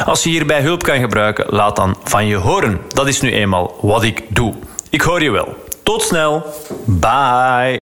Als 0.06 0.24
je 0.24 0.30
hierbij 0.30 0.62
hulp 0.62 0.84
kan 0.84 1.00
gebruiken, 1.00 1.46
laat 1.50 1.76
dan 1.76 1.96
van 2.04 2.26
je 2.26 2.36
horen. 2.36 2.82
Dat 2.88 3.08
is 3.08 3.22
nu 3.22 3.34
eenmaal 3.34 3.76
wat 3.82 4.04
ik 4.04 4.24
doe. 4.30 4.54
Ik 4.90 5.02
hoor 5.02 5.24
je 5.24 5.32
wel. 5.32 5.56
Tot 5.84 6.02
snel. 6.02 6.46
Bye. 6.86 7.74